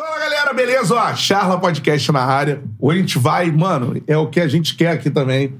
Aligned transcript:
Fala 0.00 0.18
galera, 0.18 0.54
beleza? 0.54 0.94
Ó, 0.94 1.14
Charla 1.14 1.60
Podcast 1.60 2.10
na 2.10 2.22
área. 2.22 2.62
Hoje 2.78 2.96
a 2.96 3.02
gente 3.02 3.18
vai, 3.18 3.52
mano, 3.52 4.02
é 4.06 4.16
o 4.16 4.28
que 4.28 4.40
a 4.40 4.48
gente 4.48 4.74
quer 4.74 4.92
aqui 4.92 5.10
também. 5.10 5.52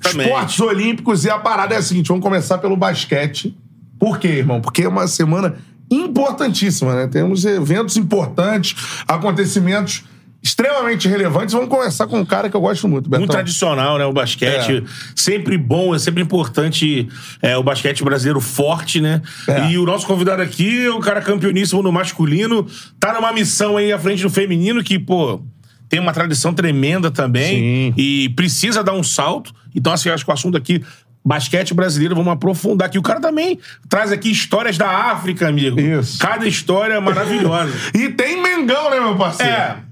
Também. 0.00 0.28
Esportes 0.28 0.60
Olímpicos 0.60 1.26
e 1.26 1.30
a 1.30 1.38
parada 1.38 1.74
é 1.74 1.76
a 1.76 1.82
seguinte: 1.82 2.08
vamos 2.08 2.22
começar 2.22 2.56
pelo 2.56 2.74
basquete. 2.74 3.54
Por 3.98 4.18
quê, 4.18 4.28
irmão? 4.28 4.62
Porque 4.62 4.84
é 4.84 4.88
uma 4.88 5.06
semana 5.06 5.56
importantíssima, 5.90 6.94
né? 6.94 7.06
Temos 7.06 7.44
eventos 7.44 7.98
importantes, 7.98 8.74
acontecimentos 9.06 10.04
extremamente 10.42 11.08
relevantes. 11.08 11.54
Vamos 11.54 11.68
começar 11.68 12.06
com 12.06 12.18
um 12.18 12.24
cara 12.24 12.50
que 12.50 12.56
eu 12.56 12.60
gosto 12.60 12.88
muito, 12.88 13.08
Betão. 13.08 13.20
Muito 13.20 13.30
tradicional, 13.30 13.96
né? 13.96 14.04
O 14.04 14.12
basquete. 14.12 14.78
É. 14.78 14.82
Sempre 15.14 15.56
bom, 15.56 15.94
é 15.94 15.98
sempre 15.98 16.22
importante 16.22 17.08
é, 17.40 17.56
o 17.56 17.62
basquete 17.62 18.02
brasileiro 18.02 18.40
forte, 18.40 19.00
né? 19.00 19.22
É. 19.46 19.70
E 19.70 19.78
o 19.78 19.84
nosso 19.84 20.06
convidado 20.06 20.42
aqui, 20.42 20.88
o 20.88 20.98
cara 20.98 21.20
campeoníssimo 21.20 21.82
no 21.82 21.92
masculino, 21.92 22.66
tá 22.98 23.14
numa 23.14 23.32
missão 23.32 23.76
aí 23.76 23.92
à 23.92 23.98
frente 23.98 24.22
do 24.22 24.30
feminino 24.30 24.82
que, 24.82 24.98
pô. 24.98 25.40
Tem 25.88 26.00
uma 26.00 26.14
tradição 26.14 26.54
tremenda 26.54 27.10
também 27.10 27.92
Sim. 27.92 27.94
e 27.98 28.30
precisa 28.30 28.82
dar 28.82 28.94
um 28.94 29.02
salto. 29.02 29.52
Então, 29.74 29.92
assim, 29.92 30.08
acho 30.08 30.24
que 30.24 30.30
o 30.30 30.32
assunto 30.32 30.56
aqui, 30.56 30.82
basquete 31.22 31.74
brasileiro, 31.74 32.14
vamos 32.14 32.32
aprofundar 32.32 32.88
aqui. 32.88 32.98
O 32.98 33.02
cara 33.02 33.20
também 33.20 33.58
traz 33.90 34.10
aqui 34.10 34.30
histórias 34.30 34.78
da 34.78 34.88
África, 34.88 35.46
amigo. 35.46 35.78
Isso. 35.78 36.18
Cada 36.18 36.48
história 36.48 36.98
maravilhosa. 36.98 37.74
E 37.94 38.08
tem 38.08 38.42
Mengão, 38.42 38.90
né, 38.90 39.00
meu 39.00 39.16
parceiro? 39.16 39.52
É. 39.52 39.91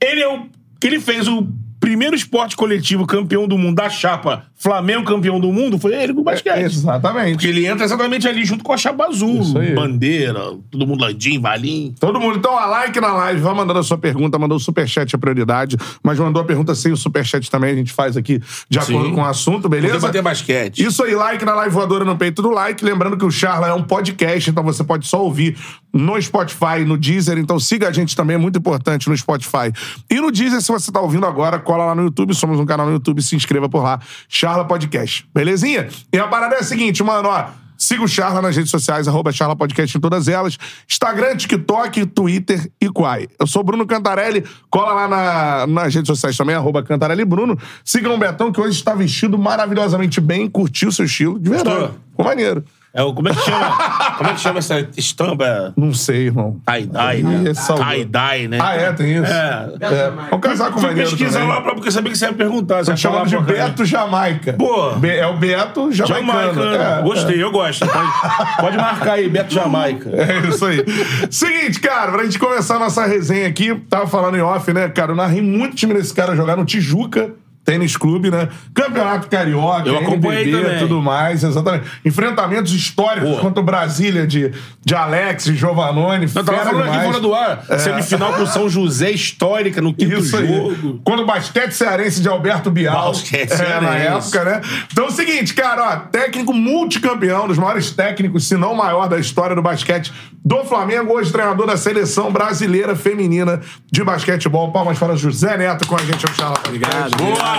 Ele 0.00 0.20
é 0.20 0.28
o. 0.28 0.48
Ele 0.82 1.00
fez 1.00 1.26
o 1.26 1.46
primeiro 1.80 2.14
esporte 2.14 2.56
coletivo 2.56 3.06
campeão 3.06 3.48
do 3.48 3.58
mundo 3.58 3.76
da 3.76 3.90
chapa 3.90 4.46
Flamengo 4.58 5.04
campeão 5.04 5.38
do 5.38 5.52
mundo, 5.52 5.78
foi 5.78 5.94
ele 5.94 6.12
com 6.12 6.20
o 6.20 6.24
basquete. 6.24 6.58
É, 6.58 6.64
Exatamente. 6.64 7.34
Porque 7.34 7.46
ele 7.46 7.64
entra 7.64 7.84
exatamente 7.84 8.26
ali 8.26 8.44
junto 8.44 8.64
com 8.64 8.72
a 8.72 8.76
chapa 8.76 9.06
azul. 9.06 9.40
Bandeira, 9.74 10.40
todo 10.68 10.84
mundo 10.84 11.00
ladinho, 11.00 11.40
valim. 11.40 11.94
Todo 12.00 12.20
mundo, 12.20 12.38
então, 12.38 12.58
a 12.58 12.66
like 12.66 13.00
na 13.00 13.12
live, 13.12 13.40
vai 13.40 13.54
mandando 13.54 13.78
a 13.78 13.82
sua 13.84 13.96
pergunta, 13.96 14.36
mandou 14.36 14.56
o 14.56 14.60
superchat 14.60 15.14
a 15.14 15.18
prioridade, 15.18 15.76
mas 16.02 16.18
mandou 16.18 16.42
a 16.42 16.44
pergunta 16.44 16.74
sem 16.74 16.90
o 16.90 16.96
superchat 16.96 17.48
também, 17.48 17.70
a 17.70 17.76
gente 17.76 17.92
faz 17.92 18.16
aqui 18.16 18.42
de 18.68 18.78
acordo 18.80 19.08
Sim. 19.08 19.14
com 19.14 19.20
o 19.20 19.24
assunto, 19.24 19.68
beleza? 19.68 19.94
debater 19.94 20.22
basquete. 20.22 20.82
Isso 20.82 21.04
aí, 21.04 21.14
like 21.14 21.44
na 21.44 21.54
live 21.54 21.72
voadora 21.72 22.04
no 22.04 22.16
peito 22.16 22.42
do 22.42 22.50
like. 22.50 22.84
Lembrando 22.84 23.16
que 23.16 23.24
o 23.24 23.30
Charla 23.30 23.68
é 23.68 23.72
um 23.72 23.84
podcast, 23.84 24.50
então 24.50 24.64
você 24.64 24.82
pode 24.82 25.06
só 25.06 25.22
ouvir 25.22 25.56
no 25.92 26.20
Spotify, 26.20 26.84
no 26.84 26.98
Deezer. 26.98 27.38
Então 27.38 27.60
siga 27.60 27.88
a 27.88 27.92
gente 27.92 28.16
também, 28.16 28.34
é 28.34 28.38
muito 28.38 28.58
importante 28.58 29.08
no 29.08 29.16
Spotify. 29.16 29.72
E 30.10 30.20
no 30.20 30.32
Deezer, 30.32 30.60
se 30.60 30.72
você 30.72 30.90
tá 30.90 31.00
ouvindo 31.00 31.26
agora, 31.26 31.60
cola 31.60 31.86
lá 31.86 31.94
no 31.94 32.02
YouTube. 32.02 32.34
Somos 32.34 32.58
um 32.58 32.66
canal 32.66 32.86
no 32.86 32.92
YouTube, 32.92 33.22
se 33.22 33.36
inscreva 33.36 33.68
por 33.68 33.84
lá. 33.84 34.00
Charla 34.28 34.47
Podcast. 34.64 35.28
Belezinha? 35.34 35.88
E 36.12 36.18
a 36.18 36.26
parada 36.26 36.56
é 36.56 36.58
a 36.60 36.62
seguinte, 36.62 37.02
mano, 37.02 37.28
ó. 37.28 37.46
Siga 37.80 38.02
o 38.02 38.08
Charla 38.08 38.42
nas 38.42 38.56
redes 38.56 38.72
sociais, 38.72 39.06
arroba 39.06 39.30
Charla 39.30 39.54
Podcast 39.54 39.96
em 39.96 40.00
todas 40.00 40.26
elas. 40.26 40.58
Instagram, 40.90 41.36
TikTok, 41.36 42.06
Twitter 42.06 42.68
e 42.80 42.88
Quai. 42.90 43.28
Eu 43.38 43.46
sou 43.46 43.62
Bruno 43.62 43.86
Cantarelli. 43.86 44.44
Cola 44.68 44.92
lá 44.92 45.06
na- 45.08 45.66
nas 45.68 45.94
redes 45.94 46.08
sociais 46.08 46.36
também, 46.36 46.56
arroba 46.56 46.82
Cantarelli 46.82 47.24
Bruno. 47.24 47.56
Sigam 47.84 48.16
o 48.16 48.18
Betão, 48.18 48.50
que 48.50 48.60
hoje 48.60 48.76
está 48.76 48.94
vestido 48.96 49.38
maravilhosamente 49.38 50.20
bem, 50.20 50.48
curtiu 50.48 50.90
seu 50.90 51.04
estilo. 51.04 51.38
De 51.38 51.50
verdade. 51.50 51.92
Ficou 52.10 52.24
maneiro. 52.24 52.64
É 52.94 53.02
o, 53.02 53.12
como 53.12 53.28
é 53.28 53.34
que 53.34 53.40
chama? 53.42 53.76
como 54.16 54.30
é 54.30 54.32
que 54.32 54.40
chama 54.40 54.58
essa 54.58 54.88
estampa? 54.96 55.72
Não 55.76 55.92
sei, 55.92 56.26
irmão. 56.26 56.60
Tie-dye, 56.66 57.22
né? 57.22 57.50
Ih, 57.50 57.54
salvou. 57.54 57.84
Tie-dye, 57.86 58.48
né? 58.48 58.58
Ah, 58.60 58.74
é? 58.74 58.92
Tem 58.92 59.12
isso? 59.14 59.30
É. 59.32 59.68
É. 59.80 60.10
Vamos 60.30 60.40
casar 60.40 60.70
com 60.70 60.78
o 60.78 60.80
Fui 60.80 60.88
maneiro 60.88 61.10
pesquisar 61.10 61.40
também. 61.40 61.54
lá 61.54 61.60
pra, 61.60 61.74
porque 61.74 61.88
eu 61.88 61.92
sabia 61.92 62.10
que 62.10 62.18
você 62.18 62.24
ia 62.24 62.32
perguntar. 62.32 62.84
Você 62.84 62.90
ia 62.92 62.96
falar 62.96 63.28
chamando 63.28 63.46
de. 63.46 63.52
Beto 63.52 63.84
Jamaica. 63.84 64.52
Pô. 64.54 64.92
Be- 64.92 65.16
é 65.16 65.26
o 65.26 65.36
Beto 65.36 65.92
Jamaicano. 65.92 66.54
Jamaica. 66.62 66.82
É, 66.98 67.02
Gostei, 67.02 67.42
eu 67.42 67.50
gosto. 67.52 67.86
Pode, 67.86 68.56
pode 68.60 68.76
marcar 68.78 69.12
aí, 69.12 69.28
Beto 69.28 69.52
Jamaica. 69.54 70.10
É 70.10 70.48
isso 70.48 70.64
aí. 70.64 70.84
Seguinte, 71.30 71.80
cara, 71.80 72.10
pra 72.12 72.24
gente 72.24 72.38
começar 72.38 72.76
a 72.76 72.78
nossa 72.78 73.04
resenha 73.06 73.46
aqui, 73.46 73.74
tava 73.88 74.06
falando 74.06 74.36
em 74.36 74.40
off, 74.42 74.72
né, 74.72 74.88
cara? 74.88 75.12
Eu 75.12 75.16
narrei 75.16 75.42
muito 75.42 75.76
time 75.76 75.92
desse 75.94 76.12
cara 76.14 76.34
jogar 76.34 76.56
no 76.56 76.64
Tijuca. 76.64 77.30
Tênis 77.68 77.98
Clube, 77.98 78.30
né? 78.30 78.48
Campeonato 78.72 79.28
Carioca, 79.28 79.86
Eu 79.86 79.98
acompanhei 79.98 80.44
NBB, 80.44 80.62
também. 80.64 80.78
tudo 80.78 81.02
mais, 81.02 81.44
exatamente. 81.44 81.84
Enfrentamentos 82.02 82.72
históricos 82.72 83.36
Pô. 83.36 83.42
contra 83.42 83.60
o 83.60 83.62
Brasília 83.62 84.26
de, 84.26 84.50
de 84.82 84.94
Alex 84.94 85.48
e 85.48 85.54
Giovanoni. 85.54 86.26
Eu 86.34 86.44
tava 86.44 86.64
falando 86.64 86.80
aqui 86.84 86.90
demais. 86.92 87.06
fora 87.06 87.20
do 87.20 87.34
ar. 87.34 87.62
Semifinal 87.78 88.32
com 88.32 88.42
o 88.44 88.46
São 88.46 88.70
José 88.70 89.10
histórica 89.10 89.82
no 89.82 89.92
quinto 89.92 90.16
Isso 90.16 90.34
aí. 90.38 90.46
jogo. 90.48 91.02
Quando 91.04 91.24
o 91.24 91.26
basquete 91.26 91.72
cearense 91.72 92.22
de 92.22 92.28
Alberto 92.28 92.70
Bial. 92.70 93.08
Basquete 93.08 93.52
é, 93.52 93.80
na 93.82 93.96
época, 93.96 94.44
né? 94.44 94.62
Então 94.90 95.04
é 95.04 95.08
o 95.08 95.10
seguinte, 95.10 95.52
cara, 95.52 95.82
ó, 95.92 95.96
técnico 96.10 96.54
multicampeão, 96.54 97.46
dos 97.46 97.58
maiores 97.58 97.90
técnicos, 97.90 98.48
se 98.48 98.56
não 98.56 98.74
maior 98.74 99.08
da 99.08 99.18
história 99.18 99.54
do 99.54 99.60
basquete 99.60 100.10
do 100.42 100.64
Flamengo, 100.64 101.12
hoje 101.12 101.30
treinador 101.30 101.66
da 101.66 101.76
seleção 101.76 102.32
brasileira 102.32 102.96
feminina 102.96 103.60
de 103.92 104.02
basquetebol. 104.02 104.72
Palmas 104.72 104.98
para 104.98 105.14
José 105.16 105.58
Neto 105.58 105.86
com 105.86 105.96
a 105.96 105.98
gente 105.98 106.26
no 106.26 106.34
Charla 106.34 106.56
Obrigado. 106.66 107.14
Boa! 107.18 107.57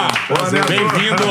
Bem-vindo! 0.67 1.23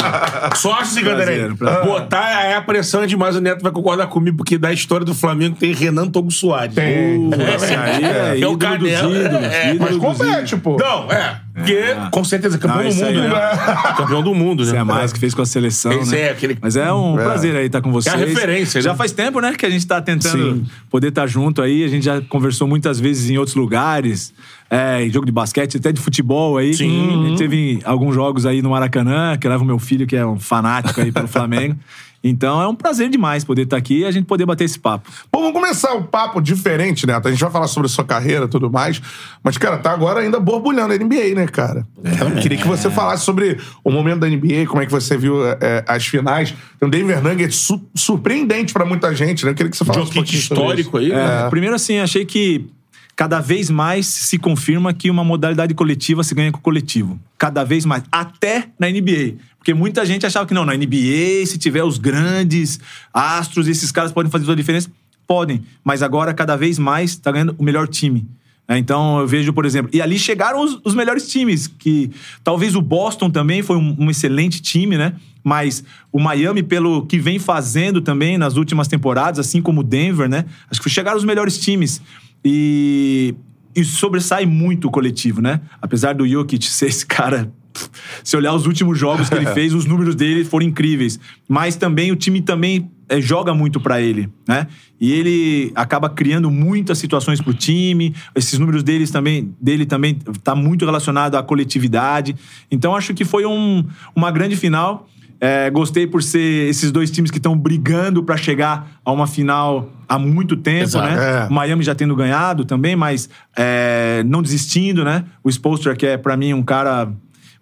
Sorte, 0.56 1.02
Cantarelli. 1.02 1.54
prazer. 1.54 1.84
Botar 1.84 2.44
é 2.44 2.54
a 2.56 2.62
pressão 2.62 3.06
demais, 3.06 3.36
o 3.36 3.40
Neto 3.40 3.62
vai 3.62 3.72
concordar 3.72 4.06
comigo, 4.06 4.36
porque 4.36 4.56
da 4.58 4.72
história 4.72 5.04
do 5.04 5.14
Flamengo 5.14 5.56
tem 5.58 5.72
Renan 5.72 6.08
Togo 6.08 6.30
Soares. 6.30 6.74
Tem. 6.74 7.30
Aí 7.32 8.04
é, 8.04 8.40
É 8.40 8.46
o 8.46 8.52
ídolo 8.52 8.78
dos 8.78 8.90
Canelo. 8.92 9.16
ídolos. 9.16 9.46
É, 9.52 9.74
ídolo 9.74 9.90
Mas 9.90 9.96
compete, 10.18 10.56
pô. 10.56 10.76
Não, 10.78 11.10
é. 11.10 11.36
Porque, 11.62 12.10
com 12.10 12.24
certeza, 12.24 12.58
campeão 12.58 12.82
Não, 12.84 12.90
do 12.90 12.94
mundo, 12.96 13.06
aí 13.06 13.14
né? 13.16 13.26
é- 13.28 13.92
Campeão 13.96 14.22
do 14.22 14.34
mundo, 14.34 14.64
né? 14.64 14.78
é 14.78 14.84
mais 14.84 15.12
que 15.12 15.18
fez 15.18 15.34
com 15.34 15.42
a 15.42 15.46
seleção, 15.46 15.92
Esse 15.92 16.12
né? 16.12 16.20
é 16.22 16.30
aquele- 16.30 16.58
Mas 16.60 16.76
é 16.76 16.92
um 16.92 17.14
prazer 17.14 17.54
aí 17.56 17.66
estar 17.66 17.80
com 17.80 17.90
vocês. 17.92 18.14
É 18.14 18.16
a 18.16 18.20
referência, 18.26 18.80
Já 18.80 18.90
né? 18.92 18.96
faz 18.96 19.12
tempo, 19.12 19.40
né, 19.40 19.54
que 19.54 19.64
a 19.66 19.70
gente 19.70 19.86
tá 19.86 20.00
tentando 20.00 20.56
Sim. 20.56 20.66
poder 20.90 21.08
estar 21.08 21.26
junto 21.26 21.62
aí. 21.62 21.84
A 21.84 21.88
gente 21.88 22.04
já 22.04 22.20
conversou 22.22 22.66
muitas 22.68 22.98
vezes 23.00 23.30
em 23.30 23.38
outros 23.38 23.56
lugares, 23.56 24.32
é, 24.70 25.04
em 25.04 25.10
jogo 25.10 25.26
de 25.26 25.32
basquete, 25.32 25.76
até 25.76 25.92
de 25.92 26.00
futebol 26.00 26.56
aí. 26.58 26.74
Sim. 26.74 27.24
A 27.24 27.28
gente 27.28 27.38
teve 27.38 27.80
alguns 27.84 28.14
jogos 28.14 28.46
aí 28.46 28.62
no 28.62 28.70
Maracanã, 28.70 29.36
que 29.38 29.48
leva 29.48 29.62
o 29.62 29.66
meu 29.66 29.78
filho, 29.78 30.06
que 30.06 30.16
é 30.16 30.26
um 30.26 30.38
fanático 30.38 31.00
aí 31.00 31.12
pelo 31.12 31.28
Flamengo. 31.28 31.76
Então 32.24 32.60
é 32.62 32.68
um 32.68 32.74
prazer 32.74 33.08
demais 33.08 33.42
poder 33.44 33.62
estar 33.62 33.76
aqui 33.76 34.00
e 34.00 34.04
a 34.04 34.10
gente 34.10 34.26
poder 34.26 34.46
bater 34.46 34.64
esse 34.64 34.78
papo. 34.78 35.10
Bom, 35.32 35.40
vamos 35.40 35.52
começar 35.60 35.92
o 35.94 36.04
papo 36.04 36.40
diferente, 36.40 37.06
Neto. 37.06 37.26
A 37.26 37.30
gente 37.30 37.40
vai 37.40 37.50
falar 37.50 37.66
sobre 37.66 37.86
a 37.86 37.88
sua 37.90 38.04
carreira 38.04 38.44
e 38.44 38.48
tudo 38.48 38.70
mais. 38.70 39.00
Mas, 39.42 39.58
cara, 39.58 39.78
tá 39.78 39.90
agora 39.92 40.20
ainda 40.20 40.38
borbulhando 40.38 40.92
a 40.92 40.96
NBA, 40.96 41.34
né, 41.34 41.46
cara? 41.46 41.86
Eu 42.20 42.40
queria 42.40 42.58
que 42.58 42.66
você 42.68 42.90
falasse 42.90 43.24
sobre 43.24 43.58
o 43.82 43.90
momento 43.90 44.20
da 44.20 44.28
NBA, 44.28 44.66
como 44.68 44.80
é 44.82 44.86
que 44.86 44.92
você 44.92 45.16
viu 45.16 45.44
é, 45.46 45.84
as 45.88 46.06
finais. 46.06 46.54
Tem 46.78 46.86
um 46.86 46.90
Denver 46.90 47.22
Nuggets 47.22 47.56
su- 47.56 47.82
surpreendente 47.94 48.72
pra 48.72 48.84
muita 48.84 49.14
gente, 49.14 49.44
né? 49.44 49.50
Eu 49.50 49.54
queria 49.54 49.70
que 49.70 49.76
você 49.76 49.84
falasse 49.84 50.10
um 50.10 50.14
pouquinho 50.14 50.42
sobre 50.42 50.62
histórico 50.64 50.98
aí, 50.98 51.08
né? 51.08 51.44
É, 51.46 51.50
Primeiro, 51.50 51.74
assim, 51.74 51.98
achei 51.98 52.24
que 52.24 52.66
cada 53.14 53.40
vez 53.40 53.70
mais 53.70 54.06
se 54.06 54.38
confirma 54.38 54.92
que 54.92 55.10
uma 55.10 55.22
modalidade 55.22 55.74
coletiva 55.74 56.24
se 56.24 56.34
ganha 56.34 56.50
com 56.50 56.58
o 56.58 56.62
coletivo. 56.62 57.20
Cada 57.38 57.64
vez 57.64 57.84
mais. 57.84 58.02
Até 58.10 58.68
na 58.78 58.88
NBA. 58.88 59.34
Porque 59.58 59.74
muita 59.74 60.04
gente 60.04 60.26
achava 60.26 60.46
que 60.46 60.54
não, 60.54 60.64
na 60.64 60.74
NBA, 60.74 61.46
se 61.46 61.58
tiver 61.58 61.84
os 61.84 61.98
grandes 61.98 62.80
astros, 63.12 63.68
esses 63.68 63.92
caras 63.92 64.12
podem 64.12 64.30
fazer 64.30 64.44
toda 64.44 64.54
a 64.54 64.56
diferença. 64.56 64.90
Podem. 65.26 65.62
Mas 65.84 66.02
agora, 66.02 66.34
cada 66.34 66.56
vez 66.56 66.78
mais, 66.78 67.16
tá 67.16 67.30
ganhando 67.30 67.54
o 67.58 67.62
melhor 67.62 67.86
time. 67.86 68.26
É, 68.66 68.78
Então, 68.78 69.20
eu 69.20 69.26
vejo, 69.26 69.52
por 69.52 69.66
exemplo. 69.66 69.90
E 69.92 70.00
ali 70.00 70.18
chegaram 70.18 70.62
os, 70.64 70.80
os 70.84 70.94
melhores 70.94 71.28
times, 71.28 71.66
que 71.66 72.10
talvez 72.42 72.74
o 72.74 72.80
Boston 72.80 73.30
também 73.30 73.62
foi 73.62 73.76
um, 73.76 73.96
um 73.98 74.10
excelente 74.10 74.60
time, 74.60 74.96
né? 74.96 75.14
Mas 75.44 75.84
o 76.10 76.20
Miami, 76.20 76.62
pelo 76.62 77.04
que 77.06 77.18
vem 77.18 77.38
fazendo 77.38 78.00
também 78.00 78.38
nas 78.38 78.56
últimas 78.56 78.88
temporadas, 78.88 79.38
assim 79.38 79.60
como 79.60 79.80
o 79.80 79.84
Denver, 79.84 80.28
né? 80.28 80.44
Acho 80.70 80.80
que 80.80 80.88
chegaram 80.88 81.18
os 81.18 81.24
melhores 81.24 81.58
times. 81.58 82.00
E 82.44 83.34
e 83.74 83.82
sobressai 83.84 84.44
muito 84.44 84.88
o 84.88 84.90
coletivo, 84.90 85.40
né? 85.40 85.58
Apesar 85.80 86.14
do 86.14 86.28
Jokic 86.28 86.62
ser 86.66 86.88
esse 86.88 87.06
cara. 87.06 87.50
Se 88.22 88.36
olhar 88.36 88.52
os 88.52 88.66
últimos 88.66 88.98
jogos 88.98 89.30
que 89.30 89.34
ele 89.34 89.46
fez, 89.54 89.72
os 89.72 89.86
números 89.86 90.14
dele 90.14 90.44
foram 90.44 90.66
incríveis. 90.66 91.18
Mas 91.48 91.74
também 91.74 92.12
o 92.12 92.16
time 92.16 92.42
também 92.42 92.90
é, 93.08 93.18
joga 93.18 93.54
muito 93.54 93.80
pra 93.80 93.98
ele, 93.98 94.28
né? 94.46 94.66
E 95.00 95.10
ele 95.10 95.72
acaba 95.74 96.10
criando 96.10 96.50
muitas 96.50 96.98
situações 96.98 97.40
pro 97.40 97.54
time. 97.54 98.14
Esses 98.34 98.58
números 98.58 98.82
deles 98.82 99.10
também, 99.10 99.54
dele 99.58 99.86
também 99.86 100.16
tá 100.44 100.54
muito 100.54 100.84
relacionado 100.84 101.36
à 101.36 101.42
coletividade. 101.42 102.36
Então 102.70 102.94
acho 102.94 103.14
que 103.14 103.24
foi 103.24 103.46
um- 103.46 103.82
uma 104.14 104.30
grande 104.30 104.54
final. 104.54 105.08
É, 105.40 105.70
gostei 105.70 106.06
por 106.06 106.22
ser 106.22 106.68
esses 106.68 106.92
dois 106.92 107.10
times 107.10 107.30
que 107.30 107.38
estão 107.38 107.56
brigando 107.58 108.22
pra 108.22 108.36
chegar 108.36 109.00
a 109.04 109.10
uma 109.10 109.26
final 109.26 109.90
há 110.14 110.18
muito 110.18 110.56
tempo, 110.56 110.84
Exato, 110.84 111.06
né? 111.14 111.44
é. 111.44 111.48
O 111.48 111.52
Miami 111.52 111.82
já 111.82 111.94
tendo 111.94 112.14
ganhado 112.16 112.64
também, 112.64 112.94
mas 112.96 113.28
é, 113.56 114.22
não 114.26 114.42
desistindo, 114.42 115.04
né? 115.04 115.24
O 115.42 115.48
Spolstra, 115.50 115.94
que 115.96 116.06
é 116.06 116.16
pra 116.16 116.36
mim 116.36 116.52
um 116.52 116.62
cara 116.62 117.10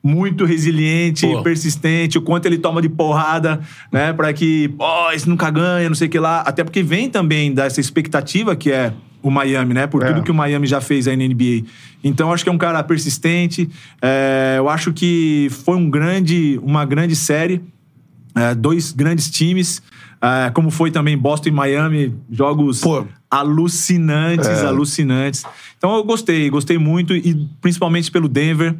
muito 0.02 0.44
resiliente, 0.46 1.26
Pô. 1.26 1.42
persistente, 1.42 2.16
o 2.16 2.22
quanto 2.22 2.46
ele 2.46 2.56
toma 2.58 2.80
de 2.80 2.88
porrada, 2.88 3.60
né? 3.92 4.12
Pra 4.14 4.32
que, 4.32 4.74
ó, 4.78 5.12
esse 5.12 5.28
nunca 5.28 5.50
ganha, 5.50 5.88
não 5.88 5.94
sei 5.96 6.08
o 6.08 6.10
que 6.10 6.18
lá. 6.18 6.40
Até 6.40 6.64
porque 6.64 6.82
vem 6.82 7.10
também 7.10 7.52
dessa 7.52 7.80
expectativa 7.80 8.56
que 8.56 8.72
é 8.72 8.92
o 9.22 9.30
Miami, 9.30 9.74
né? 9.74 9.86
Por 9.86 10.02
É. 10.02 10.06
tudo 10.06 10.22
que 10.22 10.30
o 10.30 10.34
Miami 10.34 10.66
já 10.66 10.80
fez 10.80 11.06
aí 11.06 11.14
na 11.16 11.24
NBA. 11.24 11.64
Então, 12.02 12.32
acho 12.32 12.42
que 12.42 12.48
é 12.48 12.52
um 12.52 12.56
cara 12.56 12.82
persistente. 12.82 13.68
É, 14.00 14.54
eu 14.56 14.70
acho 14.70 14.90
que 14.94 15.48
foi 15.64 15.76
um 15.76 15.90
grande, 15.90 16.58
uma 16.62 16.86
grande 16.86 17.14
série. 17.14 17.60
É, 18.34 18.54
dois 18.54 18.92
grandes 18.92 19.28
times. 19.28 19.82
É, 20.22 20.50
como 20.50 20.70
foi 20.70 20.90
também 20.90 21.16
Boston 21.16 21.48
e 21.48 21.52
Miami, 21.52 22.14
jogos 22.30 22.80
Pô. 22.80 23.06
alucinantes, 23.30 24.46
É. 24.48 24.66
alucinantes. 24.66 25.44
Então 25.78 25.94
eu 25.96 26.04
gostei, 26.04 26.48
gostei 26.50 26.76
muito, 26.78 27.14
e 27.14 27.34
principalmente 27.60 28.10
pelo 28.10 28.28
Denver. 28.28 28.74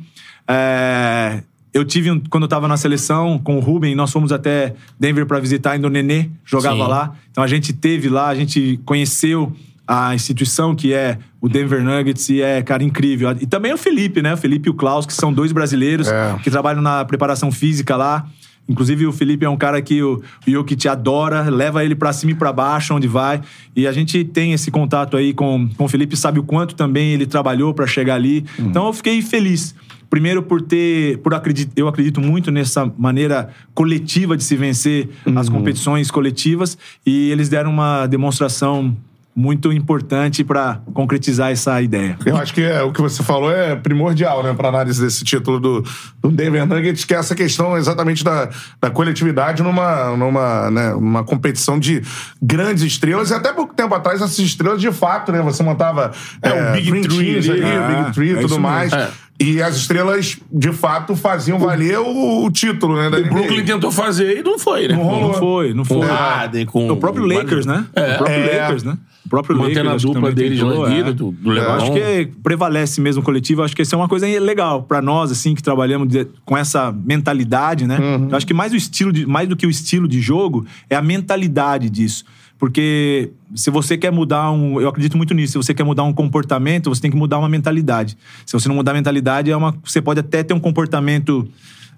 É, 0.47 1.43
eu 1.73 1.85
tive, 1.85 2.11
um- 2.11 2.21
quando 2.29 2.43
eu 2.45 2.49
tava 2.49 2.67
na 2.69 2.77
seleção 2.77 3.39
com 3.39 3.57
o 3.57 3.61
Ruben, 3.61 3.95
nós 3.95 4.11
fomos 4.13 4.33
até 4.33 4.75
Denver 4.99 5.25
para 5.25 5.39
visitar, 5.39 5.73
ainda 5.73 5.87
o 5.87 5.91
Nenê 5.91 6.29
jogava 6.45 6.77
Sim. 6.85 6.91
lá. 6.91 7.15
Então 7.31 7.43
a 7.45 7.47
gente 7.47 7.73
teve 7.73 8.09
lá, 8.09 8.29
a 8.29 8.35
gente 8.35 8.79
conheceu 8.85 9.55
a 9.87 10.15
instituição 10.15 10.75
que 10.75 10.93
é 10.93 11.19
o 11.41 11.49
Denver 11.49 11.83
Nuggets 11.83 12.29
e 12.29 12.41
é, 12.43 12.63
cara, 12.63 12.83
incrível. 12.85 13.31
E 13.41 13.47
também 13.47 13.73
o 13.73 13.79
Felipe, 13.79 14.21
né? 14.23 14.35
O 14.35 14.37
Felipe 14.37 14.69
e 14.69 14.71
o 14.71 14.75
Klaus, 14.75 15.05
que 15.07 15.13
são 15.13 15.33
dois 15.33 15.53
brasileiros 15.53 16.07
É. 16.09 16.37
que 16.43 16.51
trabalham 16.51 16.83
na 16.83 17.05
preparação 17.05 17.51
física 17.51 17.97
lá. 17.97 18.27
Inclusive, 18.69 19.07
o 19.07 19.13
Felipe 19.13 19.45
é 19.45 19.49
um 19.49 19.57
cara 19.57 19.83
que 19.83 20.03
o, 20.03 20.23
Jokic 20.47 20.87
adora, 20.87 21.43
leva 21.51 21.85
ele 21.85 21.95
pra 21.95 22.13
cima 22.13 22.33
e 22.33 22.35
pra 22.35 22.53
baixo, 22.53 22.95
onde 22.95 23.09
vai. 23.09 23.41
E 23.75 23.87
a 23.87 23.93
gente 23.93 24.23
tem 24.25 24.53
esse 24.53 24.71
contato 24.71 25.17
aí 25.17 25.35
com, 25.35 25.69
com 25.77 25.85
o 25.85 25.89
Felipe, 25.89 26.17
sabe 26.17 26.39
o 26.39 26.43
quanto 26.45 26.75
também 26.75 27.13
ele 27.13 27.27
trabalhou 27.27 27.75
pra 27.75 27.87
chegar 27.87 28.15
ali. 28.15 28.45
Então, 28.59 28.87
eu 28.87 28.93
fiquei 28.93 29.21
feliz. 29.23 29.75
Primeiro 30.09 30.43
por 30.43 30.61
ter, 30.61 31.19
por 31.19 31.33
acredito, 31.35 31.73
eu 31.77 31.87
acredito 31.87 32.21
muito 32.21 32.51
nessa 32.51 32.93
maneira 32.99 33.51
coletiva 33.73 34.37
de 34.37 34.43
se 34.43 34.57
vencer 34.57 35.09
as 35.37 35.49
competições 35.49 36.11
coletivas 36.11 36.77
e 37.07 37.31
eles 37.31 37.49
deram 37.49 37.71
uma 37.71 38.09
demonstração 38.09 38.97
muito 39.41 39.73
importante 39.73 40.45
pra 40.45 40.81
concretizar 40.93 41.51
essa 41.51 41.81
ideia. 41.81 42.17
Eu 42.27 42.37
acho 42.37 42.53
que 42.53 42.63
é, 42.63 42.83
o 42.83 42.93
que 42.93 43.01
você 43.01 43.23
falou 43.23 43.51
é 43.51 43.75
primordial, 43.75 44.43
né, 44.43 44.53
para 44.53 44.69
análise 44.69 45.01
desse 45.01 45.25
título 45.25 45.59
do, 45.59 45.85
do 46.21 46.31
Denver 46.31 46.67
Nuggets, 46.67 47.07
que 47.07 47.15
é 47.15 47.17
essa 47.19 47.35
questão 47.35 47.77
exatamente 47.79 48.23
da, 48.23 48.51
da 48.81 48.91
coletividade 48.91 49.63
numa, 49.63 50.15
numa 50.17 50.71
né, 50.71 50.93
uma 50.93 51.25
competição 51.25 51.79
de 51.79 52.03
grandes 52.43 52.83
estrelas. 52.83 53.31
E 53.31 53.35
até 53.35 53.53
pouco 53.53 53.75
tempo 53.75 53.95
atrás, 53.95 54.21
essas 54.21 54.39
estrelas, 54.39 54.81
de 54.81 54.93
fato, 54.93 55.33
né, 55.33 55.41
você 55.41 55.63
montava 55.63 56.13
É, 56.43 56.53
o 56.53 56.73
Big 56.73 57.09
Three 57.09 57.39
ali. 57.39 57.51
ali, 57.51 57.63
É, 57.63 57.81
o 57.81 58.05
Big 58.05 58.13
Three 58.13 58.29
e 58.33 58.37
é 58.37 58.41
tudo 58.41 58.61
mais. 58.61 58.93
É. 59.41 59.45
E 59.45 59.63
as 59.63 59.77
estrelas, 59.77 60.39
de 60.53 60.71
fato, 60.73 61.17
faziam 61.17 61.59
valer 61.59 61.99
o, 61.99 62.45
o 62.45 62.51
título, 62.51 62.97
né, 62.97 63.09
da 63.09 63.17
O 63.17 63.21
NBA. 63.21 63.31
Brooklyn 63.31 63.65
tentou 63.65 63.91
fazer 63.91 64.39
e 64.39 64.43
não 64.43 64.59
foi, 64.59 64.87
né? 64.89 64.95
Não 64.95 65.03
rolou. 65.03 65.29
Não 65.29 65.35
foi, 65.35 65.75
não 65.75 65.85
Com 65.85 65.95
foi. 66.01 66.07
o 66.07 66.13
Harden, 66.13 66.67
com 66.67 66.91
O 66.91 66.97
próprio 66.97 67.25
Lakers, 67.25 67.65
né? 67.67 67.87
É. 67.97 68.15
O 68.15 68.19
próprio 68.19 68.37
É. 68.37 68.61
Lakers, 68.61 68.83
né? 68.85 68.99
O 69.25 69.29
próprio 69.31 69.57
Mantendo 69.59 69.85
Lakers, 69.85 70.05
a 70.05 70.07
dupla 70.09 70.33
deles 70.33 70.59
tentou, 70.59 70.79
lá, 70.83 70.93
é. 70.95 71.03
do- 71.05 71.31
do 71.31 71.51
Eu 71.51 71.53
LeBron. 71.55 71.73
acho 71.75 71.93
que 71.93 72.29
prevalece 72.43 73.01
mesmo 73.01 73.23
o 73.23 73.25
coletivo. 73.25 73.63
Acho 73.63 73.77
que 73.77 73.83
isso 73.83 73.95
é 73.95 73.99
uma 73.99 74.09
coisa 74.09 74.27
legal 74.27 74.83
pra 74.83 75.01
nós, 75.01 75.31
assim, 75.31 75.55
que 75.55 75.63
trabalhamos 75.63 76.09
de- 76.09 76.27
com 76.45 76.57
essa 76.57 76.91
mentalidade, 76.93 77.87
né? 77.87 77.99
Eu 78.31 78.37
acho 78.37 78.47
que 78.47 78.55
mais, 78.55 78.73
o 78.73 78.77
estilo 78.77 79.13
de- 79.13 79.27
mais 79.27 79.49
do 79.49 79.57
que 79.57 79.67
o 79.67 79.71
estilo 79.71 80.09
de 80.09 80.21
jogo 80.21 80.67
é 80.89 80.97
a 80.97 81.03
mentalidade 81.03 81.89
disso. 81.91 82.25
Porque 82.61 83.33
se 83.55 83.71
você 83.71 83.97
quer 83.97 84.13
mudar 84.13 84.51
um. 84.53 84.79
Eu 84.79 84.91
acredito 84.91 85.17
muito 85.17 85.33
nisso. 85.33 85.53
Se 85.53 85.59
você 85.59 85.73
quer 85.73 85.83
mudar 85.83 86.05
um 86.05 86.13
comportamento, 86.13 86.91
você 86.91 87.01
tem 87.01 87.11
que 87.11 87.17
mudar 87.17 87.39
uma 87.39 87.49
mentalidade. 87.49 88.19
Se 88.45 88.53
você 88.53 88.69
não 88.69 88.77
mudar 88.77 88.93
a 88.93 88.95
mentalidade, 88.95 89.51
é 89.51 89.57
uma, 89.57 89.75
você 89.83 90.03
pode 90.03 90.21
até 90.21 90.43
ter 90.43 90.53
um 90.53 90.61
comportamento 90.61 91.49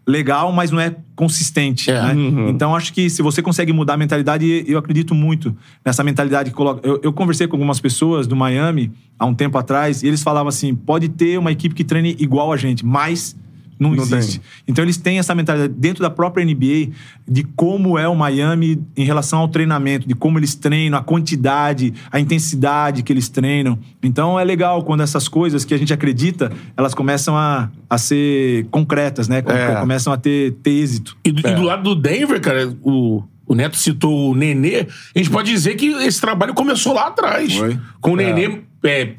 legal, 0.07 0.53
mas 0.53 0.71
não 0.71 0.79
é 0.79 0.95
consistente. 1.17 1.91
É. 1.91 2.01
né? 2.01 2.49
Então, 2.49 2.77
acho 2.77 2.93
que 2.93 3.11
se 3.11 3.23
você 3.23 3.43
consegue 3.43 3.73
mudar 3.73 3.95
a 3.95 3.97
mentalidade, 3.97 4.65
eu 4.67 4.79
acredito 4.79 5.17
muito 5.17 5.55
nessa 5.85 6.05
mentalidade 6.05 6.51
que 6.51 6.57
coloca. 6.57 6.87
Eu, 6.87 7.01
eu 7.03 7.13
conversei 7.13 7.49
com 7.49 7.57
algumas 7.57 7.81
pessoas 7.81 8.29
do 8.29 8.37
Miami 8.37 8.93
há 9.19 9.27
um 9.27 9.35
tempo 9.35 9.59
atrás, 9.59 10.05
e 10.05 10.07
eles 10.07 10.23
falavam 10.23 10.49
assim: 10.49 10.77
pode 10.77 11.09
ter 11.09 11.39
uma 11.39 11.51
equipe 11.51 11.75
que 11.75 11.83
treine 11.83 12.17
igual 12.21 12.53
a 12.53 12.57
gente, 12.57 12.87
mas 12.87 13.37
não, 13.79 13.95
Não 13.95 14.03
existe. 14.03 14.39
tem. 14.39 14.49
Então, 14.69 14.85
eles 14.85 14.97
têm 14.97 15.19
essa 15.19 15.35
mentalidade 15.35 15.73
dentro 15.77 16.03
da 16.03 16.11
própria 16.11 16.45
NBA 16.45 16.93
de 17.27 17.43
como 17.57 17.99
é 17.99 18.07
o 18.09 18.15
Miami 18.15 18.81
em 18.97 19.05
relação 19.05 19.41
ao 19.41 19.49
treinamento, 19.49 20.07
de 20.07 20.15
como 20.15 20.39
eles 20.39 20.55
treinam, 20.55 20.99
a 20.99 21.03
quantidade, 21.03 21.93
a 22.11 22.21
intensidade 22.21 23.03
que 23.03 23.13
eles 23.13 23.29
treinam. 23.29 23.79
Então, 24.03 24.39
é 24.39 24.45
legal 24.45 24.83
quando 24.83 25.03
essas 25.03 25.29
coisas 25.29 25.65
que 25.65 25.75
a 25.75 25.79
gente 25.79 25.93
acredita, 25.93 26.53
elas 26.77 26.95
começam 26.95 27.37
a, 27.37 27.71
a 27.89 27.99
ser 27.99 28.67
concretas, 28.71 29.29
né? 29.29 29.43
É. 29.47 29.75
Começam 29.81 30.13
a 30.13 30.17
ter, 30.17 30.53
ter 30.63 30.71
êxito. 30.71 31.17
E 31.25 31.33
do, 31.33 31.47
e 31.47 31.55
do 31.55 31.63
lado 31.63 31.83
do 31.83 31.95
Denver, 31.95 32.41
cara, 32.41 32.73
o, 32.83 33.23
o 33.47 33.55
Neto 33.55 33.77
citou 33.77 34.31
o 34.31 34.35
Nenê. 34.35 34.87
A 35.15 35.19
gente 35.19 35.31
pode 35.31 35.51
dizer 35.51 35.75
que 35.77 35.87
esse 35.87 36.21
trabalho 36.21 36.55
começou 36.55 36.93
lá 36.95 37.09
atrás. 37.09 37.55
Foi. 37.55 37.79
Com 38.01 38.13
o 38.13 38.17
Nenê 38.17 38.47
é, 38.47 38.61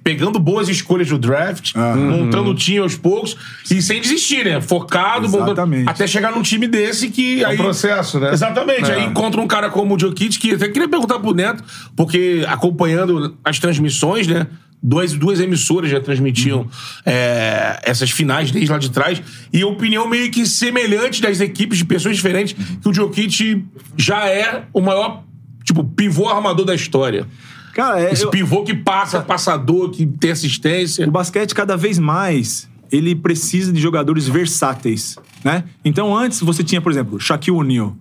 pegando 0.04 0.38
boas 0.40 0.68
escolhas 0.68 1.08
do 1.08 1.18
draft, 1.18 1.74
montando 1.76 2.52
o 2.52 2.56
time 2.56 2.80
aos 2.80 2.96
poucos 2.96 3.38
e 3.72 3.82
sem 3.82 4.02
desistir, 4.02 4.44
né? 4.46 4.60
Focado, 4.60 5.28
montando- 5.30 5.90
até 5.90 6.06
chegar 6.06 6.32
num 6.34 6.42
time 6.42 6.68
desse 6.68 7.10
que. 7.10 7.42
É 7.42 7.48
um 7.48 7.52
aí, 7.52 7.58
processo, 7.58 8.20
né? 8.20 8.34
Exatamente. 8.34 8.92
É. 8.92 8.96
Aí 8.96 9.06
encontra 9.06 9.40
um 9.40 9.48
cara 9.48 9.70
como 9.70 9.96
o 9.96 10.00
Jokic, 10.00 10.38
que 10.38 10.54
até 10.54 10.68
queria 10.68 10.90
perguntar 10.90 11.20
pro 11.20 11.34
Neto, 11.34 11.64
porque 11.96 12.44
acompanhando 12.48 13.38
as 13.44 13.58
transmissões, 13.58 14.28
né? 14.28 14.48
Duas, 14.86 15.14
duas 15.14 15.40
emissoras 15.40 15.90
já 15.90 16.02
transmitiam 16.02 16.68
é, 17.06 17.80
essas 17.84 18.12
finais 18.12 18.52
desde 18.52 18.70
lá 18.70 18.78
de 18.78 18.92
trás. 18.92 19.22
E 19.54 19.64
opinião 19.64 20.10
meio 20.10 20.30
que 20.30 20.46
semelhante 20.46 21.22
das 21.22 21.40
equipes 21.40 21.78
de 21.78 21.86
pessoas 21.86 22.18
diferentes, 22.18 22.54
que 22.82 22.90
o 22.90 22.94
Jokic 22.94 23.64
já 23.96 24.28
é 24.28 24.64
o 24.74 24.82
maior, 24.82 25.24
tipo, 25.64 25.86
pivô 25.86 26.28
armador 26.28 26.66
da 26.66 26.76
história. 26.76 27.26
Cara, 27.74 28.00
é, 28.02 28.12
Esse 28.14 28.24
eu- 28.26 28.30
pivô 28.30 28.64
que 28.64 28.74
passa, 28.74 29.20
passador, 29.22 29.90
que 29.90 30.06
tem 30.06 30.32
assistência. 30.32 31.08
o 31.08 31.12
basquete 31.12 31.54
cada 31.56 31.76
vez 31.76 31.98
mais 32.00 32.70
ele 32.92 33.16
precisa 33.16 33.74
de 33.74 33.82
jogadores 33.82 34.28
versáteis, 34.28 35.18
né? 35.44 35.64
Então 35.84 36.16
antes 36.16 36.40
você 36.42 36.64
tinha, 36.64 36.80
por 36.80 36.92
exemplo, 36.92 37.20
Shaquille 37.20 37.58
O'Neal. 37.58 37.96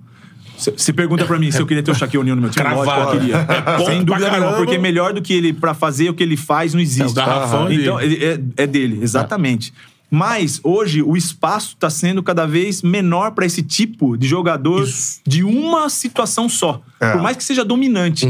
Você 0.58 0.92
pergunta 0.92 1.24
pra 1.24 1.38
mim 1.38 1.50
se 1.50 1.60
eu 1.60 1.66
queria 1.66 1.82
ter 1.82 1.90
o 1.90 1.94
Shaquille 1.94 2.20
O'Neal 2.20 2.36
no 2.36 2.42
meu 2.42 2.50
time, 2.50 2.62
Cravado. 2.64 2.84
lógico 2.86 3.10
que 3.10 3.16
eu 3.16 3.20
queria. 3.20 3.36
É 3.80 3.84
Sem 3.84 4.04
dúvida 4.04 4.30
nenhuma, 4.30 4.52
porque 4.52 4.78
melhor 4.78 5.12
do 5.12 5.20
que 5.22 5.32
ele 5.32 5.52
pra 5.52 5.74
fazer 5.74 6.10
o 6.10 6.14
que 6.14 6.22
ele 6.22 6.36
faz 6.36 6.72
não 6.74 6.80
existe. 6.80 7.02
É 7.02 7.06
o 7.06 7.12
garrafão 7.12 7.66
dele. 7.66 7.82
Então 7.82 8.00
ele- 8.00 8.24
é, 8.24 8.40
é 8.58 8.66
dele, 8.66 9.00
exatamente. 9.02 9.72
Mas 10.14 10.60
hoje 10.62 11.00
o 11.02 11.16
espaço 11.16 11.68
está 11.68 11.88
sendo 11.88 12.22
cada 12.22 12.44
vez 12.44 12.82
menor 12.82 13.30
para 13.30 13.46
esse 13.46 13.62
tipo 13.62 14.14
de 14.14 14.28
jogador 14.28 14.84
Isso. 14.84 15.22
de 15.26 15.42
uma 15.42 15.88
situação 15.88 16.50
só. 16.50 16.82
É. 17.00 17.12
Por 17.12 17.22
mais 17.22 17.34
que 17.34 17.42
seja 17.42 17.64
dominante. 17.64 18.26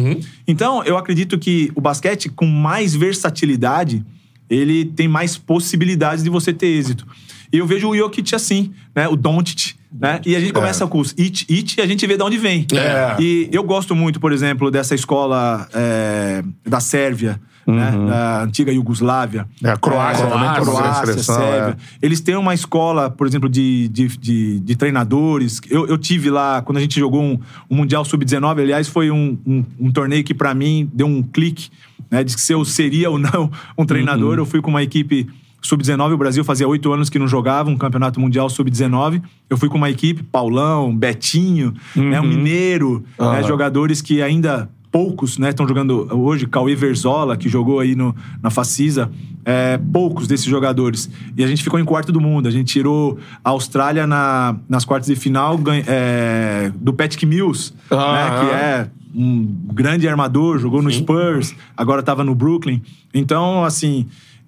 Então, 0.46 0.84
eu 0.84 0.96
acredito 0.96 1.36
que 1.36 1.72
o 1.74 1.80
basquete, 1.80 2.28
com 2.28 2.46
mais 2.46 2.94
versatilidade, 2.94 4.06
ele 4.48 4.84
tem 4.84 5.08
mais 5.08 5.36
possibilidades 5.36 6.22
de 6.22 6.30
você 6.30 6.52
ter 6.52 6.68
êxito. 6.68 7.04
E 7.52 7.58
eu 7.58 7.66
vejo 7.66 7.88
o 7.88 7.96
Jokic 7.96 8.32
assim, 8.32 8.72
né? 8.94 9.08
O 9.08 9.16
Doncic, 9.16 9.74
né? 9.92 10.20
E 10.24 10.36
a 10.36 10.40
gente 10.40 10.52
começa 10.52 10.86
com 10.86 11.00
os 11.00 11.12
it, 11.18 11.44
it, 11.50 11.74
e 11.78 11.82
a 11.82 11.86
gente 11.86 12.06
vê 12.06 12.16
de 12.16 12.22
onde 12.22 12.38
vem. 12.38 12.64
É. 12.72 13.20
E 13.20 13.48
eu 13.50 13.64
gosto 13.64 13.96
muito, 13.96 14.20
por 14.20 14.32
exemplo, 14.32 14.70
dessa 14.70 14.94
escola 14.94 15.68
é, 15.74 16.44
da 16.64 16.78
Sérvia, 16.78 17.40
né? 17.66 17.92
Da 18.08 18.42
antiga 18.42 18.72
Iugoslávia. 18.72 19.46
É, 19.62 19.70
a 19.70 19.76
Croácia 19.76 20.24
É, 20.24 20.28
também 20.28 20.48
uma 20.48 20.60
Croácia, 20.60 21.06
seleção, 21.06 21.36
Sérvia. 21.36 21.76
Eles 22.00 22.20
têm 22.20 22.36
uma 22.36 22.54
escola, 22.54 23.10
por 23.10 23.26
exemplo, 23.26 23.48
de, 23.48 23.88
de, 23.88 24.08
de, 24.16 24.60
de 24.60 24.76
treinadores. 24.76 25.60
Eu, 25.70 25.86
eu 25.86 25.98
tive 25.98 26.30
lá, 26.30 26.62
quando 26.62 26.78
a 26.78 26.80
gente 26.80 26.98
jogou 26.98 27.22
um, 27.22 27.38
um 27.70 27.76
Mundial 27.76 28.04
Sub-19, 28.04 28.60
aliás, 28.60 28.88
foi 28.88 29.10
um, 29.10 29.38
um, 29.46 29.64
um 29.78 29.92
torneio 29.92 30.24
que, 30.24 30.34
pra 30.34 30.54
mim, 30.54 30.90
deu 30.92 31.06
um 31.06 31.22
clique, 31.22 31.70
né? 32.10 32.24
De 32.24 32.32
se 32.32 32.52
eu 32.52 32.64
seria 32.64 33.10
ou 33.10 33.18
não 33.18 33.50
um 33.76 33.84
treinador. 33.84 34.38
Eu 34.38 34.46
fui 34.46 34.60
com 34.60 34.70
uma 34.70 34.82
equipe 34.82 35.28
Sub-19, 35.62 36.12
o 36.12 36.18
Brasil 36.18 36.44
fazia 36.44 36.66
oito 36.66 36.92
anos 36.92 37.08
que 37.08 37.18
não 37.18 37.28
jogava 37.28 37.70
um 37.70 37.76
campeonato 37.76 38.18
mundial 38.18 38.50
Sub-19. 38.50 39.22
Eu 39.48 39.56
fui 39.56 39.68
com 39.68 39.78
uma 39.78 39.88
equipe, 39.88 40.22
Paulão, 40.22 40.94
Betinho, 40.94 41.72
né, 41.94 42.20
um 42.20 42.26
Mineiro, 42.26 43.04
né, 43.18 43.42
jogadores 43.44 44.02
que 44.02 44.20
ainda 44.20 44.68
poucos, 44.92 45.38
né, 45.38 45.48
estão 45.48 45.66
jogando 45.66 46.06
hoje. 46.14 46.46
Cauê 46.46 46.74
Verzola, 46.76 47.36
que 47.36 47.48
jogou 47.48 47.80
aí 47.80 47.96
no, 47.96 48.14
na 48.42 48.50
Facisa, 48.50 49.10
é, 49.44 49.78
poucos 49.92 50.28
desses 50.28 50.46
jogadores. 50.46 51.10
E 51.36 51.42
a 51.42 51.46
gente 51.46 51.62
ficou 51.64 51.80
em 51.80 51.84
quarto 51.84 52.12
do 52.12 52.20
mundo. 52.20 52.46
A 52.46 52.50
gente 52.50 52.70
tirou 52.72 53.18
a 53.42 53.50
Austrália 53.50 54.06
na, 54.06 54.54
nas 54.68 54.84
quartas 54.84 55.08
de 55.08 55.16
final 55.16 55.56
ganha- 55.56 55.82
é, 55.88 56.70
do 56.76 56.92
Patrick 56.92 57.24
Mills, 57.24 57.72
né, 57.90 57.96
Ah. 57.98 58.40
que 58.40 58.54
é 58.54 58.90
um 59.14 59.44
grande 59.72 60.06
armador, 60.06 60.58
jogou 60.58 60.80
no 60.82 60.90
Spurs, 60.92 61.54
agora 61.76 62.00
estava 62.00 62.22
no 62.22 62.34
Brooklyn. 62.34 62.80
Então, 63.14 63.64
assim, 63.64 64.06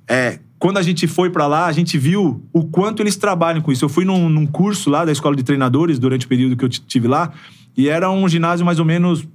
é, 0.08 0.38
quando 0.58 0.76
a 0.78 0.82
gente 0.82 1.06
foi 1.06 1.28
pra 1.30 1.46
lá, 1.46 1.66
a 1.66 1.72
gente 1.72 1.96
viu 1.98 2.42
o 2.52 2.64
quanto 2.64 3.02
eles 3.02 3.16
trabalham 3.16 3.60
com 3.62 3.72
isso. 3.72 3.84
Eu 3.84 3.88
fui 3.90 4.04
num, 4.04 4.28
num 4.28 4.46
curso 4.46 4.88
lá 4.90 5.04
da 5.04 5.12
escola 5.12 5.34
de 5.36 5.42
treinadores 5.42 5.98
durante 5.98 6.24
o 6.26 6.28
período 6.28 6.54
que 6.56 6.64
eu 6.64 6.68
tive 6.68 7.08
lá, 7.08 7.30
e 7.76 7.88
era 7.88 8.10
um 8.10 8.26
ginásio 8.28 8.64
mais 8.64 8.78
ou 8.78 8.84
menos 8.84 9.26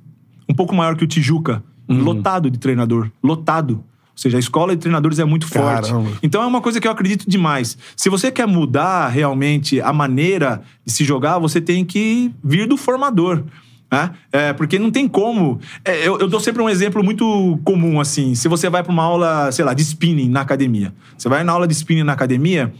um 0.50 0.54
pouco 0.54 0.76
maior 0.76 0.96
que 0.96 1.04
o 1.04 1.08
Tijuca, 1.08 1.64
lotado 1.88 2.50
de 2.50 2.58
treinador, 2.58 3.12
lotado. 3.24 3.76
Ou 3.76 4.22
seja, 4.22 4.38
a 4.38 4.40
escola 4.40 4.76
de 4.76 4.82
treinadores 4.82 5.18
é 5.18 5.24
muito 5.24 5.48
forte. 5.48 5.92
Caramba. 5.92 6.12
Então 6.22 6.42
é 6.42 6.46
uma 6.46 6.60
coisa 6.60 6.82
que 6.82 6.88
eu 6.88 6.92
acredito 6.92 7.30
demais. 7.30 7.78
Se 7.96 8.10
você 8.10 8.30
quer 8.30 8.46
mudar 8.46 9.08
realmente 9.08 9.80
a 9.80 9.94
maneira 9.94 10.62
de 10.86 10.92
se 10.92 11.06
jogar, 11.06 11.40
você 11.40 11.62
tem 11.62 11.86
que 11.86 12.30
vir 12.44 12.68
do 12.68 12.76
formador. 12.76 13.46
Né? 13.90 14.12
É, 14.32 14.54
porque 14.54 14.78
não 14.78 14.92
tem 14.92 15.08
como. 15.08 15.60
É, 15.86 16.06
eu, 16.06 16.20
eu 16.20 16.28
dou 16.28 16.40
sempre 16.40 16.62
um 16.62 16.70
exemplo 16.70 17.02
muito 17.04 17.60
comum, 17.64 18.00
assim. 18.00 18.36
Se 18.36 18.48
você 18.50 18.70
vai 18.70 18.84
para 18.84 18.92
uma 18.92 19.04
aula, 19.04 19.52
sei 19.54 19.64
lá, 19.64 19.74
de 19.74 19.82
spinning 19.82 20.30
na 20.30 20.42
academia. 20.42 20.94
Você 21.18 21.30
vai 21.30 21.44
na 21.44 21.54
aula 21.54 21.66
de 21.66 21.74
spinning 21.74 22.04
na 22.04 22.14
academia, 22.14 22.74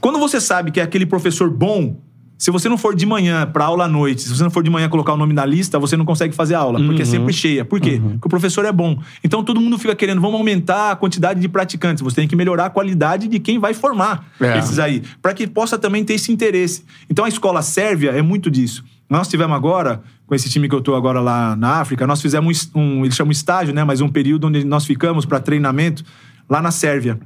quando 0.00 0.18
você 0.18 0.40
sabe 0.40 0.70
que 0.70 0.78
é 0.78 0.82
aquele 0.82 1.06
professor 1.06 1.48
bom, 1.50 1.96
se 2.38 2.50
você 2.50 2.68
não 2.68 2.76
for 2.76 2.94
de 2.94 3.06
manhã 3.06 3.46
pra 3.46 3.64
aula 3.64 3.84
à 3.84 3.88
noite, 3.88 4.22
se 4.22 4.28
você 4.28 4.42
não 4.42 4.50
for 4.50 4.62
de 4.62 4.68
manhã 4.70 4.88
colocar 4.88 5.14
o 5.14 5.16
nome 5.16 5.32
na 5.32 5.44
lista, 5.44 5.78
você 5.78 5.96
não 5.96 6.04
consegue 6.04 6.34
fazer 6.34 6.54
aula, 6.54 6.78
porque 6.84 7.02
é 7.02 7.04
sempre 7.04 7.32
cheia. 7.32 7.64
Por 7.64 7.80
quê? 7.80 8.00
Porque 8.02 8.26
o 8.26 8.28
professor 8.30 8.64
é 8.64 8.72
bom. 8.72 8.98
Então 9.24 9.42
todo 9.42 9.60
mundo 9.60 9.78
fica 9.78 9.94
querendo, 9.96 10.20
vamos 10.20 10.36
aumentar 10.38 10.92
a 10.92 10.96
quantidade 10.96 11.40
de 11.40 11.48
praticantes. 11.48 12.02
Você 12.02 12.16
tem 12.16 12.28
que 12.28 12.36
melhorar 12.36 12.66
a 12.66 12.70
qualidade 12.70 13.26
de 13.28 13.38
quem 13.38 13.58
vai 13.58 13.72
formar 13.74 14.26
É. 14.40 14.58
esses 14.58 14.78
aí, 14.78 15.02
para 15.22 15.32
que 15.32 15.46
possa 15.46 15.78
também 15.78 16.04
ter 16.04 16.14
esse 16.14 16.30
interesse. 16.30 16.84
Então 17.08 17.24
a 17.24 17.28
escola 17.28 17.62
sérvia 17.62 18.10
é 18.10 18.20
muito 18.22 18.50
disso. 18.50 18.84
Nós 19.08 19.28
tivemos 19.28 19.56
agora, 19.56 20.02
com 20.26 20.34
esse 20.34 20.50
time 20.50 20.68
que 20.68 20.74
eu 20.74 20.80
tô 20.80 20.94
agora 20.96 21.20
lá 21.20 21.54
na 21.56 21.80
África, 21.80 22.06
nós 22.06 22.20
fizemos 22.20 22.68
um, 22.74 22.80
um 23.00 23.04
eles 23.04 23.14
chamam 23.14 23.30
estágio, 23.30 23.72
né? 23.72 23.84
Mas 23.84 24.00
um 24.00 24.08
período 24.08 24.48
onde 24.48 24.64
nós 24.64 24.84
ficamos 24.84 25.24
para 25.24 25.38
treinamento 25.40 26.04
lá 26.50 26.60
na 26.60 26.70
Sérvia. 26.72 27.18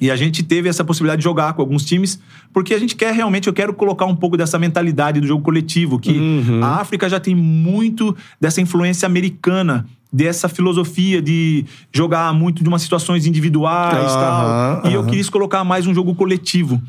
E 0.00 0.10
a 0.10 0.16
gente 0.16 0.42
teve 0.42 0.68
essa 0.68 0.82
possibilidade 0.82 1.20
de 1.20 1.24
jogar 1.24 1.52
com 1.52 1.60
alguns 1.60 1.84
times, 1.84 2.18
porque 2.52 2.72
a 2.72 2.78
gente 2.78 2.96
quer 2.96 3.12
realmente, 3.12 3.46
eu 3.46 3.52
quero 3.52 3.74
colocar 3.74 4.06
um 4.06 4.16
pouco 4.16 4.36
dessa 4.36 4.58
mentalidade 4.58 5.20
do 5.20 5.26
jogo 5.26 5.42
coletivo, 5.42 5.98
que 5.98 6.18
a 6.62 6.80
África 6.80 7.08
já 7.08 7.20
tem 7.20 7.34
muito 7.34 8.16
dessa 8.40 8.60
influência 8.60 9.04
americana, 9.04 9.86
dessa 10.12 10.48
filosofia 10.48 11.20
de 11.20 11.64
jogar 11.92 12.32
muito 12.32 12.62
de 12.62 12.68
umas 12.68 12.82
situações 12.82 13.26
individuais 13.26 14.12
e 14.12 14.16
Aham, 14.16 14.80
tal. 14.82 14.90
E 14.90 14.94
eu 14.94 15.04
quis 15.04 15.28
colocar 15.28 15.62
mais 15.64 15.86
um 15.86 15.94
jogo 15.94 16.14
coletivo. 16.14 16.80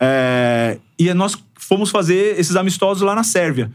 É, 0.00 0.78
e 0.98 1.12
nós 1.12 1.36
fomos 1.56 1.90
fazer 1.90 2.38
esses 2.38 2.56
amistosos 2.56 3.02
lá 3.02 3.14
na 3.14 3.24
Sérvia. 3.24 3.70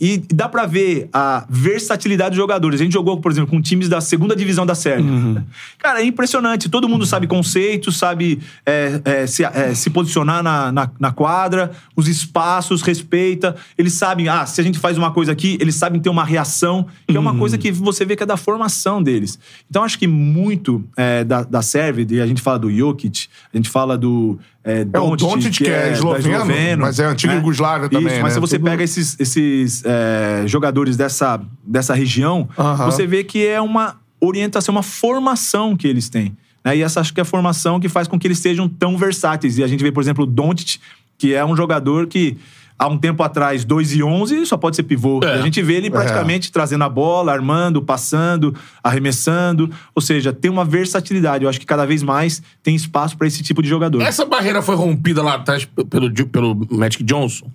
E 0.00 0.18
dá 0.18 0.48
pra 0.48 0.66
ver 0.66 1.08
a 1.12 1.46
versatilidade 1.48 2.30
dos 2.30 2.36
jogadores. 2.36 2.80
A 2.80 2.84
gente 2.84 2.92
jogou, 2.92 3.20
por 3.20 3.30
exemplo, 3.30 3.50
com 3.50 3.62
times 3.62 3.88
da 3.88 4.00
segunda 4.00 4.34
divisão 4.34 4.66
da 4.66 4.74
Sérvia. 4.74 5.44
Cara, 5.78 6.00
é 6.02 6.04
impressionante. 6.04 6.68
Todo 6.68 6.88
mundo 6.88 7.06
sabe 7.06 7.26
conceitos, 7.26 7.96
sabe 7.96 8.40
é, 8.66 9.00
é, 9.04 9.26
se, 9.26 9.44
é, 9.44 9.72
se 9.74 9.90
posicionar 9.90 10.42
na, 10.42 10.72
na, 10.72 10.90
na 10.98 11.12
quadra, 11.12 11.70
os 11.94 12.08
espaços, 12.08 12.82
respeita. 12.82 13.54
Eles 13.78 13.92
sabem, 13.92 14.28
ah, 14.28 14.44
se 14.46 14.60
a 14.60 14.64
gente 14.64 14.80
faz 14.80 14.98
uma 14.98 15.12
coisa 15.12 15.30
aqui, 15.30 15.56
eles 15.60 15.76
sabem 15.76 16.00
ter 16.00 16.08
uma 16.08 16.24
reação, 16.24 16.86
que 17.06 17.16
é 17.16 17.20
uma 17.20 17.36
coisa 17.36 17.56
que 17.56 17.70
você 17.70 18.04
vê 18.04 18.16
que 18.16 18.22
é 18.22 18.26
da 18.26 18.36
formação 18.36 19.02
deles. 19.02 19.38
Então, 19.70 19.84
acho 19.84 19.98
que 19.98 20.08
muito 20.08 20.84
é, 20.96 21.22
da, 21.22 21.44
da 21.44 21.62
Sérvia, 21.62 22.06
e 22.10 22.20
a 22.20 22.26
gente 22.26 22.42
fala 22.42 22.58
do 22.58 22.70
Jokic, 22.70 23.28
a 23.52 23.56
gente 23.56 23.68
fala 23.68 23.96
do. 23.96 24.38
É, 24.64 24.86
É 24.90 24.98
o 24.98 25.14
Doncic, 25.14 25.58
que 25.58 25.66
é 25.66 25.88
da 25.88 25.92
esloveno, 25.92 26.82
mas 26.82 26.98
é 26.98 27.04
antiga 27.04 27.34
Iugoslávia 27.34 27.88
também, 27.88 28.12
Isso, 28.12 28.22
mas 28.22 28.30
né? 28.32 28.34
se 28.34 28.40
você 28.40 28.58
Tudo- 28.58 28.70
pega 28.70 28.82
esses, 28.82 29.14
esses 29.20 29.82
é, 29.84 30.44
jogadores 30.46 30.96
dessa, 30.96 31.38
dessa 31.62 31.92
região, 31.94 32.48
Aham. 32.58 32.86
você 32.86 33.06
vê 33.06 33.22
que 33.22 33.46
é 33.46 33.60
uma 33.60 33.96
orientação, 34.18 34.74
uma 34.74 34.82
formação 34.82 35.76
que 35.76 35.86
eles 35.86 36.08
têm. 36.08 36.34
Né? 36.64 36.78
E 36.78 36.82
essa 36.82 37.00
acho 37.00 37.12
que 37.12 37.20
é 37.20 37.22
a 37.22 37.26
formação 37.26 37.78
que 37.78 37.90
faz 37.90 38.08
com 38.08 38.18
que 38.18 38.26
eles 38.26 38.38
sejam 38.38 38.66
tão 38.66 38.96
versáteis. 38.96 39.58
E 39.58 39.62
a 39.62 39.66
gente 39.66 39.82
vê, 39.82 39.92
por 39.92 40.02
exemplo, 40.02 40.24
o 40.24 40.26
Doncic, 40.26 40.80
que 41.18 41.34
é 41.34 41.44
um 41.44 41.54
jogador 41.54 42.06
que 42.06 42.38
há 42.78 42.88
um 42.88 42.98
tempo 42.98 43.22
atrás, 43.22 43.64
2 43.64 43.94
e 43.94 44.02
11, 44.02 44.46
só 44.46 44.56
pode 44.56 44.76
ser 44.76 44.82
pivô. 44.82 45.20
É. 45.22 45.34
A 45.34 45.42
gente 45.42 45.62
vê 45.62 45.74
ele 45.74 45.90
praticamente 45.90 46.50
trazendo 46.50 46.84
a 46.84 46.88
bola, 46.88 47.32
armando, 47.32 47.82
passando, 47.82 48.54
arremessando. 48.82 49.70
Ou 49.94 50.02
seja, 50.02 50.32
tem 50.32 50.50
uma 50.50 50.64
versatilidade. 50.64 51.44
Eu 51.44 51.50
acho 51.50 51.60
que 51.60 51.66
cada 51.66 51.86
vez 51.86 52.02
mais 52.02 52.42
tem 52.62 52.74
espaço 52.74 53.16
para 53.16 53.26
esse 53.26 53.42
tipo 53.42 53.62
de 53.62 53.68
jogador. 53.68 54.02
Essa 54.02 54.24
barreira 54.24 54.60
foi 54.60 54.74
rompida 54.74 55.22
lá 55.22 55.34
atrás 55.34 55.64
pelo, 55.64 56.12
pelo 56.26 56.66
Magic 56.70 57.02
Johnson. 57.02 57.46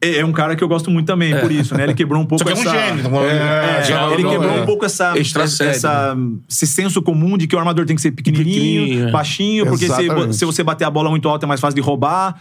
É 0.00 0.18
é 0.18 0.24
um 0.24 0.32
cara 0.32 0.54
que 0.54 0.62
eu 0.62 0.68
gosto 0.68 0.90
muito 0.90 1.06
também, 1.06 1.38
por 1.38 1.50
isso, 1.50 1.74
né? 1.74 1.84
Ele 1.84 1.94
quebrou 1.94 2.20
um 2.20 2.26
pouco 2.26 2.44
Só 2.44 2.52
que 2.52 2.58
é 2.58 2.62
um 2.62 2.68
essa... 2.68 2.86
gênio. 2.86 3.10
tá 3.10 3.22
É, 3.24 4.12
ele 4.12 4.28
quebrou 4.28 4.58
é. 4.58 4.60
um 4.60 4.66
pouco 4.66 4.84
essa, 4.84 5.14
essa, 5.18 6.16
esse 6.48 6.66
senso 6.66 7.00
comum 7.00 7.38
de 7.38 7.46
que 7.46 7.56
o 7.56 7.58
armador 7.58 7.86
tem 7.86 7.96
que 7.96 8.02
ser 8.02 8.10
pequenininho, 8.10 8.82
Pequenininho, 8.82 9.08
é. 9.08 9.10
baixinho, 9.10 9.66
porque 9.66 9.88
se, 9.88 10.38
se 10.38 10.44
você 10.44 10.62
bater 10.62 10.84
a 10.84 10.90
bola 10.90 11.08
muito 11.08 11.28
alta 11.28 11.46
é 11.46 11.48
mais 11.48 11.60
fácil 11.60 11.74
de 11.74 11.80
roubar. 11.80 12.38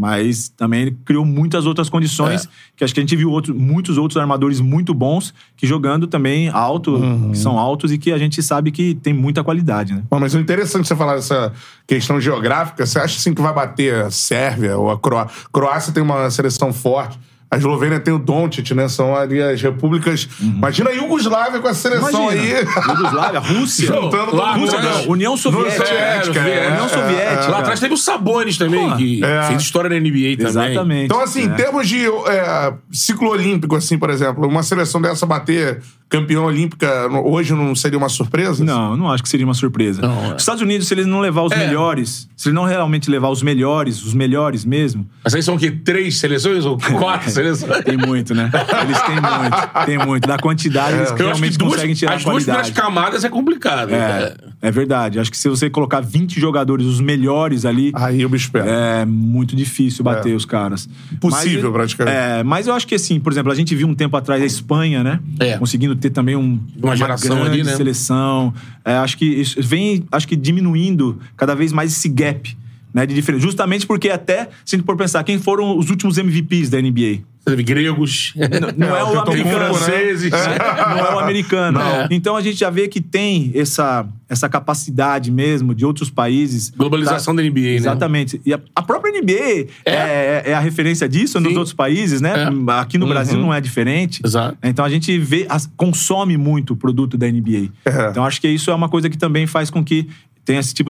Mas 0.00 0.48
também 0.50 0.82
ele 0.82 0.96
criou 1.04 1.24
muitas 1.24 1.66
outras 1.66 1.90
condições 1.90 2.44
É. 2.44 2.48
que 2.76 2.84
acho 2.84 2.94
que 2.94 3.00
a 3.00 3.02
gente 3.02 3.16
viu 3.16 3.32
outros, 3.32 3.56
muitos 3.56 3.98
outros 3.98 4.16
armadores 4.16 4.60
muito 4.60 4.94
bons 4.94 5.34
que 5.56 5.66
jogando 5.66 6.06
também 6.06 6.48
alto, 6.50 6.94
Uhum. 6.94 7.32
que 7.32 7.38
são 7.38 7.58
altos 7.58 7.90
e 7.90 7.98
que 7.98 8.12
a 8.12 8.18
gente 8.18 8.40
sabe 8.40 8.70
que 8.70 8.94
tem 8.94 9.12
muita 9.12 9.42
qualidade, 9.42 9.92
né? 9.94 10.04
Bom, 10.08 10.20
mas 10.20 10.34
o 10.34 10.38
interessante 10.38 10.86
você 10.86 10.94
falar 10.94 11.16
dessa 11.16 11.52
questão 11.84 12.20
geográfica, 12.20 12.86
você 12.86 13.00
acha 13.00 13.18
assim 13.18 13.34
que 13.34 13.42
vai 13.42 13.52
bater 13.52 14.04
a 14.04 14.10
Sérvia 14.12 14.78
ou 14.78 14.88
a 14.88 14.96
Croácia? 14.96 15.34
Croácia 15.52 15.92
tem 15.92 16.02
uma 16.02 16.30
seleção 16.30 16.72
forte. 16.72 17.18
A 17.50 17.56
Eslovênia 17.56 17.98
tem 17.98 18.12
o 18.12 18.18
Doncic, 18.18 18.72
né? 18.72 18.88
São 18.88 19.16
ali 19.16 19.40
as 19.42 19.62
repúblicas. 19.62 20.28
Imagina 20.38 20.90
a 20.90 20.92
Iugoslávia 20.92 21.60
com 21.60 21.68
a 21.68 21.72
seleção 21.72 22.26
Uhum. 22.26 22.32
Imagina, 22.32 22.58
aí. 22.58 22.82
Jugoslávia, 22.96 23.40
Rússia. 23.40 23.86
Juntando 23.86 24.36
Lá. 24.36 24.54
Rússia 24.54 24.82
não, 24.82 25.08
União 25.08 25.34
Soviética. 25.36 25.86
Soviética, 25.86 26.40
é, 26.40 26.68
União 26.68 26.84
é, 26.84 26.88
Soviética. 26.88 27.48
Lá 27.50 27.58
atrás 27.60 27.80
teve 27.80 27.94
o 27.94 27.96
Sabonis 27.96 28.58
também, 28.58 28.80
Porra. 28.84 28.96
que 28.98 29.24
É. 29.24 29.42
fez 29.44 29.62
história 29.62 29.88
na 29.88 29.96
NBA 29.96 30.36
também. 30.36 30.46
Exatamente. 30.46 31.04
Então, 31.06 31.20
assim, 31.22 31.44
em 31.44 31.50
É. 31.50 31.54
termos 31.54 31.88
de 31.88 32.04
é, 32.06 32.72
ciclo 32.92 33.30
olímpico, 33.30 33.74
assim, 33.76 33.98
por 33.98 34.10
exemplo, 34.10 34.46
uma 34.46 34.62
seleção 34.62 35.00
dessa 35.00 35.24
bater 35.24 35.80
campeã 36.08 36.40
olímpica 36.40 37.06
hoje 37.24 37.52
não 37.54 37.74
seria 37.74 37.98
uma 37.98 38.08
surpresa? 38.08 38.64
Não, 38.64 38.96
não 38.96 39.10
acho 39.10 39.22
que 39.22 39.28
seria 39.28 39.44
uma 39.46 39.54
surpresa. 39.54 40.00
Não, 40.02 40.24
é. 40.32 40.34
Os 40.36 40.42
Estados 40.42 40.62
Unidos, 40.62 40.88
se 40.88 40.94
eles 40.94 41.06
não 41.06 41.20
levar 41.20 41.42
os 41.42 41.52
É. 41.52 41.58
melhores, 41.66 42.28
se 42.36 42.48
eles 42.48 42.54
não 42.54 42.64
realmente 42.64 43.10
levar 43.10 43.28
os 43.28 43.42
melhores, 43.42 44.02
os 44.04 44.14
melhores 44.14 44.64
mesmo, 44.64 45.06
Mas 45.24 45.34
aí 45.34 45.42
são 45.42 45.56
o 45.56 45.58
quê? 45.58 45.70
Três 45.70 46.16
seleções 46.18 46.64
ou 46.64 46.78
quatro 46.98 47.30
seleções? 47.30 47.84
tem 47.84 47.96
muito, 47.96 48.34
né? 48.34 48.50
Eles 48.82 49.00
têm 49.02 49.14
muito, 49.16 49.86
tem 49.86 49.98
muito. 50.06 50.26
Da 50.28 50.38
quantidade, 50.38 50.96
eles 50.96 51.08
Eu 51.10 51.14
acho 51.14 51.16
que 51.16 51.22
realmente 51.22 51.58
duas, 51.58 51.72
conseguem 51.74 51.94
tirar 51.94 52.14
as 52.14 52.22
a 52.26 52.30
duas 52.30 52.44
primeiras 52.44 52.70
qualidade. 52.70 52.94
camadas 52.94 53.24
é 53.24 53.28
complicado. 53.28 53.92
É, 53.94 54.34
é 54.62 54.70
verdade. 54.70 55.18
Acho 55.20 55.30
que 55.30 55.36
se 55.38 55.48
você 55.48 55.68
colocar 55.68 56.00
20 56.00 56.40
jogadores, 56.40 56.86
os 56.86 57.00
melhores 57.00 57.64
ali, 57.64 57.92
Aí 57.94 58.24
o 58.24 58.28
bicho 58.28 58.50
pega. 58.50 58.68
é 58.70 59.04
muito 59.04 59.54
difícil 59.54 60.02
bater 60.04 60.34
os 60.34 60.44
caras. 60.44 60.88
Impossível, 61.12 61.64
Mas, 61.70 61.72
praticamente. 61.72 62.16
É, 62.16 62.42
mas 62.42 62.66
eu 62.66 62.74
acho 62.74 62.86
que 62.86 62.94
assim, 62.94 63.20
por 63.20 63.32
exemplo, 63.32 63.52
a 63.52 63.54
gente 63.54 63.74
viu 63.74 63.86
um 63.86 63.94
tempo 63.94 64.16
atrás 64.16 64.42
a 64.42 64.46
Espanha, 64.46 65.02
né? 65.04 65.20
É. 65.40 65.58
Conseguindo 65.58 65.94
ter 65.98 66.10
também 66.10 66.36
um, 66.36 66.60
Uma 66.82 66.96
geração 66.96 67.36
grande 67.36 67.50
ali, 67.50 67.64
né? 67.64 67.76
seleção. 67.76 68.54
É, 68.84 68.94
acho 68.94 69.18
que 69.18 69.24
isso 69.26 69.62
vem, 69.62 70.04
acho 70.10 70.26
que 70.26 70.36
diminuindo 70.36 71.18
cada 71.36 71.54
vez 71.54 71.72
mais 71.72 71.92
esse 71.92 72.08
gap. 72.08 72.56
Né, 72.92 73.04
de 73.04 73.14
diferença. 73.14 73.42
Justamente 73.42 73.86
porque 73.86 74.08
até, 74.08 74.48
se 74.64 74.74
a 74.74 74.78
gente 74.78 74.86
for 74.86 74.96
pensar, 74.96 75.22
quem 75.22 75.38
foram 75.38 75.76
os 75.76 75.90
últimos 75.90 76.16
MVPs 76.16 76.70
da 76.70 76.80
NBA? 76.80 77.20
Teve 77.50 77.62
gregos. 77.62 78.34
Não 78.76 78.86
é, 78.96 79.00
É, 79.00 79.02
o 79.04 79.06
o 79.06 79.20
Antetokounmpo, 79.20 79.30
americano. 79.30 79.68
né? 79.68 79.74
franceses. 79.74 80.30
Não 80.30 80.98
é 81.06 81.14
o 81.14 81.18
americano. 81.18 81.78
Não. 81.78 82.08
Então 82.10 82.36
a 82.36 82.40
gente 82.40 82.56
já 82.58 82.70
vê 82.70 82.88
que 82.88 83.00
tem 83.00 83.50
essa, 83.54 84.06
essa 84.28 84.48
capacidade 84.48 85.30
mesmo 85.30 85.74
de 85.74 85.84
outros 85.84 86.10
países. 86.10 86.70
Globalização 86.76 87.34
da 87.34 87.42
NBA, 87.42 87.60
né? 87.60 87.74
Exatamente. 87.74 88.40
E 88.44 88.52
a, 88.54 88.60
a 88.74 88.82
própria 88.82 89.12
NBA 89.20 89.68
é. 89.84 89.92
É. 89.92 90.42
é 90.46 90.54
a 90.54 90.60
referência 90.60 91.08
disso 91.08 91.40
nos 91.40 91.52
Sim. 91.52 91.58
outros 91.58 91.74
países, 91.74 92.20
né? 92.20 92.32
É. 92.44 92.72
Aqui 92.80 92.98
no 92.98 93.06
Brasil 93.06 93.38
não 93.38 93.52
é 93.52 93.60
diferente. 93.60 94.20
Exato. 94.24 94.56
Então 94.62 94.84
a 94.84 94.88
gente 94.90 95.16
vê, 95.18 95.46
as- 95.48 95.68
consome 95.76 96.36
muito 96.36 96.72
o 96.74 96.76
produto 96.76 97.16
da 97.16 97.26
NBA. 97.26 97.68
É. 97.84 98.10
Então 98.10 98.24
acho 98.24 98.40
que 98.40 98.48
isso 98.48 98.70
é 98.70 98.74
uma 98.74 98.88
coisa 98.88 99.08
que 99.10 99.16
também 99.18 99.46
faz 99.46 99.70
com 99.70 99.84
que 99.84 100.08
tenha 100.44 100.60
esse 100.60 100.74
tipo 100.74 100.88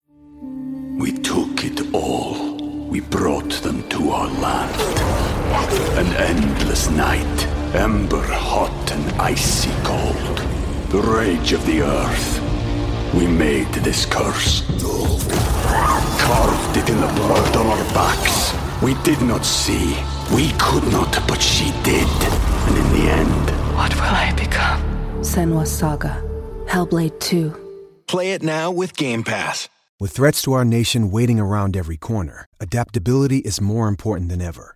We 0.98 1.12
took 1.12 1.64
it 1.66 1.82
all. 1.92 2.56
We 2.90 3.00
brought 3.02 3.60
them 3.62 3.82
to 3.90 4.08
our 4.08 4.30
land. 4.40 4.95
An 5.98 6.06
endless 6.16 6.90
night, 6.90 7.46
ember 7.74 8.22
hot 8.22 8.92
and 8.92 9.20
icy 9.20 9.70
cold. 9.82 10.38
The 10.90 11.00
rage 11.00 11.52
of 11.52 11.64
the 11.66 11.82
earth. 11.82 12.40
We 13.14 13.26
made 13.26 13.72
this 13.72 14.04
curse. 14.04 14.62
Carved 16.18 16.76
it 16.76 16.88
in 16.88 17.00
the 17.00 17.12
blood 17.14 17.56
on 17.56 17.66
our 17.66 17.84
backs. 17.94 18.52
We 18.82 18.94
did 19.02 19.20
not 19.22 19.44
see. 19.44 19.96
We 20.34 20.52
could 20.58 20.84
not, 20.92 21.12
but 21.26 21.40
she 21.40 21.70
did. 21.82 22.08
And 22.68 22.76
in 22.76 22.92
the 22.92 23.10
end, 23.10 23.50
What 23.76 23.94
will 23.94 24.02
I 24.02 24.32
become? 24.36 24.80
Senwa 25.22 25.66
Saga. 25.66 26.22
Hellblade 26.66 27.18
2. 27.20 27.54
Play 28.06 28.32
it 28.32 28.42
now 28.42 28.70
with 28.70 28.96
Game 28.96 29.22
Pass. 29.24 29.68
With 29.98 30.12
threats 30.12 30.42
to 30.42 30.52
our 30.52 30.64
nation 30.64 31.10
waiting 31.10 31.40
around 31.40 31.76
every 31.76 31.96
corner, 31.96 32.46
adaptability 32.60 33.38
is 33.38 33.60
more 33.60 33.88
important 33.88 34.28
than 34.28 34.42
ever. 34.42 34.75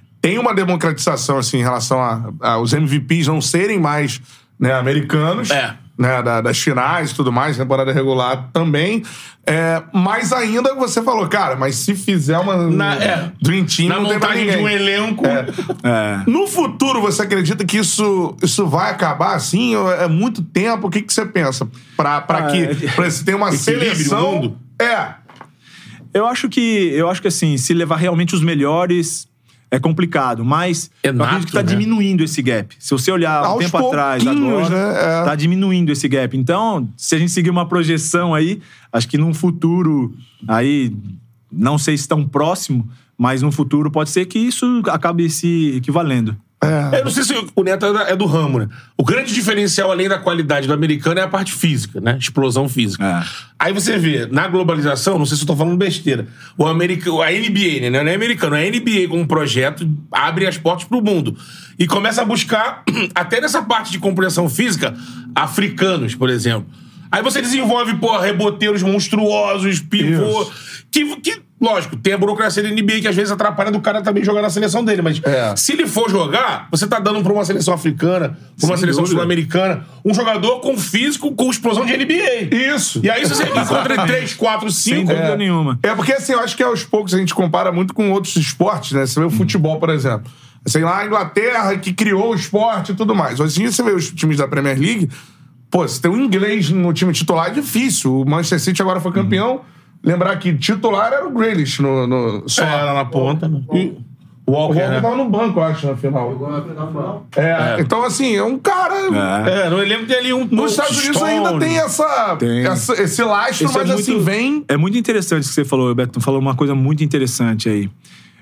tem 0.21 0.37
uma 0.37 0.53
democratização 0.53 1.37
assim, 1.37 1.57
em 1.59 1.63
relação 1.63 1.99
a, 2.01 2.29
a 2.41 2.57
os 2.59 2.73
MVPs 2.73 3.27
não 3.27 3.41
serem 3.41 3.79
mais 3.79 4.21
né, 4.59 4.73
americanos. 4.73 5.49
É. 5.51 5.75
Né, 5.97 6.23
da- 6.23 6.41
das 6.41 6.57
finais 6.57 7.11
e 7.11 7.15
tudo 7.15 7.31
mais, 7.31 7.57
temporada 7.57 7.91
regular 7.91 8.49
também. 8.51 9.03
É, 9.45 9.83
mas 9.93 10.33
ainda 10.33 10.73
você 10.73 10.99
falou, 11.03 11.27
cara, 11.27 11.55
mas 11.55 11.75
se 11.75 11.93
fizer 11.93 12.39
uma 12.39 12.57
Na- 12.69 12.95
é. 12.95 13.31
Dream 13.39 13.65
Team, 13.65 13.89
Na 13.89 13.95
não 13.99 14.03
montagem 14.03 14.49
de 14.49 14.57
um 14.57 14.67
elenco. 14.67 15.23
É. 15.27 16.23
No 16.25 16.47
futuro, 16.47 17.01
você 17.01 17.21
acredita 17.21 17.63
que 17.63 17.77
isso, 17.77 18.35
isso 18.41 18.65
vai 18.65 18.89
acabar 18.89 19.35
assim? 19.35 19.75
É 19.99 20.07
muito 20.07 20.41
tempo? 20.41 20.87
O 20.87 20.89
que, 20.89 21.03
que 21.03 21.13
você 21.13 21.23
pensa? 21.25 21.67
Pra, 21.95 22.19
pra 22.21 22.47
Ah, 22.47 22.47
que 22.51 22.63
é- 22.63 22.73
pra 22.95 23.11
se 23.11 23.23
ter 23.23 23.35
uma 23.35 23.51
seleção. 23.51 24.31
mundo? 24.37 24.57
É. 24.81 25.09
Eu 26.13 26.25
acho 26.25 26.49
que 26.49 26.89
eu 26.93 27.09
acho 27.09 27.21
que 27.21 27.27
assim, 27.27 27.57
se 27.57 27.73
levar 27.75 27.97
realmente 27.97 28.33
os 28.33 28.41
melhores 28.41 29.27
é 29.71 29.79
complicado, 29.79 30.43
mas 30.43 30.91
É 31.01 31.07
eu 31.07 31.13
nato, 31.13 31.27
acredito 31.29 31.47
que 31.47 31.53
tá 31.53 31.63
né? 31.63 31.69
diminuindo 31.69 32.23
esse 32.23 32.41
gap. 32.41 32.75
Se 32.77 32.91
você 32.91 33.09
olhar 33.09 33.41
um 33.41 33.45
Aos 33.45 33.63
tempo 33.63 33.77
atrás, 33.77 34.27
agora, 34.27 34.69
né? 34.69 35.21
É. 35.21 35.23
tá 35.23 35.33
diminuindo 35.33 35.91
esse 35.93 36.09
gap. 36.09 36.37
Então, 36.37 36.89
se 36.97 37.15
a 37.15 37.17
gente 37.17 37.31
seguir 37.31 37.49
uma 37.49 37.65
projeção 37.65 38.35
aí, 38.35 38.61
acho 38.91 39.07
que 39.07 39.17
num 39.17 39.33
futuro 39.33 40.13
aí, 40.45 40.93
não 41.49 41.77
sei 41.77 41.97
se 41.97 42.05
tão 42.05 42.27
próximo, 42.27 42.87
mas 43.17 43.41
no 43.41 43.51
futuro 43.51 43.89
pode 43.89 44.09
ser 44.09 44.25
que 44.25 44.37
isso 44.37 44.81
acabe 44.87 45.29
se 45.29 45.77
equivalendo. 45.77 46.35
Eu 46.63 47.05
não 47.05 47.11
sei 47.11 47.23
se 47.23 47.33
o 47.55 47.63
Neto 47.63 47.85
é 47.85 48.11
é 48.11 48.15
do 48.15 48.25
ramo, 48.27 48.59
né? 48.59 48.67
O 48.95 49.03
grande 49.03 49.33
diferencial, 49.33 49.91
além 49.91 50.07
da 50.07 50.19
qualidade 50.19 50.67
do 50.67 50.73
americano, 50.73 51.19
é 51.19 51.23
a 51.23 51.27
parte 51.27 51.53
física, 51.53 51.99
né? 51.99 52.17
Explosão 52.19 52.69
física. 52.69 53.03
É. 53.03 53.23
Aí 53.57 53.73
você 53.73 53.97
vê, 53.97 54.27
na 54.27 54.47
globalização, 54.47 55.17
não 55.17 55.25
sei 55.25 55.37
se 55.37 55.43
eu 55.43 55.47
tô 55.47 55.55
falando 55.55 55.75
besteira, 55.75 56.27
o 56.55 56.67
america, 56.67 57.09
a 57.09 57.31
NBA, 57.31 57.81
né? 57.81 57.89
Não 57.89 58.11
é 58.11 58.13
americano, 58.13 58.55
a 58.55 58.59
NBA 58.59 59.07
como 59.09 59.25
projeto 59.25 59.89
abre 60.11 60.45
as 60.45 60.57
portas 60.57 60.87
pro 60.87 61.01
mundo. 61.01 61.35
E 61.79 61.87
começa 61.87 62.21
a 62.21 62.25
buscar, 62.25 62.83
até 63.15 63.41
nessa 63.41 63.63
parte 63.63 63.91
de 63.91 63.97
compreensão 63.97 64.47
física, 64.47 64.95
africanos, 65.33 66.13
por 66.13 66.29
exemplo. 66.29 66.67
Aí 67.11 67.23
você 67.23 67.41
desenvolve, 67.41 67.95
pô, 67.95 68.17
reboteiros 68.19 68.83
monstruosos, 68.83 69.79
pivô. 69.79 70.49
Que, 70.91 71.15
que, 71.17 71.41
lógico, 71.61 71.95
tem 71.95 72.13
a 72.13 72.17
burocracia 72.17 72.63
da 72.63 72.69
NBA 72.69 73.01
que 73.01 73.07
às 73.07 73.15
vezes 73.15 73.31
atrapalha 73.31 73.69
do 73.71 73.79
cara 73.79 74.01
também 74.01 74.23
jogar 74.25 74.41
na 74.41 74.49
seleção 74.49 74.83
dele. 74.83 75.01
Mas 75.03 75.21
É. 75.23 75.55
se 75.55 75.73
ele 75.73 75.85
for 75.87 76.09
jogar, 76.09 76.67
você 76.71 76.87
tá 76.87 76.99
dando 76.99 77.21
pra 77.21 77.31
uma 77.31 77.45
seleção 77.45 77.73
africana, 77.73 78.29
pra 78.57 78.65
uma 78.67 78.75
Sem 78.75 78.77
seleção 78.77 79.05
sul-americana, 79.05 79.85
um 80.03 80.13
jogador 80.13 80.59
com 80.59 80.75
físico, 80.77 81.31
com 81.35 81.49
explosão 81.51 81.85
de 81.85 81.93
NBA. 81.95 82.53
Isso. 82.75 82.99
E 83.03 83.09
aí, 83.09 83.23
você 83.25 83.43
encontra 83.43 84.03
três, 84.07 84.33
quatro, 84.33 84.71
Sem 84.71 84.95
cinco. 85.01 85.13
dúvida 85.13 85.37
nenhuma. 85.37 85.77
É 85.83 85.93
porque, 85.93 86.13
assim, 86.13 86.33
eu 86.33 86.39
acho 86.39 86.57
que 86.57 86.63
aos 86.63 86.83
poucos 86.83 87.13
a 87.13 87.17
gente 87.19 87.33
compara 87.35 87.71
muito 87.71 87.93
com 87.93 88.09
outros 88.11 88.35
esportes, 88.35 88.93
né? 88.93 89.05
Você 89.05 89.19
vê 89.19 89.25
o 89.25 89.29
futebol, 89.29 89.79
por 89.79 89.89
exemplo. 89.91 90.31
Sei 90.65 90.83
lá, 90.83 90.99
a 90.99 91.05
Inglaterra 91.05 91.77
que 91.77 91.93
criou 91.93 92.31
o 92.31 92.35
esporte 92.35 92.91
e 92.91 92.95
tudo 92.95 93.15
mais. 93.15 93.39
Hoje 93.39 93.59
em 93.59 93.63
dia 93.63 93.71
você 93.71 93.81
vê 93.83 93.91
os 93.91 94.09
times 94.11 94.37
da 94.37 94.47
Premier 94.47 94.77
League, 94.79 95.09
pô, 95.71 95.87
você 95.87 95.99
tem 96.01 96.09
um 96.11 96.21
inglês 96.23 96.69
no 96.69 96.91
time 96.93 97.11
titular 97.13 97.47
é 97.47 97.49
difícil. 97.51 98.21
O 98.21 98.25
Manchester 98.29 98.59
City 98.59 98.81
agora 98.81 98.99
foi 98.99 99.11
campeão. 99.11 99.61
Lembrar 100.03 100.35
que 100.37 100.55
titular 100.57 101.13
era 101.13 101.27
o 101.27 101.31
Grealish 101.31 101.81
no, 101.81 102.07
no 102.07 102.49
só. 102.49 102.63
Era 102.63 102.93
na 102.93 103.05
ponta, 103.05 103.47
né? 103.47 103.61
E 103.73 103.97
O 104.47 104.51
Walker, 104.53 104.79
Walker 104.79 104.89
né? 104.89 104.99
tava 105.01 105.15
no 105.15 105.29
banco, 105.29 105.59
eu 105.59 105.63
acho, 105.63 105.87
na 105.87 105.95
final. 105.95 107.27
É, 107.35 107.79
Então, 107.79 108.03
assim, 108.03 108.35
é 108.35 108.43
um 108.43 108.57
cara. 108.57 108.95
É, 109.47 109.69
no 109.69 109.79
elenco 109.79 110.07
tem 110.07 110.17
ali 110.17 110.33
um. 110.33 110.45
Nos 110.45 110.71
Estados 110.71 110.97
Unidos 110.97 111.21
ainda 111.21 111.59
tem 111.59 111.77
essa, 111.77 112.35
Tem. 112.37 112.65
essa- 112.65 112.93
esse 113.01 113.23
lastro, 113.23 113.67
Isso 113.67 113.77
é 113.77 113.81
mas 113.83 113.91
assim, 113.91 114.11
muito- 114.13 114.25
vem. 114.25 114.65
É 114.67 114.75
muito 114.75 114.97
interessante 114.97 115.45
o 115.45 115.47
que 115.47 115.53
você 115.53 115.63
falou, 115.63 115.93
Beto. 115.93 116.19
Falou 116.19 116.39
uma 116.39 116.55
coisa 116.55 116.73
muito 116.73 117.03
interessante 117.03 117.69
aí. 117.69 117.89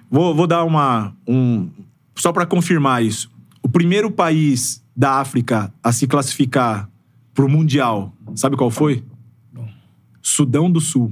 Vou, 0.09 0.33
vou 0.33 0.47
dar 0.47 0.63
uma. 0.63 1.13
Um, 1.27 1.69
só 2.15 2.31
para 2.31 2.45
confirmar 2.45 3.03
isso. 3.03 3.29
O 3.61 3.67
primeiro 3.69 4.09
país 4.09 4.81
da 4.95 5.19
África 5.19 5.71
a 5.83 5.91
se 5.91 6.07
classificar 6.07 6.89
pro 7.33 7.47
Mundial, 7.49 8.11
sabe 8.35 8.55
qual 8.57 8.71
foi? 8.71 9.03
Sudão 10.21 10.69
do 10.71 10.79
Sul. 10.81 11.11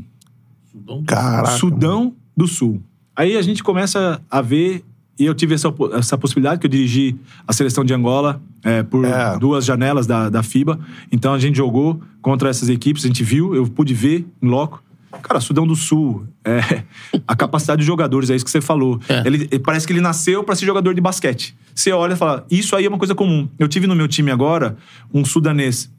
Caraca. 1.06 1.52
Sudão 1.58 2.14
do 2.36 2.48
Sul. 2.48 2.82
Aí 3.16 3.36
a 3.36 3.42
gente 3.42 3.64
começa 3.64 4.22
a 4.30 4.42
ver, 4.42 4.84
e 5.20 5.26
eu 5.26 5.34
tive 5.34 5.56
essa, 5.56 5.74
essa 5.94 6.18
possibilidade, 6.18 6.60
que 6.60 6.68
eu 6.68 6.72
dirigi 6.72 7.16
a 7.48 7.54
seleção 7.54 7.84
de 7.84 7.94
Angola 7.94 8.42
é, 8.64 8.84
por 8.84 9.06
É. 9.06 9.38
duas 9.40 9.66
janelas 9.66 10.06
da, 10.06 10.30
da 10.30 10.44
FIBA. 10.44 10.80
Então 11.12 11.34
a 11.34 11.40
gente 11.40 11.56
jogou 11.56 12.00
contra 12.22 12.50
essas 12.50 12.70
equipes, 12.70 13.04
a 13.04 13.08
gente 13.08 13.24
viu, 13.24 13.56
eu 13.56 13.66
pude 13.68 13.94
ver 13.94 14.28
em 14.42 14.48
loco. 14.48 14.84
Cara, 15.24 15.40
Sudão 15.40 15.66
do 15.66 15.76
Sul, 15.76 16.28
é, 16.46 16.84
a 17.28 17.36
capacidade 17.36 17.80
de 17.82 17.88
jogadores, 17.88 18.30
é 18.30 18.36
isso 18.36 18.46
que 18.46 18.52
você 18.52 18.62
falou. 18.62 19.00
É. 19.10 19.24
Ele, 19.26 19.48
ele- 19.50 19.60
parece 19.60 19.88
que 19.88 19.94
ele 19.94 20.02
nasceu 20.02 20.44
para 20.44 20.54
ser 20.54 20.66
jogador 20.66 20.94
de 20.94 21.02
basquete. 21.02 21.58
Você 21.74 21.92
olha 21.92 22.14
e 22.14 22.16
fala, 22.16 22.46
isso 22.52 22.76
aí 22.76 22.86
é 22.86 22.90
uma 22.90 23.00
coisa 23.00 23.16
comum. 23.16 23.48
Eu 23.58 23.68
tive 23.68 23.88
no 23.88 23.96
meu 23.96 24.08
time 24.08 24.30
agora 24.30 24.78
um 25.12 25.26
sudanês, 25.26 25.92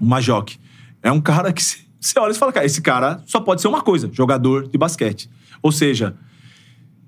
o 0.00 0.06
Majok. 0.06 0.56
É 1.02 1.12
um 1.12 1.20
cara 1.20 1.52
que 1.52 1.62
você 2.08 2.18
olha 2.18 2.32
e 2.32 2.34
fala, 2.34 2.52
cara, 2.52 2.66
esse 2.66 2.80
cara 2.80 3.22
só 3.26 3.40
pode 3.40 3.60
ser 3.60 3.68
uma 3.68 3.82
coisa, 3.82 4.08
jogador 4.12 4.68
de 4.68 4.78
basquete. 4.78 5.28
Ou 5.62 5.72
seja, 5.72 6.14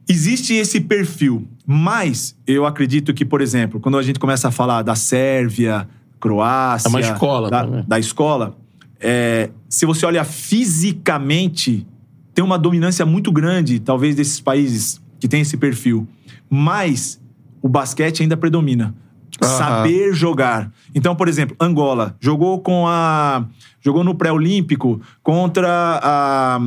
existe 0.09 0.55
esse 0.55 0.81
perfil, 0.81 1.47
mas 1.67 2.37
eu 2.47 2.65
acredito 2.65 3.13
que, 3.13 3.25
por 3.25 3.41
exemplo, 3.41 3.79
quando 3.81 3.99
a 3.99 4.03
gente 4.03 4.19
começa 4.19 4.49
a 4.49 4.51
falar 4.51 4.83
da 4.83 4.95
Sérvia, 4.95 5.89
Croácia, 6.21 6.89
É 6.89 6.91
uma 6.91 7.01
escola 7.01 7.51
da, 7.51 7.65
também. 7.65 7.85
da 7.87 7.99
escola, 7.99 8.57
é, 9.01 9.51
se 9.69 9.87
você 9.87 10.05
olha 10.05 10.25
fisicamente, 10.25 11.87
tem 12.35 12.45
uma 12.45 12.59
dominância 12.59 13.05
muito 13.07 13.31
grande, 13.31 13.79
talvez, 13.79 14.15
desses 14.15 14.41
países 14.41 15.01
que 15.21 15.29
tem 15.29 15.43
esse 15.43 15.57
perfil. 15.57 16.07
Mas 16.49 17.21
o 17.61 17.69
basquete 17.69 18.23
ainda 18.23 18.37
predomina. 18.37 18.95
Aham. 19.43 19.59
Saber 19.59 20.13
jogar. 20.15 20.71
Então, 20.95 21.15
por 21.15 21.29
exemplo, 21.29 21.57
Angola 21.61 22.17
jogou 22.21 22.61
com 22.61 22.87
a. 22.87 23.45
jogou 23.81 24.03
no 24.03 24.15
pré-olímpico 24.15 25.01
contra 25.23 26.01
a, 26.03 26.61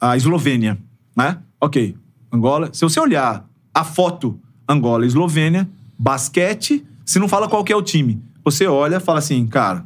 a 0.00 0.16
Eslovênia, 0.16 0.78
né? 1.16 1.38
Ok. 1.60 1.96
Angola. 2.32 2.70
Se 2.72 2.82
você 2.82 2.98
olhar 2.98 3.46
a 3.74 3.84
foto 3.84 4.38
Angola 4.68 5.04
e 5.04 5.08
Eslovênia, 5.08 5.68
basquete, 5.98 6.84
se 7.04 7.18
não 7.18 7.28
fala 7.28 7.48
qual 7.48 7.64
que 7.64 7.72
é 7.72 7.76
o 7.76 7.82
time. 7.82 8.22
Você 8.44 8.66
olha 8.66 8.96
e 8.96 9.00
fala 9.00 9.18
assim, 9.18 9.46
cara, 9.46 9.84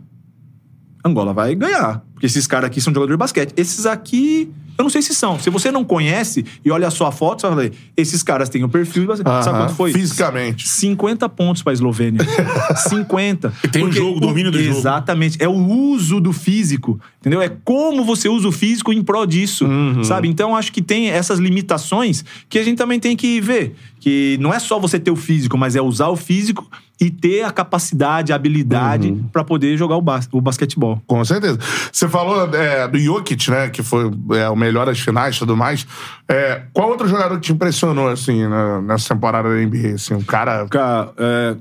Angola 1.05 1.33
vai 1.33 1.55
ganhar. 1.55 2.03
Porque 2.12 2.27
esses 2.27 2.47
caras 2.47 2.69
aqui 2.69 2.81
são 2.81 2.93
jogadores 2.93 3.15
de 3.15 3.19
basquete. 3.19 3.53
Esses 3.57 3.85
aqui, 3.85 4.53
eu 4.79 4.83
não 4.83 4.91
sei 4.91 5.03
se 5.03 5.15
são. 5.15 5.39
Se 5.39 5.51
você 5.51 5.71
não 5.71 5.85
conhece 5.85 6.45
e 6.65 6.71
olha 6.71 6.91
só 6.91 7.07
a 7.07 7.12
foto, 7.12 7.41
você 7.41 7.47
vai 7.49 7.57
falar, 7.57 7.81
esses 7.97 8.23
caras 8.23 8.49
têm 8.49 8.62
o 8.65 8.69
perfil 8.69 9.03
de 9.03 9.09
basquete. 9.09 9.45
Sabe 9.45 9.59
quanto 9.59 9.75
foi? 9.75 9.93
Fisicamente. 9.93 10.69
50 10.69 11.29
pontos 11.29 11.62
pra 11.62 11.73
Eslovênia. 11.73 12.21
50. 12.89 13.53
E 13.65 13.69
tem 13.69 13.85
o 13.85 13.93
jogo, 13.93 14.19
o 14.19 14.21
domínio 14.21 14.51
do 14.51 14.62
jogo. 14.62 14.79
Exatamente. 14.79 15.43
É 15.43 15.49
o 15.49 15.57
uso 15.57 16.21
do 16.21 16.33
físico. 16.33 17.01
Entendeu? 17.21 17.41
É 17.41 17.49
como 17.65 18.05
você 18.05 18.29
usa 18.29 18.47
o 18.49 18.53
físico 18.53 18.93
em 18.93 19.03
prol 19.03 19.27
disso. 19.27 19.65
Uhum. 19.65 20.05
Sabe? 20.05 20.29
Então, 20.29 20.55
acho 20.55 20.73
que 20.73 20.83
tem 20.83 21.09
essas 21.09 21.39
limitações 21.39 22.25
que 22.49 22.59
a 22.59 22.62
gente 22.62 22.77
também 22.77 23.01
tem 23.01 23.17
que 23.17 23.41
ver. 23.41 23.75
Que 24.09 24.38
não 24.40 24.55
é 24.55 24.61
só 24.61 24.79
você 24.79 25.01
ter 25.01 25.11
o 25.11 25.16
físico, 25.16 25.59
mas 25.59 25.75
é 25.75 25.83
usar 25.83 26.07
o 26.07 26.14
físico 26.16 26.64
e 27.01 27.11
ter 27.11 27.42
a 27.42 27.51
capacidade, 27.51 28.33
a 28.33 28.37
habilidade 28.37 29.09
Uhum. 29.09 29.25
pra 29.33 29.42
poder 29.42 29.77
jogar 29.77 29.97
o, 29.97 30.01
bas 30.01 30.29
o 30.31 30.40
basquetebol. 30.40 31.03
Com 31.09 31.25
certeza. 31.25 31.59
Você 31.90 32.09
falou 32.09 32.49
é, 32.55 32.87
do 32.87 32.97
Jokic, 33.01 33.51
né? 33.51 33.69
Que 33.69 33.83
foi 33.83 34.09
é, 34.38 34.49
o 34.49 34.55
melhor 34.55 34.87
das 34.87 35.01
finais 35.01 35.35
e 35.35 35.38
tudo 35.40 35.57
mais. 35.57 35.85
É, 36.29 36.62
qual 36.73 36.88
outro 36.88 37.09
jogador 37.09 37.35
que 37.35 37.47
te 37.47 37.53
impressionou, 37.53 38.09
assim, 38.09 38.47
na- 38.47 38.81
nessa 38.81 39.12
temporada 39.12 39.49
da 39.49 39.57
NBA? 39.57 39.95
Assim, 39.97 40.14
um 40.14 40.23
cara. 40.23 40.69
Cara, 40.69 41.12
é, 41.19 41.57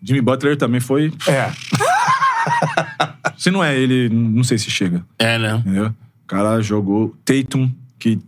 Jimmy 0.00 0.20
Butler 0.20 0.56
também 0.56 0.78
foi. 0.80 1.12
É. 1.26 1.50
Se 3.36 3.50
não 3.50 3.64
é 3.64 3.76
ele, 3.76 4.08
não 4.08 4.44
sei 4.44 4.58
se 4.58 4.70
chega. 4.70 5.04
É, 5.18 5.38
né? 5.38 5.56
Entendeu? 5.56 5.86
O 5.88 6.26
cara 6.28 6.60
jogou 6.62 7.16
Tatum, 7.24 7.68
que 7.98 8.20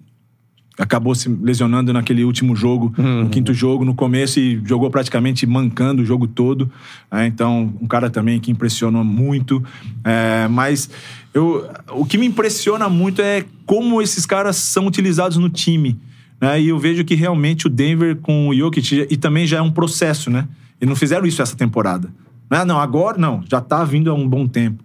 acabou 0.79 1.15
se 1.15 1.29
lesionando 1.29 1.93
naquele 1.93 2.25
último 2.25 2.57
jogo, 2.57 2.93
no 2.99 3.29
quinto 3.29 3.55
jogo, 3.55 3.85
no 3.85 3.95
começo, 3.95 4.41
e 4.41 4.61
jogou 4.65 4.91
praticamente 4.91 5.47
mancando 5.47 6.03
o 6.03 6.05
jogo 6.05 6.27
todo. 6.27 6.71
né? 7.11 7.27
então, 7.27 7.73
um 7.81 7.87
cara 7.87 8.11
também 8.11 8.41
que 8.41 8.51
impressionou 8.51 9.05
muito. 9.05 9.63
É, 10.03 10.49
mas 10.49 10.91
eu, 11.33 11.69
o 11.93 12.05
que 12.05 12.19
me 12.19 12.27
impressiona 12.27 12.89
muito 12.89 13.23
é 13.23 13.45
como 13.65 14.03
esses 14.03 14.27
caras 14.27 14.57
são 14.57 14.87
utilizados 14.87 15.37
no 15.37 15.49
time. 15.49 15.99
né? 16.41 16.61
E 16.61 16.69
eu 16.69 16.79
vejo 16.79 17.05
que 17.05 17.15
realmente 17.15 17.67
o 17.67 17.71
Denver 17.71 18.17
com 18.17 18.49
o 18.49 18.55
Jokic, 18.55 19.07
e 19.09 19.17
também 19.17 19.47
já 19.47 19.59
é 19.59 19.63
um 19.63 19.71
processo, 19.71 20.29
né? 20.29 20.49
Eles 20.81 20.89
não 20.89 20.97
fizeram 20.97 21.25
isso 21.25 21.41
essa 21.41 21.57
temporada. 21.57 22.13
Ah, 22.51 22.65
não, 22.65 22.79
agora 22.79 23.17
não, 23.17 23.43
já 23.49 23.61
tá 23.61 23.83
vindo 23.85 24.11
há 24.11 24.15
um 24.15 24.29
bom 24.29 24.47
tempo. 24.47 24.84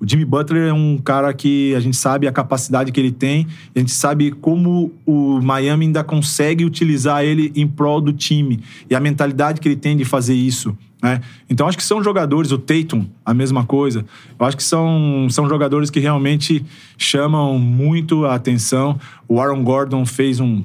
O 0.00 0.06
Jimmy 0.08 0.24
Butler 0.24 0.68
é 0.68 0.72
um 0.72 0.96
cara 0.96 1.32
que 1.34 1.74
a 1.74 1.80
gente 1.80 1.96
sabe 1.96 2.28
a 2.28 2.32
capacidade 2.32 2.92
que 2.92 3.00
ele 3.00 3.10
tem, 3.10 3.46
a 3.74 3.78
gente 3.78 3.90
sabe 3.90 4.30
como 4.30 4.92
o 5.04 5.40
Miami 5.40 5.86
ainda 5.86 6.04
consegue 6.04 6.64
utilizar 6.64 7.24
ele 7.24 7.52
em 7.56 7.66
prol 7.66 8.00
do 8.00 8.12
time 8.12 8.60
e 8.88 8.94
a 8.94 9.00
mentalidade 9.00 9.60
que 9.60 9.66
ele 9.66 9.76
tem 9.76 9.96
de 9.96 10.04
fazer 10.04 10.34
isso. 10.34 10.76
Né? 11.02 11.20
Então 11.48 11.66
acho 11.66 11.76
que 11.76 11.84
são 11.84 12.02
jogadores, 12.02 12.52
o 12.52 12.58
Tatum, 12.58 13.06
a 13.24 13.32
mesma 13.32 13.64
coisa. 13.64 14.04
Eu 14.38 14.46
acho 14.46 14.56
que 14.56 14.62
são, 14.62 15.26
são 15.30 15.48
jogadores 15.48 15.90
que 15.90 16.00
realmente 16.00 16.64
chamam 16.96 17.58
muito 17.58 18.24
a 18.24 18.34
atenção. 18.34 18.98
O 19.26 19.40
Aaron 19.40 19.62
Gordon 19.62 20.06
fez 20.06 20.38
um 20.38 20.62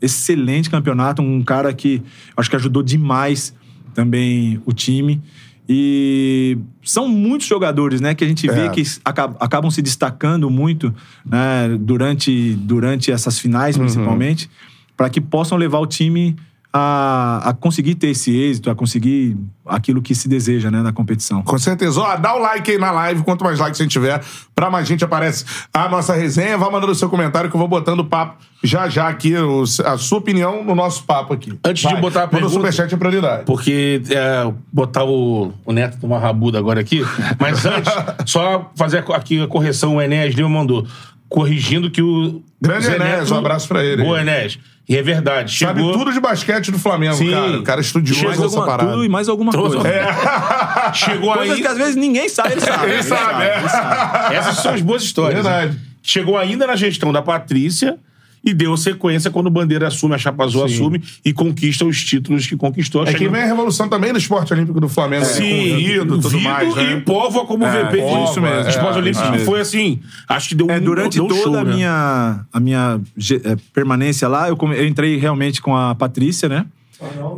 excelente 0.00 0.68
campeonato, 0.68 1.22
um 1.22 1.42
cara 1.42 1.72
que 1.72 2.02
acho 2.36 2.50
que 2.50 2.56
ajudou 2.56 2.82
demais 2.82 3.54
também 3.94 4.60
o 4.66 4.72
time. 4.72 5.20
E 5.68 6.58
são 6.84 7.06
muitos 7.08 7.46
jogadores, 7.46 8.00
né, 8.00 8.14
que 8.14 8.24
a 8.24 8.28
gente 8.28 8.46
vê 8.48 8.66
É. 8.66 8.68
que 8.70 8.82
acab- 9.04 9.36
acabam 9.40 9.70
se 9.70 9.80
destacando 9.80 10.50
muito 10.50 10.92
né, 11.24 11.76
durante, 11.80 12.54
durante 12.54 13.12
essas 13.12 13.38
finais, 13.38 13.76
principalmente, 13.78 14.50
para 14.96 15.08
que 15.08 15.20
possam 15.20 15.56
levar 15.56 15.78
o 15.78 15.86
time 15.86 16.36
a, 16.72 17.50
a 17.50 17.52
conseguir 17.52 17.94
ter 17.96 18.08
esse 18.08 18.34
êxito, 18.34 18.70
a 18.70 18.74
conseguir 18.74 19.36
aquilo 19.66 20.00
que 20.00 20.14
se 20.14 20.28
deseja 20.28 20.70
né, 20.70 20.80
na 20.80 20.92
competição. 20.92 21.42
Com 21.42 21.58
certeza. 21.58 22.00
Ó, 22.00 22.16
dá 22.16 22.34
o 22.34 22.38
like 22.38 22.70
aí 22.70 22.78
na 22.78 22.90
live. 22.90 23.22
Quanto 23.22 23.44
mais 23.44 23.58
likes 23.58 23.78
a 23.80 23.84
gente 23.84 23.92
tiver, 23.92 24.22
pra 24.54 24.70
mais 24.70 24.88
gente 24.88 25.04
aparece 25.04 25.44
a 25.72 25.88
nossa 25.88 26.14
resenha. 26.14 26.56
Vá 26.56 26.70
mandando 26.70 26.92
o 26.92 26.94
seu 26.94 27.08
comentário 27.10 27.50
que 27.50 27.56
eu 27.56 27.58
vou 27.58 27.68
botando 27.68 28.00
o 28.00 28.04
papo 28.04 28.42
já 28.64 28.88
já 28.88 29.08
aqui, 29.08 29.36
o- 29.36 29.64
a 29.84 29.98
sua 29.98 30.18
opinião 30.18 30.62
no 30.64 30.74
nosso 30.74 31.02
papo 31.04 31.34
aqui. 31.34 31.58
Antes 31.64 31.88
de 31.88 31.96
botar 31.96 32.20
a 32.20 32.26
Manda 32.26 32.36
o 32.36 32.40
pergunta- 32.40 32.54
superchat 32.54 32.94
é 32.94 32.96
prioridade. 32.96 33.44
Porque 33.44 34.00
é, 34.10 34.52
botar 34.72 35.04
o, 35.04 35.52
o 35.66 35.72
Neto 35.72 35.98
numa 36.02 36.18
rabuda 36.18 36.58
agora 36.58 36.80
aqui. 36.80 37.02
Mas 37.38 37.64
antes, 37.66 37.92
só 38.26 38.70
fazer 38.76 39.04
aqui 39.06 39.40
a 39.42 39.46
correção. 39.46 39.96
O 39.96 40.00
Enéas 40.02 40.34
Lima 40.34 40.48
mandou. 40.48 40.86
Corrigindo 41.28 41.90
que 41.90 42.02
o. 42.02 42.42
Grande 42.60 42.84
Zé 42.86 42.96
Enéas, 42.96 43.30
um 43.30 43.36
abraço 43.38 43.66
pra 43.66 43.82
ele. 43.84 44.02
Boa, 44.04 44.20
Enéas. 44.20 44.58
E 44.88 44.96
é 44.96 45.02
verdade. 45.02 45.56
Sabe 45.56 45.80
Chegou, 45.80 45.96
tudo 45.96 46.12
de 46.12 46.18
basquete 46.20 46.70
do 46.72 46.78
Flamengo, 46.78 47.14
Sim. 47.14 47.30
cara. 47.30 47.58
O 47.58 47.62
cara 47.62 47.80
estudioso 47.80 48.18
Chegou 48.20 48.32
nessa 48.34 48.44
alguma- 48.44 48.66
parada. 48.66 48.90
tudo 48.92 49.04
e 49.04 49.08
mais 49.08 49.28
alguma 49.28 49.52
Trouxe- 49.52 49.76
coisa. 49.76 49.88
É. 49.88 50.04
Chegou 50.92 51.32
Coisas 51.34 51.56
aí. 51.56 51.62
que 51.62 51.68
às 51.68 51.76
vezes 51.78 51.96
ninguém 51.96 52.28
sabe, 52.28 52.52
ele 52.52 52.60
sabe. 52.60 52.90
Ele 52.90 53.02
sabe, 53.02 53.42
é. 53.44 53.58
ele 53.58 53.68
sabe. 53.68 54.34
Essas 54.34 54.56
são 54.56 54.74
as 54.74 54.80
boas 54.82 55.02
histórias. 55.02 55.42
Verdade. 55.42 55.72
né? 55.74 55.78
Chegou 56.02 56.36
ainda 56.36 56.66
na 56.66 56.74
gestão 56.74 57.12
da 57.12 57.22
Patrícia 57.22 57.96
e 58.44 58.52
deu 58.52 58.76
sequência 58.76 59.30
quando 59.30 59.46
o 59.46 59.50
Bandeira 59.50 59.86
assume, 59.86 60.14
a 60.14 60.18
Chapa 60.18 60.44
Azul 60.44 60.64
assume 60.64 61.00
e 61.24 61.32
conquista 61.32 61.84
os 61.84 62.02
títulos 62.04 62.46
que 62.46 62.56
conquistou. 62.56 63.04
É 63.06 63.14
que 63.14 63.28
vem 63.28 63.42
a 63.42 63.46
revolução 63.46 63.88
também 63.88 64.10
no 64.12 64.18
esporte 64.18 64.52
olímpico 64.52 64.80
do 64.80 64.88
Flamengo. 64.88 65.22
né? 65.24 65.28
Sim, 65.30 65.42
Com 65.68 65.74
o 65.74 65.76
Rido, 65.78 66.06
tudo 66.16 66.28
Vido 66.28 66.42
mais, 66.42 66.74
né? 66.74 66.92
e 66.94 67.00
Póvoa 67.02 67.46
como 67.46 67.64
É, 67.64 67.84
VP 67.84 67.98
Póvoa, 67.98 68.26
disso 68.26 68.40
mesmo. 68.40 68.56
é, 68.56 68.68
Esporte 68.68 68.98
Olímpico 68.98 69.24
é. 69.24 69.30
que 69.38 69.44
foi 69.44 69.60
assim, 69.60 70.00
acho 70.28 70.48
que 70.48 70.54
deu 70.56 70.68
É, 70.70 70.78
um 70.78 70.80
durante 70.84 71.14
deu 71.14 71.24
um 71.24 71.28
toda 71.28 71.40
show, 71.42 71.56
a, 71.56 71.64
né? 71.64 71.74
minha, 71.74 72.40
a 72.52 72.60
minha 72.60 73.00
é, 73.44 73.56
permanência 73.72 74.26
lá, 74.26 74.48
eu, 74.48 74.56
come- 74.56 74.76
eu 74.76 74.86
entrei 74.86 75.16
realmente 75.18 75.62
com 75.62 75.76
a 75.76 75.94
Patrícia, 75.94 76.48
né? 76.48 76.66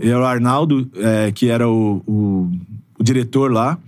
E 0.03 0.11
o 0.11 0.25
Arnaldo, 0.25 0.91
é, 0.97 1.31
que 1.33 1.49
era 1.51 1.69
o, 1.69 2.03
o- 2.07 2.51
o 2.99 3.03
diretor 3.05 3.51
lá, 3.53 3.79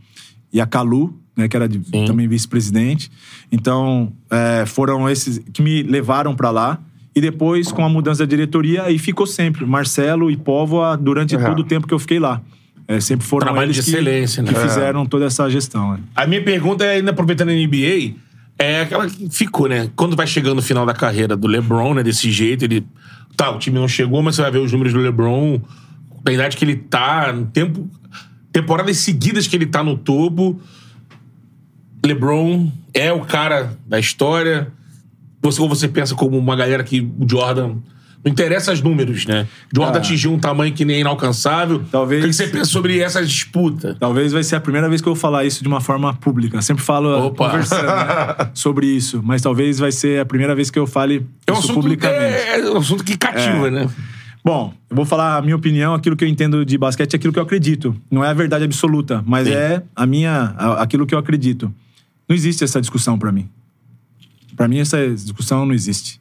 e 0.53 0.61
a 0.61 0.67
Calu, 0.67 1.15
né, 1.37 1.49
que 1.49 1.57
era 1.57 1.69
de- 1.69 1.81
também 2.07 2.27
vice-presidente. 2.29 3.11
Então, 3.53 4.13
é, 4.31 4.65
foram 4.67 5.09
esses 5.09 5.39
que 5.53 5.61
me 5.63 5.83
levaram 5.83 6.35
pra 6.35 6.51
lá. 6.51 6.79
E 7.17 7.21
depois, 7.21 7.73
com 7.73 7.83
a 7.83 7.89
mudança 7.89 8.27
da 8.27 8.29
diretoria, 8.29 8.83
aí 8.83 8.99
ficou 8.99 9.27
sempre. 9.27 9.65
Marcelo 9.65 10.31
e 10.31 10.37
Póvoa 10.37 10.95
durante 10.99 11.35
É. 11.35 11.39
todo 11.39 11.61
o 11.61 11.65
tempo 11.65 11.87
que 11.87 11.95
eu 11.95 11.99
fiquei 11.99 12.19
lá. 12.19 12.43
É, 12.87 13.01
sempre 13.01 13.27
foram 13.27 13.47
Trabalho 13.47 13.67
eles 13.67 13.77
de 13.77 13.83
que, 13.83 13.91
excelência, 13.91 14.43
né? 14.43 14.53
que 14.53 14.59
É. 14.59 14.61
fizeram 14.69 15.07
toda 15.07 15.25
essa 15.25 15.49
gestão. 15.49 15.95
né? 15.95 16.01
A 16.15 16.27
minha 16.27 16.45
pergunta 16.45 16.85
é, 16.85 16.97
ainda 16.97 17.11
aproveitando 17.13 17.49
a 17.49 17.53
NBA, 17.55 18.15
é 18.59 18.83
aquela 18.83 19.09
que 19.09 19.29
ficou, 19.31 19.67
né? 19.67 19.91
Quando 19.97 20.15
vai 20.15 20.27
chegando 20.27 20.57
no 20.57 20.63
final 20.63 20.85
da 20.85 20.93
carreira 20.93 21.35
do 21.37 21.47
LeBron, 21.49 21.95
né? 21.95 22.03
Desse 22.03 22.31
jeito, 22.31 22.65
ele. 22.67 22.87
Tá, 23.35 23.51
o 23.51 23.59
time 23.59 23.79
não 23.79 23.89
chegou, 23.89 24.23
mas 24.23 24.37
você 24.37 24.43
vai 24.43 24.51
ver 24.51 24.59
os 24.59 24.71
números 24.71 24.93
do 24.93 24.99
LeBron, 25.01 25.61
da 26.23 26.33
idade 26.33 26.57
que 26.57 26.65
ele 26.65 26.77
tá, 26.77 27.33
no 27.33 27.47
tempo. 27.47 27.91
Temporadas 28.53 28.97
seguidas 28.99 29.47
que 29.47 29.57
ele 29.57 29.67
tá 29.67 29.83
no 29.83 29.97
topo. 29.97 30.61
LeBron 32.05 32.71
é 32.95 33.13
o 33.13 33.21
cara 33.23 33.77
da 33.87 33.99
história. 33.99 34.69
Você, 35.43 35.61
ou 35.61 35.69
você 35.69 35.87
pensa 35.89 36.15
como 36.15 36.37
uma 36.39 36.57
galera 36.57 36.83
que 36.83 37.01
o 37.01 37.27
Jordan. 37.29 37.77
Não 38.25 38.33
interessa 38.33 38.73
os 38.73 38.83
números, 38.83 39.25
né? 39.25 39.47
Jordan 39.73 39.95
Ah. 39.95 39.99
atingiu 39.99 40.33
um 40.33 40.39
tamanho 40.39 40.73
que 40.75 40.85
nem 40.85 40.97
é 40.97 41.01
inalcançável. 41.01 41.85
Talvez- 41.93 42.25
O 42.25 42.27
que 42.27 42.33
você 42.33 42.49
pensa 42.49 42.65
sobre 42.65 42.99
essa 42.99 43.25
disputa? 43.25 43.97
Talvez 44.01 44.33
vai 44.33 44.43
ser 44.43 44.57
a 44.57 44.61
primeira 44.61 44.89
vez 44.89 45.01
que 45.01 45.07
eu 45.09 45.15
vou 45.15 45.21
falar 45.21 45.45
isso 45.45 45.63
de 45.63 45.69
uma 45.69 45.81
forma 45.81 46.13
pública. 46.15 46.61
Sempre 46.61 46.83
falo 46.83 47.27
Opa. 47.27 47.51
conversando 47.51 47.87
né, 47.87 48.51
sobre 48.53 48.87
isso, 48.89 49.21
mas 49.23 49.43
talvez 49.43 49.79
vai 49.79 49.93
ser 49.93 50.21
a 50.21 50.25
primeira 50.27 50.57
vez 50.57 50.71
que 50.73 50.79
eu 50.79 50.89
fale 50.89 51.25
É 51.47 51.53
um 51.53 51.59
isso 51.61 51.73
publicamente. 51.73 52.21
é, 52.21 52.59
é 52.61 52.71
um 52.71 52.79
assunto 52.79 53.05
que 53.05 53.17
cativa, 53.17 53.69
É. 53.69 53.71
né? 53.71 53.89
Bom, 54.45 54.75
eu 54.91 54.97
vou 54.97 55.05
falar 55.05 55.37
a 55.37 55.43
minha 55.43 55.55
opinião, 55.55 55.95
aquilo 55.95 56.17
que 56.17 56.25
eu 56.25 56.29
entendo 56.29 56.65
de 56.65 56.77
basquete, 56.77 57.15
aquilo 57.15 57.33
que 57.33 57.39
eu 57.39 57.43
acredito. 57.45 57.95
Não 58.11 58.25
é 58.25 58.29
a 58.29 58.35
verdade 58.35 58.65
absoluta, 58.65 59.23
mas 59.25 59.47
Sim. 59.47 59.55
é 59.55 59.83
a 59.95 60.05
minha, 60.07 60.53
a- 60.57 60.83
aquilo 60.83 61.07
que 61.07 61.15
eu 61.15 61.19
acredito. 61.19 61.73
Não 62.29 62.35
existe 62.35 62.65
essa 62.65 62.81
discussão 62.81 63.17
pra 63.17 63.31
mim. 63.31 63.49
Pra 64.57 64.67
mim 64.67 64.79
essa 64.79 65.09
discussão 65.09 65.67
não 65.67 65.75
existe. 65.75 66.21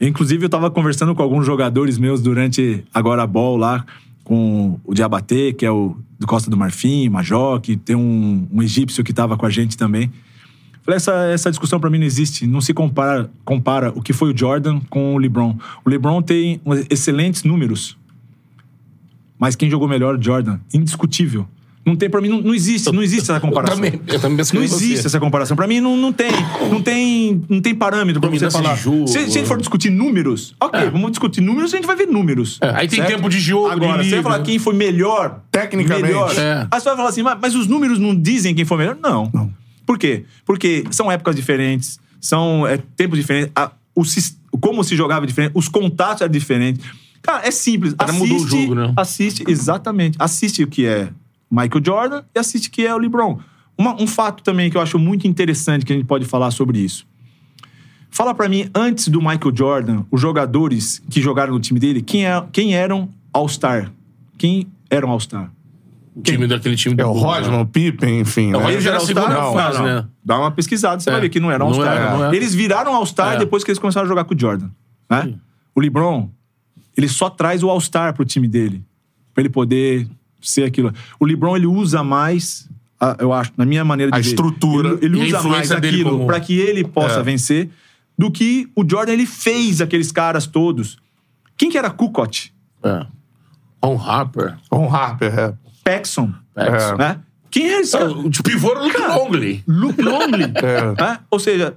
Inclusive 0.00 0.46
eu 0.46 0.48
tava 0.48 0.70
conversando 0.70 1.14
com 1.14 1.22
alguns 1.22 1.46
jogadores 1.46 1.98
meus 1.98 2.20
durante 2.20 2.84
agora 2.92 3.22
a 3.22 3.26
ball 3.26 3.56
lá 3.56 3.84
com 4.24 4.80
o 4.84 4.94
Diabaté, 4.94 5.52
que 5.52 5.66
é 5.66 5.70
o 5.70 5.96
do 6.18 6.26
Costa 6.26 6.50
do 6.50 6.56
Marfim, 6.56 7.08
Major, 7.08 7.60
que 7.60 7.76
tem 7.76 7.94
um, 7.94 8.48
um 8.50 8.62
egípcio 8.62 9.04
que 9.04 9.12
tava 9.12 9.36
com 9.36 9.44
a 9.44 9.50
gente 9.50 9.76
também. 9.76 10.10
Falei, 10.82 10.96
essa, 10.96 11.12
essa 11.26 11.50
discussão 11.50 11.78
pra 11.78 11.90
mim 11.90 11.98
não 11.98 12.06
existe. 12.06 12.46
Não 12.46 12.60
se 12.60 12.72
compara, 12.74 13.30
compara 13.44 13.92
o 13.94 14.02
que 14.02 14.12
foi 14.12 14.32
o 14.32 14.36
Jordan 14.36 14.80
com 14.90 15.14
o 15.14 15.18
LeBron. 15.18 15.56
O 15.84 15.90
LeBron 15.90 16.22
tem 16.22 16.60
excelentes 16.90 17.42
números. 17.44 17.96
Mas 19.38 19.56
quem 19.56 19.70
jogou 19.70 19.88
melhor, 19.88 20.22
Jordan. 20.22 20.58
Indiscutível. 20.72 21.46
Não 21.86 21.94
tem, 21.94 22.08
pra 22.08 22.18
mim, 22.20 22.28
não, 22.28 22.40
não 22.40 22.54
existe, 22.54 22.90
não 22.90 23.02
existe 23.02 23.30
essa 23.30 23.38
comparação. 23.40 23.76
Eu 23.76 23.90
também, 23.90 24.00
eu 24.06 24.18
também 24.20 24.36
penso 24.38 24.54
Não 24.54 24.62
como 24.62 24.72
você. 24.72 24.84
existe 24.84 25.06
essa 25.06 25.20
comparação. 25.20 25.54
Pra 25.56 25.66
mim, 25.66 25.80
não, 25.80 25.96
não 25.96 26.12
tem. 26.12 26.30
Não 26.70 26.80
tem, 26.80 27.42
não 27.48 27.60
tem 27.60 27.74
parâmetro 27.74 28.20
pra 28.22 28.30
você 28.30 28.36
Dominância 28.46 28.58
de 28.58 28.64
falar. 28.64 28.76
jogo. 28.76 29.06
Se, 29.06 29.12
se 29.12 29.18
a 29.18 29.28
gente 29.28 29.46
for 29.46 29.58
discutir 29.58 29.90
números, 29.90 30.54
ok, 30.60 30.80
É. 30.80 30.88
vamos 30.90 31.10
discutir 31.10 31.42
números, 31.42 31.74
a 31.74 31.76
gente 31.76 31.86
vai 31.86 31.94
ver 31.94 32.06
números. 32.06 32.58
É, 32.62 32.70
aí 32.70 32.88
tem 32.88 33.00
certo? 33.00 33.10
tempo 33.16 33.28
de 33.28 33.38
jogo, 33.38 33.68
Agora, 33.68 34.02
de 34.02 34.08
você 34.08 34.14
vai 34.14 34.22
falar 34.22 34.42
quem 34.42 34.58
foi 34.58 34.74
melhor. 34.74 35.40
Tecnicamente. 35.52 36.06
Melhor. 36.06 36.32
É. 36.38 36.66
Aí 36.70 36.80
você 36.80 36.84
vai 36.88 36.96
falar 36.96 37.08
assim, 37.10 37.22
mas, 37.22 37.38
mas 37.40 37.54
os 37.54 37.66
números 37.66 37.98
não 37.98 38.14
dizem 38.18 38.54
quem 38.54 38.64
foi 38.64 38.78
melhor? 38.78 38.96
Não. 39.02 39.30
Por 39.86 39.98
quê? 39.98 40.24
Porque 40.46 40.84
são 40.90 41.12
épocas 41.12 41.36
diferentes, 41.36 41.98
são 42.18 42.66
é, 42.66 42.78
tempos 42.96 43.18
diferentes, 43.18 43.50
a- 43.54 43.70
o, 43.94 44.04
sis- 44.06 44.38
como 44.58 44.82
se 44.82 44.96
jogava 44.96 45.26
é 45.26 45.28
diferente, 45.28 45.52
os 45.54 45.68
contatos 45.68 46.22
eram 46.22 46.32
diferentes. 46.32 46.82
Cara, 47.20 47.46
é 47.46 47.50
simples. 47.50 47.92
Cara, 47.92 48.10
assiste, 48.10 48.28
mudou 48.30 48.44
o 48.46 48.48
jogo, 48.48 48.74
né? 48.74 48.92
Assiste, 48.96 49.44
exatamente. 49.46 50.16
Assiste 50.18 50.62
o 50.62 50.66
que 50.66 50.86
é 50.86 51.08
Michael 51.54 51.82
Jordan 51.84 52.22
e 52.34 52.38
assiste 52.38 52.70
que 52.70 52.86
é 52.86 52.94
o 52.94 52.98
LeBron. 52.98 53.38
Uma- 53.76 54.00
um 54.00 54.06
fato 54.06 54.42
também 54.42 54.70
que 54.70 54.76
eu 54.76 54.80
acho 54.80 54.98
muito 54.98 55.26
interessante 55.26 55.84
que 55.84 55.92
a 55.92 55.96
gente 55.96 56.06
pode 56.06 56.24
falar 56.24 56.50
sobre 56.50 56.78
isso. 56.78 57.06
Fala 58.10 58.32
pra 58.32 58.48
mim, 58.48 58.70
antes 58.74 59.08
do 59.08 59.18
Michael 59.20 59.52
Jordan, 59.54 60.04
os 60.10 60.20
jogadores 60.20 61.02
que 61.10 61.20
jogaram 61.20 61.52
no 61.54 61.60
time 61.60 61.80
dele, 61.80 62.00
quem, 62.00 62.24
é, 62.26 62.44
quem 62.52 62.74
eram 62.74 63.08
All-Star? 63.32 63.90
Quem 64.38 64.68
eram 64.88 65.10
All-Star? 65.10 65.50
O 66.14 66.22
time 66.22 66.46
daquele 66.46 66.76
time 66.76 66.94
do 66.94 67.02
É 67.02 67.04
o 67.06 67.10
Rodman, 67.10 67.50
né? 67.50 67.58
o 67.62 67.66
Pippen, 67.66 68.20
enfim. 68.20 68.52
É, 68.52 68.56
o 68.56 68.58
né? 68.60 68.64
Rodman 68.66 68.80
já 68.80 68.90
era 68.90 68.98
a 68.98 69.04
segunda 69.04 69.34
All-Star? 69.34 69.52
fase, 69.66 69.78
Não, 69.78 69.84
né? 69.86 70.06
Dá 70.24 70.38
uma 70.38 70.50
pesquisada, 70.52 71.00
você 71.00 71.10
É. 71.10 71.12
vai 71.12 71.22
ver 71.22 71.28
que 71.28 71.40
não 71.40 71.50
eram 71.50 71.66
All-Star. 71.66 71.92
era, 71.96 72.24
era. 72.26 72.36
Eles 72.36 72.54
viraram 72.54 72.94
All-Star 72.94 73.34
É. 73.34 73.38
depois 73.38 73.64
que 73.64 73.70
eles 73.72 73.80
começaram 73.80 74.04
a 74.06 74.08
jogar 74.08 74.22
com 74.24 74.34
o 74.34 74.38
Jordan. 74.38 74.70
né? 75.10 75.34
O 75.74 75.80
LeBron, 75.80 76.30
ele 76.96 77.08
só 77.08 77.28
traz 77.28 77.62
o 77.64 77.68
All-Star 77.68 78.14
pro 78.14 78.24
time 78.24 78.46
dele. 78.46 78.84
Pra 79.34 79.42
ele 79.42 79.48
poder 79.50 80.06
ser 80.44 80.64
aquilo. 80.64 80.92
O 81.18 81.24
LeBron, 81.26 81.56
ele 81.56 81.66
usa 81.66 82.02
mais, 82.02 82.68
a- 83.00 83.16
eu 83.18 83.32
acho, 83.32 83.52
na 83.56 83.64
minha 83.64 83.84
maneira 83.84 84.10
de 84.12 84.18
A 84.18 84.20
ver, 84.22 84.28
estrutura 84.28 84.90
Ele, 85.00 85.06
ele 85.06 85.18
e 85.20 85.26
usa 85.34 85.42
mais 85.42 85.70
aquilo 85.72 86.10
como- 86.12 86.26
pra 86.26 86.40
que 86.40 86.58
ele 86.58 86.84
possa 86.84 87.20
É. 87.20 87.22
vencer 87.22 87.70
do 88.16 88.30
que 88.30 88.68
o 88.76 88.84
Jordan, 88.88 89.12
ele 89.12 89.26
fez 89.26 89.80
aqueles 89.80 90.12
caras 90.12 90.46
todos. 90.46 90.98
Quem 91.56 91.70
que 91.70 91.78
era 91.78 91.90
Kukoc? 91.90 92.50
É. 92.82 93.06
Ron 93.82 94.00
Harper. 94.00 94.56
Ron 94.72 94.88
Harper, 94.94 95.38
é. 95.38 95.54
Paxson. 95.84 96.32
Paxson. 96.54 96.96
Né? 96.96 97.20
Quem 97.50 97.66
é 97.66 97.80
esse 97.80 97.92
cara? 97.92 98.10
O 98.10 98.28
de 98.30 98.42
pivô 98.42 98.70
era 98.70 98.80
o 98.80 98.84
Luke 98.84 98.98
Longley. 99.00 99.62
Luke 99.66 100.02
Longley. 100.02 100.52
É. 100.62 101.02
né? 101.02 101.18
Ou 101.30 101.38
seja, 101.38 101.76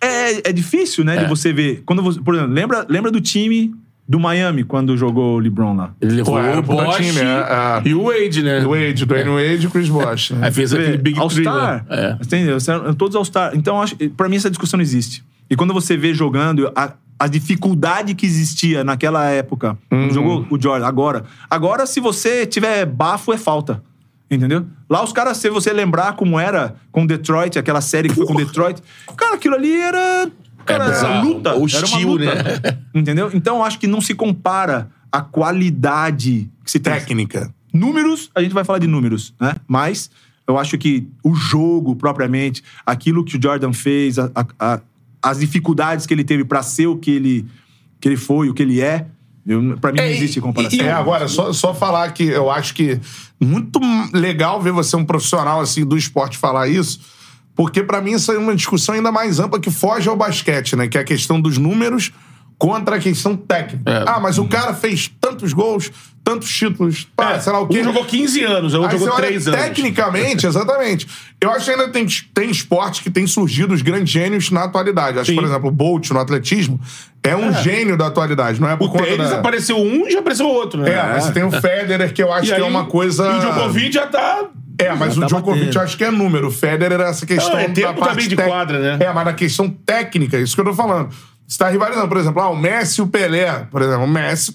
É, 0.00 0.50
é 0.50 0.52
difícil, 0.52 1.04
né, 1.04 1.16
de 1.16 1.28
você 1.28 1.52
ver. 1.52 1.82
Quando 1.84 2.00
você, 2.02 2.20
por 2.20 2.32
exemplo, 2.32 2.52
lembra, 2.54 2.86
lembra 2.88 3.10
do 3.10 3.20
time 3.20 3.74
do 4.08 4.18
Miami 4.18 4.64
quando 4.64 4.96
jogou 4.96 5.36
o 5.36 5.38
LeBron 5.38 5.76
lá? 5.76 5.90
Ele 6.00 6.14
levou 6.14 6.34
Pô, 6.34 6.40
era 6.40 6.58
o 6.58 6.62
Bosch 6.62 6.96
time, 6.96 7.20
é, 7.20 7.24
é. 7.24 7.82
e 7.88 7.94
o 7.94 8.04
Wade, 8.04 8.42
né? 8.42 8.60
Wade, 8.60 9.04
Dwayne 9.04 9.30
Wade 9.30 9.66
e 9.66 9.70
Chris 9.70 9.88
Bosh. 9.90 10.30
né? 10.38 10.46
Aí 10.46 10.52
fez 10.52 10.72
aquele 10.72 10.96
Big 10.96 11.14
Three. 11.28 11.46
All-Star. 11.46 11.84
né? 11.88 11.96
É. 12.18 12.24
Entendeu? 12.24 12.58
São 12.58 12.94
Todos 12.94 13.14
All-Star. 13.14 13.52
Então, 13.54 13.82
acho, 13.82 13.94
pra 14.16 14.28
mim, 14.28 14.36
essa 14.36 14.48
discussão 14.48 14.78
não 14.78 14.82
existe. 14.82 15.22
E 15.50 15.54
quando 15.56 15.74
você 15.74 15.96
vê 15.96 16.14
jogando, 16.14 16.72
a, 16.74 16.92
a 17.18 17.26
dificuldade 17.26 18.14
que 18.14 18.24
existia 18.24 18.82
naquela 18.82 19.26
época, 19.28 19.72
Uhum. 19.90 20.04
quando 20.08 20.14
jogou 20.14 20.46
o 20.50 20.60
Jordan, 20.60 20.86
agora. 20.86 21.24
Agora, 21.50 21.84
se 21.86 22.00
você 22.00 22.46
tiver 22.46 22.86
bafo, 22.86 23.32
é 23.32 23.36
falta. 23.38 23.82
Entendeu? 24.30 24.66
Lá 24.90 25.02
os 25.02 25.10
caras, 25.12 25.38
se 25.38 25.48
você 25.48 25.72
lembrar 25.72 26.12
como 26.14 26.38
era 26.38 26.74
com 26.92 27.06
Detroit, 27.06 27.58
aquela 27.58 27.80
série 27.80 28.08
que 28.10 28.14
foi 28.14 28.26
com 28.26 28.34
Detroit, 28.34 28.82
cara, 29.16 29.34
aquilo 29.36 29.54
ali 29.54 29.72
era. 29.74 30.30
Cara, 30.68 30.84
era 30.84 30.92
bizarro. 30.94 31.28
luta. 31.28 31.54
Hostil, 31.56 31.78
era 31.78 31.86
uma 31.88 31.98
luta. 31.98 32.34
né? 32.34 32.78
Entendeu? 32.94 33.30
Então, 33.34 33.56
eu 33.56 33.64
acho 33.64 33.78
que 33.78 33.86
não 33.86 34.00
se 34.00 34.14
compara 34.14 34.90
a 35.10 35.20
qualidade 35.72 36.50
que 36.64 36.70
se 36.70 36.78
tem. 36.78 36.92
Técnica. 36.92 37.52
Números, 37.72 38.30
a 38.34 38.42
gente 38.42 38.52
vai 38.54 38.64
falar 38.64 38.78
de 38.78 38.86
números, 38.86 39.34
né? 39.40 39.54
Mas 39.66 40.10
eu 40.46 40.58
acho 40.58 40.78
que 40.78 41.06
o 41.22 41.34
jogo, 41.34 41.94
propriamente, 41.96 42.62
aquilo 42.86 43.24
que 43.24 43.36
o 43.36 43.42
Jordan 43.42 43.72
fez, 43.72 44.18
a- 44.18 44.30
a- 44.34 44.46
a- 44.58 44.80
as 45.22 45.38
dificuldades 45.40 46.06
que 46.06 46.14
ele 46.14 46.24
teve 46.24 46.44
pra 46.44 46.62
ser 46.62 46.86
o 46.86 46.96
que 46.96 47.10
ele, 47.10 47.46
que 48.00 48.08
ele 48.08 48.16
foi, 48.16 48.48
o 48.48 48.54
que 48.54 48.62
ele 48.62 48.80
é, 48.80 49.06
pra 49.80 49.92
mim 49.92 49.98
não 49.98 50.04
É, 50.04 50.12
existe 50.12 50.40
comparação. 50.40 50.78
É, 50.80 50.92
agora, 50.92 51.26
só, 51.28 51.52
só 51.52 51.74
falar 51.74 52.12
que 52.12 52.24
eu 52.24 52.50
acho 52.50 52.74
que 52.74 52.98
muito 53.40 53.78
legal 54.12 54.60
ver 54.62 54.72
você, 54.72 54.94
um 54.96 55.04
profissional 55.04 55.60
assim 55.60 55.84
do 55.84 55.96
esporte, 55.96 56.38
falar 56.38 56.68
isso, 56.68 57.00
porque 57.58 57.82
pra 57.82 58.00
mim 58.00 58.12
isso 58.12 58.30
é 58.30 58.38
uma 58.38 58.54
discussão 58.54 58.94
ainda 58.94 59.10
mais 59.10 59.40
ampla 59.40 59.58
que 59.58 59.68
foge 59.68 60.08
ao 60.08 60.14
basquete, 60.14 60.76
né? 60.76 60.86
Que 60.86 60.96
é 60.96 61.00
a 61.00 61.04
questão 61.04 61.40
dos 61.40 61.58
números 61.58 62.12
contra 62.56 62.94
a 62.94 62.98
questão 63.00 63.36
técnica. 63.36 63.90
É. 63.90 64.04
Ah, 64.06 64.20
mas 64.20 64.38
o 64.38 64.46
cara 64.46 64.72
fez 64.72 65.10
tantos 65.20 65.52
gols, 65.52 65.90
tantos 66.22 66.48
títulos, 66.56 67.08
pá, 67.16 67.32
É, 67.32 67.40
sei 67.40 67.52
lá 67.52 67.58
o 67.58 67.66
quê. 67.66 67.80
Um 67.80 67.84
jogou 67.84 68.04
15 68.04 68.44
anos, 68.44 68.74
o 68.74 68.80
outro 68.80 68.94
Aí 68.94 69.00
jogou 69.00 69.16
você 69.16 69.22
olha 69.22 69.26
3 69.26 69.48
anos. 69.48 69.60
Tecnicamente, 69.60 70.46
exatamente. 70.46 71.08
Eu 71.40 71.50
acho 71.50 71.64
que 71.64 71.70
ainda 71.72 71.88
tem, 71.88 72.06
tem 72.32 72.48
esportes 72.48 73.00
que 73.00 73.10
têm 73.10 73.26
surgido 73.26 73.74
os 73.74 73.82
grandes 73.82 74.12
gênios 74.12 74.52
na 74.52 74.62
atualidade. 74.62 75.18
Acho 75.18 75.26
que, 75.26 75.32
Sim. 75.32 75.34
por 75.34 75.44
exemplo, 75.44 75.68
o 75.68 75.72
Bolt 75.72 76.10
no 76.10 76.20
atletismo 76.20 76.80
é 77.24 77.34
um 77.34 77.52
gênio 77.54 77.96
da 77.96 78.06
atualidade, 78.06 78.60
não 78.60 78.70
é 78.70 78.76
por 78.76 78.86
O 78.86 78.92
conta 78.92 79.04
tênis 79.04 79.30
da... 79.30 79.38
apareceu 79.40 79.78
um 79.78 80.06
e 80.06 80.12
já 80.12 80.20
apareceu 80.20 80.46
outro, 80.46 80.80
né? 80.82 80.92
É, 80.92 81.02
mas 81.02 81.24
você 81.24 81.32
tem 81.32 81.42
o 81.42 81.50
Federer, 81.50 82.14
que 82.14 82.22
eu 82.22 82.32
acho 82.32 82.54
que 82.54 82.60
é 82.60 82.64
uma 82.64 82.84
coisa. 82.84 83.26
E 83.26 83.36
o 83.36 83.40
Djokovic 83.40 83.92
já 83.92 84.06
tá... 84.06 84.44
É, 84.78 84.94
mas 84.94 85.14
Já 85.14 85.18
o 85.18 85.20
tá 85.22 85.26
Djokovic 85.26 85.64
batendo. 85.66 85.82
acho 85.82 85.96
que 85.98 86.04
é 86.04 86.10
número. 86.10 86.48
O 86.48 86.50
Federer 86.50 87.00
é 87.00 87.08
essa 87.10 87.26
questão 87.26 87.52
Não, 87.54 87.58
é 87.60 87.68
tempo 87.68 87.88
da 87.88 87.94
parte 87.94 88.08
também 88.10 88.28
de 88.28 88.36
tec- 88.36 88.46
quadra, 88.46 88.78
né? 88.96 89.04
É, 89.06 89.12
mas 89.12 89.24
na 89.24 89.32
questão 89.32 89.68
técnica, 89.68 90.38
isso 90.38 90.54
que 90.54 90.60
eu 90.60 90.64
tô 90.66 90.74
falando. 90.74 91.08
Você 91.46 91.56
tá 91.58 91.68
rivalizando, 91.70 92.06
por 92.08 92.18
exemplo, 92.18 92.42
ah, 92.42 92.50
o 92.50 92.56
Messi 92.56 93.00
e 93.00 93.02
o 93.02 93.06
Pelé. 93.06 93.66
Por 93.70 93.80
exemplo, 93.80 94.04
o 94.04 94.08
Messi 94.08 94.54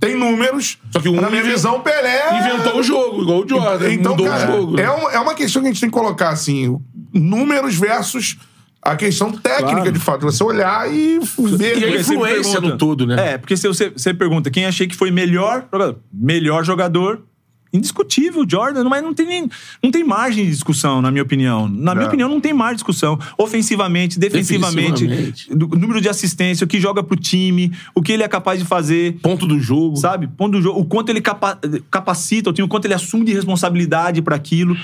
tem 0.00 0.16
números. 0.16 0.78
Só 0.90 0.98
que 1.00 1.08
um 1.08 1.20
na 1.20 1.30
minha 1.30 1.44
visão, 1.44 1.76
o 1.76 1.80
Pelé. 1.80 2.38
Inventou 2.40 2.80
o 2.80 2.82
jogo, 2.82 3.22
igual 3.22 3.44
o 3.44 3.48
Jordan. 3.48 3.92
Então, 3.92 4.12
mudou 4.12 4.26
cara, 4.26 4.50
o 4.50 4.56
jogo. 4.56 4.80
é, 4.80 4.82
é 5.14 5.18
uma 5.20 5.34
questão 5.34 5.62
que 5.62 5.68
a 5.68 5.70
gente 5.70 5.80
tem 5.80 5.88
que 5.88 5.94
colocar 5.96 6.30
assim: 6.30 6.76
números 7.12 7.76
versus 7.76 8.36
a 8.82 8.96
questão 8.96 9.30
técnica, 9.32 9.74
Claro. 9.76 9.92
de 9.92 9.98
fato. 10.00 10.22
Você 10.22 10.42
olhar 10.44 10.92
e 10.92 11.20
ver. 11.56 11.78
E 11.78 11.84
a 11.84 12.00
influência 12.00 12.60
no 12.60 12.76
todo, 12.76 13.06
né? 13.06 13.34
É, 13.34 13.38
porque 13.38 13.56
se 13.56 13.66
você, 13.68 13.90
você 13.90 14.12
pergunta 14.12 14.50
quem 14.50 14.66
achei 14.66 14.86
que 14.88 14.96
foi 14.96 15.10
melhor 15.12 15.64
jogador, 15.72 15.98
melhor 16.12 16.64
jogador, 16.64 17.22
indiscutível, 17.74 18.44
Jordan, 18.48 18.84
mas 18.88 19.02
não 19.02 19.12
tem, 19.12 19.26
nem, 19.26 19.50
não 19.82 19.90
tem 19.90 20.04
margem 20.04 20.44
de 20.44 20.50
discussão, 20.52 21.02
na 21.02 21.10
minha 21.10 21.22
opinião. 21.24 21.68
Na 21.68 21.94
minha 21.94 22.04
É. 22.04 22.08
opinião, 22.08 22.28
não 22.28 22.40
tem 22.40 22.52
margem 22.54 22.76
de 22.76 22.78
discussão. 22.78 23.18
Ofensivamente, 23.36 24.18
defensivamente, 24.18 25.06
Defensivamente. 25.06 25.54
do- 25.54 25.68
número 25.76 26.00
de 26.00 26.08
assistência, 26.08 26.64
o 26.64 26.68
que 26.68 26.80
joga 26.80 27.02
pro 27.02 27.16
time, 27.16 27.72
o 27.94 28.00
que 28.00 28.12
ele 28.12 28.22
é 28.22 28.28
capaz 28.28 28.58
de 28.60 28.64
fazer. 28.64 29.16
Ponto 29.20 29.46
do 29.46 29.58
jogo. 29.58 29.96
Sabe? 29.96 30.26
Ponto 30.28 30.52
do 30.52 30.62
jogo, 30.62 30.80
o 30.80 30.84
quanto 30.84 31.08
ele 31.10 31.20
capa- 31.20 31.58
capacita 31.90 32.50
o 32.50 32.52
time, 32.52 32.64
o 32.64 32.68
quanto 32.68 32.84
ele 32.84 32.94
assume 32.94 33.24
de 33.24 33.32
responsabilidade 33.32 34.22
pra 34.22 34.36
aquilo. 34.36 34.76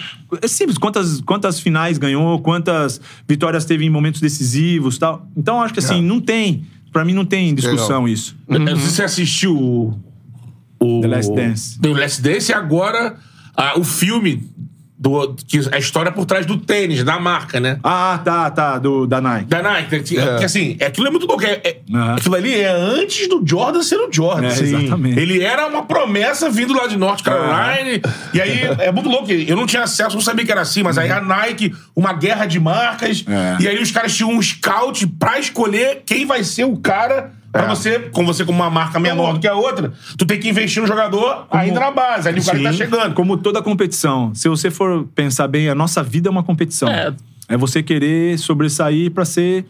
É 0.43 0.49
simples, 0.49 0.77
quantas, 0.77 1.21
quantas 1.21 1.61
finais 1.61 1.97
ganhou, 1.99 2.41
quantas 2.41 3.01
vitórias 3.29 3.65
teve 3.65 3.85
em 3.85 3.91
momentos 3.91 4.21
decisivos 4.21 4.99
tal. 4.99 5.27
Então, 5.37 5.63
acho 5.63 5.73
que 5.73 5.81
assim, 5.81 5.99
É. 5.99 6.03
não 6.03 6.21
tem. 6.21 6.65
Pra 6.93 7.05
mim, 7.05 7.13
não 7.15 7.25
tem 7.25 7.55
discussão 7.55 8.03
Legal. 8.03 8.09
isso. 8.09 8.37
Se 8.81 8.91
você 8.91 9.03
assistiu 9.05 9.97
o. 10.81 10.99
o 10.99 11.01
The 11.03 11.09
Last 11.09 11.35
Dance. 11.35 11.81
The 11.81 11.89
Last 11.89 12.23
Dance 12.23 12.51
e 12.51 12.55
agora 12.55 13.17
ah, 13.57 13.79
o 13.79 13.85
filme. 13.85 14.49
Do, 15.03 15.35
que 15.49 15.59
a 15.73 15.79
história 15.79 16.13
por 16.13 16.27
trás 16.27 16.45
do 16.45 16.59
tênis, 16.59 17.03
da 17.03 17.19
marca, 17.19 17.59
né? 17.59 17.79
Ah, 17.83 18.21
tá, 18.23 18.51
tá, 18.51 18.77
do, 18.79 19.07
da 19.07 19.19
Nike. 19.19 19.47
Da 19.47 19.63
Nike. 19.63 19.97
né? 19.97 20.03
Que, 20.03 20.15
que, 20.15 20.45
assim, 20.45 20.77
aquilo 20.79 21.07
é 21.07 21.11
muito 21.11 21.25
louco. 21.25 21.43
É, 21.43 21.53
é- 21.65 21.81
Aham. 21.91 22.17
Aquilo 22.17 22.35
ali 22.35 22.61
é 22.61 22.71
antes 22.71 23.27
do 23.27 23.43
Jordan 23.43 23.83
ser 23.83 23.97
o 23.97 24.13
Jordan. 24.13 24.49
É, 24.49 24.51
Sim. 24.51 24.77
exatamente. 24.77 25.19
Ele 25.19 25.43
era 25.43 25.67
uma 25.69 25.87
promessa 25.87 26.51
vindo 26.51 26.75
lá 26.75 26.87
de 26.87 26.99
North 26.99 27.23
Carolina. 27.23 27.99
E 28.35 28.41
aí 28.43 28.61
é 28.79 28.93
muito 28.93 29.09
louco. 29.09 29.33
Eu 29.33 29.57
não 29.57 29.65
tinha 29.65 29.85
acesso, 29.85 30.15
não 30.15 30.21
sabia 30.21 30.45
que 30.45 30.53
era 30.53 30.61
assim, 30.61 30.83
mas 30.83 30.99
aí 30.99 31.11
a 31.11 31.19
Nike, 31.23 31.75
uma 31.97 32.13
guerra 32.13 32.45
de 32.45 32.61
marcas. 32.61 33.25
É. 33.27 33.57
E 33.63 33.69
aí 33.69 33.83
os 33.83 33.91
caras 33.91 34.15
tinham 34.15 34.31
um 34.31 34.43
scout 34.43 35.07
pra 35.19 35.39
escolher 35.39 36.03
quem 36.05 36.27
vai 36.27 36.45
ser 36.45 36.65
o 36.65 36.77
cara. 36.77 37.33
Pra 37.53 37.65
É. 37.65 37.69
você, 37.69 37.99
como 38.13 38.33
você, 38.33 38.45
como 38.45 38.59
uma 38.59 38.71
marca 38.71 39.01
menor 39.01 39.33
do 39.35 39.41
que 39.41 39.49
a 39.49 39.55
outra, 39.55 39.93
tu 40.17 40.25
tem 40.25 40.39
que 40.39 40.49
investir 40.49 40.81
no 40.81 40.87
jogador 40.87 41.47
ainda 41.51 41.81
na 41.81 41.91
base. 41.91 42.29
Aí 42.29 42.39
o 42.39 42.45
cara 42.45 42.63
tá 42.63 42.73
chegando. 42.73 43.15
Como 43.15 43.37
toda 43.37 43.61
competição. 43.61 44.33
Se 44.35 44.49
você 44.49 44.71
for 44.71 45.05
pensar 45.15 45.49
bem, 45.49 45.69
a 45.69 45.75
nossa 45.75 46.03
vida 46.03 46.29
é 46.29 46.31
uma 46.31 46.43
competição. 46.45 46.89
É. 46.89 47.13
É 47.49 47.57
você 47.57 47.83
querer 47.83 48.39
sobressair 48.39 49.11
pra 49.11 49.25
ser 49.25 49.65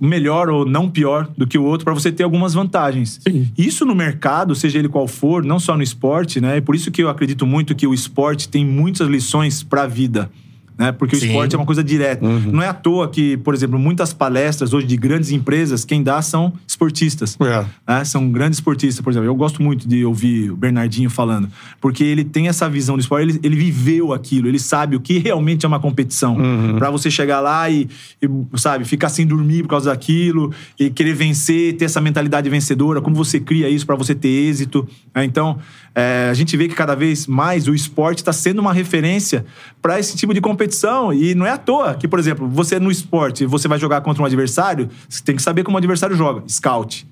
melhor 0.00 0.48
ou 0.50 0.64
não 0.66 0.88
pior 0.90 1.28
do 1.36 1.46
que 1.46 1.58
o 1.58 1.64
outro, 1.64 1.84
pra 1.84 1.94
você 1.94 2.12
ter 2.12 2.22
algumas 2.22 2.54
vantagens. 2.54 3.18
Sim. 3.26 3.50
Isso 3.56 3.84
no 3.84 3.94
mercado, 3.94 4.54
seja 4.54 4.78
ele 4.78 4.88
qual 4.88 5.08
for, 5.08 5.42
não 5.44 5.58
só 5.58 5.76
no 5.76 5.82
esporte, 5.82 6.40
né? 6.40 6.58
É 6.58 6.60
por 6.60 6.74
isso 6.74 6.90
que 6.90 7.02
eu 7.02 7.08
acredito 7.08 7.46
muito 7.46 7.74
que 7.74 7.86
o 7.86 7.94
esporte 7.94 8.48
tem 8.48 8.64
muitas 8.64 9.08
lições 9.08 9.62
pra 9.62 9.86
vida. 9.86 10.30
Né? 10.78 10.92
Porque 10.92 11.16
o 11.16 11.18
Sim. 11.18 11.28
esporte 11.28 11.54
é 11.54 11.58
uma 11.58 11.64
coisa 11.64 11.82
direta. 11.82 12.26
Não 12.26 12.62
é 12.62 12.68
à 12.68 12.74
toa 12.74 13.08
que, 13.08 13.36
por 13.38 13.54
exemplo, 13.54 13.78
muitas 13.78 14.12
palestras 14.12 14.74
hoje 14.74 14.86
de 14.86 14.96
grandes 14.96 15.30
empresas, 15.30 15.84
quem 15.84 16.02
dá 16.02 16.20
são 16.20 16.52
esportistas 16.66 17.36
É. 17.40 17.64
né? 17.88 18.04
São 18.04 18.30
grandes 18.30 18.58
esportistas, 18.58 19.02
por 19.02 19.10
exemplo. 19.10 19.26
Eu 19.26 19.34
gosto 19.34 19.62
muito 19.62 19.88
de 19.88 20.04
ouvir 20.04 20.50
o 20.50 20.56
Bernardinho 20.56 21.08
falando, 21.08 21.48
porque 21.80 22.04
ele 22.04 22.24
tem 22.24 22.48
essa 22.48 22.68
visão 22.68 22.96
do 22.96 23.00
esporte, 23.00 23.22
ele, 23.30 23.40
ele 23.42 23.56
viveu 23.56 24.12
aquilo, 24.12 24.48
ele 24.48 24.58
sabe 24.58 24.96
o 24.96 25.00
que 25.00 25.18
realmente 25.18 25.64
é 25.64 25.68
uma 25.68 25.80
competição. 25.80 26.36
Pra 26.78 26.90
você 26.90 27.10
chegar 27.10 27.40
lá 27.40 27.70
e, 27.70 27.88
e, 28.20 28.28
sabe, 28.58 28.84
ficar 28.84 29.08
sem 29.08 29.26
dormir 29.26 29.62
por 29.62 29.68
causa 29.70 29.90
daquilo, 29.90 30.52
e 30.78 30.90
querer 30.90 31.14
vencer, 31.14 31.74
ter 31.76 31.86
essa 31.86 32.00
mentalidade 32.00 32.48
vencedora, 32.50 33.00
como 33.00 33.16
você 33.16 33.40
cria 33.40 33.68
isso 33.68 33.86
pra 33.86 33.94
você 33.96 34.14
ter 34.14 34.28
êxito. 34.28 34.86
né? 35.14 35.24
Então, 35.24 35.58
é, 35.98 36.28
a 36.30 36.34
gente 36.34 36.54
vê 36.58 36.68
que 36.68 36.74
cada 36.74 36.94
vez 36.94 37.26
mais 37.26 37.66
o 37.66 37.74
esporte 37.74 38.18
está 38.18 38.30
sendo 38.30 38.58
uma 38.58 38.70
referência 38.70 39.46
pra 39.80 39.98
esse 39.98 40.14
tipo 40.14 40.34
de 40.34 40.42
competição. 40.42 41.10
E 41.10 41.34
não 41.34 41.46
é 41.46 41.52
à 41.52 41.56
toa 41.56 41.94
que, 41.94 42.06
por 42.06 42.18
exemplo, 42.18 42.46
você 42.46 42.78
no 42.78 42.90
esporte, 42.90 43.46
você 43.46 43.66
vai 43.66 43.78
jogar 43.78 44.02
contra 44.02 44.22
um 44.22 44.26
adversário, 44.26 44.90
você 45.08 45.24
tem 45.24 45.34
que 45.34 45.42
saber 45.42 45.64
como 45.64 45.76
o 45.76 45.78
adversário 45.78 46.14
joga. 46.14 46.42
Scout. 46.46 47.08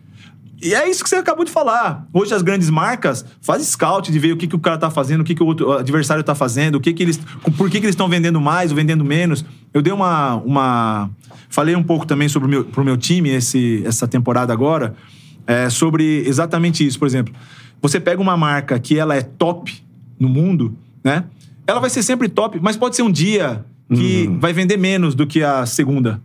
E 0.63 0.75
é 0.75 0.87
isso 0.87 1.03
que 1.03 1.09
você 1.09 1.17
acabou 1.17 1.47
de 1.47 1.51
falar. 1.51 2.07
Hoje 2.13 2.35
as 2.35 2.43
grandes 2.43 2.69
marcas 2.69 3.25
fazem 3.41 3.67
scout 3.67 4.13
de 4.13 4.19
ver 4.19 4.33
o 4.33 4.37
que, 4.37 4.47
que 4.47 4.55
o 4.55 4.59
cara 4.59 4.77
tá 4.77 4.91
fazendo, 4.91 5.23
o 5.23 5.25
que, 5.25 5.35
que 5.35 5.43
o 5.43 5.47
outro 5.47 5.73
adversário 5.73 6.23
tá 6.23 6.35
fazendo, 6.35 6.75
o 6.75 6.81
que, 6.81 6.93
que 6.93 7.03
eles. 7.03 7.19
Por 7.57 7.71
que, 7.71 7.81
que 7.81 7.87
eles 7.87 7.95
estão 7.95 8.09
vendendo 8.09 8.39
mais 8.39 8.71
ou 8.71 8.77
vendendo 8.77 9.03
menos. 9.03 9.47
Eu 9.73 9.81
dei 9.81 9.95
uma. 9.95 10.37
uma 10.37 11.11
falei 11.49 11.75
um 11.75 11.83
pouco 11.83 12.07
também 12.07 12.29
sobre 12.29 12.49
o 12.49 12.51
meu, 12.51 12.65
pro 12.65 12.85
meu 12.85 12.99
time 12.99 13.31
esse, 13.31 13.83
essa 13.87 14.07
temporada 14.07 14.53
agora, 14.53 14.95
é, 15.47 15.71
sobre 15.71 16.23
exatamente 16.27 16.87
isso. 16.87 16.99
Por 16.99 17.07
exemplo, 17.07 17.35
você 17.85 18.01
pega 18.01 18.23
uma 18.23 18.35
marca 18.35 18.79
que 18.79 18.99
ela 18.99 19.15
é 19.15 19.21
top 19.21 19.71
no 20.19 20.27
mundo, 20.27 20.75
né? 21.05 21.25
Ela 21.67 21.81
vai 21.81 21.91
ser 21.91 22.03
sempre 22.03 22.31
top, 22.31 22.59
mas 22.59 22.79
pode 22.79 22.97
ser 22.97 23.03
um 23.03 23.13
dia 23.13 23.63
que 23.95 24.27
vai 24.41 24.55
vender 24.55 24.79
menos 24.79 25.15
do 25.15 25.27
que 25.27 25.43
a 25.43 25.67
segunda. 25.67 26.19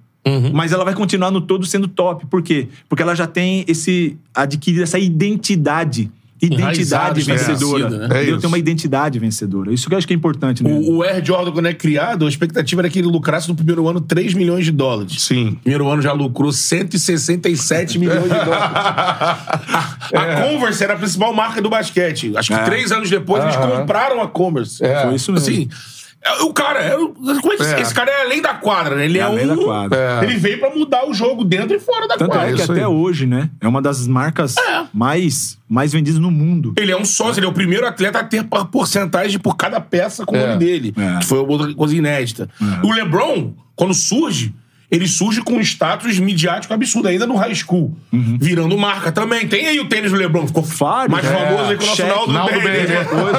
Mas 0.54 0.72
ela 0.72 0.86
vai 0.86 0.93
continuar 0.93 1.32
no 1.32 1.41
todo 1.41 1.65
sendo 1.65 1.86
top. 1.89 2.26
Por 2.28 2.41
quê? 2.41 2.69
Porque 2.88 3.04
ela 3.04 3.13
já 3.13 3.28
tem 3.28 3.65
esse. 3.67 4.17
adquirido 4.34 4.84
essa 4.84 4.98
identidade. 4.98 6.10
Identidade 6.41 7.21
vencedora. 7.21 7.89
né? 7.89 8.19
É 8.19 8.23
isso. 8.23 8.38
Tem 8.39 8.47
uma 8.47 8.58
identidade 8.58 9.19
vencedora. 9.19 9.73
Isso 9.73 9.88
que 9.88 9.93
eu 9.93 9.97
acho 9.97 10.08
que 10.08 10.13
é 10.13 10.15
importante. 10.15 10.63
Né? 10.63 10.71
O, 10.71 10.97
o 10.97 11.04
Air 11.04 11.23
Jordan, 11.23 11.52
quando 11.52 11.65
é 11.67 11.73
criado, 11.73 12.25
a 12.25 12.30
expectativa 12.30 12.82
era 12.82 12.89
que 12.89 12.99
ele 12.99 13.08
lucrasse 13.08 13.49
no 13.49 13.56
primeiro 13.56 13.88
ano 13.88 13.99
3 13.99 14.34
milhões 14.34 14.63
de 14.65 14.71
dólares. 14.71 15.21
Sim. 15.21 15.58
Primeiro 15.62 15.88
ano 15.89 16.02
já 16.02 16.13
lucrou 16.13 16.52
167 16.52 17.99
milhões 17.99 18.23
de 18.23 18.30
dólares. 18.30 18.49
a, 18.54 19.99
a 20.13 20.41
Converse 20.49 20.84
era 20.84 20.93
a 20.93 20.97
principal 20.97 21.34
marca 21.34 21.62
do 21.62 21.69
basquete. 21.69 22.32
Acho 22.36 22.49
que 22.49 22.60
É. 22.60 22.63
três 22.63 22.91
anos 22.91 23.10
depois 23.10 23.43
eles 23.43 23.56
compraram 23.56 24.21
a 24.21 24.28
Converse. 24.28 24.84
É. 24.84 25.04
Foi 25.04 25.15
isso 25.15 25.32
mesmo. 25.32 25.47
Assim, 25.47 25.69
é, 25.69 25.99
o 26.42 26.54
cara, 26.54 26.80
é, 26.80 26.98
o- 26.98 27.10
como 27.14 27.54
é 27.54 27.58
que 27.58 27.64
É. 27.64 27.82
esse 27.82 27.94
cara 27.94 28.12
é 28.12 28.22
além 28.24 28.42
da 28.42 28.54
quadra, 28.54 28.96
né? 28.96 29.06
Ele 29.06 29.18
é, 29.18 29.22
É 29.22 29.24
além 29.24 29.46
um. 29.50 29.56
da 29.56 29.64
quadra. 29.64 29.98
É. 30.22 30.24
Ele 30.26 30.36
veio 30.36 30.60
pra 30.60 30.70
mudar 30.76 31.08
o 31.08 31.14
jogo 31.14 31.44
dentro 31.46 31.76
e 31.76 31.80
fora 31.80 32.08
da 32.08 32.18
Tanto 32.18 32.32
quadra. 32.32 32.50
é 32.50 32.54
que 32.54 32.62
isso 32.62 32.72
até 32.72 32.82
aí. 32.82 32.88
hoje, 32.88 33.26
né? 33.26 33.50
É 33.62 33.68
uma 33.68 33.82
das 33.82 34.06
marcas 34.08 34.56
mais, 34.94 35.58
mais 35.68 35.94
vendidas 35.94 36.20
no 36.20 36.30
mundo. 36.32 36.74
Ele 36.78 36.92
é 36.92 36.98
um 36.98 37.06
sócio, 37.06 37.40
ele 37.40 37.46
é 37.46 37.50
o 37.50 37.54
primeiro 37.54 37.86
atleta 37.88 38.20
a 38.20 38.24
ter 38.24 38.44
por- 38.44 38.66
porcentagem 38.68 39.40
por 39.40 39.56
cada 39.56 39.80
peça 39.80 40.26
com 40.26 40.36
o 40.36 40.38
É. 40.38 40.48
nome 40.48 40.60
dele. 40.60 40.94
É. 40.98 41.20
Que 41.20 41.26
foi 41.26 41.40
outra 41.40 41.74
coisa 41.74 41.96
inédita. 41.96 42.50
O 42.84 42.92
LeBron, 42.92 43.54
quando 43.76 43.94
surge, 43.94 44.54
ele 44.91 45.08
surge 45.08 45.41
com 45.41 45.54
um 45.54 45.62
status 45.62 46.17
midiático 46.17 46.73
absurdo, 46.73 47.08
ainda 47.08 47.28
no 47.28 47.36
high 47.36 47.54
school. 47.54 47.95
Virando 48.12 48.75
marca 48.78 49.12
também. 49.12 49.47
Tem 49.47 49.67
aí 49.67 49.80
o 49.80 49.86
tênis 49.88 50.12
do 50.12 50.17
LeBron, 50.17 50.47
ficou 50.47 50.63
Vários. 50.63 51.12
mais 51.12 51.25
É, 51.25 51.32
famoso 51.34 51.69
aí 51.71 51.78
com 51.78 51.84
o 51.84 51.88
nosso 51.88 52.06
Naldo, 52.06 52.34
Naldo 52.34 52.56
né? 52.60 52.86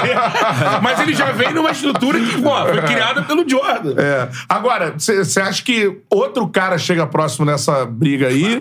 Mas 0.82 1.00
ele 1.00 1.14
já 1.14 1.32
vem 1.32 1.52
numa 1.52 1.70
estrutura 1.70 2.18
que, 2.20 2.40
pô, 2.40 2.50
foi 2.66 2.82
criada 2.86 3.22
pelo 3.22 3.48
Jordan. 3.48 3.94
É. 4.00 4.28
Agora, 4.48 4.94
você 4.98 5.40
acha 5.40 5.62
que 5.62 5.98
outro 6.08 6.46
cara 6.48 6.78
chega 6.78 7.06
próximo 7.06 7.44
nessa 7.44 7.84
briga 7.84 8.28
aí? 8.28 8.60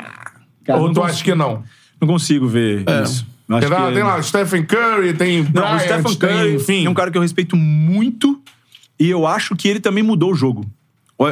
Cara, 0.66 0.80
ou 0.80 0.88
não 0.88 0.94
tu 0.94 1.02
consigo. 1.02 1.16
acha 1.16 1.24
que 1.24 1.36
não? 1.36 1.64
Não 2.02 2.08
consigo 2.08 2.48
ver 2.48 2.86
isso. 3.04 3.26
Eu 3.48 3.58
acho 3.58 3.68
Tem 3.68 3.78
lá, 3.78 3.88
que- 3.88 3.94
tem 3.94 4.04
lá 4.04 4.18
o 4.18 4.24
Stephen 4.24 4.64
Curry, 4.64 5.14
tem 5.14 5.44
Não, 5.44 5.50
Bryant, 5.52 5.76
o 5.76 5.80
Stephen 5.80 6.16
tem, 6.16 6.30
Curry 6.30 6.56
enfim. 6.56 6.86
é 6.86 6.90
um 6.90 6.94
cara 6.94 7.10
que 7.12 7.18
eu 7.18 7.22
respeito 7.22 7.56
muito 7.56 8.40
e 9.00 9.10
eu 9.10 9.26
acho 9.26 9.56
que 9.56 9.68
ele 9.68 9.80
também 9.80 10.04
mudou 10.04 10.32
o 10.32 10.36
jogo. 10.36 10.66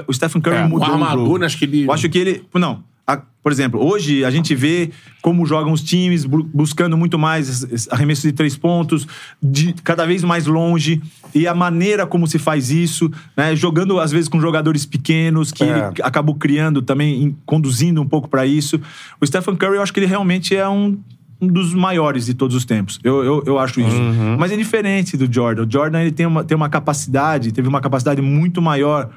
O 0.08 0.14
Stephen 0.14 0.42
Curry 0.42 0.58
É, 0.58 0.68
mudou 0.68 0.88
o, 0.90 0.92
armador, 0.92 1.44
acho 1.44 1.58
que 1.58 1.66
ele- 1.66 1.86
Eu 1.86 1.92
acho 1.94 2.10
que 2.10 2.18
ele... 2.18 2.44
Não. 2.54 2.84
a- 3.08 3.22
por 3.42 3.54
exemplo, 3.54 3.82
hoje 3.82 4.26
a 4.26 4.30
gente 4.30 4.54
vê 4.54 4.90
como 5.22 5.46
jogam 5.46 5.72
os 5.72 5.82
times, 5.82 6.26
bu- 6.26 6.44
buscando 6.54 6.98
muito 6.98 7.18
mais 7.18 7.48
es- 7.48 7.64
es- 7.72 7.88
arremesso 7.90 8.24
de 8.24 8.34
três 8.34 8.58
pontos, 8.58 9.08
de 9.42 9.72
cada 9.82 10.06
vez 10.06 10.22
mais 10.26 10.46
longe, 10.46 11.02
e 11.34 11.48
a 11.48 11.56
maneira 11.56 12.06
como 12.06 12.28
se 12.28 12.38
faz 12.38 12.70
isso, 12.70 13.10
né? 13.38 13.56
Jogando 13.56 13.98
às 14.02 14.12
vezes 14.12 14.28
com 14.28 14.42
jogadores 14.42 14.86
pequenos, 14.86 15.54
que 15.54 15.64
É. 15.64 15.68
ele 15.68 16.02
acabou 16.04 16.36
criando 16.36 16.82
também, 16.82 17.24
em- 17.24 17.38
conduzindo 17.46 18.02
um 18.02 18.06
pouco 18.06 18.28
pra 18.28 18.46
isso. 18.46 18.78
O 19.22 19.26
Stephen 19.26 19.56
Curry, 19.56 19.78
eu 19.78 19.82
acho 19.82 19.94
que 19.94 20.02
ele 20.02 20.08
realmente 20.08 20.54
é 20.54 20.68
um, 20.68 20.98
um 21.40 21.48
dos 21.48 21.74
maiores 21.74 22.26
de 22.26 22.34
todos 22.34 22.54
os 22.58 22.66
tempos. 22.66 23.00
Eu, 23.02 23.24
eu, 23.24 23.44
eu 23.46 23.58
acho 23.60 23.80
isso. 23.80 24.02
Mas 24.38 24.52
é 24.52 24.58
diferente 24.58 25.16
do 25.16 25.32
Jordan. 25.34 25.66
O 25.66 25.72
Jordan 25.72 26.02
ele 26.02 26.12
tem 26.12 26.26
uma, 26.26 26.44
tem 26.44 26.58
uma 26.58 26.68
capacidade, 26.68 27.54
teve 27.54 27.70
uma 27.70 27.80
capacidade 27.80 28.22
muito 28.22 28.62
maior 28.62 29.10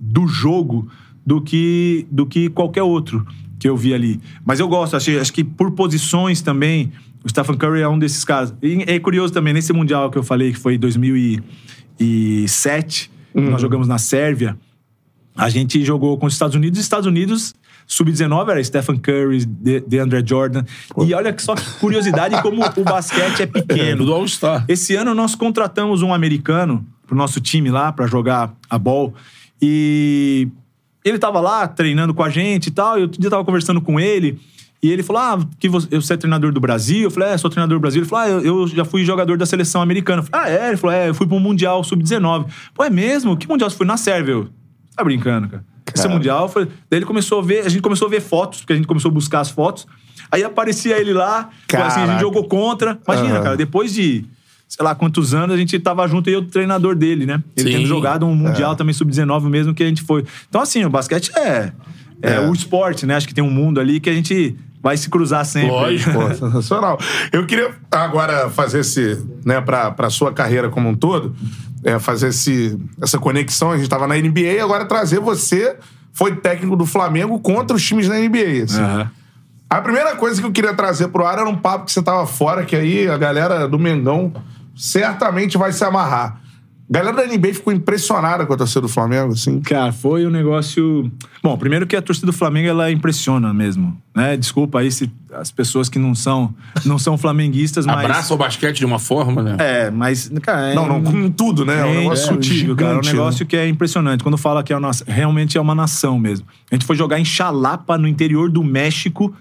do 0.00 0.26
jogo 0.26 0.88
do 1.24 1.40
que, 1.40 2.06
do 2.10 2.24
que 2.26 2.48
qualquer 2.50 2.82
outro 2.82 3.26
que 3.58 3.68
eu 3.68 3.76
vi 3.76 3.94
ali. 3.94 4.20
Mas 4.44 4.60
eu 4.60 4.68
gosto, 4.68 4.96
acho, 4.96 5.10
acho 5.18 5.32
que 5.32 5.42
por 5.42 5.72
posições 5.72 6.40
também, 6.42 6.92
o 7.24 7.28
Stephen 7.28 7.56
Curry 7.56 7.80
é 7.80 7.88
um 7.88 7.98
desses 7.98 8.24
caras. 8.24 8.54
E 8.62 8.84
é 8.86 8.98
curioso 8.98 9.32
também, 9.32 9.52
nesse 9.54 9.72
Mundial 9.72 10.10
que 10.10 10.18
eu 10.18 10.22
falei, 10.22 10.52
que 10.52 10.58
foi 10.58 10.74
em 10.74 10.78
2007, 11.96 13.10
que 13.32 13.40
nós 13.40 13.60
jogamos 13.60 13.86
na 13.88 13.98
Sérvia, 13.98 14.56
a 15.36 15.48
gente 15.50 15.84
jogou 15.84 16.16
com 16.16 16.26
os 16.26 16.32
Estados 16.32 16.54
Unidos. 16.56 16.78
e 16.78 16.82
Estados 16.82 17.06
Unidos, 17.06 17.54
sub-19, 17.86 18.48
era 18.50 18.62
Stephen 18.64 18.96
Curry, 18.96 19.44
De- 19.44 19.80
DeAndre 19.80 20.22
Jordan. 20.26 20.64
E 21.04 21.12
olha 21.14 21.34
só 21.38 21.54
que 21.54 21.64
curiosidade 21.78 22.40
como 22.42 22.62
o 22.64 22.84
basquete 22.84 23.42
é 23.42 23.46
pequeno. 23.46 24.04
do 24.06 24.14
All-Star. 24.14 24.64
Esse 24.68 24.94
ano 24.94 25.14
nós 25.14 25.34
contratamos 25.34 26.02
um 26.02 26.12
americano 26.14 26.86
pro 27.06 27.16
nosso 27.16 27.40
time 27.40 27.70
lá 27.70 27.92
pra 27.92 28.06
jogar 28.06 28.54
a 28.68 28.78
bola 28.78 29.12
e 29.60 30.48
ele 31.04 31.18
tava 31.18 31.40
lá 31.40 31.66
treinando 31.68 32.12
com 32.12 32.22
a 32.22 32.30
gente 32.30 32.66
e 32.66 32.70
tal. 32.70 32.98
E 32.98 33.02
outro 33.02 33.20
dia 33.20 33.26
eu 33.28 33.30
tava 33.30 33.44
conversando 33.44 33.80
com 33.80 33.98
ele 33.98 34.38
e 34.82 34.90
ele 34.90 35.02
falou: 35.02 35.22
"Ah, 35.22 35.38
que 35.58 35.68
você, 35.68 36.12
é 36.12 36.16
treinador 36.16 36.52
do 36.52 36.60
Brasil?" 36.60 37.04
Eu 37.04 37.10
falei: 37.10 37.30
"É, 37.30 37.38
sou 37.38 37.50
treinador 37.50 37.78
do 37.78 37.80
Brasil". 37.80 38.02
Ele 38.02 38.08
falou: 38.08 38.24
"Ah, 38.24 38.42
eu, 38.42 38.66
já 38.68 38.84
fui 38.84 39.04
jogador 39.04 39.36
da 39.38 39.46
seleção 39.46 39.80
americana". 39.80 40.20
Eu 40.22 40.26
falei: 40.26 40.46
"Ah, 40.46 40.64
é?" 40.64 40.68
Ele 40.68 40.76
falou: 40.76 40.94
"É, 40.96 41.08
eu 41.08 41.14
fui 41.14 41.26
pro 41.26 41.38
mundial 41.38 41.82
sub-19". 41.84 42.46
Pô, 42.74 42.84
é 42.84 42.90
mesmo? 42.90 43.36
Que 43.36 43.48
mundial 43.48 43.70
você 43.70 43.76
foi 43.76 43.86
na 43.86 43.96
Sérvia? 43.96 44.32
Eu, 44.32 44.48
Tá 44.96 45.04
brincando, 45.04 45.46
cara. 45.48 45.64
Esse 45.94 46.08
mundial 46.08 46.48
foi. 46.48 46.64
Daí 46.90 46.98
ele 46.98 47.04
começou 47.04 47.38
a 47.40 47.42
ver, 47.42 47.64
a 47.64 47.68
gente 47.68 47.82
começou 47.82 48.08
a 48.08 48.10
ver 48.10 48.20
fotos, 48.20 48.60
porque 48.60 48.72
a 48.72 48.76
gente 48.76 48.88
começou 48.88 49.10
a 49.10 49.14
buscar 49.14 49.40
as 49.40 49.50
fotos. 49.50 49.86
Aí 50.32 50.42
aparecia 50.42 50.98
ele 50.98 51.12
lá, 51.12 51.50
assim, 51.72 52.00
a 52.00 52.06
gente 52.06 52.20
jogou 52.20 52.44
contra. 52.44 52.98
Imagina, 53.06 53.34
Aham. 53.34 53.42
cara, 53.42 53.56
depois 53.56 53.92
de 53.94 54.24
sei 54.68 54.84
lá 54.84 54.94
quantos 54.94 55.32
anos, 55.34 55.54
a 55.54 55.58
gente 55.58 55.78
tava 55.78 56.06
junto 56.08 56.28
e 56.28 56.32
eu, 56.32 56.44
treinador 56.44 56.94
dele, 56.94 57.24
né? 57.26 57.42
Ele 57.56 57.70
Sim. 57.70 57.76
tendo 57.78 57.86
jogado 57.88 58.26
um 58.26 58.34
Mundial 58.34 58.74
também 58.76 58.92
sub-19 58.92 59.44
mesmo 59.48 59.74
que 59.74 59.82
a 59.82 59.86
gente 59.86 60.02
foi. 60.02 60.24
Então, 60.48 60.60
assim, 60.60 60.84
o 60.84 60.90
basquete 60.90 61.30
é, 61.36 61.72
é, 62.22 62.32
É. 62.34 62.40
o 62.40 62.52
esporte, 62.52 63.06
né? 63.06 63.14
Acho 63.14 63.28
que 63.28 63.34
tem 63.34 63.44
um 63.44 63.50
mundo 63.50 63.80
ali 63.80 64.00
que 64.00 64.10
a 64.10 64.14
gente 64.14 64.56
vai 64.82 64.96
se 64.96 65.08
cruzar 65.08 65.44
sempre. 65.44 65.70
Lógico. 65.70 66.12
Pô, 66.12 66.34
sensacional. 66.34 66.98
Eu 67.32 67.46
queria 67.46 67.74
agora 67.90 68.48
fazer 68.50 68.80
esse, 68.80 69.24
né, 69.44 69.60
pra, 69.60 69.90
pra 69.90 70.10
sua 70.10 70.32
carreira 70.32 70.68
como 70.68 70.88
um 70.88 70.94
todo, 70.94 71.34
é, 71.84 71.98
fazer 71.98 72.28
esse, 72.28 72.78
essa 73.00 73.18
conexão. 73.18 73.70
A 73.72 73.76
gente 73.78 73.88
tava 73.88 74.06
na 74.06 74.14
NBA 74.16 74.40
e 74.40 74.60
agora 74.60 74.84
trazer 74.84 75.20
você, 75.20 75.76
foi 76.12 76.36
técnico 76.36 76.76
do 76.76 76.86
Flamengo 76.86 77.38
contra 77.40 77.76
os 77.76 77.84
times 77.84 78.08
da 78.08 78.16
NBA. 78.16 78.64
assim. 78.64 78.80
Aham. 78.80 79.10
A 79.68 79.80
primeira 79.80 80.14
coisa 80.14 80.40
que 80.40 80.46
eu 80.46 80.52
queria 80.52 80.72
trazer 80.74 81.08
pro 81.08 81.26
ar 81.26 81.38
era 81.38 81.48
um 81.48 81.56
papo 81.56 81.86
que 81.86 81.92
você 81.92 82.00
tava 82.00 82.24
fora, 82.24 82.64
que 82.64 82.76
aí 82.76 83.08
a 83.08 83.16
galera 83.18 83.66
do 83.66 83.76
Mengão 83.80 84.32
certamente 84.76 85.56
vai 85.56 85.72
se 85.72 85.84
amarrar. 85.84 86.40
A 86.88 86.92
galera 86.92 87.16
da 87.16 87.26
NBA 87.26 87.54
ficou 87.54 87.72
impressionada 87.72 88.46
com 88.46 88.52
a 88.52 88.56
torcida 88.56 88.82
do 88.82 88.88
Flamengo, 88.88 89.32
assim. 89.32 89.60
Cara, 89.60 89.92
foi 89.92 90.24
um 90.24 90.30
negócio. 90.30 91.10
Bom, 91.42 91.58
primeiro 91.58 91.84
que 91.84 91.96
a 91.96 92.02
torcida 92.02 92.28
do 92.28 92.32
Flamengo 92.32 92.68
ela 92.68 92.88
impressiona 92.92 93.52
mesmo, 93.52 94.00
né? 94.14 94.36
Desculpa 94.36 94.78
aí 94.78 94.92
se 94.92 95.10
as 95.32 95.50
pessoas 95.50 95.88
que 95.88 95.98
não 95.98 96.14
são 96.14 96.54
não 96.84 96.96
são 96.96 97.18
flamenguistas, 97.18 97.86
mas 97.86 98.04
Abraça 98.04 98.32
o 98.32 98.36
basquete 98.36 98.78
de 98.78 98.86
uma 98.86 99.00
forma, 99.00 99.42
né? 99.42 99.56
é, 99.58 99.90
mas 99.90 100.30
cara, 100.40 100.68
é 100.68 100.74
Não, 100.76 100.86
não, 100.86 101.02
com 101.02 101.28
tudo, 101.28 101.64
né? 101.64 101.80
É 101.80 101.84
um 101.84 101.88
É 101.88 101.98
negócio 101.98 102.34
indiscutível, 102.34 102.76
cara. 102.76 102.90
É 102.90 102.92
um 102.92 103.02
gigante, 103.02 103.16
negócio 103.16 103.44
né? 103.44 103.48
que 103.50 103.56
é 103.56 103.68
impressionante. 103.68 104.22
Quando 104.22 104.38
fala 104.38 104.62
que 104.62 104.72
é 104.72 104.76
uma, 104.76 104.92
realmente 105.08 105.58
é 105.58 105.60
uma 105.60 105.74
nação 105.74 106.20
mesmo. 106.20 106.46
A 106.70 106.74
gente 106.76 106.86
foi 106.86 106.94
jogar 106.94 107.18
em 107.18 107.24
Xalapa, 107.24 107.98
no 107.98 108.06
interior 108.06 108.48
do 108.48 108.62
México. 108.62 109.34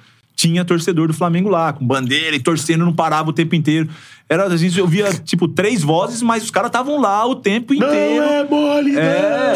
Tinha 0.45 0.63
torcedor 0.63 1.07
do 1.07 1.13
Flamengo 1.13 1.49
lá, 1.49 1.73
com 1.73 1.83
bandeira 1.83 2.35
e 2.35 2.39
torcendo, 2.39 2.85
não 2.85 2.93
parava 2.93 3.31
o 3.31 3.33
tempo 3.33 3.55
inteiro. 3.55 3.89
Era, 4.29 4.45
a 4.45 4.55
gente 4.57 4.79
ouvia, 4.79 5.11
tipo, 5.11 5.47
três 5.47 5.81
vozes, 5.81 6.21
mas 6.21 6.43
os 6.43 6.51
caras 6.51 6.69
estavam 6.69 7.01
lá 7.01 7.25
o 7.25 7.35
tempo 7.35 7.73
inteiro. 7.73 8.23
Não 8.23 8.23
é 8.31 8.43
mole, 8.43 8.95
É. 8.95 9.53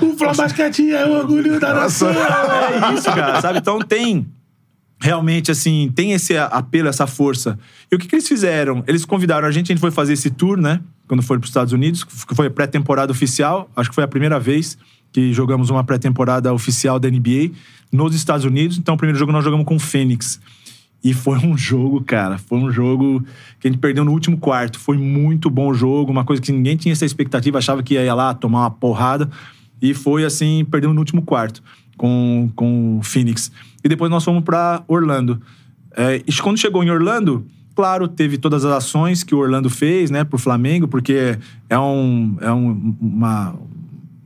não. 0.00 0.08
O 0.10 0.16
Flamengo 0.18 0.36
basquete 0.38 0.90
é 0.92 1.06
o 1.06 1.12
orgulho 1.12 1.60
da 1.60 1.72
nação. 1.72 2.08
É 2.10 2.94
isso, 2.94 3.04
cara, 3.04 3.40
sabe? 3.40 3.58
Então 3.60 3.78
tem 3.78 4.26
realmente 5.00 5.50
assim, 5.52 5.92
tem 5.94 6.12
esse 6.12 6.36
apelo, 6.36 6.88
essa 6.88 7.06
força. 7.06 7.56
E 7.90 7.94
o 7.94 7.98
que, 7.98 8.08
que 8.08 8.16
eles 8.16 8.26
fizeram? 8.26 8.82
Eles 8.88 9.04
convidaram 9.04 9.46
a 9.46 9.50
gente, 9.52 9.70
a 9.70 9.74
gente 9.74 9.80
foi 9.80 9.92
fazer 9.92 10.14
esse 10.14 10.28
tour, 10.28 10.56
né? 10.56 10.80
Quando 11.06 11.22
foi 11.22 11.38
para 11.38 11.44
os 11.44 11.50
Estados 11.50 11.72
Unidos, 11.72 12.02
que 12.02 12.34
foi 12.34 12.48
a 12.48 12.50
pré-temporada 12.50 13.12
oficial, 13.12 13.70
acho 13.76 13.90
que 13.90 13.94
foi 13.94 14.02
a 14.04 14.08
primeira 14.08 14.40
vez 14.40 14.76
que 15.12 15.32
jogamos 15.32 15.70
uma 15.70 15.84
pré-temporada 15.84 16.52
oficial 16.52 16.98
da 16.98 17.08
NBA 17.10 17.50
nos 17.92 18.14
Estados 18.14 18.44
Unidos. 18.44 18.78
Então, 18.78 18.94
o 18.94 18.98
primeiro 18.98 19.18
jogo 19.18 19.30
nós 19.30 19.44
jogamos 19.44 19.66
com 19.66 19.76
o 19.76 19.78
Phoenix. 19.78 20.40
E 21.04 21.12
foi 21.12 21.38
um 21.38 21.56
jogo, 21.56 22.02
cara, 22.02 22.38
foi 22.38 22.58
um 22.58 22.70
jogo 22.70 23.24
que 23.58 23.66
a 23.66 23.70
gente 23.70 23.80
perdeu 23.80 24.04
no 24.04 24.12
último 24.12 24.38
quarto. 24.38 24.78
Foi 24.78 24.96
muito 24.96 25.50
bom 25.50 25.68
o 25.68 25.74
jogo, 25.74 26.12
uma 26.12 26.24
coisa 26.24 26.40
que 26.40 26.52
ninguém 26.52 26.76
tinha 26.76 26.92
essa 26.92 27.04
expectativa, 27.04 27.58
achava 27.58 27.82
que 27.82 27.94
ia 27.94 28.14
lá 28.14 28.32
tomar 28.32 28.60
uma 28.60 28.70
porrada. 28.70 29.28
E 29.80 29.92
foi 29.94 30.24
assim, 30.24 30.64
perdemos 30.64 30.94
no 30.94 31.00
último 31.00 31.22
quarto 31.22 31.62
com, 31.96 32.50
com 32.54 32.98
o 32.98 33.02
Phoenix. 33.02 33.50
E 33.82 33.88
depois 33.88 34.10
nós 34.10 34.24
fomos 34.24 34.44
para 34.44 34.82
Orlando. 34.86 35.42
É, 35.96 36.22
e 36.26 36.32
quando 36.34 36.56
chegou 36.56 36.84
em 36.84 36.90
Orlando, 36.90 37.44
claro, 37.74 38.06
teve 38.06 38.38
todas 38.38 38.64
as 38.64 38.72
ações 38.72 39.24
que 39.24 39.34
o 39.34 39.38
Orlando 39.38 39.68
fez, 39.68 40.10
né, 40.10 40.22
pro 40.22 40.38
Flamengo, 40.38 40.86
porque 40.86 41.36
é, 41.68 41.78
um, 41.78 42.36
é 42.40 42.52
um, 42.52 42.96
uma, 43.00 43.54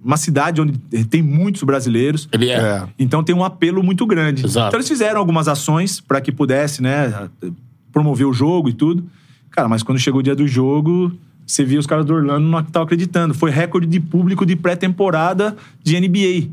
uma 0.06 0.16
cidade 0.16 0.60
onde 0.60 0.78
tem 1.06 1.20
muitos 1.20 1.64
brasileiros. 1.64 2.28
Ele 2.32 2.48
é. 2.48 2.54
É. 2.54 2.82
Então 2.96 3.24
tem 3.24 3.34
um 3.34 3.42
apelo 3.42 3.82
muito 3.82 4.06
grande. 4.06 4.46
Exato. 4.46 4.68
Então 4.68 4.78
eles 4.78 4.88
fizeram 4.88 5.18
algumas 5.18 5.48
ações 5.48 6.00
para 6.00 6.20
que 6.20 6.30
pudesse, 6.30 6.80
né, 6.80 7.28
promover 7.92 8.26
o 8.26 8.32
jogo 8.32 8.68
e 8.68 8.72
tudo. 8.72 9.04
Cara, 9.50 9.68
mas 9.68 9.82
quando 9.82 9.98
chegou 9.98 10.20
o 10.20 10.22
dia 10.22 10.36
do 10.36 10.46
jogo, 10.46 11.10
você 11.44 11.64
via 11.64 11.80
os 11.80 11.86
caras 11.86 12.04
do 12.04 12.14
Orlando 12.14 12.46
não 12.46 12.60
estavam 12.60 12.84
acreditando. 12.84 13.34
Foi 13.34 13.50
recorde 13.50 13.86
de 13.86 13.98
público 13.98 14.46
de 14.46 14.54
pré-temporada 14.54 15.56
de 15.82 15.98
NBA. 15.98 16.50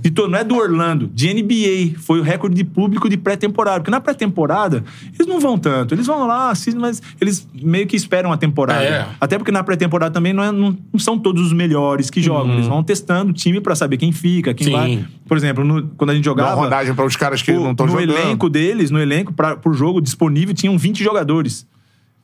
De 0.00 0.10
to- 0.10 0.26
não 0.28 0.38
é 0.38 0.44
do 0.44 0.56
Orlando, 0.56 1.10
de 1.12 1.28
NBA. 1.34 1.98
Foi 1.98 2.18
o 2.18 2.22
recorde 2.22 2.54
de 2.56 2.64
público 2.64 3.08
de 3.10 3.16
pré-temporada. 3.16 3.80
Porque 3.80 3.90
na 3.90 4.00
pré-temporada, 4.00 4.82
eles 5.14 5.26
não 5.26 5.38
vão 5.38 5.58
tanto. 5.58 5.94
Eles 5.94 6.06
vão 6.06 6.26
lá, 6.26 6.50
assistem, 6.50 6.80
mas 6.80 7.02
eles 7.20 7.46
meio 7.54 7.86
que 7.86 7.94
esperam 7.96 8.32
a 8.32 8.36
temporada. 8.38 8.82
É. 8.84 9.06
Até 9.20 9.36
porque 9.36 9.52
na 9.52 9.62
pré-temporada 9.62 10.12
também 10.14 10.32
não, 10.32 10.42
é- 10.42 10.50
não- 10.52 10.76
não 10.92 10.98
são 11.00 11.18
todos 11.18 11.42
os 11.44 11.52
melhores 11.52 12.08
que 12.08 12.22
jogam. 12.22 12.54
Eles 12.54 12.66
vão 12.66 12.82
testando 12.82 13.30
o 13.32 13.34
time 13.34 13.60
pra 13.60 13.74
saber 13.74 13.96
quem 13.98 14.12
fica, 14.12 14.54
quem 14.54 14.68
Sim. 14.68 14.72
vai. 14.72 15.04
Por 15.28 15.36
exemplo, 15.36 15.62
no- 15.64 15.88
quando 15.96 16.10
a 16.10 16.14
gente 16.14 16.24
Dá 16.24 16.30
jogava. 16.30 16.54
uma 16.56 16.62
rodagem 16.64 16.94
para 16.94 17.04
os 17.04 17.16
caras 17.16 17.42
que 17.42 17.52
o- 17.52 17.60
não 17.62 17.72
estão 17.72 17.86
no 17.86 17.92
jogando. 17.92 18.12
elenco 18.16 18.48
deles, 18.48 18.90
no 18.90 18.98
elenco, 18.98 19.32
pra, 19.34 19.56
pro 19.56 19.74
jogo 19.74 20.00
disponível, 20.00 20.54
tinham 20.54 20.78
20 20.78 21.04
jogadores. 21.04 21.66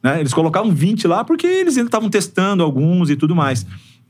Né? 0.03 0.19
Eles 0.21 0.35
colocavam 0.35 0.73
20 0.73 1.07
lá 1.07 1.23
porque 1.23 1.47
eles 1.47 1.77
ainda 1.77 1.87
estavam 1.89 2.09
testando 2.09 2.63
alguns 2.63 3.09
e 3.11 3.15
tudo 3.15 3.37
mais. 3.37 3.65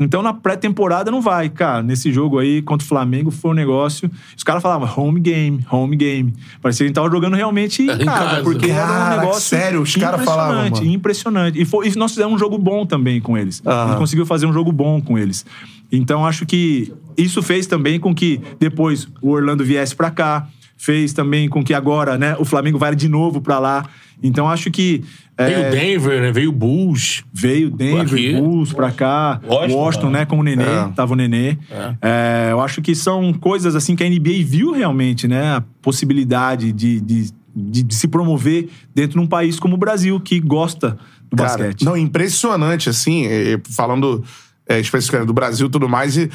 Então, 0.04 0.22
na 0.22 0.32
pré-temporada 0.34 1.10
não 1.10 1.20
vai. 1.20 1.48
Cara, 1.48 1.82
nesse 1.82 2.12
jogo 2.12 2.38
aí 2.38 2.62
contra 2.62 2.84
o 2.84 2.88
Flamengo 2.88 3.30
foi 3.30 3.50
um 3.50 3.54
negócio. 3.54 4.10
Os 4.36 4.42
caras 4.42 4.62
falavam 4.62 4.88
home 5.06 5.20
game, 5.20 5.64
home 5.70 5.96
game. 5.96 6.32
Parecia 6.60 6.78
que 6.78 6.84
a 6.84 6.86
gente 6.88 6.94
tava 6.94 7.10
jogando 7.10 7.34
realmente 7.34 7.82
em 7.82 7.90
Em 7.90 8.04
casa, 8.04 8.24
casa. 8.30 8.42
porque 8.42 8.70
era 8.70 8.86
Caraca, 8.86 9.16
um 9.16 9.20
negócio. 9.20 9.40
sério, 9.42 9.82
os 9.82 9.94
caras 9.96 10.24
falavam, 10.24 10.52
impressionante, 10.66 10.80
mano. 10.84 10.94
Impressionante. 10.96 11.60
E, 11.60 11.64
foi- 11.64 11.88
e 11.88 11.96
nós 11.96 12.12
fizemos 12.12 12.34
um 12.34 12.38
jogo 12.38 12.58
bom 12.58 12.84
também 12.86 13.20
com 13.20 13.36
eles. 13.36 13.62
Aham. 13.64 13.84
A 13.84 13.88
gente 13.88 13.98
conseguiu 13.98 14.26
fazer 14.26 14.46
um 14.46 14.52
jogo 14.52 14.72
bom 14.72 15.00
com 15.00 15.18
eles. 15.18 15.44
Então, 15.90 16.24
acho 16.26 16.46
que 16.46 16.92
isso 17.16 17.42
fez 17.42 17.66
também 17.66 18.00
com 18.00 18.14
que 18.14 18.40
depois 18.58 19.06
o 19.20 19.30
Orlando 19.30 19.62
viesse 19.64 19.94
pra 19.94 20.10
cá. 20.10 20.48
Fez 20.84 21.12
também 21.12 21.48
com 21.48 21.62
que 21.62 21.72
agora, 21.72 22.18
né, 22.18 22.34
o 22.40 22.44
Flamengo 22.44 22.76
vá 22.76 22.90
de 22.92 23.08
novo 23.08 23.40
pra 23.40 23.60
lá. 23.60 23.86
Então 24.20 24.48
acho 24.48 24.68
que 24.68 25.04
é, 25.38 25.46
Veio 25.46 25.70
Denver, 25.70 26.20
né? 26.22 26.32
Veio 26.32 26.50
Bulls. 26.50 27.22
veio 27.32 27.70
Denver, 27.70 28.02
Aqui. 28.02 28.32
Bulls 28.34 28.72
pra 28.72 28.90
cá, 28.90 29.40
Washington, 29.46 29.76
Washington, 29.78 30.10
né, 30.10 30.24
com 30.26 30.38
o 30.40 30.42
Nenê, 30.42 30.64
tava 30.96 31.12
o 31.12 31.16
Nenê. 31.16 31.56
É, 32.00 32.48
eu 32.50 32.60
acho 32.60 32.82
que 32.82 32.94
são 32.96 33.32
coisas 33.32 33.76
assim 33.76 33.94
que 33.94 34.02
a 34.02 34.08
NBA 34.10 34.44
viu 34.44 34.72
realmente, 34.72 35.28
né, 35.28 35.54
a 35.56 35.62
possibilidade 35.80 36.72
de, 36.72 37.00
de, 37.00 37.30
de- 37.54 37.82
de 37.84 37.94
se 37.94 38.08
promover 38.08 38.68
dentro 38.94 39.18
de 39.20 39.24
um 39.24 39.28
país 39.28 39.60
como 39.60 39.74
o 39.74 39.78
Brasil, 39.78 40.18
que 40.18 40.40
gosta 40.40 40.98
do 41.30 41.36
Cara, 41.36 41.48
basquete. 41.50 41.84
Não, 41.84 41.96
impressionante, 41.96 42.88
assim, 42.88 43.26
é, 43.26 43.52
é, 43.52 43.60
falando 43.70 44.24
é, 44.68 44.80
especificamente 44.80 45.26
do 45.28 45.32
Brasil 45.34 45.66
e 45.66 45.70
tudo 45.70 45.88
mais, 45.88 46.16
e, 46.16 46.28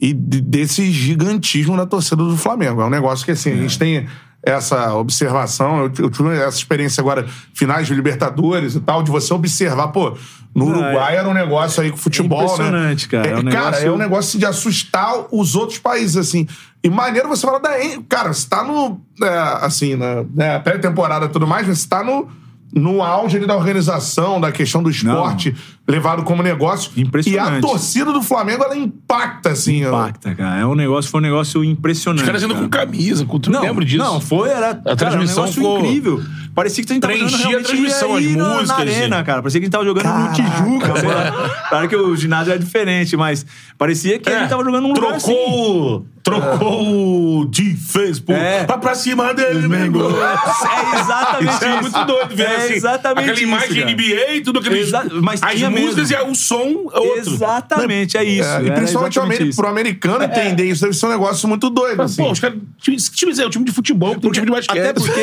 e 0.00 0.12
de- 0.12 0.40
desse 0.40 0.90
gigantismo 0.90 1.76
da 1.76 1.84
torcida 1.86 2.16
do 2.24 2.36
Flamengo. 2.36 2.80
É 2.80 2.84
um 2.84 2.90
negócio 2.90 3.24
que, 3.24 3.32
assim, 3.32 3.52
a 3.52 3.56
gente 3.56 3.78
tem 3.78 4.06
essa 4.42 4.94
observação, 4.94 5.80
eu, 5.80 5.92
eu 5.98 6.10
tive 6.10 6.34
essa 6.38 6.56
experiência 6.56 7.02
agora, 7.02 7.26
finais 7.54 7.86
de 7.86 7.94
Libertadores 7.94 8.74
e 8.74 8.80
tal, 8.80 9.02
de 9.02 9.10
você 9.10 9.34
observar, 9.34 9.88
pô, 9.88 10.16
no 10.54 10.64
Não, 10.64 10.78
Uruguai 10.80 11.16
era 11.16 11.28
um 11.28 11.34
negócio 11.34 11.82
aí 11.82 11.90
com 11.90 11.96
futebol, 11.98 12.44
impressionante, 12.44 13.04
né? 13.04 13.10
cara, 13.22 13.28
é 13.28 13.36
um 13.38 13.44
cara, 13.44 13.64
negócio- 13.66 13.86
é 13.88 13.92
um 13.92 13.98
negócio 13.98 14.38
de 14.38 14.46
assustar 14.46 15.12
os 15.30 15.54
outros 15.54 15.78
países, 15.78 16.16
assim. 16.16 16.46
E 16.82 16.88
maneiro 16.88 17.28
você 17.28 17.46
falar 17.46 17.58
da... 17.58 17.70
Cara, 18.08 18.32
você 18.32 18.48
tá 18.48 18.64
no... 18.64 18.98
é, 19.22 19.38
assim, 19.66 19.94
na 19.96 20.24
né, 20.34 20.58
pré-temporada 20.60 21.26
e 21.26 21.28
tudo 21.28 21.46
mais, 21.46 21.68
mas 21.68 21.78
você 21.78 21.88
tá 21.88 22.02
no... 22.02 22.26
No 22.72 23.02
auge 23.02 23.36
ali 23.36 23.46
da 23.46 23.56
organização, 23.56 24.40
da 24.40 24.52
questão 24.52 24.82
do 24.82 24.90
esporte 24.90 25.54
levado 25.88 26.22
como 26.22 26.42
negócio. 26.42 26.92
Impressionante. 26.96 27.54
E 27.54 27.58
a 27.58 27.60
torcida 27.60 28.12
do 28.12 28.22
Flamengo, 28.22 28.62
ela 28.62 28.76
impacta, 28.76 29.50
assim. 29.50 29.84
ó. 29.84 29.88
Impacta, 29.88 30.34
cara. 30.34 30.60
É 30.60 30.66
um 30.66 30.74
negócio, 30.76 31.10
foi 31.10 31.20
um 31.20 31.24
negócio 31.24 31.64
impressionante. 31.64 32.20
Os 32.22 32.26
caras 32.26 32.42
indo 32.42 32.54
cara. 32.54 32.64
com 32.64 32.70
camisa, 32.70 33.24
com 33.24 33.40
tudo. 33.40 33.52
Não, 33.54 33.62
lembro 33.62 33.84
disso. 33.84 34.04
Não, 34.04 34.20
foi, 34.20 34.50
era. 34.50 34.74
cara, 34.76 34.96
transmissão 34.96 35.44
um 35.44 35.46
negócio 35.46 35.54
ficou- 35.54 35.78
incrível. 35.80 36.22
Parecia 36.60 36.84
que 36.84 36.92
a 36.92 36.94
gente 36.94 37.02
tava 37.02 37.14
Preenchia 37.14 37.38
jogando 37.38 37.60
a 37.60 37.64
transmissão, 37.64 38.16
as 38.16 38.24
na- 38.24 38.44
músicas, 38.44 38.68
Na 38.68 38.74
arena, 38.76 39.16
assim. 39.16 39.24
cara. 39.24 39.42
Parecia 39.42 39.60
que 39.60 39.64
a 39.64 39.66
gente 39.66 39.72
tava 39.72 39.84
jogando 39.84 40.06
no 40.08 40.32
Tijuca. 40.32 41.00
sei 41.00 41.08
lá. 41.08 41.50
Claro 41.70 41.88
que 41.88 41.96
o 41.96 42.16
ginásio 42.16 42.50
era 42.52 42.58
diferente, 42.58 43.16
mas 43.16 43.46
parecia 43.78 44.18
que 44.18 44.28
a 44.28 44.40
gente 44.40 44.48
tava 44.50 44.62
jogando 44.64 44.82
num 44.88 44.92
lugar 44.92 45.14
assim. 45.14 45.32
Trocou, 45.32 46.06
trocou 46.22 47.40
o 47.40 47.44
defense 47.46 48.20
pô, 48.20 48.32
É. 48.34 48.64
pra, 48.64 48.76
pra 48.76 48.94
cima 48.94 49.32
dele, 49.32 49.66
Mengo. 49.66 50.00
É 50.10 51.00
exatamente 51.00 51.54
Isso 51.54 51.64
é 51.64 51.80
muito 51.80 52.04
doido 52.04 52.36
ver 52.36 52.42
É 52.44 52.56
assim. 52.56 52.72
exatamente 52.74 53.30
Aquela 53.30 53.40
imagem 53.40 53.68
isso, 53.70 53.80
cara. 53.80 53.90
NBA 53.92 54.32
e 54.34 54.40
tudo 54.42 54.58
aquele. 54.58 54.80
Exa- 54.80 55.06
mas 55.22 55.42
as 55.42 55.60
músicas 55.62 56.10
mesmo. 56.10 56.26
e 56.28 56.30
o 56.30 56.34
som 56.34 56.90
é 56.92 56.98
outro. 56.98 57.32
Exatamente, 57.32 58.16
é 58.16 58.24
isso. 58.24 58.48
É, 58.48 58.62
e 58.66 58.70
principalmente 58.70 59.18
o, 59.18 59.22
exatamente 59.22 59.56
pro 59.56 59.66
americano 59.68 60.24
entender 60.24 60.64
isso 60.64 60.82
deve 60.82 60.94
ser 60.94 61.06
um 61.06 61.10
negócio 61.10 61.48
muito 61.48 61.70
doido, 61.70 62.02
assim. 62.02 62.22
Pô, 62.22 62.30
os 62.30 62.38
caras. 62.40 62.58
Esse 62.88 63.10
time 63.12 63.32
é 63.40 63.46
o 63.46 63.50
time 63.50 63.64
de 63.64 63.72
futebol, 63.72 64.14
tem 64.18 64.28
um 64.28 64.32
time 64.32 64.46
de 64.46 64.52
basquete. 64.52 64.78
Até 64.78 64.92
porque, 64.92 65.20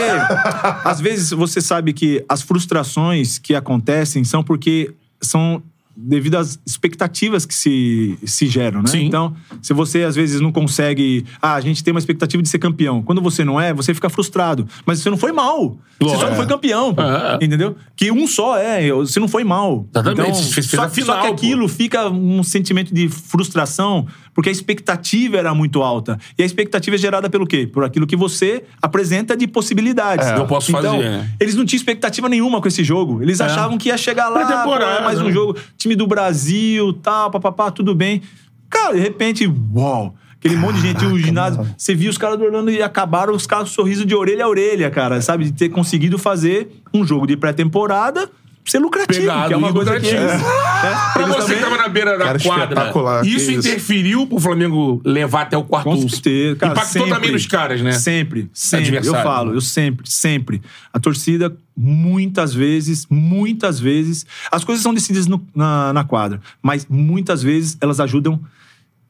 às 0.84 1.00
vezes, 1.00 1.27
você 1.32 1.62
sabe 1.62 1.94
que 1.94 2.24
as 2.28 2.42
frustrações 2.42 3.38
que 3.38 3.56
acontecem 3.56 4.24
são 4.24 4.44
porque 4.44 4.94
são 5.22 5.62
devido 6.00 6.36
às 6.36 6.60
expectativas 6.64 7.44
que 7.44 7.56
se, 7.56 8.20
se 8.24 8.46
geram, 8.46 8.84
né? 8.84 8.88
Sim. 8.88 9.06
Então, 9.06 9.36
se 9.64 9.74
você 9.74 10.04
às 10.04 10.16
vezes 10.16 10.40
não 10.40 10.52
consegue. 10.52 11.26
Ah, 11.42 11.56
a 11.56 11.62
gente 11.62 11.84
tem 11.84 11.92
uma 11.92 12.00
expectativa 12.00 12.42
de 12.44 12.48
ser 12.48 12.60
campeão. 12.60 13.02
Quando 13.02 13.20
você 13.20 13.44
não 13.44 13.60
é, 13.60 13.74
você 13.74 13.96
fica 13.96 14.08
frustrado. 14.08 14.68
Mas 14.86 15.00
você 15.00 15.10
não 15.10 15.18
foi 15.18 15.32
mal. 15.32 15.76
Você 16.00 16.16
só 16.18 16.30
não 16.30 16.36
foi 16.36 16.46
campeão. 16.46 16.94
pô. 16.94 17.02
É. 17.02 17.40
Entendeu? 17.42 17.76
Que 17.96 18.12
um 18.12 18.28
só 18.28 18.56
é, 18.60 18.92
você 18.92 19.20
não 19.20 19.28
foi 19.28 19.44
mal. 19.44 19.88
Exatamente, 19.92 20.30
Então, 20.30 20.34
só, 20.64 20.88
final, 20.90 21.16
só 21.16 21.22
que 21.24 21.28
pô. 21.30 21.34
aquilo 21.34 21.68
fica 21.68 22.08
um 22.08 22.44
sentimento 22.44 22.94
de 22.94 23.10
frustração, 23.10 24.06
porque 24.38 24.50
a 24.50 24.52
expectativa 24.52 25.36
era 25.36 25.52
muito 25.56 25.82
alta. 25.82 26.16
E 26.38 26.44
a 26.44 26.46
expectativa 26.46 26.96
é 26.96 27.00
gerada 27.00 27.28
pelo 27.28 27.48
quê? 27.48 27.66
Por 27.66 27.84
aquilo 27.84 28.06
que 28.06 28.16
você 28.16 28.64
apresenta 28.80 29.36
de 29.36 29.48
possibilidades. 29.48 30.28
eu 30.28 30.46
posso 30.46 30.70
então, 30.70 30.98
fazer, 30.98 31.10
né? 31.10 31.32
Eles 31.40 31.56
não 31.56 31.66
tinham 31.66 31.80
expectativa 31.80 32.30
nenhuma 32.30 32.62
com 32.62 32.68
esse 32.68 32.84
jogo. 32.84 33.24
Eles 33.24 33.42
achavam 33.42 33.80
que 33.80 33.90
ia 33.90 33.98
chegar 33.98 34.30
lá, 34.30 34.62
pô, 34.64 34.78
mais 35.04 35.20
um 35.20 35.26
né? 35.26 35.32
jogo, 35.32 35.58
time 35.76 35.96
do 35.96 36.06
Brasil, 36.06 36.94
tal, 36.94 37.32
papapá, 37.32 37.72
tudo 37.72 37.96
bem. 37.96 38.22
Cara, 38.70 38.94
de 38.94 39.00
repente, 39.00 39.52
uau. 39.74 40.14
Aquele 40.36 40.56
monte 40.56 40.76
de 40.76 40.82
gente, 40.82 41.04
o 41.04 41.18
ginásio. 41.18 41.68
Você 41.76 41.96
viu 41.96 42.12
os 42.12 42.18
caras 42.20 42.38
do 42.38 42.46
Orlando 42.46 42.70
e 42.70 42.80
acabaram 42.80 43.34
os 43.34 43.48
caras 43.48 43.70
com 43.70 43.74
sorriso 43.74 44.06
de 44.06 44.14
orelha 44.14 44.46
a 44.46 44.48
orelha, 44.48 44.92
cara, 44.92 45.20
sabe? 45.20 45.46
De 45.46 45.52
ter 45.52 45.70
conseguido 45.70 46.20
fazer 46.20 46.80
um 46.94 47.04
jogo 47.04 47.26
de 47.26 47.36
pré-temporada 47.36 48.30
ser 48.72 48.80
lucrativo, 48.80 49.20
Pegado, 49.22 49.48
que 49.48 49.54
é 49.54 49.58
uma 49.58 49.72
coisa 49.74 50.00
que... 50.00 50.12
lucrativo. 50.12 50.46
É, 50.50 51.14
Pra 51.14 51.26
você 51.28 51.56
que 51.56 51.62
tava 51.62 51.78
na 51.78 51.88
beira 51.88 52.18
da 52.18 52.26
Cara, 52.26 52.40
quadra, 52.40 53.22
isso 53.28 53.52
isso. 53.52 53.52
interferiu 53.52 54.28
pro 54.28 54.40
Flamengo 54.40 55.02
levar 55.06 55.44
até 55.44 55.58
o 55.58 55.64
quarto 55.64 55.86
Com 55.86 56.08
certeza. 56.10 56.56
Cara, 56.58 56.72
Impactou 56.74 56.92
sempre, 57.02 57.10
também 57.16 57.32
nos 57.32 57.46
caras, 57.46 57.82
né? 57.82 57.92
Sempre, 57.94 58.50
sempre. 58.54 58.90
Eu 58.92 58.98
Adversário. 59.00 59.24
falo, 59.24 59.54
eu 59.54 59.62
sempre, 59.62 60.10
sempre. 60.10 60.62
A 60.94 61.00
torcida, 61.00 61.56
muitas 61.76 62.54
vezes, 62.54 63.08
muitas 63.10 63.80
vezes. 63.80 64.26
As 64.52 64.64
coisas 64.64 64.84
são 64.84 64.94
decididas 64.94 65.28
no- 65.28 65.46
na, 65.56 65.94
na 65.94 66.04
quadra, 66.04 66.40
mas 66.62 66.86
muitas 66.90 67.42
vezes 67.42 67.78
elas 67.82 68.00
ajudam, 68.00 68.40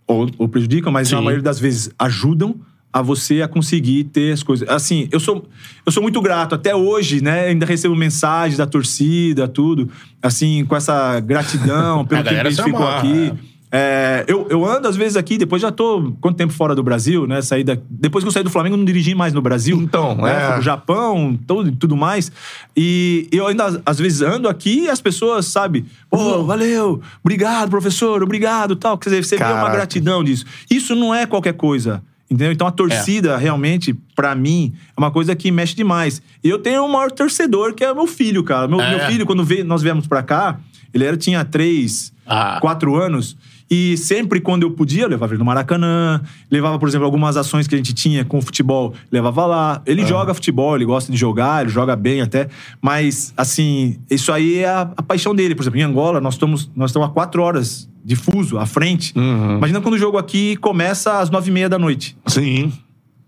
ou, 0.06 0.30
ou 0.38 0.48
prejudicam, 0.48 0.92
mas 0.92 1.12
na 1.12 1.18
Sim. 1.18 1.24
maioria 1.24 1.44
das 1.44 1.60
vezes 1.60 1.90
ajudam 2.00 2.56
a 2.98 3.02
você 3.02 3.42
a 3.42 3.48
conseguir 3.48 4.06
ter 4.06 4.34
as 4.34 4.44
coisas. 4.44 4.68
Assim, 4.68 5.08
eu 5.12 5.20
sou, 5.20 5.46
eu 5.86 5.92
sou 5.92 6.02
muito 6.02 6.22
grato. 6.22 6.56
Até 6.56 6.76
hoje, 6.76 7.22
né? 7.22 7.48
Ainda 7.48 7.66
recebo 7.66 7.96
mensagens 7.96 8.58
da 8.58 8.66
torcida, 8.66 9.48
tudo. 9.48 9.90
Assim, 10.22 10.66
com 10.66 10.76
essa 10.76 11.20
gratidão 11.20 12.04
pelo 12.08 12.24
que 12.24 12.30
a 12.30 12.44
gente 12.50 12.64
ficou 12.64 12.82
amarra, 12.82 13.00
aqui. 13.00 13.34
é. 13.54 13.58
É, 13.70 14.24
eu, 14.30 14.48
eu 14.50 14.66
ando 14.66 14.88
às 14.88 14.96
vezes 14.96 15.18
aqui, 15.18 15.38
depois 15.38 15.62
já 15.62 15.72
tô 15.72 16.14
quanto 16.22 16.38
tempo 16.38 16.54
fora 16.54 16.74
do 16.74 16.82
Brasil, 16.82 17.28
né? 17.28 17.42
Saí 17.42 17.66
da, 17.66 17.78
depois 17.90 18.24
que 18.24 18.28
eu 18.30 18.32
saí 18.32 18.42
do 18.44 18.50
Flamengo, 18.50 18.76
eu 18.76 18.78
não 18.78 18.86
dirigi 18.86 19.14
mais 19.14 19.34
no 19.34 19.42
Brasil. 19.42 19.78
Então, 19.78 20.16
né? 20.16 20.58
é. 20.58 20.62
Japão, 20.62 21.38
tudo, 21.46 21.70
tudo 21.74 21.96
mais. 21.98 22.32
E 22.76 23.28
eu 23.30 23.46
ainda 23.46 23.82
às 23.86 24.00
vezes 24.00 24.22
ando 24.22 24.48
aqui 24.48 24.84
e 24.84 24.90
as 24.90 25.02
pessoas, 25.02 25.48
sabe? 25.48 25.86
Pô, 26.10 26.44
valeu, 26.46 27.02
obrigado, 27.22 27.70
professor, 27.70 28.24
obrigado, 28.24 28.76
tal. 28.78 28.98
Quer 28.98 29.10
dizer, 29.10 29.26
você 29.26 29.36
vê 29.38 29.44
uma 29.44 29.70
gratidão 29.70 30.24
disso. 30.24 30.46
Isso 30.70 30.96
não 30.96 31.14
é 31.14 31.26
qualquer 31.26 31.54
coisa. 31.54 32.02
Entendeu? 32.30 32.52
Então 32.52 32.68
a 32.68 32.72
torcida, 32.72 33.38
realmente, 33.38 33.94
pra 34.16 34.36
mim, 34.36 34.74
é 34.96 35.00
uma 35.00 35.10
coisa 35.12 35.34
que 35.36 35.50
mexe 35.50 35.74
demais. 35.76 36.22
E 36.44 36.50
eu 36.50 36.60
tenho 36.60 36.84
um 36.84 36.88
maior 36.90 37.10
torcedor, 37.12 37.74
que 37.74 37.84
é 37.84 37.92
o 37.92 37.96
meu 37.96 38.08
filho, 38.08 38.44
cara. 38.44 38.68
Meu, 38.68 38.82
É. 38.82 38.90
meu 38.98 39.06
filho, 39.08 39.26
quando 39.26 39.44
veio- 39.46 39.64
nós 39.64 39.82
viemos 39.82 40.08
pra 40.08 40.22
cá, 40.22 40.60
ele 40.94 41.06
era, 41.06 41.16
tinha 41.16 41.46
três, 41.46 42.12
Ah. 42.26 42.58
quatro 42.60 42.96
anos. 42.96 43.38
E 43.70 43.98
sempre 43.98 44.40
quando 44.40 44.64
eu 44.64 44.72
podia, 44.72 45.04
eu 45.04 45.10
levava 45.10 45.34
ele 45.34 45.40
no 45.40 45.46
Maracanã, 45.46 46.22
levava, 46.50 46.80
por 46.80 46.88
exemplo, 46.88 47.06
algumas 47.06 47.36
ações 47.36 47.68
que 47.68 47.76
a 47.76 47.78
gente 47.78 47.94
tinha 47.94 48.24
com 48.24 48.38
o 48.38 48.42
futebol, 48.42 48.94
levava 49.12 49.46
lá. 49.46 49.82
Ele 49.86 50.06
joga 50.06 50.34
futebol, 50.34 50.76
ele 50.76 50.86
gosta 50.86 51.12
de 51.12 51.18
jogar, 51.18 51.64
ele 51.64 51.70
joga 51.72 51.96
bem 51.96 52.22
até. 52.22 52.48
Mas, 52.82 53.34
assim, 53.36 53.98
isso 54.10 54.32
aí 54.32 54.60
é 54.60 54.70
a, 54.70 54.82
a 54.96 55.04
paixão 55.04 55.36
dele. 55.36 55.54
Por 55.54 55.64
exemplo, 55.64 55.80
em 55.80 55.84
Angola, 55.84 56.22
nós 56.22 56.36
estamos, 56.36 56.72
nós 56.76 56.92
estamos 56.92 57.10
a 57.10 57.12
quatro 57.12 57.42
horas 57.42 57.90
de 58.06 58.16
fuso 58.16 58.58
à 58.58 58.66
frente. 58.66 59.14
Imagina 59.18 59.82
quando 59.82 59.96
o 59.96 59.98
jogo 60.00 60.18
aqui 60.18 60.56
começa 60.58 61.20
às 61.20 61.30
nove 61.30 61.50
e 61.50 61.54
meia 61.54 61.68
da 61.68 61.78
noite. 61.78 62.18
Sim. 62.28 62.72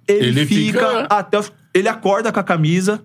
Ele, 0.07 0.27
Ele 0.27 0.45
fica, 0.45 0.79
fica- 0.79 1.07
até. 1.09 1.37
o- 1.39 1.43
Ele 1.73 1.87
acorda 1.89 2.31
com 2.31 2.39
a 2.39 2.43
camisa 2.43 3.03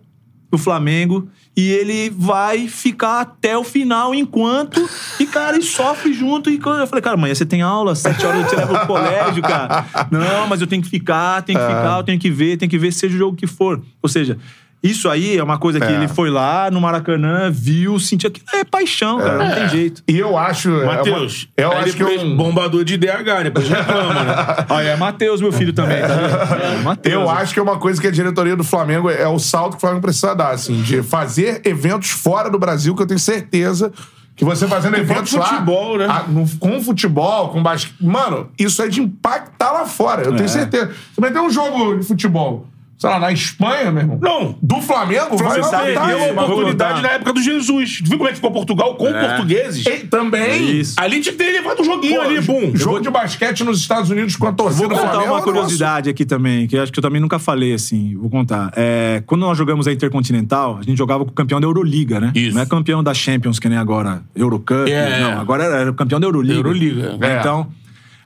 do 0.54 0.58
Flamengo 0.58 1.28
e 1.56 1.68
ele 1.70 2.10
vai 2.10 2.68
ficar 2.68 3.20
até 3.20 3.58
o 3.58 3.64
final 3.64 4.14
enquanto. 4.14 4.84
E, 5.20 5.26
cara, 5.26 5.56
e 5.56 5.62
sofre 5.62 6.12
junto. 6.12 6.50
E 6.50 6.56
eu 6.56 6.86
falei, 6.86 7.00
cara, 7.00 7.14
amanhã 7.14 7.34
você 7.34 7.46
tem 7.46 7.62
aula, 7.62 7.92
às 7.92 8.00
sete 8.00 8.26
horas 8.26 8.42
eu 8.42 8.48
te 8.48 8.56
levo 8.56 8.76
pro 8.76 8.86
colégio, 8.86 9.40
cara. 9.42 9.86
Não, 10.10 10.46
mas 10.48 10.60
eu 10.60 10.66
tenho 10.66 10.82
que 10.82 10.88
ficar, 10.88 11.42
tenho 11.42 11.58
que 11.58 11.64
ficar, 11.64 11.98
eu 11.98 12.02
tenho 12.02 12.18
que 12.18 12.30
ver, 12.30 12.56
tenho 12.56 12.68
que 12.68 12.78
ver, 12.78 12.92
seja 12.92 13.14
o 13.14 13.18
jogo 13.18 13.36
que 13.36 13.46
for. 13.46 13.80
Ou 14.02 14.08
seja. 14.08 14.36
Isso 14.84 15.08
aí 15.08 15.38
é 15.38 15.42
uma 15.42 15.56
coisa 15.56 15.80
que 15.80 15.86
É. 15.86 15.92
ele 15.94 16.06
foi 16.08 16.28
lá 16.28 16.70
no 16.70 16.78
Maracanã, 16.80 17.50
viu, 17.50 17.98
sentiu 17.98 18.28
aquilo. 18.28 18.44
É 18.52 18.62
paixão, 18.64 19.18
cara, 19.18 19.38
não 19.38 19.54
tem 19.54 19.68
jeito. 19.70 20.02
E 20.06 20.18
eu 20.18 20.36
acho. 20.36 20.68
é 20.68 20.84
uma- 20.84 20.94
Matheus, 20.96 21.48
eu 21.56 21.72
acho 21.72 21.92
que 21.92 21.98
depois 22.04 22.22
um, 22.22 22.36
bombador 22.36 22.84
de 22.84 22.98
DH, 22.98 23.42
depois 23.44 23.66
reclama, 23.66 24.22
né? 24.24 24.34
Olha, 24.68 24.88
é 24.90 24.96
Matheus, 24.96 25.40
meu 25.40 25.50
filho 25.52 25.72
também, 25.72 26.00
tá 26.02 26.08
vendo? 26.08 26.34
É, 26.62 26.82
Matheus. 26.82 27.14
Eu 27.14 27.30
acho 27.30 27.54
que 27.54 27.58
é 27.58 27.62
uma 27.62 27.78
coisa 27.78 27.98
que 28.00 28.06
a 28.06 28.10
diretoria 28.10 28.54
do 28.54 28.62
Flamengo 28.64 29.08
é 29.08 29.26
o 29.26 29.38
salto 29.38 29.70
que 29.72 29.78
o 29.78 29.80
Flamengo 29.80 30.02
precisa 30.02 30.34
dar, 30.34 30.50
assim, 30.50 30.82
de 30.82 31.02
fazer 31.02 31.62
eventos 31.64 32.10
fora 32.10 32.50
do 32.50 32.58
Brasil, 32.58 32.94
que 32.94 33.00
eu 33.02 33.06
tenho 33.06 33.18
certeza 33.20 33.90
que 34.36 34.44
você 34.44 34.66
fazendo 34.68 34.96
eventos 34.96 35.32
lá. 35.32 35.46
futebol, 35.46 35.96
né? 35.96 36.06
ah, 36.10 36.24
no- 36.28 36.46
com 36.58 36.82
futebol, 36.82 37.48
com 37.50 37.62
basquete. 37.62 37.94
Mano, 38.02 38.50
isso 38.58 38.82
é 38.82 38.88
de 38.88 39.00
impactar 39.00 39.70
lá 39.72 39.86
fora, 39.86 40.22
eu 40.24 40.34
É. 40.34 40.36
tenho 40.36 40.48
certeza. 40.48 40.90
Você 41.14 41.20
vai 41.20 41.30
ter 41.32 41.38
um 41.40 41.48
jogo 41.48 41.96
de 41.96 42.04
futebol, 42.04 42.66
sei 43.04 43.10
lá, 43.14 43.20
na 43.20 43.32
Espanha, 43.32 43.90
meu 43.92 44.02
irmão. 44.02 44.18
Não. 44.20 44.58
Do 44.62 44.80
Flamengo, 44.80 45.36
vai 45.36 45.58
lá 45.60 45.70
perdeu 45.70 45.94
botar 45.94 46.00
a 46.00 46.06
aí, 46.06 46.32
vou 46.34 46.44
oportunidade 46.44 47.02
na 47.02 47.08
época 47.10 47.32
do 47.32 47.42
Jesus. 47.42 48.00
Viu 48.02 48.16
como 48.18 48.28
é 48.28 48.32
que 48.32 48.36
ficou 48.36 48.50
Portugal 48.50 48.94
com 48.94 49.12
portugueses? 49.12 49.86
E 49.86 50.06
também. 50.06 50.80
Isso. 50.80 50.94
Ali 50.98 51.20
tinha 51.20 51.32
que 51.32 51.38
ter 51.38 51.52
levado 51.52 51.80
um 51.80 51.84
joguinho 51.84 52.16
Pô, 52.16 52.20
ali, 52.22 52.40
bum. 52.40 52.72
Jogo 52.74 53.00
de 53.00 53.10
basquete 53.10 53.64
nos 53.64 53.78
Estados 53.80 54.10
Unidos 54.10 54.36
com 54.36 54.46
a 54.46 54.52
torcida 54.52 54.86
Vou 54.86 54.88
do 54.88 54.94
contar 54.94 55.10
Flamengo. 55.12 55.32
uma 55.32 55.40
é 55.40 55.42
curiosidade 55.42 56.10
aqui 56.10 56.24
também, 56.24 56.66
que 56.66 56.76
eu 56.76 56.82
acho 56.82 56.92
que 56.92 56.98
eu 56.98 57.02
também 57.02 57.20
nunca 57.20 57.38
falei 57.38 57.74
assim. 57.74 58.16
Vou 58.16 58.30
contar. 58.30 58.72
É, 58.76 59.22
quando 59.26 59.42
nós 59.42 59.56
jogamos 59.56 59.86
a 59.86 59.92
Intercontinental, 59.92 60.78
a 60.78 60.82
gente 60.82 60.96
jogava 60.98 61.24
com 61.24 61.30
o 61.30 61.34
campeão 61.34 61.60
da 61.60 61.66
Euroliga, 61.66 62.20
né? 62.20 62.32
Isso. 62.34 62.54
Não 62.54 62.62
é 62.62 62.66
campeão 62.66 63.02
da 63.02 63.12
Champions, 63.14 63.58
que 63.58 63.68
nem 63.68 63.78
agora, 63.78 64.22
Eurocup. 64.34 64.90
É. 64.90 65.20
Não, 65.20 65.40
agora 65.40 65.64
era, 65.64 65.90
o 65.90 65.94
campeão 65.94 66.18
da 66.20 66.26
Euroliga. 66.26 66.54
Euroliga, 66.54 67.18
é. 67.20 67.38
Então, 67.40 67.66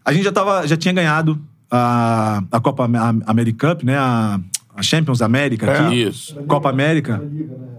a 0.04 0.12
gente 0.12 0.24
já, 0.24 0.32
tava, 0.32 0.66
já 0.66 0.76
tinha 0.76 0.92
ganhado 0.94 1.38
a, 1.70 2.42
a 2.50 2.60
Copa 2.60 2.84
Am- 2.84 3.22
American 3.26 3.70
Cup, 3.70 3.82
né? 3.84 3.96
A, 3.98 4.40
a 4.78 4.82
Champions 4.82 5.20
América 5.20 5.70
aqui. 5.70 6.02
Isso. 6.02 6.34
Copa 6.46 6.70
América. 6.70 7.20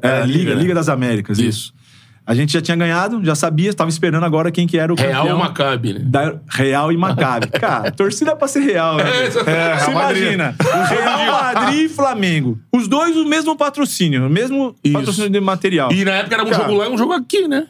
É, 0.02 0.26
Liga, 0.26 0.54
Liga 0.54 0.74
das 0.76 0.90
Américas. 0.90 1.40
Isso. 1.40 1.74
A 2.26 2.36
gente 2.36 2.54
já 2.54 2.62
tinha 2.62 2.78
ganhado, 2.78 3.24
já 3.26 3.34
sabia, 3.34 3.70
estava 3.72 3.90
esperando 3.90 4.24
agora 4.24 4.52
quem 4.52 4.68
que 4.68 4.78
era 4.78 4.94
o 4.94 4.96
Real 4.96 5.24
campeão. 5.24 5.40
Maccabi, 5.40 5.94
né? 5.94 6.00
Da 6.04 6.36
Real 6.48 6.92
e 6.92 6.98
Maccabi. 6.98 7.48
Cara, 7.60 7.90
torcida 7.92 8.32
é 8.32 8.36
pra 8.36 8.48
ser 8.48 8.60
real, 8.60 8.98
né? 8.98 9.04
É, 9.10 9.30
Você 9.32 9.42
Real 9.42 9.94
Madrid. 9.94 10.22
imagina. 10.24 10.56
Real 10.88 11.32
Madrid 11.42 11.86
e 11.86 11.90
Flamengo. 11.90 12.60
Os 12.72 12.88
dois 12.88 13.18
o 13.18 13.26
mesmo 13.26 13.56
patrocínio, 13.58 14.28
o 14.28 14.30
mesmo 14.30 14.76
Isso. 14.84 14.94
patrocínio 14.94 15.30
de 15.32 15.40
material. 15.40 15.92
E 15.92 16.06
na 16.06 16.12
época 16.12 16.36
era 16.36 16.44
um 16.44 16.50
Cara, 16.52 16.64
jogo 16.66 16.78
lá 16.78 16.86
e 16.86 16.90
um 16.92 16.98
jogo 17.00 17.14
aqui, 17.14 17.48
né? 17.48 17.66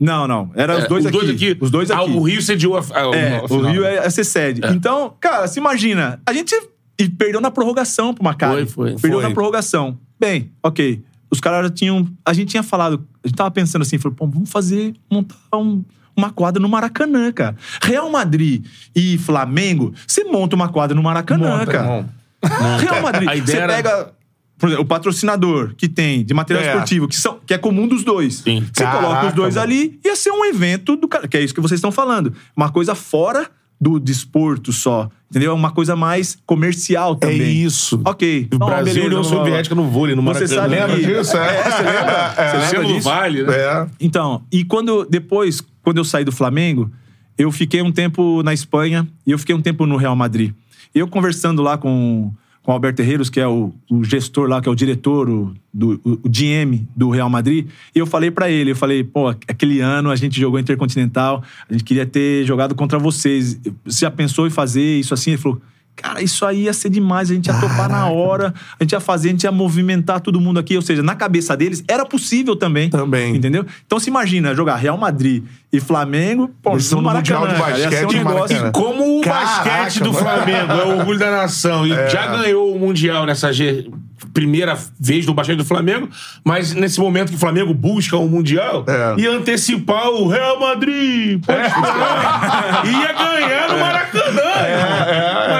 Não, 0.00 0.26
não. 0.26 0.50
Era 0.54 0.78
os 0.78 0.84
É, 0.84 0.88
dois, 0.88 1.04
aqui. 1.04 1.58
Os 1.60 1.70
dois 1.70 1.90
aqui. 1.90 2.00
Ah, 2.00 2.04
o 2.04 2.22
Rio 2.22 2.40
cediu 2.40 2.74
a, 2.78 2.80
a, 2.80 3.14
É, 3.14 3.36
a 3.36 3.44
o. 3.52 3.60
Rio 3.70 3.84
é, 3.84 3.96
é 3.96 4.08
ser 4.08 4.24
sede. 4.24 4.62
Então, 4.74 5.14
cara, 5.20 5.46
se 5.46 5.58
imagina, 5.60 6.18
a 6.24 6.32
gente 6.32 6.54
e 7.00 7.08
perdeu 7.08 7.40
na 7.40 7.50
prorrogação 7.50 8.12
pro 8.14 8.22
Maccabi. 8.24 8.66
Foi, 8.66 8.66
foi. 8.66 9.00
Perdeu 9.00 9.20
Foi. 9.20 9.28
na 9.28 9.34
prorrogação. 9.34 9.98
Bem, 10.18 10.50
ok. 10.62 11.02
Os 11.30 11.40
caras 11.40 11.68
já 11.68 11.70
tinham. 11.74 12.08
A 12.24 12.32
gente 12.32 12.48
tinha 12.50 12.62
falado. 12.62 13.06
A 13.24 13.28
gente 13.28 13.36
tava 13.36 13.50
pensando 13.50 13.82
assim, 13.82 13.98
falou, 13.98 14.14
pô, 14.16 14.26
vamos 14.26 14.50
fazer. 14.50 14.94
montar 15.10 15.36
um- 15.56 15.84
uma 16.16 16.30
quadra 16.30 16.60
no 16.60 16.68
Maracanã, 16.68 17.32
cara. 17.32 17.56
Real 17.80 18.10
Madrid 18.10 18.66
e 18.94 19.16
Flamengo, 19.18 19.94
você 20.06 20.24
monta 20.24 20.54
uma 20.54 20.68
quadra 20.68 20.94
no 20.94 21.02
Maracanã, 21.02 21.58
Monta, 21.58 21.72
cara. 21.72 21.84
irmão. 21.84 22.78
Real 22.78 23.02
Madrid, 23.02 23.44
você 23.46 23.56
era- 23.56 23.74
pega. 23.74 24.12
Por 24.58 24.66
exemplo, 24.68 24.84
o 24.84 24.86
patrocinador 24.86 25.74
que 25.74 25.88
tem 25.88 26.22
de 26.22 26.34
material 26.34 26.62
É. 26.62 26.68
esportivo, 26.68 27.08
que, 27.08 27.16
são, 27.16 27.40
que 27.46 27.54
é 27.54 27.56
comum 27.58 27.88
dos 27.88 28.04
dois. 28.04 28.34
Sim. 28.44 28.62
Você 28.70 28.84
coloca 28.84 29.06
os 29.06 29.14
Caraca, 29.14 29.32
dois 29.36 29.54
mano. 29.54 29.66
ali, 29.66 29.98
ia 30.04 30.14
ser 30.14 30.30
um 30.32 30.44
evento 30.44 30.96
do 30.96 31.08
cara. 31.08 31.26
Que 31.26 31.38
é 31.38 31.40
isso 31.42 31.54
que 31.54 31.60
vocês 31.62 31.78
estão 31.78 31.90
falando. 31.90 32.34
Uma 32.54 32.70
coisa 32.70 32.94
fora 32.94 33.48
do 33.80 33.98
desporto 33.98 34.72
só. 34.72 35.08
Entendeu? 35.30 35.54
Uma 35.54 35.70
coisa 35.70 35.94
mais 35.94 36.36
comercial 36.44 37.12
É 37.12 37.16
também. 37.26 37.62
isso. 37.62 38.00
Ok. 38.04 38.48
O 38.52 38.58
Não, 38.58 38.66
Brasil 38.66 38.90
e 38.92 38.94
beleza, 39.08 39.16
União. 39.20 39.24
Soviética 39.24 39.74
no 39.76 39.84
vôlei, 39.88 40.14
no 40.16 40.22
Você 40.22 40.44
Maracanã. 40.44 40.60
sabe 40.62 40.74
Lembra 40.74 40.96
que- 40.96 41.06
disso? 41.18 41.36
É. 41.36 41.56
É, 41.56 41.62
você 41.70 41.82
lembra? 41.82 42.34
Você 42.34 42.42
lembra 42.42 42.66
Selo 42.66 42.82
do 42.88 42.92
disso? 42.94 43.08
Vale, 43.08 43.42
né? 43.44 43.54
É. 43.56 43.86
Então, 44.00 44.42
e 44.50 44.64
quando 44.64 45.04
depois, 45.08 45.62
quando 45.82 45.98
eu 45.98 46.04
saí 46.04 46.24
do 46.24 46.32
Flamengo, 46.32 46.90
eu 47.38 47.50
fiquei 47.52 47.80
um 47.80 47.92
tempo 47.92 48.42
na 48.42 48.52
Espanha 48.52 49.06
e 49.26 49.30
eu 49.30 49.38
fiquei 49.38 49.54
um 49.54 49.62
tempo 49.62 49.86
no 49.86 49.96
Real 49.96 50.16
Madrid. 50.16 50.52
Eu 50.94 51.06
conversando 51.06 51.62
lá 51.62 51.78
com, 51.78 52.32
com 52.70 52.74
o 52.74 52.76
Alberto 52.76 53.02
Herreros, 53.02 53.28
que 53.28 53.40
é 53.40 53.48
o, 53.48 53.72
o 53.90 54.04
gestor 54.04 54.48
lá, 54.48 54.60
que 54.62 54.68
é 54.68 54.72
o 54.72 54.76
diretor, 54.76 55.28
o, 55.28 55.52
do, 55.74 56.00
o, 56.04 56.12
o 56.22 56.28
GM 56.28 56.86
do 56.94 57.10
Real 57.10 57.28
Madrid, 57.28 57.66
e 57.92 57.98
eu 57.98 58.06
falei 58.06 58.30
pra 58.30 58.48
ele, 58.48 58.70
eu 58.70 58.76
falei, 58.76 59.02
pô, 59.02 59.26
aquele 59.26 59.80
ano 59.80 60.08
a 60.08 60.14
gente 60.14 60.38
jogou 60.40 60.60
Intercontinental, 60.60 61.42
a 61.68 61.72
gente 61.72 61.82
queria 61.82 62.06
ter 62.06 62.44
jogado 62.44 62.76
contra 62.76 62.96
vocês. 62.96 63.58
Você 63.84 64.04
já 64.04 64.10
pensou 64.10 64.46
em 64.46 64.50
fazer 64.50 65.00
isso 65.00 65.12
assim? 65.12 65.32
Ele 65.32 65.38
falou, 65.38 65.60
Cara, 65.96 66.22
isso 66.22 66.46
aí 66.46 66.62
ia 66.62 66.72
ser 66.72 66.88
demais, 66.88 67.30
a 67.30 67.34
gente 67.34 67.48
ia 67.48 67.60
topar 67.60 67.88
na 67.88 68.06
hora, 68.08 68.54
a 68.78 68.84
gente 68.84 68.92
ia 68.92 69.00
fazer, 69.00 69.28
a 69.28 69.30
gente 69.32 69.44
ia 69.44 69.52
movimentar 69.52 70.20
todo 70.20 70.40
mundo 70.40 70.58
aqui. 70.58 70.74
Ou 70.74 70.80
seja, 70.80 71.02
na 71.02 71.14
cabeça 71.14 71.54
deles 71.54 71.84
era 71.86 72.06
possível 72.06 72.56
também. 72.56 72.88
Também. 72.88 73.36
Entendeu? 73.36 73.66
Então 73.84 73.98
se 73.98 74.08
imagina 74.08 74.54
jogar 74.54 74.76
Real 74.76 74.96
Madrid 74.96 75.44
e 75.72 75.78
Flamengo, 75.78 76.50
pô, 76.62 76.78
são 76.80 77.00
no 77.00 77.10
Mundial 77.12 77.42
Maracanã, 77.42 77.70
de 77.70 77.80
basquete 77.82 78.04
um 78.06 78.10
em 78.12 78.18
negócio. 78.24 78.56
Maracanã. 78.56 78.72
Como 78.72 79.18
o 79.18 79.20
Caraca, 79.22 79.70
basquete 79.70 80.02
do. 80.02 80.12
Flamengo 80.12 80.72
é 80.72 80.84
o 80.84 80.98
orgulho 80.98 81.18
da 81.18 81.30
nação 81.30 81.86
e 81.86 81.90
já 82.08 82.26
ganhou 82.26 82.74
o 82.74 82.78
Mundial 82.78 83.24
nessa 83.24 83.52
ge- 83.52 83.88
primeira 84.34 84.76
vez 84.98 85.24
do 85.26 85.32
basquete 85.34 85.56
do 85.58 85.64
Flamengo, 85.64 86.08
mas 86.44 86.72
nesse 86.74 86.98
momento 87.00 87.30
que 87.30 87.36
o 87.36 87.38
Flamengo 87.38 87.72
busca 87.72 88.16
o 88.16 88.28
Mundial, 88.28 88.84
É. 88.88 89.20
ia 89.20 89.30
antecipar 89.30 90.08
o 90.08 90.28
Real 90.28 90.58
Madrid. 90.60 91.40
Pode 91.44 91.60
esperar. 91.66 92.82
ia 92.86 93.12
ganhar 93.12 93.68
no 93.68 93.78
Maracanã. 93.78 94.42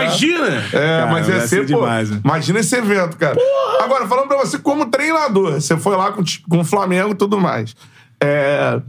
Imagina. 0.02 0.62
É, 0.72 1.06
mas 1.10 1.28
ia 1.28 1.40
ser, 1.40 1.48
ser 1.48 1.60
pô, 1.72 1.80
demais, 1.80 2.10
né? 2.10 2.20
Imagina 2.24 2.58
esse 2.60 2.76
evento, 2.76 3.16
cara. 3.16 3.36
Agora, 3.82 4.06
falando 4.06 4.28
pra 4.28 4.38
você 4.38 4.58
como 4.58 4.86
treinador, 4.86 5.52
você 5.54 5.76
foi 5.76 5.96
lá 5.96 6.12
com, 6.12 6.22
com 6.48 6.58
o 6.60 6.64
Flamengo 6.64 7.10
e 7.12 7.14
tudo 7.14 7.38
mais. 7.40 7.74
É, 8.22 8.80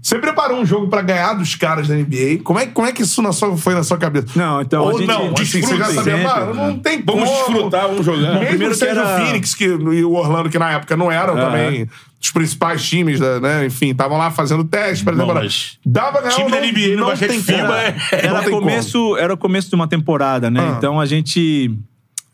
você 0.00 0.18
preparou 0.18 0.58
um 0.60 0.64
jogo 0.66 0.88
pra 0.88 1.02
ganhar 1.02 1.34
dos 1.34 1.54
caras 1.54 1.88
da 1.88 1.94
NBA? 1.94 2.42
Como 2.44 2.58
é, 2.58 2.66
como 2.66 2.86
é 2.86 2.92
que 2.92 3.02
isso 3.02 3.20
na 3.20 3.32
sua- 3.32 3.56
foi 3.56 3.74
na 3.74 3.82
sua 3.82 3.98
cabeça? 3.98 4.26
Não, 4.36 4.60
então, 4.62 4.82
Ou 4.84 4.90
a 4.90 4.92
gente 4.98 5.06
não, 5.08 5.32
assim, 5.34 5.44
você 5.44 5.60
já 5.60 5.86
desfruta 5.86 5.92
sabia, 5.94 6.02
sempre, 6.16 6.22
mano, 6.24 6.54
não 6.54 6.66
né? 6.68 6.80
tem 6.82 7.02
Vamos 7.04 7.28
como. 7.28 7.52
desfrutar, 7.54 7.88
vamos 7.88 8.06
jogar. 8.06 8.20
Mesmo 8.34 8.46
primeiro 8.46 8.72
que 8.74 8.78
seja 8.78 9.00
era- 9.00 9.14
o 9.22 9.26
Phoenix 9.26 9.54
que, 9.54 9.64
e 9.64 10.04
o 10.04 10.12
Orlando, 10.12 10.48
que 10.48 10.58
na 10.58 10.70
época 10.72 10.96
não 10.96 11.10
eram 11.12 11.34
também 11.34 11.88
os 12.22 12.30
principais 12.30 12.84
times, 12.88 13.20
da, 13.20 13.38
né? 13.40 13.66
Enfim, 13.66 13.90
estavam 13.90 14.16
lá 14.18 14.30
fazendo 14.30 14.64
teste 14.64 15.04
pra 15.04 15.12
temporada. 15.14 15.40
mas 15.40 15.78
Dava 15.84 16.20
ganhar 16.20 16.30
time 16.34 16.44
ou 16.44 16.50
da 16.50 16.56
não- 16.60 16.66
NBA 16.66 16.88
no 16.88 16.96
não 16.96 17.06
basquete 17.08 17.28
tem 17.30 17.42
FIBA 17.42 17.78
é- 17.78 17.92
Não 17.92 18.18
Era 18.30 18.40
tem 18.40 18.50
como. 18.50 18.60
começo, 18.62 19.16
era 19.16 19.36
começo 19.36 19.68
de 19.68 19.74
uma 19.74 19.86
temporada, 19.88 20.50
né? 20.50 20.60
Ah. 20.60 20.74
Então 20.78 20.98
a 21.00 21.06
gente, 21.06 21.70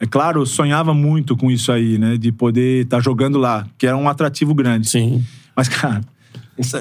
é 0.00 0.06
claro, 0.06 0.44
sonhava 0.46 0.94
muito 0.94 1.36
com 1.36 1.50
isso 1.50 1.70
aí, 1.72 1.98
né? 1.98 2.16
De 2.16 2.30
poder 2.32 2.84
estar 2.84 3.00
jogando 3.00 3.38
lá, 3.38 3.66
que 3.76 3.86
era 3.86 3.96
um 3.96 4.08
atrativo 4.08 4.54
grande. 4.54 4.88
Sim. 4.88 5.24
Mas, 5.56 5.68
cara, 5.68 6.00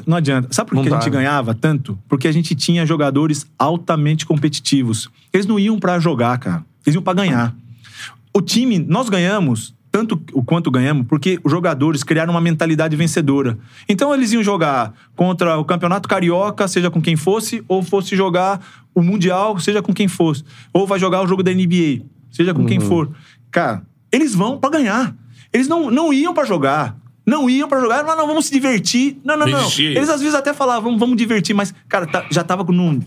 não 0.05 0.17
adianta. 0.17 0.49
Sabe 0.51 0.71
por 0.71 0.83
que 0.83 0.89
a 0.89 0.93
gente 0.93 1.05
né? 1.05 1.17
ganhava 1.17 1.53
tanto? 1.53 1.97
Porque 2.07 2.27
a 2.27 2.31
gente 2.31 2.55
tinha 2.55 2.85
jogadores 2.85 3.45
altamente 3.57 4.25
competitivos. 4.25 5.09
Eles 5.31 5.45
não 5.45 5.59
iam 5.59 5.79
pra 5.79 5.99
jogar, 5.99 6.37
cara. 6.37 6.65
Eles 6.85 6.95
iam 6.95 7.03
pra 7.03 7.13
ganhar. 7.13 7.55
O 8.33 8.41
time, 8.41 8.79
nós 8.79 9.09
ganhamos 9.09 9.73
tanto 9.93 10.19
o 10.33 10.43
quanto 10.43 10.71
ganhamos, 10.71 11.05
porque 11.05 11.39
os 11.43 11.51
jogadores 11.51 12.03
criaram 12.03 12.33
uma 12.33 12.41
mentalidade 12.41 12.95
vencedora. 12.95 13.59
Então 13.87 14.11
eles 14.11 14.31
iam 14.31 14.41
jogar 14.41 14.91
contra 15.15 15.55
o 15.59 15.63
Campeonato 15.63 16.09
Carioca, 16.09 16.67
seja 16.67 16.89
com 16.89 16.99
quem 16.99 17.15
fosse, 17.15 17.63
ou 17.67 17.83
fosse 17.83 18.15
jogar 18.15 18.59
o 18.95 19.03
Mundial, 19.03 19.59
seja 19.59 19.83
com 19.83 19.93
quem 19.93 20.07
fosse. 20.07 20.43
Ou 20.73 20.87
vai 20.87 20.97
jogar 20.97 21.21
o 21.21 21.27
jogo 21.27 21.43
da 21.43 21.53
NBA, 21.53 22.01
seja 22.31 22.55
com 22.55 22.65
quem 22.65 22.79
for. 22.79 23.11
Cara, 23.51 23.83
eles 24.11 24.33
vão 24.33 24.57
pra 24.57 24.71
ganhar. 24.71 25.15
Eles 25.53 25.67
não, 25.67 25.91
não 25.91 26.11
iam 26.11 26.33
pra 26.33 26.43
jogar. 26.43 26.97
Não 27.25 27.49
iam 27.49 27.67
pra 27.69 27.79
jogar, 27.79 28.03
não, 28.03 28.17
não, 28.17 28.27
vamos 28.27 28.45
se 28.47 28.51
divertir. 28.53 29.17
Não, 29.23 29.37
não, 29.37 29.47
não. 29.47 29.71
Eles 29.77 30.09
às 30.09 30.19
vezes 30.19 30.35
até 30.35 30.53
falavam, 30.53 30.83
vamos, 30.83 30.99
vamos 30.99 31.15
divertir, 31.17 31.55
mas, 31.55 31.73
cara, 31.87 32.05
tá- 32.05 32.25
já 32.29 32.43
tava 32.43 32.63
num- 32.71 32.99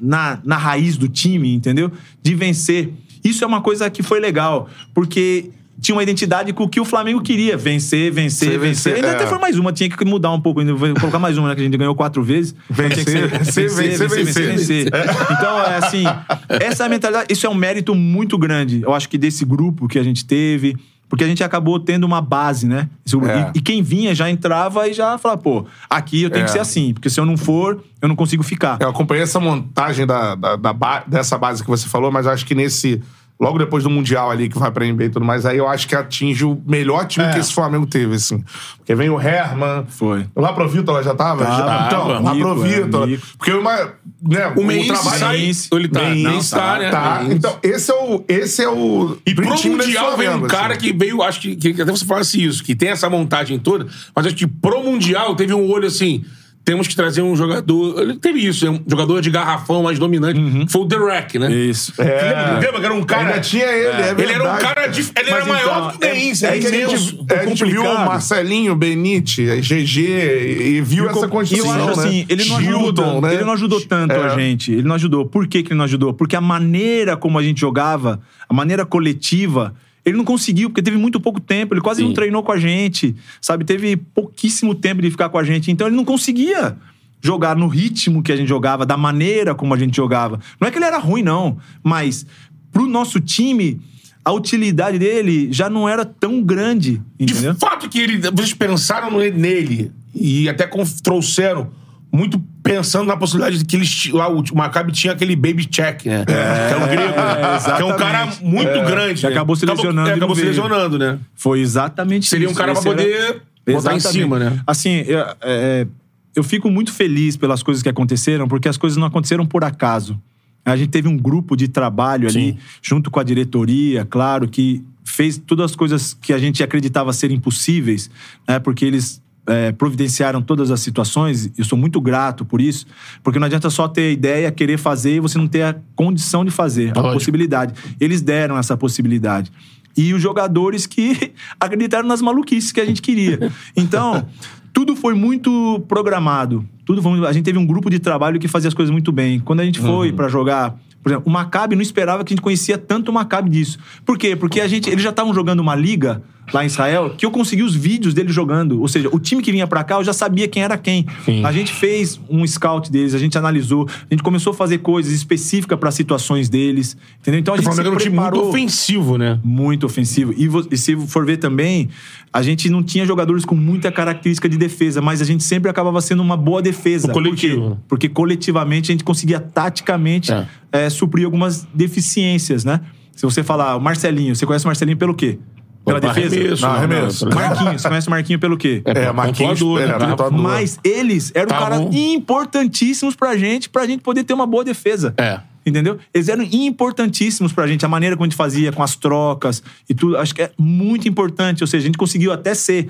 na, 0.00 0.38
na 0.44 0.56
raiz 0.56 0.96
do 0.96 1.08
time, 1.08 1.52
entendeu? 1.54 1.90
De 2.22 2.34
vencer. 2.34 2.92
Isso 3.22 3.42
é 3.44 3.46
uma 3.46 3.60
coisa 3.60 3.88
que 3.90 4.02
foi 4.02 4.20
legal, 4.20 4.68
porque 4.94 5.50
tinha 5.80 5.94
uma 5.94 6.02
identidade 6.02 6.52
com 6.52 6.64
o 6.64 6.68
que 6.68 6.78
o 6.80 6.84
Flamengo 6.84 7.20
queria. 7.20 7.56
Vencer, 7.56 8.12
vencer, 8.12 8.50
Vencer, 8.50 8.60
vencer. 8.60 8.60
vencer, 8.60 8.94
Ainda 8.96 9.08
é. 9.08 9.10
até 9.16 9.26
foi 9.26 9.38
mais 9.38 9.58
uma, 9.58 9.72
tinha 9.72 9.88
que 9.90 10.04
mudar 10.04 10.30
um 10.32 10.40
pouco, 10.40 10.60
ainda 10.60 10.72
vou 10.74 10.94
colocar 10.94 11.18
mais 11.18 11.36
uma, 11.36 11.48
né? 11.48 11.54
Que 11.54 11.60
a 11.62 11.64
gente 11.64 11.76
ganhou 11.76 11.94
quatro 11.94 12.22
vezes. 12.22 12.54
Tinha 12.74 12.88
que 12.90 13.04
ser 13.04 13.28
Vencer, 13.28 13.70
vencer, 13.70 14.08
vencer, 14.08 14.46
vencer. 14.52 14.86
Então, 14.86 15.58
é 15.60 15.76
assim, 15.76 16.04
essa 16.48 16.84
é 16.84 16.86
a 16.86 16.88
mentalidade, 16.88 17.26
isso 17.32 17.46
é 17.46 17.50
um 17.50 17.54
mérito 17.54 17.94
muito 17.94 18.38
grande, 18.38 18.82
eu 18.82 18.94
acho 18.94 19.08
que 19.08 19.18
desse 19.18 19.44
grupo 19.44 19.88
que 19.88 19.98
a 19.98 20.02
gente 20.02 20.24
teve, 20.24 20.76
porque 21.08 21.22
a 21.24 21.26
gente 21.28 21.44
acabou 21.44 21.78
tendo 21.78 22.04
uma 22.04 22.20
base, 22.20 22.66
né? 22.66 22.88
É. 23.28 23.50
E, 23.54 23.58
e 23.58 23.60
quem 23.60 23.82
vinha 23.82 24.14
já 24.14 24.28
entrava 24.30 24.88
e 24.88 24.92
já 24.92 25.16
falava, 25.18 25.40
pô, 25.40 25.66
aqui 25.88 26.22
eu 26.22 26.30
tenho 26.30 26.42
É. 26.42 26.46
que 26.46 26.50
ser 26.52 26.58
assim, 26.58 26.92
porque 26.92 27.08
se 27.10 27.20
eu 27.20 27.24
não 27.26 27.36
for, 27.36 27.82
eu 28.02 28.08
não 28.08 28.16
consigo 28.16 28.42
ficar. 28.42 28.78
Eu 28.80 28.88
acompanhei 28.88 29.22
essa 29.22 29.38
montagem 29.38 30.06
da, 30.06 30.34
da- 30.34 30.56
da 30.56 30.72
ba- 30.72 31.04
dessa 31.06 31.36
base 31.38 31.62
que 31.62 31.68
você 31.70 31.88
falou, 31.88 32.10
mas 32.10 32.26
acho 32.26 32.44
que 32.46 32.54
nesse. 32.54 33.02
Logo 33.40 33.58
depois 33.58 33.82
do 33.82 33.90
Mundial 33.90 34.30
ali, 34.30 34.48
que 34.48 34.56
vai 34.56 34.70
pra 34.70 34.86
NBA 34.86 35.04
e 35.06 35.10
tudo 35.10 35.24
mais, 35.24 35.44
aí 35.44 35.58
eu 35.58 35.68
acho 35.68 35.88
que 35.88 35.94
atinge 35.96 36.44
o 36.44 36.62
melhor 36.64 37.04
time 37.06 37.28
que 37.32 37.40
esse 37.40 37.52
Flamengo 37.52 37.84
teve, 37.84 38.14
assim. 38.14 38.44
Porque 38.76 38.94
vem 38.94 39.10
o 39.10 39.20
Herman. 39.20 39.84
Foi. 39.88 40.24
Lá 40.36 40.52
pro 40.52 40.68
Vítor 40.68 41.02
já 41.02 41.14
tava? 41.14 41.44
Tava, 41.44 41.56
Já- 41.56 41.86
então, 41.86 42.00
tava. 42.06 42.20
lá 42.20 42.30
pro 42.34 42.54
Mico, 42.56 43.04
é. 43.12 43.18
Porque 43.36 43.52
uma, 43.52 43.76
né, 44.22 44.52
O 44.56 44.62
Meinse 44.64 44.88
trabalho- 44.88 45.18
sai. 45.18 45.36
Meinse. 45.38 45.68
Ele 45.72 45.88
tá. 45.88 46.00
Meinse, 46.00 46.22
Não 46.22 46.38
está, 46.38 46.78
né? 46.78 46.90
Tá. 46.90 47.24
Então, 47.28 47.58
esse 47.62 47.90
é 47.90 47.94
o. 47.94 48.24
Esse 48.28 48.62
é 48.62 48.68
o. 48.68 49.16
E 49.26 49.34
pro 49.34 49.44
Mundial 49.46 50.16
veio 50.16 50.30
um 50.30 50.32
Flamengo, 50.34 50.46
cara 50.46 50.74
assim. 50.74 50.80
que 50.80 50.92
veio, 50.92 51.20
acho 51.20 51.40
que, 51.40 51.56
que 51.56 51.82
até 51.82 51.90
você 51.90 52.04
falasse 52.04 52.42
isso, 52.42 52.62
que 52.62 52.74
tem 52.76 52.90
essa 52.90 53.10
montagem 53.10 53.58
toda, 53.58 53.86
mas 54.14 54.26
acho 54.26 54.36
que 54.36 54.46
pro 54.46 54.80
Mundial 54.84 55.34
teve 55.34 55.52
um 55.52 55.68
olho 55.68 55.88
assim. 55.88 56.24
Temos 56.64 56.88
que 56.88 56.96
trazer 56.96 57.20
um 57.20 57.36
jogador. 57.36 58.00
Ele 58.00 58.14
teve 58.16 58.38
isso, 58.46 58.66
é 58.66 58.70
um 58.70 58.82
jogador 58.86 59.20
de 59.20 59.28
garrafão 59.30 59.82
mais 59.82 59.98
dominante. 59.98 60.40
que 60.40 60.72
Foi 60.72 60.80
o 60.82 60.86
The 60.88 60.96
Rack, 60.96 61.38
né? 61.38 61.52
Isso. 61.52 61.92
É. 62.00 62.58
Lembra 62.58 62.80
que 62.80 62.86
era 62.86 62.94
um 62.94 63.02
cara. 63.02 63.28
Ainda 63.28 63.40
tinha 63.40 63.66
ele, 63.66 63.86
é, 64.02 64.14
Ele 64.18 64.32
era 64.32 64.42
um 64.42 64.56
cara. 64.58 64.86
dif- 64.86 65.12
Ele 65.14 65.28
era 65.28 65.38
Mas 65.40 65.48
maior 65.48 65.76
então, 65.76 65.90
do 65.92 65.98
que 65.98 66.06
o 66.06 66.10
Meinse, 66.10 66.44
É 66.46 66.48
era 66.48 66.58
que 66.58 66.66
a 66.66 66.70
gente, 66.70 66.88
imenso. 66.88 67.26
é, 67.30 67.34
a 67.38 67.46
gente 67.46 67.64
viu 67.66 67.82
o. 67.84 67.94
Marcelinho, 68.06 68.74
Benite, 68.74 69.50
a 69.50 69.56
GG 69.56 69.98
e 69.98 70.80
viu 70.80 71.04
E 71.04 71.08
essa 71.08 71.26
eu 71.26 71.28
construção, 71.28 71.70
acho 71.90 72.00
né? 72.00 72.06
assim, 72.06 72.26
ele 72.30 72.44
não, 72.46 72.56
ajudou, 72.56 72.80
Gildon, 72.80 73.02
tanto, 73.04 73.20
né? 73.20 73.34
ele 73.34 73.44
não 73.44 73.52
ajudou 73.52 73.80
tanto 73.82 74.12
É. 74.14 74.24
a 74.24 74.28
gente. 74.30 74.72
Ele 74.72 74.82
não 74.84 74.94
ajudou. 74.94 75.26
Por 75.26 75.46
que, 75.46 75.62
que 75.62 75.68
ele 75.72 75.76
não 75.78 75.84
ajudou? 75.84 76.14
Porque 76.14 76.34
a 76.34 76.40
maneira 76.40 77.14
como 77.16 77.38
a 77.38 77.42
gente 77.42 77.60
jogava, 77.60 78.20
a 78.48 78.54
maneira 78.54 78.86
coletiva, 78.86 79.74
ele 80.04 80.16
não 80.16 80.24
conseguiu, 80.24 80.68
porque 80.68 80.82
teve 80.82 80.96
muito 80.96 81.18
pouco 81.18 81.40
tempo. 81.40 81.74
Ele 81.74 81.80
quase 81.80 82.00
Sim. 82.00 82.08
não 82.08 82.14
treinou 82.14 82.42
com 82.42 82.52
a 82.52 82.58
gente, 82.58 83.16
sabe? 83.40 83.64
Teve 83.64 83.96
pouquíssimo 83.96 84.74
tempo 84.74 85.00
de 85.00 85.10
ficar 85.10 85.28
com 85.28 85.38
a 85.38 85.44
gente. 85.44 85.70
Então 85.70 85.86
ele 85.86 85.96
não 85.96 86.04
conseguia 86.04 86.76
jogar 87.22 87.56
no 87.56 87.68
ritmo 87.68 88.22
que 88.22 88.30
a 88.30 88.36
gente 88.36 88.48
jogava, 88.48 88.84
da 88.84 88.98
maneira 88.98 89.54
como 89.54 89.72
a 89.72 89.78
gente 89.78 89.96
jogava. 89.96 90.38
Não 90.60 90.68
é 90.68 90.70
que 90.70 90.76
ele 90.76 90.84
era 90.84 90.98
ruim, 90.98 91.22
não. 91.22 91.56
Mas 91.82 92.26
pro 92.70 92.86
nosso 92.86 93.18
time, 93.18 93.80
a 94.22 94.30
utilidade 94.30 94.98
dele 94.98 95.50
já 95.50 95.70
não 95.70 95.88
era 95.88 96.04
tão 96.04 96.42
grande, 96.42 97.00
entendeu? 97.18 97.54
De 97.54 97.58
fato 97.58 97.88
que 97.88 97.98
ele, 97.98 98.18
vocês 98.18 98.52
pensaram 98.52 99.10
nele 99.18 99.90
e 100.14 100.48
até 100.50 100.68
trouxeram 101.02 101.70
muito 102.12 102.38
pensando 102.64 103.06
na 103.06 103.16
possibilidade 103.16 103.58
de 103.58 103.64
que 103.64 103.76
eles. 103.76 104.10
Lá, 104.10 104.26
o 104.26 104.42
Maccabi 104.54 104.90
tinha 104.90 105.12
aquele 105.12 105.36
baby 105.36 105.66
check, 105.66 106.06
né? 106.06 106.24
Que 106.24 106.32
é 106.32 106.76
o 106.76 106.88
grego, 106.88 107.14
né? 107.14 107.76
Que 107.76 107.82
é 107.82 107.84
um 107.84 107.96
cara 107.96 108.28
muito 108.40 108.82
grande. 108.84 109.20
Que 109.20 109.26
né? 109.26 109.32
acabou 109.32 109.54
se 109.54 109.66
lesionando 109.66 110.08
é, 110.08 110.12
e 110.12 110.16
acabou 110.16 110.34
se 110.34 110.42
lesionando, 110.42 110.98
né? 110.98 111.18
Foi 111.34 111.60
exatamente 111.60 112.26
Seria 112.26 112.48
um 112.48 112.50
isso. 112.50 112.58
cara 112.58 112.72
pra 112.72 112.80
Esse 112.80 112.88
era- 112.88 112.96
poder 112.96 113.42
botar 113.76 113.94
em 113.94 114.00
cima, 114.00 114.38
né? 114.38 114.60
Assim, 114.66 115.04
eu, 115.06 115.20
é, 115.20 115.36
é, 115.42 115.86
eu 116.34 116.42
fico 116.42 116.70
muito 116.70 116.90
feliz 116.92 117.36
pelas 117.36 117.62
coisas 117.62 117.82
que 117.82 117.88
aconteceram, 117.88 118.48
porque 118.48 118.68
as 118.68 118.78
coisas 118.78 118.96
não 118.96 119.06
aconteceram 119.06 119.44
por 119.46 119.62
acaso. 119.62 120.18
A 120.64 120.76
gente 120.76 120.88
teve 120.88 121.06
um 121.06 121.16
grupo 121.18 121.54
de 121.54 121.68
trabalho 121.68 122.26
ali, 122.26 122.52
Sim. 122.52 122.58
junto 122.80 123.10
com 123.10 123.20
a 123.20 123.22
diretoria, 123.22 124.06
claro, 124.06 124.48
que 124.48 124.82
fez 125.04 125.36
todas 125.36 125.66
as 125.72 125.76
coisas 125.76 126.14
que 126.14 126.32
a 126.32 126.38
gente 126.38 126.62
acreditava 126.62 127.12
ser 127.12 127.30
impossíveis, 127.30 128.10
né? 128.48 128.58
Porque 128.58 128.86
eles 128.86 129.22
é, 129.46 129.72
providenciaram 129.72 130.40
todas 130.40 130.70
as 130.70 130.80
situações. 130.80 131.50
Eu 131.56 131.64
sou 131.64 131.78
muito 131.78 132.00
grato 132.00 132.44
por 132.44 132.60
isso, 132.60 132.86
porque 133.22 133.38
não 133.38 133.46
adianta 133.46 133.70
só 133.70 133.88
ter 133.88 134.02
a 134.02 134.10
ideia, 134.10 134.50
querer 134.50 134.78
fazer 134.78 135.16
e 135.16 135.20
você 135.20 135.38
não 135.38 135.46
ter 135.46 135.62
a 135.62 135.76
condição 135.94 136.44
de 136.44 136.50
fazer, 136.50 136.90
a 136.90 137.00
Lógico. 137.00 137.14
possibilidade. 137.14 137.74
Eles 138.00 138.20
deram 138.20 138.56
essa 138.58 138.76
possibilidade. 138.76 139.52
E 139.96 140.12
os 140.12 140.20
jogadores 140.20 140.86
que 140.86 141.32
acreditaram 141.58 142.08
nas 142.08 142.20
maluquices 142.20 142.72
que 142.72 142.80
a 142.80 142.84
gente 142.84 143.00
queria. 143.00 143.50
Então, 143.76 144.26
tudo 144.72 144.96
foi 144.96 145.14
muito 145.14 145.80
programado. 145.86 146.66
Tudo 146.84 147.00
foi 147.00 147.26
A 147.26 147.32
gente 147.32 147.44
teve 147.44 147.58
um 147.58 147.66
grupo 147.66 147.88
de 147.88 147.98
trabalho 147.98 148.40
que 148.40 148.48
fazia 148.48 148.68
as 148.68 148.74
coisas 148.74 148.90
muito 148.90 149.12
bem. 149.12 149.38
Quando 149.38 149.60
a 149.60 149.64
gente 149.64 149.80
foi 149.80 150.12
pra 150.12 150.28
jogar. 150.28 150.76
Por 151.02 151.10
exemplo, 151.10 151.24
o 151.26 151.30
Maccabi 151.30 151.76
não 151.76 151.82
esperava 151.82 152.24
que 152.24 152.32
a 152.32 152.34
gente 152.34 152.42
conhecia 152.42 152.78
tanto 152.78 153.10
o 153.10 153.14
Maccabi 153.14 153.50
disso. 153.50 153.78
Por 154.06 154.16
quê? 154.16 154.34
Porque 154.34 154.58
a 154.58 154.66
gente, 154.66 154.88
eles 154.88 155.02
já 155.02 155.10
estavam 155.10 155.34
jogando 155.34 155.60
uma 155.60 155.74
liga 155.74 156.22
lá 156.52 156.62
em 156.62 156.66
Israel 156.66 157.14
que 157.16 157.24
eu 157.24 157.30
consegui 157.30 157.62
os 157.62 157.74
vídeos 157.74 158.12
deles 158.14 158.34
jogando. 158.34 158.80
Ou 158.80 158.88
seja, 158.88 159.08
o 159.12 159.18
time 159.18 159.42
que 159.42 159.50
vinha 159.52 159.66
pra 159.66 159.82
cá 159.84 159.96
eu 159.96 160.04
já 160.04 160.12
sabia 160.12 160.46
quem 160.48 160.62
era 160.62 160.76
quem. 160.76 161.06
Sim. 161.24 161.44
A 161.44 161.50
gente 161.52 161.72
fez 161.72 162.20
um 162.28 162.46
scout 162.46 162.90
deles, 162.90 163.14
a 163.14 163.18
gente 163.18 163.36
analisou, 163.38 163.88
a 163.88 164.14
gente 164.14 164.22
começou 164.22 164.52
a 164.52 164.54
fazer 164.54 164.78
coisas 164.78 165.12
específicas 165.12 165.78
para 165.78 165.90
situações 165.90 166.48
deles. 166.48 166.96
Entendeu? 167.20 167.40
Então 167.40 167.54
a 167.54 167.56
O 167.56 167.60
gente 167.60 167.70
se 167.70 167.74
Flamengo 167.74 167.96
um 167.96 167.98
time 167.98 168.16
muito 168.16 168.30
preparou 168.30 168.48
ofensivo, 168.50 169.16
né? 169.18 169.38
muito 169.42 169.86
ofensivo. 169.86 170.32
E, 170.36 170.48
e 170.70 170.76
se 170.76 170.96
for 171.06 171.24
ver 171.24 171.38
também, 171.38 171.88
a 172.32 172.42
gente 172.42 172.68
não 172.68 172.82
tinha 172.82 173.06
jogadores 173.06 173.44
com 173.44 173.54
muita 173.54 173.90
característica 173.92 174.48
de 174.48 174.56
defesa, 174.56 175.00
mas 175.00 175.22
a 175.22 175.24
gente 175.24 175.42
sempre 175.44 175.70
acabava 175.70 176.00
sendo 176.00 176.22
uma 176.22 176.36
boa 176.36 176.60
defesa. 176.60 177.08
O 177.08 177.12
coletivo. 177.12 177.60
Por 177.60 177.70
quê? 177.70 177.82
Porque 177.88 178.08
coletivamente 178.08 178.90
a 178.90 178.92
gente 178.92 179.04
conseguia 179.04 179.40
taticamente 179.40 180.32
É. 180.32 180.46
eh, 180.72 180.90
suprir 180.90 181.24
algumas 181.24 181.66
deficiências, 181.74 182.64
né? 182.64 182.80
Se 183.14 183.22
você 183.24 183.42
falar, 183.44 183.76
o 183.76 183.80
Marcelinho, 183.80 184.34
você 184.34 184.44
conhece 184.44 184.64
o 184.64 184.68
Marcelinho 184.68 184.96
pelo 184.98 185.14
quê? 185.14 185.38
Pela 185.84 186.00
Pô, 186.00 186.08
defesa? 186.08 186.34
arremesso, 186.36 186.62
Não, 186.62 186.68
não, 186.70 186.76
arremesso. 186.76 187.28
Marquinhos, 187.28 187.82
você 187.82 187.88
conhece 187.88 188.08
o 188.08 188.10
Marquinho 188.10 188.38
pelo 188.38 188.56
quê? 188.56 188.80
É, 188.86 189.12
Marquinhos, 189.12 189.58
pontuador, 189.60 189.78
né, 189.80 189.84
era 189.84 189.98
cara? 189.98 190.10
pontuador. 190.12 190.38
Mas 190.40 190.78
eles 190.82 191.30
eram 191.34 191.48
Tá 191.48 191.58
caras 191.58 191.80
bom. 191.80 191.90
importantíssimos 191.92 193.14
pra 193.14 193.36
gente, 193.36 193.68
pra 193.68 193.86
gente 193.86 194.00
poder 194.02 194.24
ter 194.24 194.32
uma 194.34 194.46
boa 194.46 194.64
defesa. 194.64 195.12
É. 195.18 195.40
Entendeu? 195.66 195.98
Eles 196.12 196.28
eram 196.28 196.42
importantíssimos 196.42 197.52
pra 197.52 197.66
gente, 197.66 197.84
a 197.84 197.88
maneira 197.88 198.16
como 198.16 198.24
a 198.24 198.28
gente 198.28 198.36
fazia, 198.36 198.70
com 198.72 198.82
as 198.82 198.96
trocas 198.96 199.62
e 199.88 199.94
tudo. 199.94 200.16
Acho 200.18 200.34
que 200.34 200.42
é 200.42 200.50
muito 200.58 201.08
importante. 201.08 201.62
Ou 201.62 201.66
seja, 201.66 201.82
a 201.84 201.86
gente 201.86 201.98
conseguiu 201.98 202.32
até 202.32 202.54
ser 202.54 202.88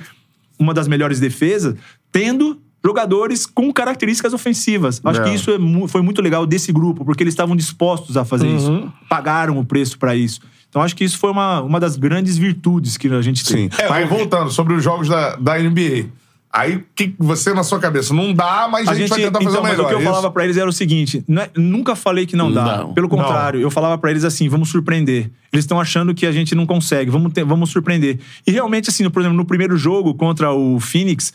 uma 0.58 0.74
das 0.74 0.88
melhores 0.88 1.20
defesas, 1.20 1.74
tendo 2.10 2.58
jogadores 2.84 3.46
com 3.46 3.72
características 3.72 4.32
ofensivas. 4.34 5.00
Acho 5.04 5.20
É. 5.20 5.24
que 5.24 5.30
isso 5.30 5.50
é 5.50 5.58
mu- 5.58 5.88
foi 5.88 6.02
muito 6.02 6.20
legal 6.20 6.44
desse 6.46 6.70
grupo, 6.72 7.04
porque 7.04 7.22
eles 7.22 7.32
estavam 7.32 7.56
dispostos 7.56 8.16
a 8.16 8.24
fazer 8.24 8.46
Uhum. 8.46 8.56
isso. 8.56 8.92
Pagaram 9.08 9.58
o 9.58 9.64
preço 9.64 9.98
pra 9.98 10.14
isso. 10.14 10.40
Então 10.74 10.82
acho 10.82 10.96
que 10.96 11.04
isso 11.04 11.18
foi 11.18 11.30
uma, 11.30 11.62
uma 11.62 11.78
das 11.78 11.96
grandes 11.96 12.36
virtudes 12.36 12.96
que 12.96 13.06
a 13.06 13.22
gente 13.22 13.46
Sim. 13.46 13.68
tem. 13.68 13.88
Mas 13.88 14.08
voltando, 14.08 14.50
sobre 14.50 14.74
os 14.74 14.82
jogos 14.82 15.06
da, 15.06 15.36
da 15.36 15.56
NBA. 15.56 16.06
Aí, 16.52 16.82
que 16.96 17.14
você 17.16 17.54
na 17.54 17.62
sua 17.62 17.78
cabeça? 17.78 18.12
Não 18.12 18.34
dá, 18.34 18.66
mas 18.68 18.88
a, 18.88 18.94
gente, 18.94 19.08
vai 19.08 19.20
tentar 19.20 19.38
fazer 19.38 19.50
então, 19.50 19.62
mas 19.62 19.70
melhor. 19.70 19.84
o 19.84 19.88
que 19.88 19.94
eu 19.94 19.98
é 19.98 20.02
isso? 20.02 20.10
falava 20.10 20.32
pra 20.32 20.42
eles 20.42 20.56
era 20.56 20.68
o 20.68 20.72
seguinte: 20.72 21.22
não 21.28 21.42
é- 21.42 21.50
nunca 21.56 21.94
falei 21.94 22.26
que 22.26 22.34
não 22.34 22.50
dá. 22.50 22.78
Não. 22.78 22.92
Pelo 22.92 23.08
contrário, 23.08 23.60
eu 23.60 23.70
falava 23.70 23.96
pra 23.98 24.10
eles 24.10 24.24
assim: 24.24 24.48
vamos 24.48 24.68
surpreender. 24.68 25.30
Eles 25.52 25.64
estão 25.64 25.80
achando 25.80 26.12
que 26.12 26.26
a 26.26 26.32
gente 26.32 26.56
não 26.56 26.66
consegue, 26.66 27.08
vamos, 27.08 27.32
ter- 27.32 27.44
vamos 27.44 27.70
surpreender. 27.70 28.18
E 28.44 28.50
realmente, 28.50 28.90
assim, 28.90 29.08
por 29.08 29.20
exemplo, 29.20 29.36
no 29.36 29.44
primeiro 29.44 29.76
jogo 29.76 30.12
contra 30.12 30.52
o 30.52 30.80
Phoenix. 30.80 31.32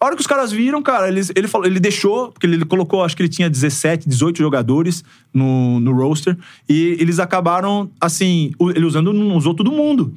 A 0.00 0.06
hora 0.06 0.14
que 0.14 0.20
os 0.20 0.26
caras 0.26 0.52
viram, 0.52 0.80
cara, 0.80 1.08
eles, 1.08 1.32
ele, 1.34 1.48
falou, 1.48 1.66
ele 1.66 1.80
deixou, 1.80 2.30
porque 2.30 2.46
ele 2.46 2.64
colocou, 2.64 3.02
acho 3.02 3.16
que 3.16 3.22
ele 3.22 3.28
tinha 3.28 3.50
17, 3.50 4.08
18 4.08 4.38
jogadores 4.38 5.02
no, 5.34 5.80
no 5.80 5.92
roster, 5.92 6.36
e 6.68 6.96
eles 7.00 7.18
acabaram, 7.18 7.90
assim, 8.00 8.52
ele 8.76 8.84
usando, 8.84 9.12
não 9.12 9.36
usou 9.36 9.54
todo 9.54 9.72
mundo. 9.72 10.14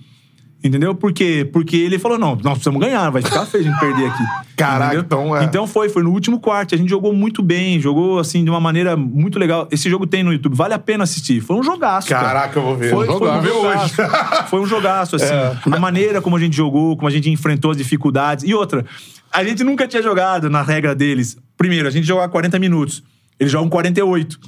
Entendeu? 0.64 0.94
Por 0.94 1.12
quê? 1.12 1.50
Porque 1.52 1.76
ele 1.76 1.98
falou: 1.98 2.20
não, 2.20 2.36
nós 2.36 2.54
precisamos 2.54 2.80
ganhar, 2.80 3.10
vai 3.10 3.22
ficar 3.24 3.46
feio 3.48 3.64
a 3.64 3.68
gente 3.68 3.80
perder 3.80 4.06
aqui. 4.08 4.24
Caraca, 4.56 4.94
Entendeu? 4.96 5.02
então 5.06 5.36
é. 5.36 5.44
Então 5.44 5.66
foi, 5.66 5.90
foi 5.90 6.04
no 6.04 6.12
último 6.12 6.40
quarto. 6.40 6.76
A 6.76 6.78
gente 6.78 6.90
jogou 6.90 7.12
muito 7.14 7.42
bem, 7.42 7.80
jogou 7.80 8.20
assim, 8.20 8.44
de 8.44 8.50
uma 8.50 8.60
maneira 8.60 8.96
muito 8.96 9.40
legal. 9.40 9.68
Esse 9.72 9.90
jogo 9.90 10.06
tem 10.06 10.22
no 10.22 10.32
YouTube, 10.32 10.56
vale 10.56 10.76
a 10.76 10.80
pena 10.80 11.04
assistir. 11.04 11.42
Foi 11.42 11.56
um 11.56 11.64
jogaço. 11.64 12.08
cara. 12.10 12.28
Caraca, 12.28 12.60
eu 12.60 12.64
vou 12.64 12.76
ver. 12.78 12.92
Foi, 12.92 13.08
Vou 13.08 13.18
foi 13.18 13.32
um 13.32 13.44
jogaço. 13.44 13.96
Foi 14.50 14.60
um 14.62 14.66
jogaço, 14.68 15.16
assim. 15.16 15.34
A 15.72 15.80
maneira 15.80 16.22
como 16.22 16.36
a 16.36 16.40
gente 16.40 16.56
jogou, 16.56 16.96
como 16.96 17.08
a 17.08 17.12
gente 17.12 17.30
enfrentou 17.30 17.72
as 17.72 17.78
dificuldades. 17.78 18.44
E 18.48 18.54
outra, 18.54 18.86
a 19.32 19.44
gente 19.44 19.64
nunca 19.64 19.88
tinha 19.88 20.04
jogado 20.04 20.50
na 20.50 20.62
regra 20.62 20.94
deles. 20.94 21.38
Primeiro, 21.58 21.88
a 21.88 21.92
gente 21.92 22.06
jogava 22.06 22.30
40 22.30 22.60
minutos. 22.60 23.02
Eles 23.40 23.52
jogam 23.52 23.68
48. 23.70 24.40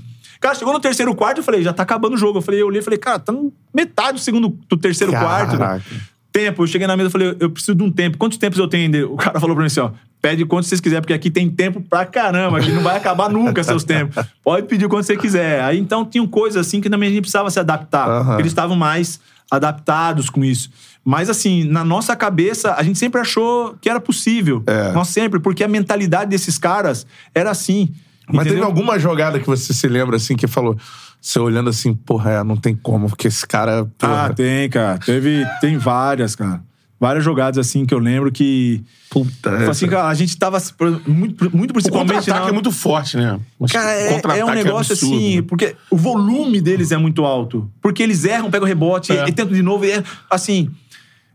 Cara, 0.43 0.55
chegou 0.55 0.73
no 0.73 0.79
terceiro 0.81 1.15
quarto, 1.15 1.37
eu 1.37 1.43
falei, 1.43 1.63
já 1.63 1.71
tá 1.71 1.83
acabando 1.83 2.15
o 2.15 2.17
jogo. 2.17 2.39
Eu 2.39 2.41
falei, 2.41 2.61
eu 2.61 2.67
olhei 2.67 2.81
e 2.81 2.83
falei, 2.83 2.99
cara, 2.99 3.17
tá 3.17 3.33
metade 3.73 4.17
do 4.17 4.19
segundo, 4.19 4.49
do 4.67 4.75
terceiro 4.75 5.13
Caraca. 5.13 5.57
quarto. 5.57 5.85
Tempo, 6.33 6.63
eu 6.63 6.67
cheguei 6.67 6.85
na 6.85 6.97
mesa 6.97 7.07
e 7.07 7.11
falei, 7.13 7.37
eu 7.39 7.49
preciso 7.49 7.73
de 7.73 7.81
um 7.81 7.89
tempo. 7.89 8.17
Quantos 8.17 8.37
tempos 8.37 8.59
eu 8.59 8.67
tenho 8.67 8.83
ainda? 8.83 9.07
O 9.07 9.15
cara 9.15 9.39
falou 9.39 9.55
pra 9.55 9.63
mim 9.63 9.67
assim, 9.67 9.79
ó, 9.79 9.91
pede 10.21 10.43
quantos 10.43 10.67
vocês 10.67 10.81
quiserem, 10.81 11.01
porque 11.01 11.13
aqui 11.13 11.31
tem 11.31 11.49
tempo 11.49 11.79
pra 11.79 12.05
caramba, 12.05 12.57
aqui 12.57 12.73
não 12.73 12.83
vai 12.83 12.97
acabar 12.97 13.29
nunca 13.29 13.63
seus 13.63 13.85
tempos. 13.85 14.21
Pode 14.43 14.67
pedir 14.67 14.89
quanto 14.89 15.05
você 15.05 15.15
quiser. 15.15 15.63
Aí 15.63 15.79
então 15.79 16.03
tinham 16.03 16.27
coisas 16.27 16.67
assim 16.67 16.81
que 16.81 16.89
também 16.89 17.07
a 17.07 17.11
gente 17.13 17.21
precisava 17.21 17.49
se 17.49 17.59
adaptar. 17.61 18.25
Porque 18.25 18.41
Eles 18.41 18.51
estavam 18.51 18.75
mais 18.75 19.21
adaptados 19.49 20.29
com 20.29 20.43
isso. 20.43 20.69
Mas 21.05 21.29
assim, 21.29 21.63
na 21.63 21.85
nossa 21.85 22.17
cabeça, 22.17 22.73
a 22.73 22.83
gente 22.83 22.99
sempre 22.99 23.21
achou 23.21 23.77
que 23.79 23.89
era 23.89 24.01
possível. 24.01 24.61
É. 24.67 24.91
Nós 24.91 25.07
sempre, 25.07 25.39
porque 25.39 25.63
a 25.63 25.69
mentalidade 25.69 26.29
desses 26.29 26.57
caras 26.57 27.07
era 27.33 27.49
assim. 27.49 27.93
Mas 28.27 28.43
teve 28.43 28.49
entendeu? 28.55 28.65
alguma 28.65 28.97
jogada 28.99 29.39
que 29.39 29.47
você 29.47 29.73
se 29.73 29.87
lembra, 29.87 30.15
assim, 30.17 30.35
que 30.35 30.47
falou... 30.47 30.77
Você 31.21 31.39
olhando 31.39 31.69
assim, 31.69 31.93
porra, 31.93 32.31
é, 32.31 32.43
não 32.43 32.57
tem 32.57 32.75
como, 32.75 33.07
porque 33.07 33.27
esse 33.29 33.47
cara... 33.47 33.85
Porra, 33.97 34.25
Ah, 34.25 34.33
tem, 34.33 34.69
cara. 34.69 34.97
Teve, 34.97 35.45
tem 35.61 35.77
várias, 35.77 36.35
cara. 36.35 36.61
Várias 36.99 37.23
jogadas 37.23 37.57
assim 37.65 37.85
que 37.85 37.93
eu 37.93 37.99
lembro 37.99 38.31
que. 38.31 38.81
puta... 39.09 39.49
Foi 39.49 39.61
essa- 39.61 39.71
assim, 39.71 39.87
cara, 39.87 40.07
a 40.07 40.13
gente 40.13 40.37
tava. 40.37 40.57
Muito, 41.05 41.49
muito 41.55 41.71
O 41.71 41.73
principalmente. 41.73 42.13
contra-ataque 42.15 42.29
na- 42.45 42.49
é 42.49 42.51
muito 42.53 42.71
forte, 42.71 43.17
né? 43.17 43.39
Mas 43.59 43.71
Cara, 43.73 43.91
é, 43.91 44.21
é 44.39 44.45
um 44.45 44.51
negócio 44.51 44.93
absurdo, 44.93 45.15
assim, 45.17 45.35
né? 45.37 45.41
porque 45.41 45.75
o 45.89 45.97
volume 45.97 46.61
deles 46.61 46.93
é 46.93 46.97
muito 46.97 47.25
alto. 47.25 47.69
Porque 47.81 48.01
eles 48.03 48.23
erram, 48.23 48.49
pegam 48.49 48.65
o 48.65 48.67
rebote 48.67 49.11
É. 49.11 49.27
e 49.27 49.31
tentam 49.33 49.53
de 49.53 49.61
novo. 49.61 49.83
E 49.83 49.91
erram. 49.91 50.03
assim, 50.29 50.69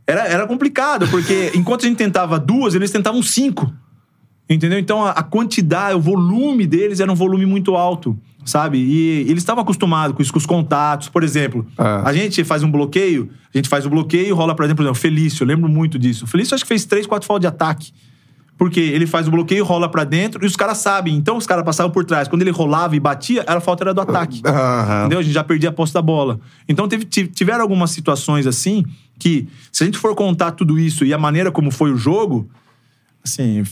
era, 0.06 0.26
era 0.26 0.46
complicado, 0.46 1.06
porque 1.08 1.52
enquanto 1.56 1.84
a 1.84 1.88
gente 1.88 1.98
tentava 1.98 2.38
duas, 2.38 2.74
eles 2.74 2.90
tentavam 2.90 3.22
cinco. 3.22 3.70
Entendeu? 4.48 4.78
Então 4.78 5.04
a, 5.04 5.22
quantidade, 5.22 5.94
o 5.94 6.00
volume 6.00 6.66
deles 6.66 7.00
era 7.00 7.12
um 7.12 7.14
volume 7.14 7.44
muito 7.44 7.76
alto, 7.76 8.18
sabe? 8.44 8.78
E 8.78 9.20
eles 9.30 9.38
estavam 9.42 9.62
acostumados 9.62 10.16
com 10.16 10.22
isso, 10.22 10.32
com 10.32 10.38
os 10.38 10.46
contatos. 10.46 11.08
Por 11.10 11.22
exemplo, 11.22 11.66
Ah. 11.76 12.02
a 12.08 12.12
gente 12.14 12.42
faz 12.44 12.62
um 12.62 12.70
bloqueio, 12.70 13.28
a 13.54 13.58
gente 13.58 13.68
faz 13.68 13.84
o 13.84 13.90
bloqueio, 13.90 14.34
rola, 14.34 14.54
por 14.54 14.64
exemplo, 14.64 14.88
o 14.90 14.94
Felício, 14.94 15.42
eu 15.44 15.48
lembro 15.48 15.68
muito 15.68 15.98
disso. 15.98 16.24
O 16.24 16.26
Felício 16.28 16.54
acho 16.54 16.64
que 16.64 16.68
fez 16.68 16.84
três, 16.86 17.06
quatro 17.06 17.26
faltas 17.26 17.42
de 17.42 17.46
ataque. 17.46 17.92
Porque 18.56 18.80
ele 18.80 19.06
faz 19.06 19.28
o 19.28 19.30
bloqueio, 19.30 19.64
rola 19.64 19.88
pra 19.88 20.02
dentro 20.02 20.42
e 20.42 20.46
os 20.46 20.56
caras 20.56 20.78
sabem. 20.78 21.14
Então 21.14 21.36
os 21.36 21.46
caras 21.46 21.62
passavam 21.64 21.92
por 21.92 22.04
trás. 22.04 22.26
Quando 22.26 22.42
ele 22.42 22.50
rolava 22.50 22.96
e 22.96 22.98
batia, 22.98 23.44
a 23.46 23.60
falta 23.60 23.84
era 23.84 23.94
do 23.94 24.00
ataque. 24.00 24.40
Aham. 24.48 25.00
Entendeu? 25.00 25.18
A 25.20 25.22
gente 25.22 25.32
já 25.34 25.44
perdia 25.44 25.68
a 25.68 25.72
posse 25.72 25.94
da 25.94 26.02
bola. 26.02 26.40
Então 26.68 26.88
teve, 26.88 27.04
ti- 27.04 27.28
tiveram 27.28 27.60
algumas 27.60 27.90
situações 27.92 28.48
assim 28.48 28.84
que, 29.16 29.46
se 29.70 29.84
a 29.84 29.86
gente 29.86 29.96
for 29.98 30.12
contar 30.16 30.52
tudo 30.52 30.76
isso 30.76 31.04
e 31.04 31.12
a 31.14 31.18
maneira 31.18 31.52
como 31.52 31.70
foi 31.70 31.92
o 31.92 31.96
jogo, 31.96 32.48
assim, 33.24 33.62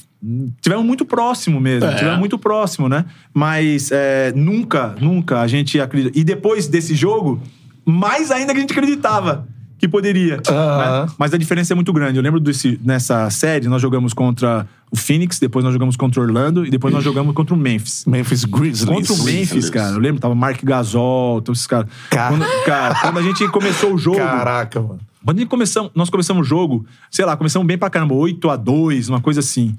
tivemos 0.61 0.85
muito 0.85 1.05
próximo 1.05 1.61
mesmo. 1.61 1.89
É. 1.89 1.95
Tivemos 1.95 2.19
muito 2.19 2.39
próximo, 2.39 2.89
né? 2.89 3.05
Mas 3.33 3.91
é, 3.93 4.33
nunca, 4.35 4.95
nunca 5.01 5.41
a 5.41 5.47
gente 5.47 5.81
acredita. 5.81 6.19
E 6.19 6.25
depois 6.25 6.67
desse 6.67 6.95
jogo, 6.95 7.41
mais 7.85 8.31
ainda 8.31 8.53
que 8.53 8.59
a 8.59 8.61
gente 8.61 8.73
acreditava 8.73 9.47
que 9.79 9.87
poderia. 9.87 10.37
Né? 10.37 11.13
Mas 11.19 11.35
a 11.35 11.37
diferença 11.37 11.73
é 11.73 11.77
muito 11.77 11.93
grande. 11.93 12.19
Eu 12.19 12.23
lembro 12.23 12.41
desse, 12.41 12.81
nessa 12.83 13.29
série, 13.31 13.69
nós 13.69 13.83
jogamos 13.83 14.15
contra 14.15 14.67
o 14.91 14.97
Phoenix, 14.97 15.39
depois 15.39 15.65
nós 15.65 15.73
jogamos 15.73 15.97
contra 15.97 16.21
o 16.21 16.25
Orlando 16.25 16.65
e 16.65 16.71
depois 16.71 16.95
nós 16.95 17.05
jogamos 17.05 17.35
contra 17.35 17.55
o 17.55 17.59
Memphis. 17.59 18.05
Memphis 18.07 18.45
Grizzlies. 18.45 18.85
Contra 18.85 19.13
o 19.13 19.25
Memphis, 19.25 19.69
cara. 19.69 19.95
Eu 19.95 20.01
lembro, 20.01 20.21
tava 20.21 20.35
Mark 20.35 20.63
Gasol, 20.63 21.43
todos 21.43 21.59
esses 21.59 21.67
caras. 21.67 21.89
Cara. 22.11 22.31
Quando, 22.31 22.65
cara, 22.65 22.95
quando 23.01 23.19
a 23.19 23.23
gente 23.23 23.47
começou 23.49 23.95
o 23.95 23.99
jogo. 23.99 24.17
Caraca, 24.17 24.81
mano. 24.81 25.01
Quando 25.25 25.39
a 25.39 25.41
gente 25.41 25.51
começamos, 25.51 25.91
nós 25.95 26.09
começamos 26.09 26.47
o 26.47 26.49
jogo, 26.49 26.87
sei 27.11 27.25
lá, 27.25 27.37
começamos 27.37 27.67
bem 27.67 27.77
pra 27.77 27.91
caramba, 27.91 28.15
8 28.15 28.49
a 28.49 28.57
2 28.57 29.09
uma 29.09 29.21
coisa 29.21 29.41
assim. 29.41 29.77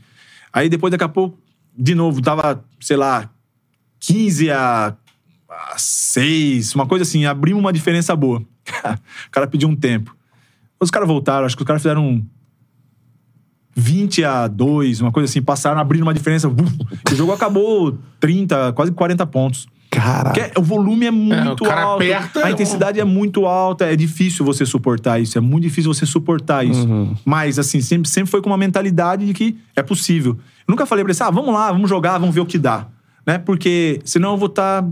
Aí 0.58 0.70
depois, 0.70 0.90
daqui 0.90 1.04
a 1.04 1.10
pouco, 1.10 1.38
de 1.78 1.94
novo, 1.94 2.20
tava, 2.20 2.66
sei 2.80 2.98
lá, 2.98 3.30
15 4.00 4.50
a, 4.50 4.96
a 5.48 5.78
6, 5.78 6.74
uma 6.74 6.88
coisa 6.88 7.04
assim. 7.04 7.28
Abrimos 7.28 7.60
uma 7.60 7.72
diferença 7.72 8.16
boa. 8.16 8.40
o 9.28 9.32
cara 9.32 9.46
pediu 9.46 9.70
um 9.70 9.76
tempo. 9.76 10.18
Os 10.80 10.90
caras 10.90 11.08
voltaram, 11.08 11.46
acho 11.46 11.56
que 11.56 11.62
os 11.62 11.68
caras 11.68 11.84
fizeram 11.84 12.08
um 12.08 12.26
20 13.76 14.24
a 14.24 14.48
2, 14.48 15.02
uma 15.02 15.12
coisa 15.12 15.30
assim, 15.30 15.44
passaram, 15.44 15.80
abrindo 15.80 16.02
uma 16.02 16.14
diferença. 16.14 16.50
buf, 16.50 16.76
o 17.12 17.16
jogo 17.16 17.34
acabou 17.34 17.96
30, 18.20 18.74
quase 18.74 18.92
40 18.92 19.28
pontos. 19.28 19.68
Caraca. 19.90 20.40
Porque 20.42 20.60
o 20.60 20.64
volume 20.64 21.06
é 21.06 21.12
muito 21.12 21.64
o 21.64 21.68
cara 21.68 21.82
alto. 21.84 22.04
aperta, 22.04 22.46
a 22.46 22.52
intensidade 22.52 23.00
é 23.00 23.04
muito 23.06 23.46
alta. 23.46 23.86
É 23.86 23.96
difícil 23.96 24.46
você 24.46 24.66
suportar 24.66 25.20
isso. 25.20 25.38
É 25.38 25.42
muito 25.42 25.64
difícil 25.64 25.94
você 25.94 26.06
suportar 26.06 26.66
isso. 26.66 26.88
Mas, 27.24 27.58
assim, 27.58 27.80
sempre, 27.82 28.10
sempre 28.10 28.30
foi 28.30 28.42
com 28.42 28.50
uma 28.50 28.58
mentalidade 28.58 29.26
de 29.26 29.34
que 29.34 29.58
é 29.76 29.82
possível. 29.82 30.34
Eu 30.68 30.72
nunca 30.72 30.86
falei 30.86 31.04
pra 31.04 31.12
eles, 31.12 31.22
ah, 31.22 31.30
vamos 31.30 31.54
lá, 31.54 31.72
vamos 31.72 31.90
jogar, 31.90 32.18
vamos 32.18 32.36
ver 32.36 32.42
o 32.42 32.46
que 32.46 32.58
dá. 32.58 32.88
Né? 33.26 33.38
Porque 33.38 34.02
senão 34.04 34.32
eu 34.32 34.38
vou 34.38 34.48
estar. 34.50 34.86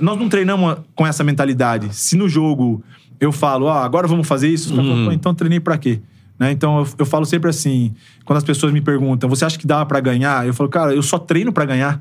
Nós 0.00 0.18
não 0.18 0.28
treinamos 0.28 0.78
com 0.94 1.06
essa 1.06 1.22
mentalidade. 1.22 1.94
Se 1.94 2.16
no 2.16 2.28
jogo 2.28 2.82
eu 3.20 3.30
falo, 3.32 3.68
ah, 3.68 3.84
agora 3.84 4.06
vamos 4.08 4.26
fazer 4.26 4.48
isso, 4.48 4.70
os 4.70 4.76
caras 4.76 4.90
falam, 4.90 5.06
"Pô, 5.06 5.12
então 5.12 5.34
treinei 5.34 5.60
pra 5.60 5.76
quê? 5.78 6.00
Né? 6.38 6.50
Então 6.52 6.80
eu, 6.80 6.88
eu 6.98 7.06
falo 7.06 7.24
sempre 7.24 7.48
assim, 7.48 7.94
quando 8.24 8.36
as 8.36 8.44
pessoas 8.44 8.72
me 8.72 8.80
perguntam, 8.80 9.28
você 9.28 9.44
acha 9.44 9.58
que 9.58 9.66
dá 9.66 9.84
pra 9.86 10.00
ganhar? 10.00 10.46
Eu 10.46 10.52
falo, 10.52 10.68
cara, 10.68 10.94
eu 10.94 11.02
só 11.02 11.18
treino 11.18 11.52
pra 11.52 11.64
ganhar. 11.64 11.98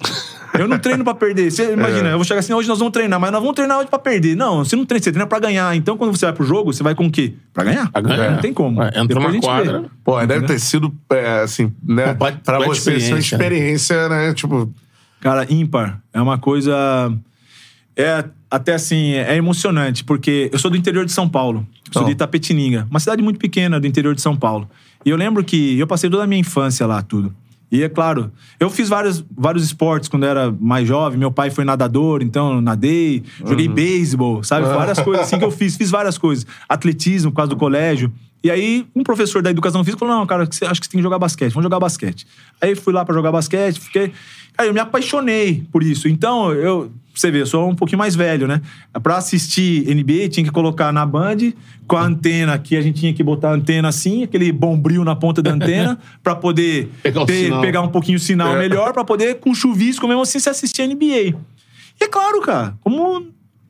Eu 0.53 0.67
não 0.67 0.77
treino 0.77 1.03
pra 1.03 1.13
perder. 1.13 1.51
Você 1.51 1.71
imagina, 1.73 2.09
eu 2.09 2.17
vou 2.17 2.25
chegar 2.25 2.39
assim, 2.39 2.53
hoje 2.53 2.67
nós 2.67 2.79
vamos 2.79 2.93
treinar, 2.93 3.19
mas 3.19 3.31
nós 3.31 3.41
vamos 3.41 3.55
treinar 3.55 3.79
hoje 3.79 3.89
pra 3.89 3.99
perder. 3.99 4.35
Não, 4.35 4.63
você 4.63 4.75
não 4.75 4.85
treina, 4.85 5.03
você 5.03 5.11
treina 5.11 5.27
pra 5.27 5.39
ganhar. 5.39 5.75
Então 5.75 5.97
quando 5.97 6.15
você 6.15 6.25
vai 6.25 6.33
pro 6.33 6.45
jogo, 6.45 6.73
você 6.73 6.83
vai 6.83 6.95
com 6.95 7.05
o 7.05 7.11
quê? 7.11 7.33
Pra 7.53 7.63
ganhar. 7.63 7.91
Pra 7.91 8.01
ganhar. 8.01 8.31
Não 8.31 8.39
tem 8.39 8.53
como. 8.53 8.81
É, 8.83 8.87
entrou 8.89 9.21
Depois 9.21 9.35
na 9.35 9.41
quadra. 9.41 9.81
vê. 9.81 9.87
Pô, 10.03 10.25
deve 10.25 10.45
ter 10.45 10.59
sido, 10.59 10.93
é, 11.09 11.41
assim, 11.41 11.73
né? 11.83 12.13
Pra 12.13 12.31
completa 12.31 12.65
você, 12.65 12.81
sua 12.81 12.93
experiência, 12.99 13.35
experiência, 13.35 14.09
né? 14.09 14.33
Tipo, 14.33 14.71
Cara, 15.25 15.51
ímpar. 15.51 15.99
É 16.13 16.21
uma 16.21 16.37
coisa. 16.37 17.11
É 17.95 18.23
até 18.55 18.73
assim, 18.73 19.13
é 19.13 19.35
emocionante, 19.35 20.03
porque 20.03 20.49
eu 20.51 20.59
sou 20.59 20.71
do 20.71 20.77
interior 20.77 21.05
de 21.05 21.11
São 21.11 21.27
Paulo. 21.27 21.65
Sou 21.91 22.01
Então. 22.01 22.05
de 22.05 22.11
Itapetininga, 22.11 22.87
uma 22.89 22.99
cidade 22.99 23.21
muito 23.21 23.39
pequena 23.39 23.79
do 23.79 23.87
interior 23.87 24.15
de 24.15 24.21
São 24.21 24.35
Paulo. 24.35 24.69
E 25.05 25.09
eu 25.09 25.17
lembro 25.17 25.43
que 25.43 25.77
eu 25.77 25.85
passei 25.85 26.09
toda 26.09 26.23
a 26.23 26.27
minha 26.27 26.39
infância 26.39 26.85
lá, 26.87 27.01
tudo. 27.01 27.33
E 27.71 27.83
é 27.83 27.89
claro, 27.89 28.31
eu 28.59 28.69
fiz 28.69 28.87
vários, 28.87 29.23
vários 29.35 29.63
esportes 29.63 30.07
quando 30.07 30.23
eu 30.23 30.29
era 30.29 30.51
mais 30.51 30.87
jovem. 30.87 31.19
Meu 31.19 31.31
pai 31.31 31.49
foi 31.49 31.65
nadador, 31.65 32.21
então 32.21 32.53
eu 32.53 32.61
nadei, 32.61 33.23
joguei 33.45 33.67
beisebol, 33.67 34.43
sabe? 34.43 34.67
Várias 34.67 34.99
coisas 34.99 35.25
assim 35.25 35.37
que 35.37 35.43
eu 35.43 35.51
fiz. 35.51 35.75
Fiz 35.75 35.91
várias 35.91 36.17
coisas. 36.17 36.45
Atletismo, 36.69 37.31
por 37.31 37.37
causa 37.37 37.49
do 37.49 37.57
colégio. 37.57 38.11
E 38.45 38.51
aí, 38.51 38.85
um 38.95 39.01
professor 39.01 39.41
da 39.41 39.49
educação 39.49 39.83
física 39.83 39.97
falou: 40.05 40.19
Não, 40.19 40.27
cara, 40.27 40.45
você- 40.45 40.65
acho 40.65 40.79
que 40.79 40.85
você 40.85 40.91
tem 40.91 40.99
que 40.99 41.03
jogar 41.03 41.17
basquete. 41.17 41.51
Vamos 41.51 41.63
jogar 41.63 41.79
basquete. 41.79 42.27
Aí 42.61 42.75
fui 42.75 42.93
lá 42.93 43.03
pra 43.03 43.11
jogar 43.15 43.31
basquete, 43.31 43.79
fiquei. 43.79 44.11
Aí 44.55 44.67
eu 44.67 44.73
me 44.73 44.79
apaixonei 44.79 45.63
por 45.71 45.81
isso. 45.81 46.07
Então, 46.07 46.53
eu. 46.53 46.91
Você 47.11 47.31
vê, 47.31 47.41
eu 47.41 47.45
sou 47.47 47.67
um 47.67 47.73
pouquinho 47.75 47.97
mais 47.97 48.13
velho, 48.13 48.45
né? 48.45 48.61
Pra 49.01 49.17
assistir 49.17 49.87
NBA, 49.87 50.27
tinha 50.29 50.43
que 50.43 50.51
colocar 50.51 50.91
na 50.91 51.05
Band, 51.05 51.53
com 51.87 51.95
a 51.95 52.03
antena 52.03 52.53
aqui, 52.53 52.75
a 52.77 52.81
gente 52.81 52.99
tinha 52.99 53.13
que 53.13 53.23
botar 53.23 53.49
a 53.49 53.53
antena 53.53 53.87
assim, 53.87 54.21
aquele 54.23 54.51
bombril 54.51 55.03
na 55.03 55.15
ponta 55.15 55.41
da 55.41 55.51
antena, 55.51 55.97
pra 56.21 56.35
poder 56.35 56.89
Pegar 57.01 57.25
ter- 57.25 57.59
pegar 57.61 57.81
um 57.81 57.87
pouquinho 57.87 58.17
o 58.17 58.19
sinal 58.19 58.55
É. 58.57 58.59
melhor, 58.59 58.91
pra 58.93 59.03
poder, 59.05 59.35
com 59.39 59.55
chuvisco 59.55 60.05
mesmo 60.07 60.21
assim, 60.23 60.37
se 60.39 60.49
assistir 60.49 60.83
NBA. 60.87 61.35
E 61.99 62.03
é 62.03 62.07
claro, 62.07 62.41
cara, 62.41 62.75
como 62.81 63.25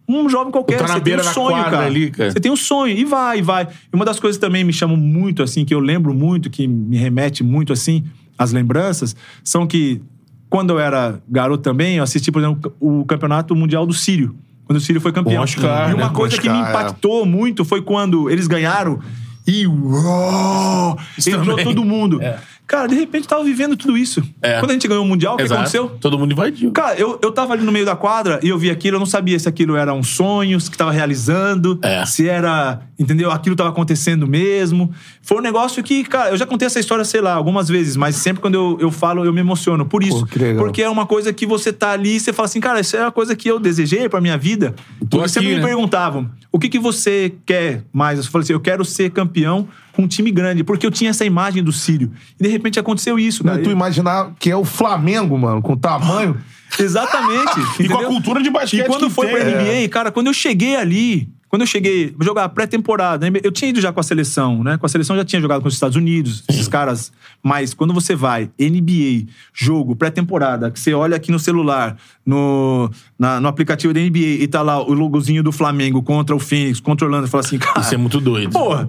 um 0.07 0.29
jovem 0.29 0.51
qualquer, 0.51 0.79
você 0.79 1.01
tem 1.01 1.15
um 1.15 1.23
sonho, 1.23 1.63
cara. 1.63 1.85
ali, 1.85 2.11
cara. 2.11 2.31
Você 2.31 2.39
tem 2.39 2.51
um 2.51 2.55
sonho, 2.55 2.95
e 2.95 3.03
vai, 3.03 3.39
e 3.39 3.41
vai. 3.41 3.67
E 3.67 3.95
uma 3.95 4.05
das 4.05 4.19
coisas 4.19 4.39
também 4.39 4.63
me 4.63 4.73
chamam 4.73 4.95
muito, 4.95 5.41
assim, 5.41 5.65
que 5.65 5.73
eu 5.73 5.79
lembro 5.79 6.13
muito, 6.13 6.49
que 6.49 6.67
me 6.67 6.97
remete 6.97 7.43
muito, 7.43 7.73
assim, 7.73 8.03
às 8.37 8.51
lembranças, 8.51 9.15
são 9.43 9.65
que, 9.65 10.01
quando 10.49 10.71
eu 10.71 10.79
era 10.79 11.19
garoto 11.27 11.63
também, 11.63 11.97
eu 11.97 12.03
assisti, 12.03 12.31
por 12.31 12.41
exemplo, 12.41 12.73
o 12.79 13.03
Campeonato 13.05 13.55
Mundial 13.55 13.85
do 13.85 13.93
Sírio. 13.93 14.35
Quando 14.65 14.77
o 14.77 14.81
Sírio 14.81 15.01
foi 15.01 15.11
campeão. 15.11 15.43
Oscar, 15.43 15.91
e 15.91 15.93
uma 15.93 16.07
né? 16.07 16.13
coisa 16.13 16.37
que 16.39 16.49
me 16.49 16.55
Oscar, 16.55 16.67
é. 16.67 16.71
impactou 16.71 17.25
muito 17.25 17.63
foi 17.63 17.81
quando 17.81 18.29
eles 18.29 18.47
ganharam 18.47 18.99
e 19.47 19.67
uou, 19.67 20.97
entrou 21.27 21.63
todo 21.63 21.85
mundo. 21.85 22.19
Cara, 22.67 22.87
de 22.87 22.95
repente 22.95 23.27
tava 23.27 23.43
vivendo 23.43 23.77
tudo 23.77 23.95
isso. 23.95 24.23
É. 24.41 24.59
Quando 24.59 24.71
a 24.71 24.73
gente 24.73 24.87
ganhou 24.87 25.03
o 25.03 25.07
Mundial, 25.07 25.35
o 25.35 25.37
que 25.37 25.43
aconteceu? 25.43 25.89
Todo 26.01 26.17
mundo 26.17 26.31
invadiu. 26.31 26.71
Cara, 26.71 26.95
eu, 26.99 27.19
eu 27.21 27.31
tava 27.31 27.53
ali 27.53 27.63
no 27.63 27.71
meio 27.71 27.85
da 27.85 27.95
quadra 27.95 28.39
e 28.41 28.49
eu 28.49 28.57
vi 28.57 28.71
aquilo, 28.71 28.95
eu 28.95 28.99
não 28.99 29.05
sabia 29.05 29.37
se 29.37 29.47
aquilo 29.47 29.75
era 29.75 29.93
um 29.93 30.01
sonho, 30.01 30.59
se 30.59 30.71
que 30.71 30.75
tava 30.77 30.91
realizando, 30.91 31.77
É. 31.83 32.03
se 32.05 32.27
era, 32.27 32.81
entendeu? 32.97 33.29
Aquilo 33.29 33.55
tava 33.55 33.69
acontecendo 33.69 34.25
mesmo. 34.27 34.91
Foi 35.21 35.37
um 35.37 35.41
negócio 35.41 35.83
que, 35.83 36.03
cara, 36.03 36.31
eu 36.31 36.37
já 36.37 36.45
contei 36.45 36.65
essa 36.65 36.79
história, 36.79 37.05
sei 37.05 37.21
lá, 37.21 37.33
algumas 37.33 37.69
vezes, 37.69 37.95
mas 37.95 38.15
sempre 38.15 38.41
quando 38.41 38.55
eu, 38.55 38.77
eu 38.81 38.91
falo, 38.91 39.23
eu 39.23 39.31
me 39.31 39.41
emociono. 39.41 39.85
Por 39.85 40.01
isso. 40.03 40.25
Pô. 40.25 40.55
Porque 40.57 40.81
é 40.81 40.89
uma 40.89 41.05
coisa 41.05 41.31
que 41.31 41.45
você 41.45 41.71
tá 41.71 41.91
ali 41.91 42.15
e 42.15 42.19
você 42.19 42.33
fala 42.33 42.47
assim, 42.47 42.59
cara, 42.59 42.79
isso 42.79 42.97
é 42.97 43.01
uma 43.01 43.11
coisa 43.11 43.35
que 43.35 43.47
eu 43.47 43.59
desejei 43.59 44.09
pra 44.09 44.19
minha 44.19 44.37
vida. 44.37 44.73
Tô 45.01 45.17
Porque 45.17 45.21
aqui, 45.21 45.29
sempre 45.29 45.49
me 45.49 45.55
né? 45.57 45.61
perguntavam, 45.65 46.31
o 46.51 46.57
que, 46.57 46.67
que 46.67 46.79
você 46.79 47.33
quer 47.45 47.83
mais? 47.93 48.17
Eu 48.17 48.25
falei 48.25 48.43
assim, 48.43 48.53
eu 48.53 48.59
quero 48.59 48.83
ser 48.83 49.11
campeão 49.11 49.67
com 49.95 50.03
um 50.03 50.07
time 50.07 50.31
grande, 50.31 50.63
porque 50.63 50.85
eu 50.85 50.91
tinha 50.91 51.09
essa 51.09 51.25
imagem 51.25 51.63
do 51.63 51.71
Sírio. 51.71 52.11
E 52.39 52.43
de 52.43 52.49
repente 52.49 52.79
aconteceu 52.79 53.17
isso, 53.17 53.45
né, 53.45 53.53
cara. 53.53 53.63
tu 53.63 53.71
imaginar 53.71 54.33
que 54.39 54.51
é 54.51 54.55
o 54.55 54.65
Flamengo, 54.65 55.37
mano, 55.37 55.61
com 55.61 55.75
tamanho. 55.75 56.37
Exatamente. 56.77 57.59
E 57.79 57.87
com 57.87 57.93
a 57.93 58.01
entendeu? 58.01 58.07
cultura 58.09 58.43
de 58.43 58.49
basquete 58.49 58.81
E 58.81 58.87
quando 58.87 59.09
foi 59.09 59.27
tem, 59.27 59.35
pra 59.35 59.49
é. 59.49 59.81
NBA, 59.81 59.89
cara, 59.89 60.11
quando 60.11 60.27
eu 60.27 60.33
cheguei 60.33 60.75
ali, 60.75 61.29
quando 61.55 61.61
eu 61.61 61.67
cheguei, 61.67 62.13
jogar 62.21 62.49
pré-temporada, 62.49 63.29
né? 63.29 63.39
eu 63.41 63.49
tinha 63.51 63.69
ido 63.69 63.79
já 63.79 63.93
com 63.93 63.99
a 64.01 64.03
seleção, 64.03 64.61
né? 64.61 64.77
Com 64.77 64.85
a 64.85 64.89
seleção 64.89 65.15
eu 65.15 65.21
já 65.21 65.25
tinha 65.25 65.41
jogado 65.41 65.61
com 65.61 65.69
os 65.69 65.73
Estados 65.73 65.95
Unidos, 65.95 66.43
esses 66.49 66.67
caras. 66.67 67.13
Mas 67.41 67.73
quando 67.73 67.93
você 67.93 68.13
vai, 68.13 68.49
NBA, 68.59 69.31
jogo, 69.53 69.95
pré-temporada, 69.95 70.69
que 70.69 70.77
você 70.77 70.93
olha 70.93 71.15
aqui 71.15 71.31
no 71.31 71.39
celular, 71.39 71.95
no, 72.25 72.89
na- 73.17 73.39
no 73.39 73.47
aplicativo 73.47 73.93
da 73.93 74.01
NBA 74.01 74.43
e 74.43 74.47
tá 74.47 74.61
lá 74.61 74.81
o 74.81 74.91
logozinho 74.93 75.41
do 75.41 75.51
Flamengo 75.53 76.01
contra 76.03 76.35
o 76.35 76.39
Phoenix, 76.39 76.79
contra 76.81 77.05
o 77.05 77.07
Orlando, 77.07 77.27
e 77.27 77.29
fala 77.29 77.43
assim, 77.45 77.57
cara. 77.57 77.79
Isso 77.79 77.93
é 77.93 77.97
muito 77.97 78.19
doido. 78.19 78.51
Porra, 78.51 78.87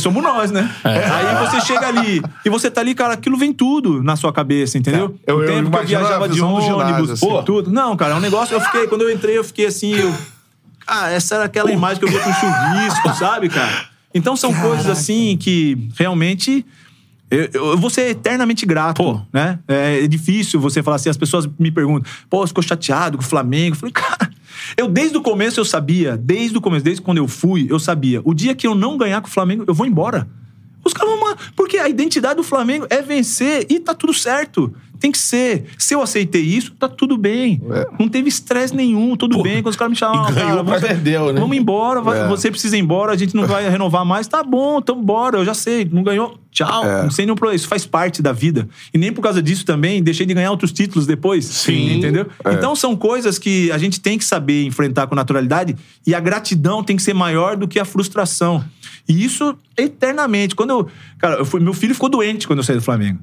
somos 0.00 0.20
nós, 0.20 0.50
né? 0.50 0.68
É. 0.84 1.04
Aí 1.04 1.46
você 1.46 1.60
chega 1.60 1.86
ali 1.86 2.20
e 2.44 2.50
você 2.50 2.68
tá 2.70 2.80
ali, 2.80 2.94
cara, 2.96 3.14
aquilo 3.14 3.36
vem 3.36 3.52
tudo 3.52 4.02
na 4.02 4.16
sua 4.16 4.32
cabeça, 4.32 4.76
entendeu? 4.76 5.14
É, 5.26 5.30
eu- 5.30 5.36
O 5.36 5.42
eu 5.42 5.46
tempo 5.46 5.70
que 5.70 5.76
eu 5.76 5.78
imagino 5.78 5.98
a 5.98 6.02
viajava 6.02 6.28
de 6.28 6.40
do 6.40 6.46
ginásio, 6.60 6.76
ônibus, 6.78 7.10
assim. 7.10 7.26
pô, 7.28 7.42
tudo. 7.44 7.70
Não, 7.70 7.96
cara, 7.96 8.14
é 8.14 8.16
um 8.16 8.20
negócio. 8.20 8.54
Eu 8.54 8.60
fiquei, 8.60 8.86
quando 8.88 9.02
eu 9.02 9.10
entrei, 9.12 9.38
eu 9.38 9.44
fiquei 9.44 9.66
assim. 9.66 9.92
Eu, 9.94 10.12
ah, 10.88 11.10
essa 11.10 11.36
era 11.36 11.44
aquela 11.44 11.70
imagem 11.70 11.98
que 11.98 12.04
eu 12.04 12.08
vi 12.08 12.18
com 12.18 12.32
chuvisco, 12.32 13.14
sabe, 13.18 13.48
cara? 13.48 13.86
Então 14.14 14.34
são 14.36 14.52
coisas 14.52 14.86
assim 14.86 15.36
que 15.36 15.88
realmente. 15.96 16.64
Eu, 17.30 17.48
eu 17.52 17.76
vou 17.76 17.90
ser 17.90 18.08
eternamente 18.08 18.64
grato, 18.64 19.02
Pô. 19.02 19.20
né? 19.30 19.58
É, 19.68 20.06
difícil 20.06 20.58
você 20.58 20.82
falar 20.82 20.96
assim, 20.96 21.10
as 21.10 21.16
pessoas 21.16 21.46
me 21.58 21.70
perguntam, 21.70 22.10
pô, 22.30 22.46
ficou 22.46 22.62
chateado 22.62 23.18
com 23.18 23.22
o 23.22 23.26
Flamengo? 23.26 23.76
Eu 23.76 23.78
falei, 23.78 23.92
cara, 23.92 24.30
eu 24.78 24.88
desde 24.88 25.18
o 25.18 25.20
começo 25.20 25.60
eu 25.60 25.64
sabia, 25.64 26.16
desde 26.16 26.56
o 26.56 26.60
começo, 26.60 26.84
desde 26.84 27.02
quando 27.02 27.18
eu 27.18 27.28
fui, 27.28 27.66
eu 27.68 27.78
sabia, 27.78 28.22
o 28.24 28.32
dia 28.32 28.54
que 28.54 28.66
eu 28.66 28.74
não 28.74 28.96
ganhar 28.96 29.20
com 29.20 29.28
o 29.28 29.30
Flamengo, 29.30 29.64
eu 29.66 29.74
vou 29.74 29.86
embora. 29.86 30.26
Os 30.84 30.94
caras 30.94 31.18
vão. 31.18 31.36
Porque 31.54 31.76
a 31.76 31.88
identidade 31.88 32.36
do 32.36 32.42
Flamengo 32.42 32.86
é 32.88 33.02
vencer 33.02 33.66
e 33.68 33.78
tá 33.78 33.94
tudo 33.94 34.14
certo. 34.14 34.74
Tem 35.00 35.12
que 35.12 35.18
ser. 35.18 35.66
Se 35.78 35.94
eu 35.94 36.02
aceitei 36.02 36.42
isso, 36.42 36.72
tá 36.78 36.88
tudo 36.88 37.16
bem. 37.16 37.60
Não 37.98 38.08
teve 38.08 38.28
estresse 38.28 38.74
nenhum, 38.74 39.16
tudo 39.16 39.42
bem. 39.42 39.62
Quando 39.62 39.70
os 39.70 39.76
caras 39.76 39.90
me 39.90 39.96
chamam, 39.96 40.22
ganhou 40.32 40.48
cara, 40.48 40.62
vamos, 40.62 40.80
perdeu, 40.80 41.32
né? 41.32 41.40
vamos 41.40 41.56
embora, 41.56 42.00
vai- 42.00 42.18
você 42.28 42.50
precisa 42.50 42.76
ir 42.76 42.80
embora, 42.80 43.12
a 43.12 43.16
gente 43.16 43.34
não 43.34 43.46
vai 43.46 43.68
renovar 43.68 44.04
mais. 44.04 44.26
Tá 44.26 44.42
bom, 44.42 44.78
então 44.78 45.00
bora, 45.02 45.38
eu 45.38 45.44
já 45.44 45.54
sei. 45.54 45.84
Não 45.90 46.02
ganhou, 46.02 46.38
tchau. 46.50 46.84
Não 47.04 47.10
sei 47.10 47.24
nenhum 47.26 47.36
problema. 47.36 47.56
Isso 47.56 47.68
faz 47.68 47.86
parte 47.86 48.20
da 48.20 48.32
vida. 48.32 48.68
E 48.92 48.98
nem 48.98 49.12
por 49.12 49.22
causa 49.22 49.40
disso 49.42 49.64
também 49.64 50.02
deixei 50.02 50.26
de 50.26 50.34
ganhar 50.34 50.50
outros 50.50 50.72
títulos 50.72 51.06
depois. 51.06 51.44
Sim. 51.44 51.98
Entendeu? 51.98 52.26
Então 52.50 52.74
são 52.74 52.96
coisas 52.96 53.38
que 53.38 53.70
a 53.70 53.78
gente 53.78 54.00
tem 54.00 54.18
que 54.18 54.24
saber 54.24 54.64
enfrentar 54.64 55.06
com 55.06 55.14
naturalidade 55.14 55.76
e 56.06 56.14
a 56.14 56.20
gratidão 56.20 56.82
tem 56.82 56.96
que 56.96 57.02
ser 57.02 57.14
maior 57.14 57.56
do 57.56 57.68
que 57.68 57.78
a 57.78 57.84
frustração. 57.84 58.64
E 59.08 59.24
isso 59.24 59.56
eternamente. 59.76 60.54
Quando 60.54 60.70
eu. 60.70 60.88
Cara, 61.18 61.36
eu 61.36 61.44
fui- 61.44 61.60
meu 61.60 61.72
filho 61.72 61.94
ficou 61.94 62.08
doente 62.08 62.46
quando 62.46 62.58
eu 62.58 62.62
saí 62.64 62.76
do 62.76 62.82
Flamengo. 62.82 63.18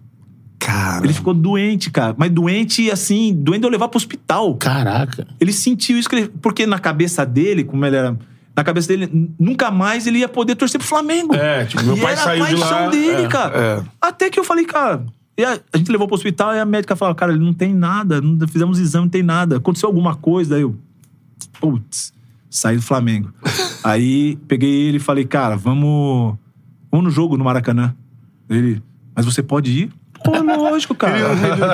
Cara. 0.60 1.06
Ele 1.06 1.14
ficou 1.14 1.34
doente, 1.34 1.90
cara. 1.92 2.16
Mas 2.18 2.32
doente, 2.32 2.90
assim, 2.90 3.34
doente 3.34 3.62
de 3.62 3.68
eu 3.68 3.72
levar 3.72 3.88
pro 3.88 3.98
hospital. 3.98 4.56
Caraca. 4.56 5.28
Ele 5.40 5.52
sentiu 5.54 5.98
isso, 5.98 6.10
que 6.10 6.16
ele- 6.16 6.32
porque 6.42 6.66
na 6.66 6.80
cabeça 6.80 7.26
dele, 7.26 7.64
como 7.64 7.86
ele 7.86 7.96
era. 7.96 8.18
Na 8.56 8.64
cabeça 8.64 8.88
dele, 8.88 9.30
nunca 9.38 9.70
mais 9.70 10.08
ele 10.08 10.20
ia 10.20 10.30
poder 10.30 10.56
torcer 10.56 10.80
pro 10.80 10.88
Flamengo. 10.88 11.36
É, 11.36 11.66
tipo, 11.66 11.84
meu 11.84 11.98
E 11.98 12.00
pai 12.02 12.14
era 12.14 12.22
saiu 12.24 12.44
a 12.46 12.48
de 12.48 12.56
paixão 12.56 12.80
lá, 12.86 12.90
dele, 12.90 13.24
é, 13.24 13.28
cara. 13.28 13.58
é. 13.58 13.84
Até 14.02 14.30
que 14.30 14.40
eu 14.40 14.44
falei, 14.46 14.64
cara. 14.66 15.06
A, 15.38 15.60
a 15.74 15.78
gente 15.78 15.92
levou 15.92 16.08
pro 16.08 16.16
hospital 16.16 16.56
e 16.56 16.60
a 16.60 16.66
médica 16.66 16.96
falou, 16.96 17.14
cara, 17.14 17.34
ele 17.34 17.44
não 17.44 17.54
tem 17.54 17.74
nada, 17.74 18.22
não 18.22 18.48
fizemos 18.48 18.80
exame, 18.80 19.04
não 19.06 19.10
tem 19.12 19.22
nada. 19.22 19.58
Aconteceu 19.58 19.88
alguma 19.90 20.16
coisa, 20.16 20.56
aí 20.56 20.62
eu. 20.62 20.74
Putz, 21.60 22.14
saí 22.50 22.78
do 22.78 22.82
Flamengo. 22.82 23.34
aí 23.84 24.38
peguei 24.48 24.88
ele 24.88 24.98
e 24.98 25.02
falei, 25.02 25.26
cara, 25.26 25.58
vamos. 25.58 26.36
Vamos 26.90 27.04
no 27.08 27.12
jogo 27.12 27.36
no 27.38 27.44
Maracanã. 27.44 27.94
Ele, 28.50 28.82
mas 29.14 29.26
você 29.26 29.44
pode 29.44 29.70
ir? 29.72 29.92
Pô, 30.26 30.32
lógico, 30.42 30.96
cara. 30.96 31.18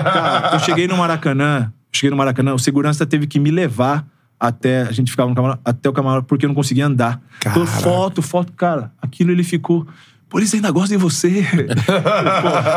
Cara, 0.04 0.50
eu 0.54 0.60
cheguei 0.60 0.88
no 0.88 0.98
Maracanã, 0.98 1.72
cheguei 1.92 2.12
no 2.12 2.18
Maracanã, 2.18 2.54
o 2.54 2.60
segurança 2.60 3.06
teve 3.06 3.26
que 3.26 3.40
me 3.40 3.50
levar 3.50 4.06
até 4.42 4.82
a 4.82 4.92
gente 4.92 5.12
ficava 5.12 5.30
no 5.30 5.36
camarote, 5.36 5.62
até 5.64 5.88
o 5.88 5.94
camarote 5.94 6.28
porque 6.28 6.46
eu 6.46 6.48
não 6.48 6.56
conseguia 6.56 6.88
andar. 6.88 7.22
Então, 7.46 7.66
foto, 7.66 8.24
foto, 8.24 8.52
cara, 8.54 8.92
aquilo 9.00 9.32
ele 9.32 9.44
ficou. 9.44 9.88
Por 10.32 10.42
isso 10.42 10.56
ainda 10.56 10.72
gosto 10.72 10.90
de 10.92 10.98
você. 10.98 11.46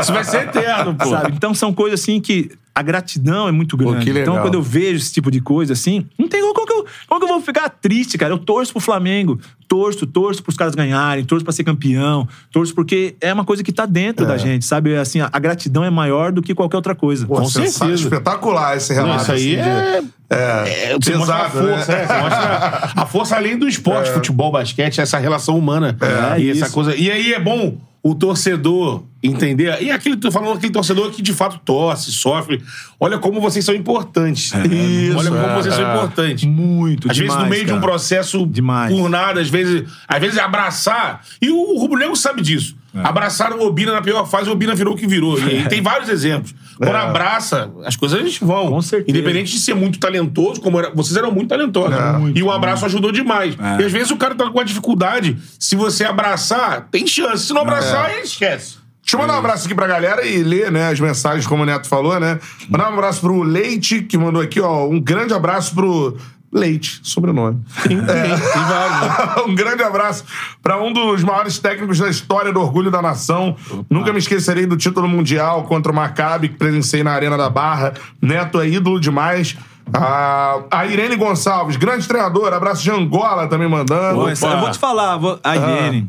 Isso 0.03 0.13
vai 0.13 0.25
ser 0.25 0.43
eterno, 0.49 0.95
pô. 0.95 1.09
Sabe? 1.09 1.33
Então 1.37 1.55
são 1.55 1.73
coisas 1.73 2.01
assim 2.01 2.21
que 2.21 2.51
a 2.75 2.83
gratidão 2.83 3.47
é 3.49 3.53
muito 3.53 3.77
grande. 3.77 4.05
que 4.05 4.13
legal. 4.13 4.35
Então, 4.35 4.43
quando 4.43 4.55
eu 4.55 4.63
vejo 4.63 4.97
esse 4.97 5.13
tipo 5.13 5.31
de 5.31 5.41
coisa 5.41 5.73
assim, 5.75 6.05
não 6.19 6.27
tem 6.29 6.41
como, 6.41 6.53
como, 6.53 6.67
que 6.67 6.73
eu, 6.73 6.87
como 7.07 7.21
que 7.21 7.25
eu 7.27 7.29
vou 7.29 7.41
ficar 7.41 7.69
triste, 7.69 8.19
cara? 8.19 8.33
Eu 8.33 8.39
torço 8.39 8.73
pro 8.73 8.81
Flamengo, 8.81 9.39
torço, 9.69 10.05
torço 10.05 10.43
pros 10.43 10.57
caras 10.57 10.75
ganharem, 10.75 11.25
torço 11.25 11.45
pra 11.45 11.53
ser 11.53 11.63
campeão, 11.63 12.27
torço 12.51 12.75
porque 12.75 13.15
é 13.21 13.33
uma 13.33 13.45
coisa 13.45 13.63
que 13.63 13.73
tá 13.73 13.87
dentro 13.87 14.27
da 14.27 14.37
gente, 14.37 14.65
sabe? 14.65 14.97
Assim, 14.97 15.21
a, 15.21 15.31
a 15.33 15.39
gratidão 15.39 15.85
é 15.85 15.91
maior 15.91 16.33
do 16.33 16.43
que 16.43 16.53
qualquer 16.53 16.77
outra 16.77 16.97
coisa. 16.97 17.25
Pô, 17.27 17.45
sensa- 17.45 17.89
espetacular 17.93 18.77
esse 18.77 18.93
relato. 18.93 19.15
Não, 19.15 19.23
isso 19.23 19.33
aí 19.33 19.61
assim, 19.61 19.71
é. 19.71 20.01
de- 20.01 20.09
É, 20.35 20.91
É, 20.91 20.95
a 20.95 20.99
pesado, 20.99 21.51
força, 21.51 21.93
né? 21.93 21.99
né? 21.99 22.07
Você 22.07 22.21
mostra 22.21 22.93
a 22.97 23.07
força 23.07 23.37
além 23.37 23.59
do 23.59 23.69
esporte, 23.69 24.11
futebol, 24.11 24.51
basquete, 24.53 25.01
essa 25.01 25.19
relação 25.19 25.59
humana. 25.59 25.97
É, 26.01 26.41
e 26.41 26.51
essa 26.51 26.67
isso. 26.67 26.75
coisa. 26.75 26.95
E 26.97 27.11
aí 27.11 27.33
é 27.33 27.41
bom 27.41 27.77
o 28.03 28.15
torcedor 28.15 29.03
entender. 29.23 29.83
E 29.83 29.91
aquele, 29.91 30.19
falando 30.31 30.59
aquele 30.59 30.73
torcedor 30.73 31.11
que 31.11 31.23
de 31.23 31.33
fato 31.33 31.59
torce, 31.65 32.13
sofre. 32.13 32.63
Olha 33.01 33.19
como 33.19 33.41
vocês 33.41 33.65
são 33.65 33.75
importantes. 33.75 34.53
Isso, 34.71 35.17
Olha 35.17 35.31
como 35.31 35.43
é, 35.43 35.55
vocês 35.55 35.75
são 35.75 35.87
é. 35.87 35.95
importantes. 35.95 36.45
Muito, 36.45 37.11
Às 37.11 37.17
vezes, 37.17 37.33
demais, 37.33 37.45
no 37.45 37.51
meio 37.51 37.65
de 37.65 37.73
um 37.73 37.77
cara. 37.77 37.87
processo 37.87 38.47
Demais. 38.47 38.95
por 38.95 39.09
nada, 39.09 39.41
às 39.41 39.49
vezes, 39.49 39.85
às 40.07 40.21
vezes 40.21 40.39
abraçar. 40.39 41.23
E 41.41 41.51
o 41.51 41.79
Rubro 41.79 41.99
Negro 41.99 42.15
sabe 42.15 42.43
disso. 42.43 42.77
É. 42.95 43.01
Abraçaram 43.07 43.59
o 43.59 43.67
Obina 43.67 43.93
na 43.93 44.01
pior 44.01 44.25
fase, 44.27 44.49
o 44.49 44.53
Obina 44.53 44.75
virou 44.75 44.95
o 44.95 44.97
que 44.97 45.07
virou. 45.07 45.39
E 45.39 45.43
aí 45.59 45.69
tem 45.69 45.83
vários 45.83 46.09
exemplos. 46.09 46.55
Quando 46.77 46.95
abraça, 46.95 47.71
as 47.85 47.97
coisas 47.97 48.39
vão. 48.39 48.69
Com 48.69 48.83
certeza. 48.83 49.11
Independente 49.17 49.53
de 49.53 49.59
ser 49.61 49.75
muito 49.75 49.99
talentoso, 49.99 50.61
como 50.61 50.79
era, 50.79 50.91
vocês 50.95 51.17
eram 51.17 51.31
muito 51.33 51.49
talentosos. 51.49 51.93
É. 51.97 52.33
e 52.39 52.43
o 52.43 52.51
abraço 52.51 52.85
ajudou 52.87 53.11
demais. 53.13 53.57
É. 53.59 53.83
E 53.83 53.85
às 53.87 53.93
vezes 53.93 54.11
o 54.11 54.17
cara 54.17 54.35
tá 54.35 54.45
com 54.47 54.59
uma 54.59 54.65
dificuldade. 54.65 55.37
Se 55.59 55.75
você 55.77 56.05
abraçar, 56.05 56.89
tem 56.91 57.07
chance. 57.07 57.47
Se 57.47 57.53
não 57.53 57.63
abraçar, 57.63 58.11
É. 58.11 58.21
esquece. 58.23 58.85
Deixa 59.03 59.17
eu 59.17 59.21
mandar 59.21 59.35
um 59.35 59.39
abraço 59.39 59.67
aqui 59.67 59.75
pra 59.75 59.87
galera 59.87 60.25
e 60.27 60.43
ler, 60.43 60.73
né, 60.73 60.89
as 60.89 60.99
mensagens, 60.99 61.47
como 61.47 61.63
o 61.63 61.67
Neto 61.67 61.87
falou, 61.87 62.19
né? 62.19 62.39
Mandar 62.71 62.89
um 62.91 62.95
abraço 62.95 63.21
pro 63.21 63.43
Leite, 63.43 64.01
que 64.01 64.17
mandou 64.17 64.41
aqui, 64.41 64.59
ó, 64.63 64.89
um 64.89 64.99
grande 64.99 65.35
abraço 65.35 65.75
pro 65.75 66.17
Leite, 66.55 67.01
sobrenome. 67.03 67.61
É. 67.91 69.43
um 69.45 69.55
grande 69.57 69.83
abraço 69.83 70.25
pra 70.63 70.81
um 70.81 70.93
dos 70.93 71.25
maiores 71.25 71.59
técnicos 71.59 71.99
da 71.99 72.09
história 72.09 72.53
do 72.53 72.61
orgulho 72.61 72.93
da 72.93 73.03
nação. 73.03 73.57
Nunca 73.91 74.13
me 74.13 74.21
esquecerei 74.21 74.65
do 74.65 74.77
título 74.77 75.09
mundial 75.09 75.65
contra 75.65 75.91
o 75.91 75.95
Maccabi, 75.95 76.49
que 76.51 76.55
presenciei 76.55 77.03
na 77.03 77.11
Arena 77.11 77.37
da 77.37 77.51
Barra. 77.51 77.95
Neto 78.23 78.61
é 78.61 78.69
ídolo 78.69 79.01
demais. 79.01 79.57
Ah, 79.93 80.63
a 80.71 80.87
Irene 80.87 81.17
Gonçalves, 81.17 81.75
grande 81.77 82.07
treinador. 82.07 82.53
Abraço 82.53 82.85
de 82.85 82.91
Angola 82.93 83.49
também 83.49 83.69
mandando. 83.69 84.21
Pô, 84.21 84.29
essa- 84.29 84.47
eu 84.47 84.61
vou 84.61 84.71
te 84.71 84.79
falar, 84.79 85.17
vou- 85.17 85.41
a 85.43 85.57
Irene. 85.57 86.09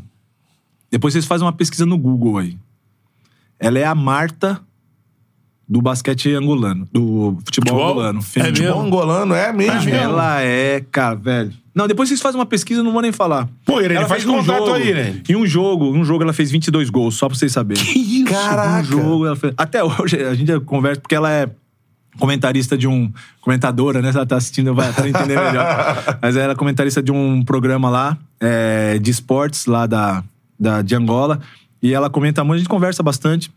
Depois 0.91 1.11
vocês 1.13 1.25
fazem 1.25 1.43
uma 1.45 1.53
pesquisa 1.53 1.87
no 1.87 1.97
Google 1.97 2.37
aí. 2.37 2.55
Ela 3.59 3.79
é 3.79 3.83
a 3.85 3.95
Marta 3.95 4.61
do 5.67 5.81
basquete 5.81 6.33
angolano, 6.33 6.87
do 6.91 7.37
futebol, 7.43 7.73
Futebol? 7.73 7.89
angolano. 7.91 8.19
É 8.19 8.21
feminino. 8.21 8.55
Futebol 8.55 8.81
angolano, 8.81 9.33
é 9.33 9.51
mesmo. 9.51 9.89
Ela 9.89 10.41
é, 10.41 10.83
cara, 10.91 11.15
velho. 11.15 11.53
Não, 11.73 11.87
depois 11.87 12.07
vocês 12.07 12.21
fazem 12.21 12.39
uma 12.39 12.45
pesquisa, 12.45 12.79
eu 12.79 12.83
não 12.83 12.93
vou 12.93 13.01
nem 13.01 13.11
falar. 13.11 13.49
Pô, 13.65 13.81
Irene, 13.81 13.95
ela 13.97 14.07
faz 14.07 14.25
um 14.25 14.37
contato 14.37 14.59
jogo, 14.59 14.73
aí, 14.73 14.87
Irene. 14.89 15.23
Em 15.27 15.35
um 15.35 15.45
jogo, 15.45 15.91
um 15.91 16.05
jogo 16.05 16.23
ela 16.23 16.31
fez 16.31 16.51
22 16.51 16.89
gols, 16.89 17.15
só 17.15 17.27
pra 17.27 17.37
vocês 17.37 17.51
saberem. 17.51 17.83
Que 17.83 17.99
isso? 17.99 18.31
Caraca. 18.31 18.79
Um 18.81 18.83
jogo 18.83 19.25
ela 19.25 19.35
fez. 19.35 19.53
Até 19.57 19.83
hoje 19.83 20.23
a 20.23 20.33
gente 20.33 20.57
conversa 20.61 21.01
porque 21.01 21.15
ela 21.15 21.29
é 21.29 21.49
comentarista 22.17 22.77
de 22.77 22.87
um 22.87 23.11
comentadora, 23.41 24.01
né? 24.01 24.11
Se 24.11 24.17
ela 24.17 24.25
tá 24.25 24.37
assistindo, 24.37 24.73
vai 24.73 24.93
pra 24.93 25.09
entender 25.09 25.35
melhor. 25.35 26.19
Mas 26.21 26.37
ela 26.37 26.53
é 26.53 26.55
comentarista 26.55 27.03
de 27.03 27.11
um 27.11 27.43
programa 27.43 27.89
lá 27.89 28.17
é, 28.39 28.97
de 28.99 29.11
esportes 29.11 29.65
lá 29.65 29.85
da, 29.85 30.23
da 30.57 30.81
de 30.81 30.95
Angola 30.95 31.41
e 31.81 31.93
ela 31.93 32.09
comenta 32.09 32.43
muito, 32.43 32.55
a 32.55 32.59
gente 32.59 32.69
conversa 32.69 33.03
bastante 33.03 33.51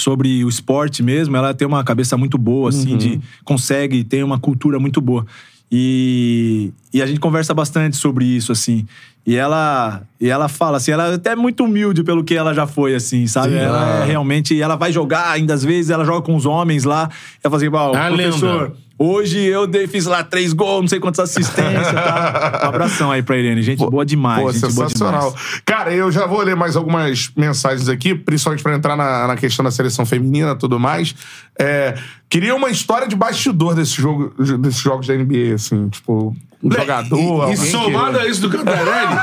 sobre 0.00 0.44
o 0.44 0.48
esporte 0.48 1.02
mesmo. 1.02 1.36
Ela 1.36 1.52
tem 1.54 1.66
uma 1.66 1.82
cabeça 1.84 2.16
muito 2.16 2.36
boa, 2.38 2.68
assim, 2.70 2.96
de 2.96 3.20
consegue, 3.44 4.04
tem 4.04 4.22
uma 4.22 4.38
cultura 4.38 4.78
muito 4.78 5.00
boa. 5.00 5.26
E, 5.70 6.72
e 6.92 7.02
a 7.02 7.06
gente 7.06 7.20
conversa 7.20 7.52
bastante 7.54 7.96
sobre 7.96 8.24
isso, 8.24 8.50
assim. 8.52 8.86
E 9.26 9.36
ela, 9.36 10.02
e 10.18 10.28
ela 10.28 10.48
fala 10.48 10.78
assim, 10.78 10.90
ela 10.90 11.08
é 11.08 11.14
até 11.14 11.36
muito 11.36 11.62
humilde 11.64 12.02
pelo 12.02 12.24
que 12.24 12.34
ela 12.34 12.54
já 12.54 12.66
foi, 12.66 12.94
assim, 12.94 13.26
sabe? 13.26 13.50
Sim, 13.50 13.58
ela 13.58 14.02
é 14.02 14.06
realmente, 14.06 14.58
ela 14.60 14.74
vai 14.76 14.90
jogar, 14.90 15.30
ainda 15.30 15.52
às 15.52 15.62
vezes 15.62 15.90
ela 15.90 16.04
joga 16.04 16.22
com 16.22 16.34
os 16.34 16.46
homens 16.46 16.84
lá. 16.84 17.10
Ela 17.44 17.50
fala 17.50 17.56
assim, 17.56 17.68
"Bom, 17.68 17.92
Ah, 17.94 18.08
professor, 18.08 18.60
lembra. 18.62 18.76
Hoje 18.98 19.38
eu 19.38 19.66
dei, 19.66 19.86
fiz 19.86 20.06
lá 20.06 20.24
três 20.24 20.52
gols, 20.52 20.80
não 20.80 20.88
sei 20.88 20.98
quantas 20.98 21.20
assistências, 21.20 21.92
tá? 21.92 22.60
Um 22.64 22.68
abração 22.68 23.10
aí 23.10 23.22
pra 23.22 23.36
Irene, 23.36 23.62
gente 23.62 23.78
boa 23.78 24.04
demais, 24.04 24.42
Pô, 24.42 24.52
gente 24.52 24.74
boa 24.74 24.88
sensacional. 24.88 25.30
demais. 25.30 25.62
Cara, 25.64 25.94
eu 25.94 26.10
já 26.10 26.26
vou 26.26 26.42
ler 26.42 26.56
mais 26.56 26.76
algumas 26.76 27.30
mensagens 27.36 27.88
aqui, 27.88 28.14
principalmente 28.14 28.62
pra 28.62 28.74
entrar 28.74 28.96
na, 28.96 29.28
na 29.28 29.36
questão 29.36 29.64
da 29.64 29.70
seleção 29.70 30.04
feminina 30.04 30.52
e 30.52 30.58
tudo 30.58 30.78
mais. 30.78 31.14
É, 31.58 31.94
queria 32.28 32.54
uma 32.54 32.70
história 32.70 33.06
de 33.06 33.14
bastidor 33.14 33.74
desse 33.74 33.94
jogo, 33.94 34.34
desses 34.58 34.80
jogos 34.80 35.06
da 35.06 35.14
NBA, 35.14 35.54
assim, 35.54 35.88
tipo, 35.88 36.36
um 36.62 36.70
jogador. 36.72 37.50
E, 37.50 37.52
e 37.52 37.56
somado 37.56 38.18
que... 38.18 38.24
a 38.24 38.28
isso 38.28 38.40
do 38.40 38.50
Cantarelli, 38.50 39.16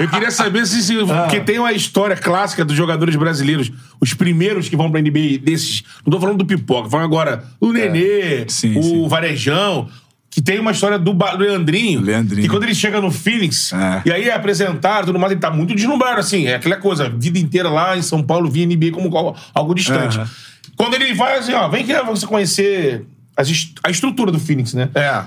eu 0.00 0.08
queria 0.08 0.30
saber 0.30 0.66
se, 0.66 0.82
se 0.82 0.98
Ah. 1.10 1.22
porque 1.22 1.40
tem 1.40 1.58
uma 1.58 1.72
história 1.72 2.16
clássica 2.16 2.64
dos 2.64 2.76
jogadores 2.76 3.16
brasileiros, 3.16 3.70
os 4.00 4.12
primeiros 4.14 4.68
que 4.68 4.76
vão 4.76 4.90
pra 4.90 5.00
NBA 5.00 5.38
desses. 5.42 5.82
Não 6.04 6.10
tô 6.12 6.20
falando 6.20 6.38
do 6.38 6.44
pipoca, 6.44 6.88
falando 6.90 7.06
agora 7.06 7.44
o 7.60 7.72
Nenê, 7.72 8.44
Sim, 8.48 8.78
o 8.78 8.82
sim. 8.82 9.08
Varejão. 9.08 9.88
Que 10.34 10.40
tem 10.40 10.58
uma 10.58 10.70
história 10.72 10.98
do 10.98 11.12
Ba- 11.12 11.34
Leandrinho. 11.34 12.00
Leandrinho. 12.00 12.40
Que 12.42 12.48
quando 12.48 12.62
ele 12.62 12.74
chega 12.74 13.02
no 13.02 13.10
Phoenix, 13.10 13.70
É. 13.74 14.02
e 14.06 14.10
aí 14.12 14.28
é 14.30 14.32
apresentado, 14.34 15.04
tudo 15.04 15.18
mais, 15.18 15.30
ele 15.30 15.40
tá 15.40 15.50
muito 15.50 15.74
deslumbrado, 15.74 16.20
assim. 16.20 16.46
É 16.46 16.54
aquela 16.54 16.76
coisa, 16.76 17.10
vida 17.10 17.38
inteira 17.38 17.68
lá 17.68 17.98
em 17.98 18.00
São 18.02 18.22
Paulo, 18.22 18.50
via 18.50 18.64
NBA 18.64 18.92
como 18.92 19.14
algo- 19.54 19.74
distante. 19.74 20.18
Quando 20.74 20.94
ele 20.94 21.12
vai 21.12 21.36
assim, 21.38 21.52
ó, 21.52 21.68
vem 21.68 21.84
que 21.84 21.92
você 22.04 22.26
conhecer 22.26 23.04
as 23.36 23.50
est- 23.50 23.74
a 23.84 23.90
estrutura 23.90 24.32
do 24.32 24.40
Phoenix, 24.40 24.72
né? 24.72 24.88
É. 24.94 25.22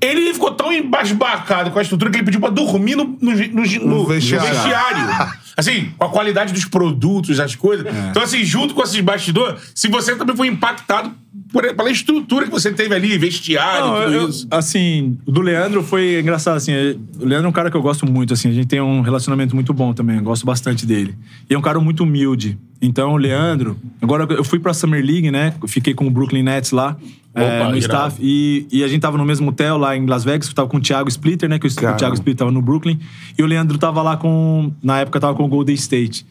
Ele 0.00 0.32
ficou 0.34 0.50
tão 0.52 0.72
embasbacado 0.72 1.70
com 1.70 1.78
a 1.78 1.82
estrutura 1.82 2.10
que 2.10 2.18
ele 2.18 2.24
pediu 2.24 2.40
pra 2.40 2.50
dormir 2.50 2.94
no, 2.96 3.04
no, 3.20 3.32
no- 3.32 3.86
no- 3.86 4.06
vestiário. 4.06 4.48
vestiário. 4.48 5.38
Assim, 5.56 5.92
com 5.98 6.04
a 6.04 6.08
qualidade 6.08 6.52
dos 6.52 6.64
produtos, 6.66 7.40
as 7.40 7.56
coisas. 7.56 7.84
É. 7.84 7.90
Então, 8.10 8.22
assim, 8.22 8.44
junto 8.44 8.74
com 8.74 8.82
esses 8.82 9.00
bastidores, 9.00 9.72
se 9.74 9.88
você 9.88 10.14
também 10.14 10.36
foi 10.36 10.46
impactado 10.46 11.12
por, 11.52 11.62
pela 11.74 11.90
estrutura 11.90 12.44
que 12.46 12.50
você 12.50 12.72
teve 12.72 12.94
ali, 12.94 13.16
vestiário, 13.18 13.86
Não, 13.86 14.02
tudo 14.04 14.14
eu- 14.14 14.28
isso. 14.28 14.46
assim, 14.50 15.18
do 15.26 15.40
Leandro 15.40 15.82
foi 15.82 16.20
engraçado, 16.20 16.56
assim, 16.56 16.72
é- 16.72 16.96
o 17.20 17.24
Leandro 17.26 17.46
é 17.46 17.48
um 17.48 17.52
cara 17.52 17.70
que 17.70 17.76
eu 17.76 17.82
gosto 17.82 18.04
muito, 18.10 18.34
assim, 18.34 18.48
a 18.48 18.52
gente 18.52 18.66
tem 18.66 18.80
um 18.80 19.00
relacionamento 19.00 19.54
muito 19.54 19.72
bom 19.72 19.92
também, 19.92 20.16
eu 20.16 20.22
gosto 20.22 20.44
bastante 20.44 20.84
dele. 20.86 21.14
E 21.48 21.54
é 21.54 21.58
um 21.58 21.62
cara 21.62 21.80
muito 21.80 22.02
humilde. 22.02 22.58
Então, 22.80 23.12
o 23.12 23.16
Leandro, 23.16 23.76
agora 24.00 24.24
eu 24.32 24.44
fui 24.44 24.58
pra 24.58 24.72
Summer 24.72 25.04
League, 25.04 25.30
né, 25.30 25.54
fiquei 25.66 25.94
com 25.94 26.06
o 26.06 26.10
Brooklyn 26.10 26.42
Nets 26.42 26.70
lá, 26.70 26.96
é, 27.34 27.58
no 27.64 27.76
irado. 27.76 27.78
staff, 27.78 28.16
e, 28.20 28.66
e 28.70 28.82
a 28.84 28.88
gente 28.88 29.00
tava 29.00 29.16
no 29.18 29.24
mesmo 29.24 29.48
hotel 29.50 29.76
lá 29.78 29.96
em 29.96 30.06
Las 30.06 30.24
Vegas, 30.24 30.48
eu 30.48 30.54
tava 30.54 30.68
com 30.68 30.76
o 30.76 30.80
Thiago 30.80 31.08
Splitter, 31.08 31.48
né, 31.48 31.58
que 31.58 31.66
o, 31.66 31.70
o. 31.70 31.96
Thiago 31.96 32.14
Splitter 32.14 32.38
tava 32.38 32.50
no 32.50 32.60
Brooklyn, 32.62 32.98
e 33.36 33.42
o 33.42 33.46
Leandro 33.46 33.78
tava 33.78 34.02
lá 34.02 34.16
com, 34.16 34.72
na 34.82 35.00
época 35.00 35.18
tava 35.20 35.34
com 35.34 35.44
o 35.44 35.48
Golden 35.48 35.74
State. 35.74 36.24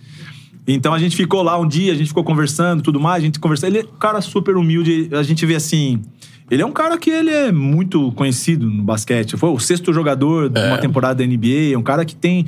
Então 0.68 0.93
a 0.93 0.99
gente 0.99 1.15
ficou 1.15 1.41
lá 1.41 1.57
um 1.57 1.68
dia, 1.68 1.93
a 1.93 1.95
gente 1.95 2.07
ficou 2.07 2.24
conversando, 2.24 2.84
tudo 2.84 2.99
mais, 2.99 3.24
a 3.24 3.26
gente 3.26 3.39
conversando. 3.39 3.70
Ele 3.76 3.80
é 3.80 3.89
um 3.89 3.97
cara 3.97 4.20
super 4.20 4.57
humilde, 4.57 5.09
a 5.13 5.24
gente 5.24 5.45
vê 5.45 5.55
assim. 5.55 6.01
Ele 6.51 6.61
é 6.61 6.65
um 6.65 6.72
cara 6.72 6.97
que 6.97 7.09
ele 7.09 7.30
é 7.30 7.51
muito 7.51 8.11
conhecido 8.13 8.70
no 8.70 8.84
basquete. 8.84 9.38
Foi 9.38 9.49
o 9.49 9.59
sexto 9.59 9.93
jogador 9.93 10.49
de 10.49 10.59
uma 10.61 10.78
temporada 10.78 11.15
da 11.15 11.26
NBA, 11.26 11.74
é 11.74 11.78
um 11.78 11.84
cara 11.84 12.05
que 12.05 12.15
tem 12.15 12.45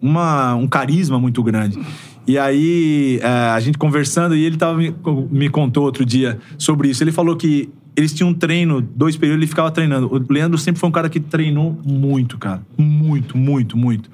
uma, 0.00 0.54
um 0.54 0.66
carisma 0.66 1.18
muito 1.18 1.42
grande. 1.42 1.78
E 2.26 2.36
aí, 2.38 3.20
é, 3.22 3.28
a 3.28 3.60
gente 3.60 3.78
conversando, 3.78 4.34
e 4.34 4.44
ele 4.44 4.56
tava, 4.56 4.76
me, 4.76 4.92
me 5.30 5.48
contou 5.48 5.84
outro 5.84 6.04
dia 6.04 6.38
sobre 6.58 6.88
isso. 6.88 7.02
Ele 7.04 7.12
falou 7.12 7.36
que 7.36 7.68
eles 7.96 8.12
tinham 8.12 8.30
um 8.30 8.34
treino, 8.34 8.80
dois 8.80 9.16
períodos, 9.16 9.42
ele 9.42 9.46
ficava 9.46 9.70
treinando. 9.70 10.12
O 10.12 10.32
Leandro 10.32 10.58
sempre 10.58 10.80
foi 10.80 10.88
um 10.88 10.92
cara 10.92 11.08
que 11.08 11.20
treinou 11.20 11.78
muito, 11.84 12.36
cara. 12.36 12.62
Muito, 12.76 13.38
muito, 13.38 13.76
muito. 13.76 14.10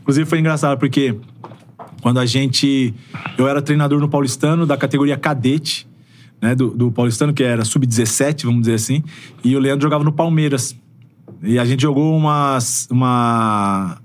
Inclusive, 0.00 0.28
foi 0.28 0.40
engraçado, 0.40 0.78
porque 0.78 1.14
quando 2.00 2.18
a 2.18 2.26
gente. 2.26 2.94
Eu 3.36 3.48
era 3.48 3.62
treinador 3.62 4.00
no 4.00 4.08
Paulistano 4.08 4.66
da 4.66 4.76
categoria 4.76 5.16
cadete, 5.16 5.88
né? 6.40 6.54
Do, 6.54 6.70
do 6.70 6.90
Paulistano, 6.90 7.32
que 7.32 7.42
era 7.42 7.64
sub-17, 7.64 8.44
vamos 8.44 8.62
dizer 8.62 8.74
assim. 8.74 9.02
E 9.44 9.54
o 9.56 9.58
Leandro 9.58 9.82
jogava 9.82 10.04
no 10.04 10.12
Palmeiras. 10.12 10.76
E 11.42 11.58
a 11.58 11.64
gente 11.64 11.82
jogou 11.82 12.16
umas. 12.16 12.88
Uma. 12.90 13.98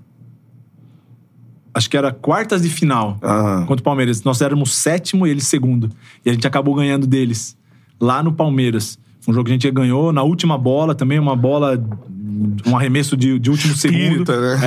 Acho 1.74 1.90
que 1.90 1.96
era 1.96 2.10
quartas 2.10 2.62
de 2.62 2.70
final 2.70 3.18
Aham. 3.22 3.66
contra 3.66 3.82
o 3.82 3.84
Palmeiras. 3.84 4.22
Nós 4.22 4.40
éramos 4.40 4.74
sétimo 4.74 5.26
e 5.26 5.30
eles 5.30 5.46
segundo. 5.46 5.90
E 6.24 6.30
a 6.30 6.32
gente 6.32 6.46
acabou 6.46 6.74
ganhando 6.74 7.06
deles. 7.06 7.56
Lá 8.00 8.22
no 8.22 8.32
Palmeiras. 8.32 8.98
Um 9.26 9.32
jogo 9.32 9.44
que 9.46 9.50
a 9.50 9.54
gente 9.54 9.70
ganhou 9.70 10.12
na 10.12 10.22
última 10.22 10.56
bola 10.56 10.94
também, 10.94 11.18
uma 11.18 11.34
bola. 11.36 11.82
Um 12.66 12.76
arremesso 12.76 13.16
de, 13.16 13.38
de 13.38 13.50
último 13.50 13.74
segundo. 13.74 13.98
Espírita, 13.98 14.38
né? 14.40 14.60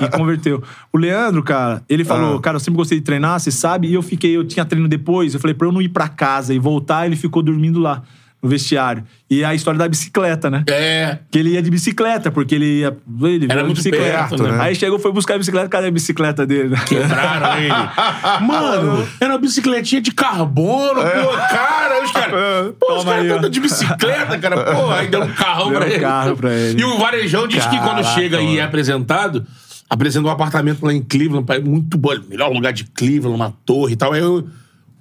É, 0.00 0.04
e 0.04 0.08
converteu. 0.10 0.62
O 0.92 0.96
Leandro, 0.98 1.42
cara, 1.42 1.82
ele 1.88 2.04
falou, 2.04 2.36
Ah. 2.36 2.40
cara, 2.40 2.56
eu 2.56 2.60
sempre 2.60 2.76
gostei 2.76 2.98
de 2.98 3.04
treinar, 3.04 3.40
você 3.40 3.50
sabe, 3.50 3.88
e 3.88 3.94
eu 3.94 4.02
fiquei, 4.02 4.36
eu 4.36 4.44
tinha 4.44 4.64
treino 4.64 4.86
depois, 4.86 5.34
eu 5.34 5.40
falei, 5.40 5.52
pra 5.54 5.66
eu 5.66 5.72
não 5.72 5.82
ir 5.82 5.88
pra 5.88 6.06
casa 6.08 6.54
e 6.54 6.58
voltar, 6.60 7.06
ele 7.06 7.16
ficou 7.16 7.42
dormindo 7.42 7.80
lá, 7.80 8.02
no 8.42 8.48
vestiário. 8.48 9.02
E 9.28 9.44
a 9.44 9.52
história 9.54 9.76
da 9.78 9.88
bicicleta, 9.88 10.48
né? 10.48 10.62
É. 10.68 11.18
Que 11.30 11.38
ele 11.40 11.50
ia 11.50 11.62
de 11.62 11.70
bicicleta, 11.70 12.30
porque 12.30 12.54
ele 12.54 12.80
ia. 12.80 12.96
Ele 13.22 13.46
Era 13.50 13.64
muito 13.64 13.76
bicicleta. 13.78 14.28
perto, 14.28 14.42
né? 14.44 14.58
Aí 14.60 14.74
chegou, 14.74 14.98
foi 14.98 15.12
buscar 15.12 15.34
a 15.34 15.38
bicicleta, 15.38 15.68
cadê 15.68 15.88
a 15.88 15.90
bicicleta 15.90 16.46
dele? 16.46 16.74
Quebraram 16.86 17.58
ele. 17.60 18.46
Mano, 18.46 19.08
era 19.20 19.32
uma 19.32 19.38
bicicletinha 19.38 20.00
de 20.00 20.12
carbono, 20.12 21.00
pô, 21.00 21.36
cara. 21.36 22.04
Os 22.04 22.12
caras. 22.12 22.74
Pô, 22.78 22.98
os 22.98 23.04
caras 23.04 23.30
andam 23.30 23.50
de 23.50 23.60
bicicleta, 23.60 24.38
cara. 24.38 24.64
Pô, 24.74 24.90
aí 24.90 25.08
deu 25.08 25.22
um 25.22 25.32
carrão 25.32 25.70
Deu 25.70 25.78
pra 25.80 25.88
um 25.88 25.90
ele. 25.90 26.00
carro 26.00 26.36
pra 26.36 26.54
ele. 26.54 26.80
E 26.80 26.84
o 26.84 26.96
Varejão 26.98 27.46
diz 27.48 27.64
que 27.66 27.76
quando 27.78 28.02
Caraca, 28.02 28.14
chega 28.14 28.40
e 28.40 28.46
é 28.46 28.56
mano. 28.56 28.62
apresentado, 28.62 29.46
apresenta 29.90 30.26
um 30.28 30.30
apartamento 30.30 30.84
lá 30.86 30.92
em 30.92 31.02
Cleveland, 31.02 31.44
pai, 31.44 31.58
muito 31.58 31.98
bom, 31.98 32.10
melhor 32.28 32.50
lugar 32.52 32.72
de 32.72 32.84
Cleveland, 32.84 33.34
uma 33.34 33.52
torre 33.66 33.94
e 33.94 33.96
tal. 33.96 34.12
Aí 34.12 34.20
eu. 34.20 34.46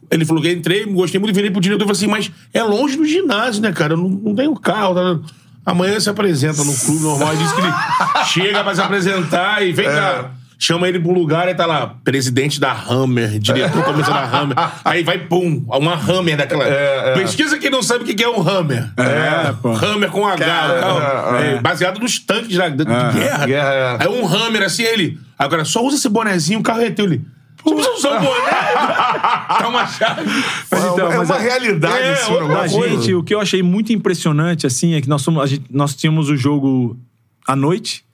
Ele 0.10 0.26
falou 0.26 0.42
que 0.42 0.52
entrei, 0.52 0.86
gostei 0.86 1.20
muito, 1.20 1.36
virei 1.36 1.52
pro 1.52 1.60
diretor 1.60 1.84
e 1.84 1.88
falei 1.88 1.98
assim, 1.98 2.08
mas 2.08 2.32
é 2.54 2.64
longe 2.64 2.96
do 2.96 3.06
ginásio, 3.06 3.62
né, 3.62 3.72
cara? 3.72 3.94
Eu 3.94 3.98
não, 3.98 4.10
não 4.10 4.36
tenho 4.36 4.56
carro. 4.56 4.96
Tá? 4.96 5.20
Amanhã 5.66 6.00
se 6.00 6.10
apresenta 6.10 6.64
no 6.64 6.74
clube 6.74 7.02
normal. 7.02 7.34
Ele 7.34 7.44
disse 7.44 7.54
que 7.56 7.62
ele 7.62 7.74
chega 8.28 8.64
pra 8.64 8.74
se 8.74 8.82
apresentar 8.82 9.66
e 9.66 9.74
vem 9.74 9.86
cá. 9.86 10.32
Chama 10.60 10.88
ele 10.88 10.98
um 10.98 11.14
lugar 11.14 11.48
e 11.48 11.54
tá 11.54 11.68
lá, 11.68 11.86
presidente 12.04 12.60
da 12.60 12.72
Hammer, 12.72 13.38
diretor 13.38 13.84
começa 13.84 14.10
da 14.10 14.24
Hammer. 14.24 14.58
Aí 14.84 15.04
vai, 15.04 15.20
pum, 15.20 15.64
uma 15.68 15.94
Hammer 15.94 16.36
daquela. 16.36 16.66
Pesquisa 17.14 17.60
quem 17.60 17.70
não 17.70 17.84
sabe 17.84 18.04
o 18.04 18.08
que 18.16 18.24
é 18.24 18.28
um 18.28 18.42
Hammer. 18.42 18.90
É, 18.98 19.54
pô. 19.62 19.70
Hammer 19.74 20.10
com 20.10 20.26
H, 20.26 20.34
o 20.36 20.80
carro. 20.80 21.36
É, 21.36 21.62
baseado 21.62 22.00
nos 22.00 22.18
tanques 22.18 22.58
da- 22.58 22.70
de 22.70 22.84
guerra. 22.86 23.46
guerra, 23.46 23.70
é. 23.72 23.98
Aí 24.00 24.08
um 24.08 24.26
Hammer 24.26 24.64
assim, 24.64 24.82
ele. 24.82 25.20
Agora, 25.38 25.64
só 25.64 25.86
usa 25.86 25.96
esse 25.98 26.10
bonezinho, 26.10 26.60
o 26.60 26.64
carro 26.64 26.82
é 26.82 26.90
teu. 26.90 27.06
Ele. 27.06 27.22
Você 27.64 27.76
precisa 27.76 27.96
usar 27.96 28.22
o 28.22 28.26
boné? 28.26 28.52
tá 28.52 29.66
uma 29.68 29.86
chave. 29.88 30.30
Mas 30.72 30.84
então, 30.86 31.12
é 31.12 31.18
mas 31.18 31.30
uma 31.30 31.36
a- 31.36 31.40
realidade 31.40 31.98
É, 32.04 32.26
outra 32.28 32.46
Pra 32.46 32.64
negócio. 32.64 32.90
gente, 32.90 33.14
o 33.16 33.24
que 33.24 33.34
eu 33.34 33.42
achei 33.42 33.62
muito 33.64 33.92
impressionante, 33.92 34.66
assim, 34.68 34.94
é 34.94 35.02
que 35.02 35.10
nós, 35.10 35.24
fomos, 35.24 35.42
a 35.44 35.46
gente- 35.46 35.66
nós 35.70 35.96
tínhamos 35.96 36.30
o 36.30 36.38
jogo 36.38 36.98
à 37.46 37.56
noite 37.56 38.06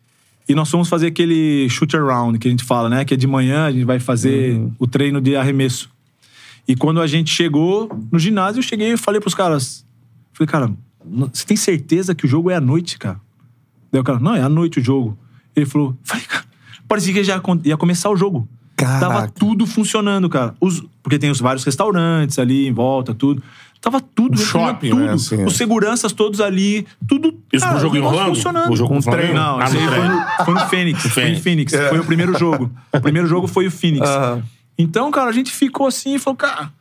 e 0.47 0.55
nós 0.55 0.69
fomos 0.69 0.89
fazer 0.89 1.07
aquele 1.07 1.67
shoot 1.69 1.95
around 1.95 2.37
que 2.39 2.47
a 2.47 2.51
gente 2.51 2.63
fala, 2.63 2.89
né? 2.89 3.05
Que 3.05 3.13
é 3.13 3.17
de 3.17 3.27
manhã, 3.27 3.65
a 3.65 3.71
gente 3.71 3.85
vai 3.85 3.99
fazer 3.99 4.59
o 4.79 4.87
treino 4.87 5.21
de 5.21 5.35
arremesso. 5.35 5.89
E 6.67 6.75
quando 6.75 7.01
a 7.01 7.07
gente 7.07 7.29
chegou 7.31 7.89
no 8.11 8.17
ginásio, 8.17 8.59
eu 8.59 8.63
cheguei 8.63 8.93
e 8.93 8.97
falei 8.97 9.19
pros 9.21 9.35
caras. 9.35 9.85
Falei, 10.33 10.47
cara, 10.49 10.71
você 11.33 11.45
tem 11.45 11.57
certeza 11.57 12.15
que 12.15 12.25
o 12.25 12.27
jogo 12.29 12.49
é 12.49 12.55
à 12.55 12.61
noite, 12.61 12.97
cara? 12.97 13.19
Daí 13.91 13.99
o 14.01 14.03
cara, 14.03 14.19
não, 14.19 14.33
é 14.35 14.41
à 14.41 14.49
noite 14.49 14.79
o 14.79 14.83
jogo. 14.83 15.17
Ele 15.55 15.65
falou, 15.65 15.95
falei, 16.03 16.23
cara, 16.25 16.45
parecia 16.87 17.13
que 17.13 17.23
já 17.23 17.41
ia 17.65 17.77
começar 17.77 18.09
o 18.09 18.15
jogo. 18.15 18.47
Caraca. 18.75 18.99
Tava 18.99 19.27
tudo 19.27 19.65
funcionando, 19.65 20.29
cara. 20.29 20.55
Os- 20.59 20.83
porque 21.01 21.19
tem 21.19 21.29
os 21.29 21.39
vários 21.39 21.63
restaurantes 21.63 22.39
ali 22.39 22.67
em 22.67 22.71
volta, 22.73 23.13
tudo. 23.13 23.41
Tava 23.79 23.99
tudo, 23.99 24.37
shopping, 24.37 24.91
tudo. 24.91 25.01
né, 25.05 25.11
assim, 25.11 25.41
é. 25.41 25.45
Os 25.45 25.57
seguranças 25.57 26.13
todos 26.13 26.39
ali, 26.39 26.87
tudo. 27.05 27.37
Isso 27.51 27.65
cara, 27.65 27.73
pro 27.73 27.81
jogo 27.81 27.95
o 27.95 27.99
em 27.99 28.01
Orlando? 28.01 28.35
funcionando. 28.35 28.71
O 28.71 28.75
jogo 28.77 28.93
com 28.93 28.99
o 28.99 29.01
Flamengo? 29.01 29.33
Não, 29.33 29.59
Ah, 29.59 29.65
isso 29.65 29.73
no 29.75 29.79
aí 29.81 29.87
foi 29.87 30.07
no, 30.07 30.45
foi 30.45 30.53
no 30.53 30.59
Phoenix. 30.69 31.01
Foi 31.07 31.35
Phoenix. 31.35 31.73
É. 31.73 31.89
Foi 31.89 31.99
o 31.99 32.05
primeiro 32.05 32.37
jogo. 32.39 32.71
O 32.93 33.01
primeiro 33.01 33.27
jogo 33.27 33.45
foi 33.45 33.67
o 33.67 33.71
Phoenix. 33.71 34.07
Aham. 34.09 34.41
Então, 34.77 35.11
cara, 35.11 35.29
a 35.29 35.33
gente 35.33 35.51
ficou 35.51 35.85
assim 35.85 36.15
e 36.15 36.19
falou, 36.19 36.37
cara, 36.37 36.71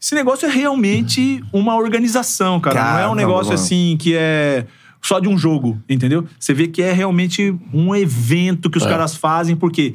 esse 0.00 0.14
negócio 0.14 0.46
é 0.46 0.50
realmente 0.50 1.42
uma 1.52 1.74
organização, 1.76 2.60
cara. 2.60 2.92
não 2.92 2.98
é 3.00 3.08
um 3.08 3.14
negócio 3.16 3.52
mano. 3.52 3.54
assim 3.62 3.96
que 3.98 4.14
é 4.14 4.66
só 5.02 5.18
de 5.18 5.28
um 5.28 5.36
jogo, 5.36 5.80
entendeu? 5.88 6.26
Você 6.38 6.54
vê 6.54 6.68
que 6.68 6.80
é 6.80 6.92
realmente 6.92 7.54
um 7.72 7.94
evento 7.94 8.70
que 8.70 8.78
os 8.78 8.86
caras 8.86 9.16
fazem, 9.16 9.54
porque 9.56 9.94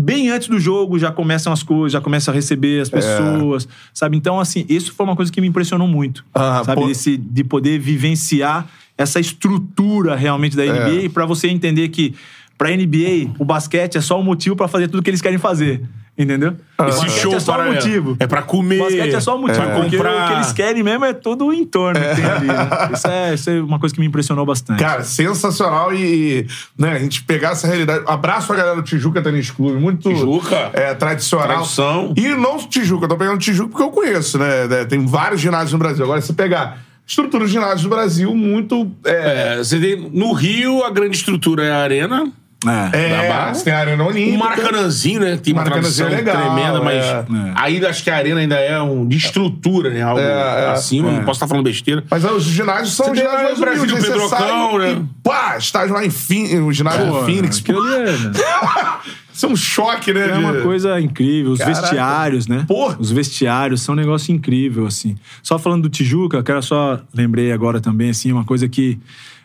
bem 0.00 0.30
antes 0.30 0.46
do 0.46 0.60
jogo 0.60 0.96
já 0.96 1.10
começam 1.10 1.52
as 1.52 1.64
coisas, 1.64 1.90
já 1.92 2.00
começam 2.00 2.30
a 2.32 2.34
receber 2.34 2.80
as 2.80 2.88
pessoas, 2.88 3.66
sabe? 3.92 4.16
Então, 4.16 4.38
assim, 4.38 4.64
isso 4.68 4.92
foi 4.92 5.04
uma 5.04 5.16
coisa 5.16 5.32
que 5.32 5.40
me 5.40 5.48
impressionou 5.48 5.88
muito, 5.88 6.24
Ah, 6.32 6.62
sabe? 6.64 6.80
pô. 6.82 6.88
Esse, 6.88 7.16
de 7.16 7.42
poder 7.42 7.80
vivenciar 7.80 8.68
essa 8.96 9.18
estrutura 9.18 10.14
realmente 10.14 10.56
da 10.56 10.64
NBA 10.64 11.02
e 11.04 11.08
pra 11.08 11.26
você 11.26 11.48
entender 11.48 11.88
que 11.88 12.14
pra 12.56 12.70
NBA 12.70 13.32
o 13.40 13.44
basquete 13.44 13.96
é 13.98 14.00
só 14.00 14.20
um 14.20 14.22
motivo 14.22 14.54
pra 14.54 14.68
fazer 14.68 14.86
tudo 14.88 15.02
que 15.02 15.10
eles 15.10 15.20
querem 15.22 15.38
fazer, 15.38 15.82
entendeu? 16.18 16.56
o 16.78 16.84
Esse 16.86 17.08
show 17.10 17.34
é 17.34 17.40
só 17.40 17.54
para- 17.54 17.70
um 17.70 17.74
motivo. 17.74 18.16
É 18.18 18.26
pra 18.26 18.42
comer. 18.42 18.80
O 18.80 18.84
basquete 18.84 19.14
é 19.14 19.20
só 19.20 19.36
um 19.36 19.40
motivo, 19.40 19.62
Pra 19.62 19.74
porque 19.76 19.96
comprar. 19.96 20.24
o 20.24 20.28
que 20.28 20.32
eles 20.34 20.52
querem 20.52 20.82
mesmo 20.82 21.04
é 21.04 21.12
todo 21.12 21.46
o 21.46 21.52
entorno 21.52 21.98
que 22.00 22.14
tem 22.16 22.24
ali. 22.24 22.46
né? 22.46 22.68
Isso, 22.92 23.06
é, 23.06 23.34
isso 23.34 23.50
é 23.50 23.60
uma 23.62 23.78
coisa 23.78 23.94
que 23.94 24.00
me 24.00 24.06
impressionou 24.06 24.44
bastante. 24.44 24.78
Cara, 24.80 25.02
sensacional 25.04 25.94
e, 25.94 26.46
né, 26.76 26.92
a 26.92 26.98
gente 26.98 27.22
pegar 27.22 27.50
essa 27.50 27.66
realidade. 27.66 28.04
Abraço 28.06 28.52
a 28.52 28.56
galera 28.56 28.76
do 28.76 28.82
Tijuca 28.82 29.22
Tênis 29.22 29.50
Clube, 29.50 29.78
muito 29.80 30.08
Tijuca. 30.08 30.70
é, 30.72 30.94
tradicional. 30.94 31.46
Tradição. 31.48 32.14
E 32.16 32.28
não 32.28 32.58
Tijuca, 32.58 33.04
eu 33.04 33.08
tô 33.08 33.16
pegando 33.16 33.38
Tijuca 33.38 33.68
porque 33.70 33.82
eu 33.84 33.90
conheço, 33.90 34.38
né? 34.38 34.66
né, 34.66 34.84
Tem 34.84 35.04
vários 35.06 35.40
ginásios 35.40 35.72
no 35.72 35.78
Brasil. 35.78 36.04
Agora, 36.04 36.20
se 36.20 36.26
você 36.28 36.32
pegar 36.32 36.78
estrutura 37.06 37.46
de 37.46 37.52
ginásios 37.52 37.82
do 37.82 37.88
Brasil, 37.88 38.34
muito. 38.34 38.90
É, 39.04 39.54
É, 39.54 39.58
você 39.58 39.78
tem, 39.80 40.10
no 40.12 40.32
Rio, 40.32 40.84
a 40.84 40.90
grande 40.90 41.16
estrutura 41.16 41.64
é 41.64 41.72
a 41.72 41.78
arena. 41.78 42.30
É. 42.66 43.20
é, 43.24 43.28
da 43.28 43.52
tem 43.52 43.72
a 43.72 43.78
Arena 43.78 44.02
O 44.02 44.08
Olímpica. 44.08 44.38
Maracanãzinho, 44.38 45.20
né? 45.20 45.36
Tem 45.36 45.52
uma 45.52 45.62
Maracanãzinho 45.62 46.08
tradição 46.08 46.32
é 46.32 46.34
legal, 46.34 46.54
tremenda, 46.56 46.82
mas 46.82 47.04
é. 47.04 47.52
ainda 47.54 47.88
acho 47.88 48.02
que 48.02 48.10
a 48.10 48.16
arena 48.16 48.40
ainda 48.40 48.56
é 48.56 48.80
um 48.82 49.06
de 49.06 49.16
estrutura, 49.16 49.90
né? 49.90 50.02
Algo 50.02 50.18
É, 50.20 50.64
é. 50.64 50.70
acima. 50.70 51.12
Não 51.12 51.20
posso 51.24 51.36
estar 51.36 51.46
falando 51.46 51.62
besteira. 51.64 52.02
Mas 52.10 52.24
os 52.24 52.42
ginásios 52.42 52.94
são 52.96 53.06
Você 53.06 53.16
ginásios 53.20 53.58
em 53.58 53.60
Brasília 53.60 53.94
humildes. 53.94 53.94
o 53.94 54.00
Você 54.00 54.06
Pedrocão, 54.12 54.72
sai 54.72 54.78
né? 54.78 54.92
E, 55.00 55.22
pá, 55.22 55.56
estágio 55.56 55.94
lá 55.94 56.04
em 56.04 56.10
Phoenix, 56.10 56.54
o 56.54 56.72
ginásio 56.72 57.06
Pô, 57.06 57.24
Phoenix. 57.24 57.58
aquilo 57.58 57.80
ali 57.80 57.94
é, 58.10 58.14
Isso 59.32 59.46
é 59.46 59.48
um 59.50 59.54
choque, 59.54 60.12
né? 60.12 60.28
é 60.30 60.34
uma 60.36 60.52
de- 60.54 60.62
coisa 60.62 61.00
incrível. 61.00 61.52
Os 61.52 61.60
Caraca. 61.60 61.80
vestiários, 61.80 62.48
né? 62.48 62.64
Porra. 62.66 62.96
Os 62.98 63.12
vestiários 63.12 63.82
são 63.82 63.92
um 63.92 63.96
negócio 63.96 64.34
incrível, 64.34 64.84
assim. 64.84 65.14
Só 65.44 65.60
falando 65.60 65.82
do 65.82 65.88
Tijuca, 65.88 66.38
eu 66.38 66.42
quero 66.42 66.60
só... 66.60 66.98
Lembrei 67.14 67.52
agora 67.52 67.80
também, 67.80 68.10
assim, 68.10 68.32
uma 68.32 68.44
coisa 68.44 68.68
que... 68.68 68.98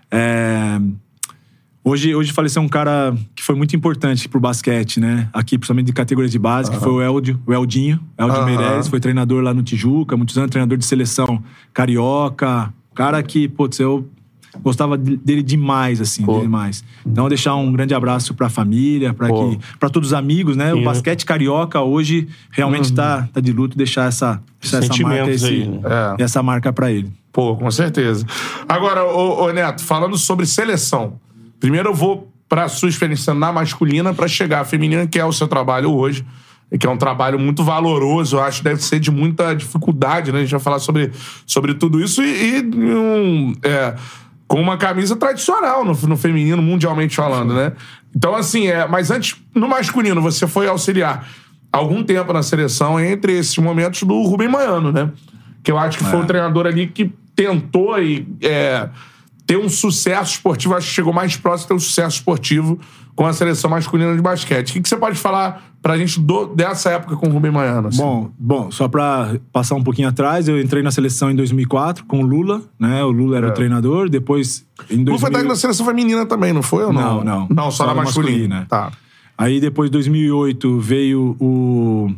é, 0.10 0.80
Hoje, 1.86 2.16
hoje 2.16 2.32
faleceu 2.32 2.62
um 2.62 2.70
cara 2.70 3.14
que 3.36 3.44
foi 3.44 3.56
muito 3.56 3.76
importante 3.76 4.30
pro 4.30 4.40
basquete, 4.40 5.02
né? 5.02 5.28
Aqui, 5.34 5.58
principalmente 5.58 5.88
de 5.88 5.94
categoria 5.94 6.30
de 6.30 6.40
base, 6.40 6.72
que 6.72 6.78
foi 6.78 6.92
o 6.92 7.02
Eldio, 7.02 7.42
o 7.46 7.54
Eldinho. 7.54 8.00
Eldio 8.18 8.36
Aham. 8.38 8.46
Meirelles, 8.46 8.88
foi 8.88 9.02
treinador 9.02 9.44
lá 9.44 9.54
no 9.54 9.62
Tijuca, 9.62 10.16
muitos 10.16 10.38
anos, 10.38 10.50
treinador 10.50 10.78
de 10.78 10.86
seleção 10.86 11.44
carioca. 11.74 12.74
Cara 12.96 13.22
que, 13.22 13.50
putz, 13.50 13.80
eu 13.82 14.08
gostava 14.62 14.98
de- 14.98 15.18
dele 15.18 15.44
demais, 15.44 16.00
assim, 16.00 16.24
demais. 16.40 16.86
Então, 17.06 17.28
deixar 17.28 17.56
um 17.56 17.70
grande 17.74 17.94
abraço 17.94 18.34
pra 18.34 18.48
família, 18.50 19.14
pra 19.14 19.28
Pô. 19.28 19.50
que 19.50 19.60
para 19.78 19.90
todos 19.90 20.10
os 20.10 20.14
amigos, 20.14 20.56
né? 20.56 20.74
O 20.74 20.84
basquete 20.86 21.26
carioca 21.26 21.82
hoje 21.82 22.30
realmente 22.50 22.94
tá, 22.94 23.28
tá 23.34 23.42
de 23.42 23.52
luto, 23.52 23.78
deixar 23.78 24.06
essa, 24.08 24.42
deixar 24.62 24.78
essa 24.78 25.04
marca, 25.04 25.32
esse, 25.32 25.46
aí, 25.48 25.68
né? 25.68 25.82
É. 26.18 26.24
essa 26.24 26.42
marca 26.42 26.72
pra 26.72 26.90
ele. 26.92 27.12
Pô, 27.34 27.58
com 27.58 27.70
certeza. 27.72 28.26
Agora, 28.70 29.04
ô, 29.04 29.44
ô, 29.46 29.52
Neto, 29.52 29.84
falando 29.84 30.16
sobre 30.18 30.46
seleção. 30.46 31.20
Primeiro 31.64 31.92
eu 31.92 31.94
vou 31.94 32.30
pra 32.50 32.68
sua 32.68 32.90
experiência 32.90 33.34
na 33.34 33.50
masculina 33.50 34.14
pra 34.14 34.28
chegar 34.28 34.60
à 34.60 34.66
feminina, 34.66 35.08
que 35.08 35.18
é 35.18 35.24
o 35.24 35.32
seu 35.32 35.48
trabalho 35.48 35.94
hoje. 35.94 36.26
Que 36.78 36.86
é 36.86 36.90
um 36.90 36.98
trabalho 36.98 37.40
muito 37.40 37.64
valoroso, 37.64 38.36
eu 38.36 38.44
acho 38.44 38.58
que 38.58 38.66
deve 38.66 38.84
ser 38.84 39.00
de 39.00 39.10
muita 39.10 39.54
dificuldade, 39.54 40.30
né? 40.34 40.40
A 40.40 40.42
gente 40.42 40.52
vai 40.52 40.60
falar 40.60 40.80
sobre, 40.80 41.12
sobre 41.46 41.74
tudo 41.76 42.02
isso 42.02 42.22
e, 42.22 42.60
e 42.60 42.74
um, 42.74 43.56
é, 43.64 43.96
com 44.46 44.60
uma 44.60 44.76
camisa 44.76 45.16
tradicional 45.16 45.86
no, 45.86 45.94
no 45.94 46.18
feminino, 46.18 46.62
mundialmente 46.62 47.16
falando, 47.16 47.54
né? 47.54 47.72
Então, 48.14 48.36
assim, 48.36 48.68
é, 48.68 48.86
mas 48.86 49.10
antes, 49.10 49.38
no 49.56 49.70
masculino, 49.70 50.22
você 50.22 50.46
foi 50.46 50.68
auxiliar 50.68 51.26
algum 51.72 52.04
tempo 52.04 52.34
na 52.34 52.44
seleção 52.44 53.00
entre 53.00 53.38
esses 53.38 53.58
momentos 53.58 54.04
do 54.04 54.22
Rubem 54.24 54.50
Maiano, 54.50 54.92
né? 54.92 55.10
Que 55.64 55.72
eu 55.72 55.78
acho 55.78 55.98
que 55.98 56.04
foi 56.04 56.20
o 56.20 56.26
treinador 56.26 56.66
ali 56.66 56.88
que 56.88 57.10
tentou 57.34 57.98
e, 58.02 58.28
é, 58.42 58.90
ter 59.46 59.58
um 59.58 59.68
sucesso 59.70 60.32
esportivo. 60.36 60.76
Acho 60.76 60.88
que 60.88 60.94
chegou 60.94 61.14
mais 61.14 61.36
próximo 61.36 61.64
de 61.64 61.68
ter 61.70 61.74
um 61.74 61.80
sucesso 61.80 62.18
esportivo 62.18 62.80
com 63.16 63.26
a 63.26 63.34
seleção 63.34 63.70
masculina 63.70 64.16
de 64.16 64.22
basquete. 64.22 64.70
O 64.72 64.74
que, 64.74 64.82
que 64.82 64.90
você 64.90 64.98
pode 64.98 65.18
falar 65.18 65.64
pra 65.82 65.98
gente 65.98 66.20
do- 66.20 66.48
dessa 66.48 66.90
época 66.92 67.16
com 67.16 67.28
o 67.28 67.32
Rubem 67.32 67.52
Maiano? 67.52 67.90
assim? 67.90 67.98
Bom, 67.98 68.32
bom, 68.40 68.72
só 68.72 68.88
pra 68.88 69.36
passar 69.52 69.76
um 69.76 69.84
pouquinho 69.84 70.08
atrás, 70.08 70.48
eu 70.48 70.60
entrei 70.60 70.82
na 70.82 70.90
seleção 70.92 71.30
em 71.30 71.36
2004 71.36 72.06
com 72.06 72.22
o 72.24 72.26
Lula, 72.26 72.62
né? 72.80 73.04
O 73.04 73.12
Lula 73.12 73.38
era 73.38 73.50
o 73.50 73.52
treinador, 73.52 74.10
depois 74.10 74.66
em 74.90 74.98
Lu 75.04 75.20
foi 75.20 75.30
2000... 75.30 75.30
técnico 75.32 75.50
da 75.50 75.56
seleção 75.56 75.86
feminina 75.86 76.26
também, 76.26 76.54
não 76.54 76.64
foi 76.64 76.86
ou 76.86 76.94
não? 76.94 77.18
Não, 77.18 77.24
não. 77.24 77.48
Não, 77.50 77.64
só, 77.72 77.84
Só 77.84 77.88
na 77.88 77.94
na 77.96 78.04
masculina. 78.04 78.38
masculina. 78.62 78.66
Tá. 78.70 78.92
Aí 79.38 79.60
depois, 79.60 79.90
2008, 79.92 80.80
veio 80.80 81.36
o, 81.40 82.12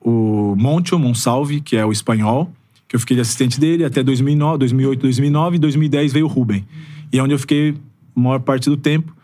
o 0.00 0.54
Moncho 0.56 0.98
Monsalve, 0.98 1.60
que 1.60 1.76
é 1.76 1.84
o 1.86 1.90
espanhol, 1.90 2.50
que 2.88 2.94
eu 2.94 3.00
fiquei 3.00 3.16
de 3.16 3.20
assistente 3.20 3.58
dele 3.58 3.84
até 3.84 4.02
2009, 4.02 4.58
2008, 4.58 5.00
2009 5.00 5.56
e 5.56 5.58
2010 5.58 6.12
veio 6.12 6.26
o 6.26 6.28
Ruben. 6.28 6.64
E 7.12 7.18
é 7.18 7.22
onde 7.22 7.34
eu 7.34 7.38
fiquei 7.38 7.74
a 8.16 8.20
maior 8.20 8.40
parte 8.40 8.70
do 8.70 8.76
tempo, 8.76 9.14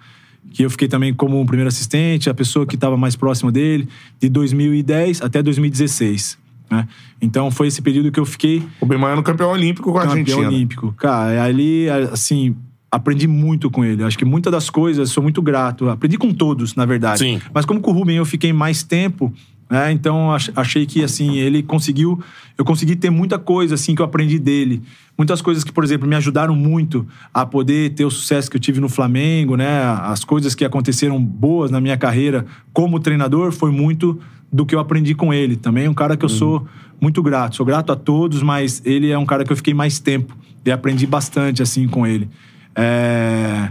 que 0.51 0.65
eu 0.65 0.71
fiquei 0.71 0.89
também 0.89 1.15
como 1.15 1.41
um 1.41 1.47
primeiro 1.47 1.69
assistente, 1.69 2.29
a 2.29 2.35
pessoa 2.35 2.67
que 2.67 2.75
estava 2.75 2.97
mais 2.97 3.17
próxima 3.17 3.51
dele, 3.51 3.89
de 4.21 4.29
2010 4.29 5.23
até 5.23 5.43
2016. 5.43 6.39
Né? 6.71 6.89
Então 7.21 7.51
foi 7.51 7.69
esse 7.69 7.83
período 7.83 8.11
que 8.11 8.19
eu 8.19 8.25
fiquei 8.25 8.63
Rubem 8.81 8.99
Maiano 8.99 9.23
campeão 9.23 9.51
olímpico 9.51 9.93
com 9.93 9.99
a 9.99 10.03
campeão 10.03 10.21
Argentina. 10.21 10.49
olímpico. 10.49 10.95
Cara, 10.97 11.45
ali, 11.45 11.89
assim, 12.11 12.57
aprendi 12.91 13.27
muito 13.27 13.71
com 13.71 13.85
ele. 13.85 14.03
Acho 14.03 14.19
que 14.19 14.25
muitas 14.25 14.51
das 14.51 14.69
coisas, 14.69 15.11
sou 15.11 15.23
muito 15.23 15.41
grato. 15.41 15.89
Aprendi 15.89 16.19
com 16.19 16.33
todos, 16.33 16.75
na 16.75 16.85
verdade. 16.85 17.21
Sim. 17.21 17.41
Mas 17.53 17.65
como 17.65 17.81
com 17.81 17.91
o 17.91 17.95
Rubem 17.95 18.17
eu 18.17 18.25
fiquei 18.25 18.53
mais 18.53 18.83
tempo, 18.83 19.33
né? 19.73 19.91
Então 19.91 20.31
ach- 20.31 20.51
achei 20.55 20.85
que 20.85 21.03
assim 21.03 21.39
ele 21.39 21.63
conseguiu, 21.63 22.23
eu 22.59 22.65
consegui 22.65 22.95
ter 22.95 23.09
muita 23.09 23.39
coisa 23.39 23.75
assim 23.75 23.95
que 23.95 24.03
eu 24.03 24.05
aprendi 24.05 24.39
dele, 24.39 24.83
muitas 25.17 25.41
coisas 25.41 25.65
que 25.65 25.73
por 25.73 25.83
exemplo 25.83 26.07
me 26.07 26.15
ajudaram 26.15 26.55
muito 26.55 27.07
a 27.33 27.47
poder 27.47 27.95
ter 27.95 28.05
o 28.05 28.11
sucesso 28.11 28.51
que 28.51 28.59
eu 28.59 28.61
tive 28.61 28.81
no 28.81 28.89
Flamengo, 28.91 29.57
né? 29.57 29.83
As 30.03 30.25
coisas 30.25 30.55
que 30.55 30.63
aconteceram 30.63 31.19
boas 31.19 31.71
na 31.71 31.81
minha 31.81 31.97
carreira 31.97 32.45
como 32.71 33.01
treinador 33.01 33.51
foi 33.51 33.71
muito 33.73 34.21
do 34.53 34.67
que 34.67 34.75
eu 34.75 34.79
aprendi 34.79 35.15
com 35.15 35.33
ele. 35.33 35.57
Também 35.57 35.87
é 35.87 35.91
um 35.91 35.95
cara 35.95 36.19
que 36.19 36.25
eu 36.27 36.29
sou 36.29 36.67
muito 37.01 37.23
grato, 37.23 37.57
sou 37.57 37.65
grato 37.65 37.91
a 37.93 37.97
todos, 37.97 38.43
mas 38.43 38.83
ele 38.85 39.11
é 39.11 39.17
um 39.17 39.25
cara 39.25 39.43
que 39.43 39.51
eu 39.53 39.57
fiquei 39.57 39.73
mais 39.73 39.99
tempo 39.99 40.37
e 40.67 40.71
aprendi 40.71 41.07
bastante 41.07 41.63
assim 41.63 41.89
com 41.89 42.07
ele. 42.07 42.29
É... 42.77 43.71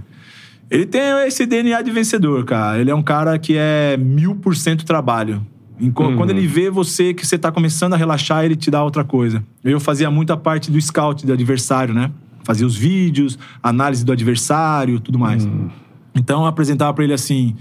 Ele 0.72 0.86
tem 0.88 1.02
esse 1.28 1.46
DNA 1.46 1.82
de 1.84 1.92
vencedor, 1.92 2.44
cara. 2.46 2.80
Ele 2.80 2.90
é 2.90 2.96
um 2.96 3.04
cara 3.04 3.38
que 3.38 3.56
é 3.56 3.98
mil 3.98 4.36
por 4.36 4.56
cento 4.56 4.84
trabalho. 4.84 5.46
Quando 6.16 6.30
ele 6.30 6.46
vê 6.46 6.70
você 6.70 7.14
que 7.14 7.26
você 7.26 7.38
tá 7.38 7.52
começando 7.52 7.94
a 7.94 7.98
relaxar, 7.98 8.46
ele 8.46 8.56
te 8.56 8.70
dá 8.70 8.84
outra 8.84 9.04
coisa. 9.04 9.44
Eu 9.64 9.80
fazia 9.80 10.12
muita 10.12 10.38
parte 10.38 10.70
do 10.70 10.80
scout 10.80 11.26
do 11.26 11.34
adversário, 11.34 11.94
né? 11.94 12.12
Fazia 12.44 12.66
os 12.66 12.76
vídeos, 12.76 13.38
análise 13.62 14.04
do 14.04 14.12
adversário, 14.12 15.00
tudo 15.00 15.18
mais. 15.18 15.48
Então 16.14 16.42
eu 16.42 16.48
apresentava 16.48 16.94
pra 16.94 17.04
ele 17.04 17.14
assim: 17.14 17.56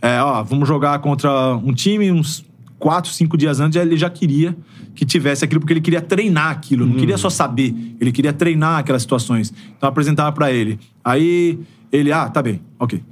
é, 0.00 0.20
ó, 0.20 0.42
vamos 0.42 0.68
jogar 0.68 0.98
contra 1.00 1.56
um 1.56 1.72
time 1.72 2.10
uns 2.12 2.44
quatro, 2.78 3.10
cinco 3.10 3.36
dias 3.36 3.60
antes, 3.60 3.80
ele 3.80 3.96
já 3.96 4.10
queria 4.10 4.54
que 4.94 5.06
tivesse 5.06 5.44
aquilo, 5.44 5.60
porque 5.60 5.72
ele 5.72 5.80
queria 5.80 6.02
treinar 6.02 6.50
aquilo, 6.50 6.86
não 6.86 6.96
queria 6.96 7.16
só 7.16 7.30
saber, 7.30 7.74
ele 7.98 8.12
queria 8.12 8.32
treinar 8.32 8.78
aquelas 8.78 9.02
situações. 9.02 9.50
Então 9.50 9.86
eu 9.86 9.88
apresentava 9.88 10.30
pra 10.32 10.52
ele. 10.52 10.78
Aí 11.02 11.58
ele, 11.90 12.12
ah, 12.12 12.28
tá 12.28 12.42
bem, 12.42 12.60
ok. 12.78 13.02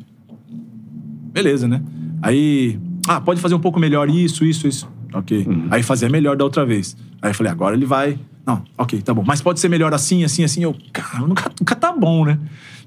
Beleza, 1.33 1.67
né? 1.67 1.83
Aí, 2.21 2.79
ah, 3.07 3.21
pode 3.21 3.41
fazer 3.41 3.55
um 3.55 3.61
pouco 3.61 3.81
melhor 3.81 4.09
isso, 4.09 4.45
isso, 4.45 4.67
isso. 4.67 4.89
Ok. 5.13 5.47
Aí 5.71 5.83
fazia 5.83 6.09
melhor 6.09 6.37
da 6.37 6.45
outra 6.45 6.65
vez. 6.65 6.97
Aí 7.21 7.31
eu 7.31 7.35
falei, 7.35 7.53
agora 7.53 7.77
ele 7.77 7.85
vai. 7.85 8.19
Não, 8.47 8.63
ok, 8.77 9.01
tá 9.03 9.13
bom. 9.13 9.23
Mas 9.27 9.41
pode 9.41 9.61
ser 9.61 9.69
melhor 9.69 9.93
assim, 9.93 10.25
assim, 10.25 10.43
assim. 10.45 10.63
Eu, 10.63 10.75
cara, 10.93 11.21
nunca, 11.27 11.51
nunca 11.61 11.77
tá 11.77 11.93
bom, 11.93 12.25
né? 12.25 12.39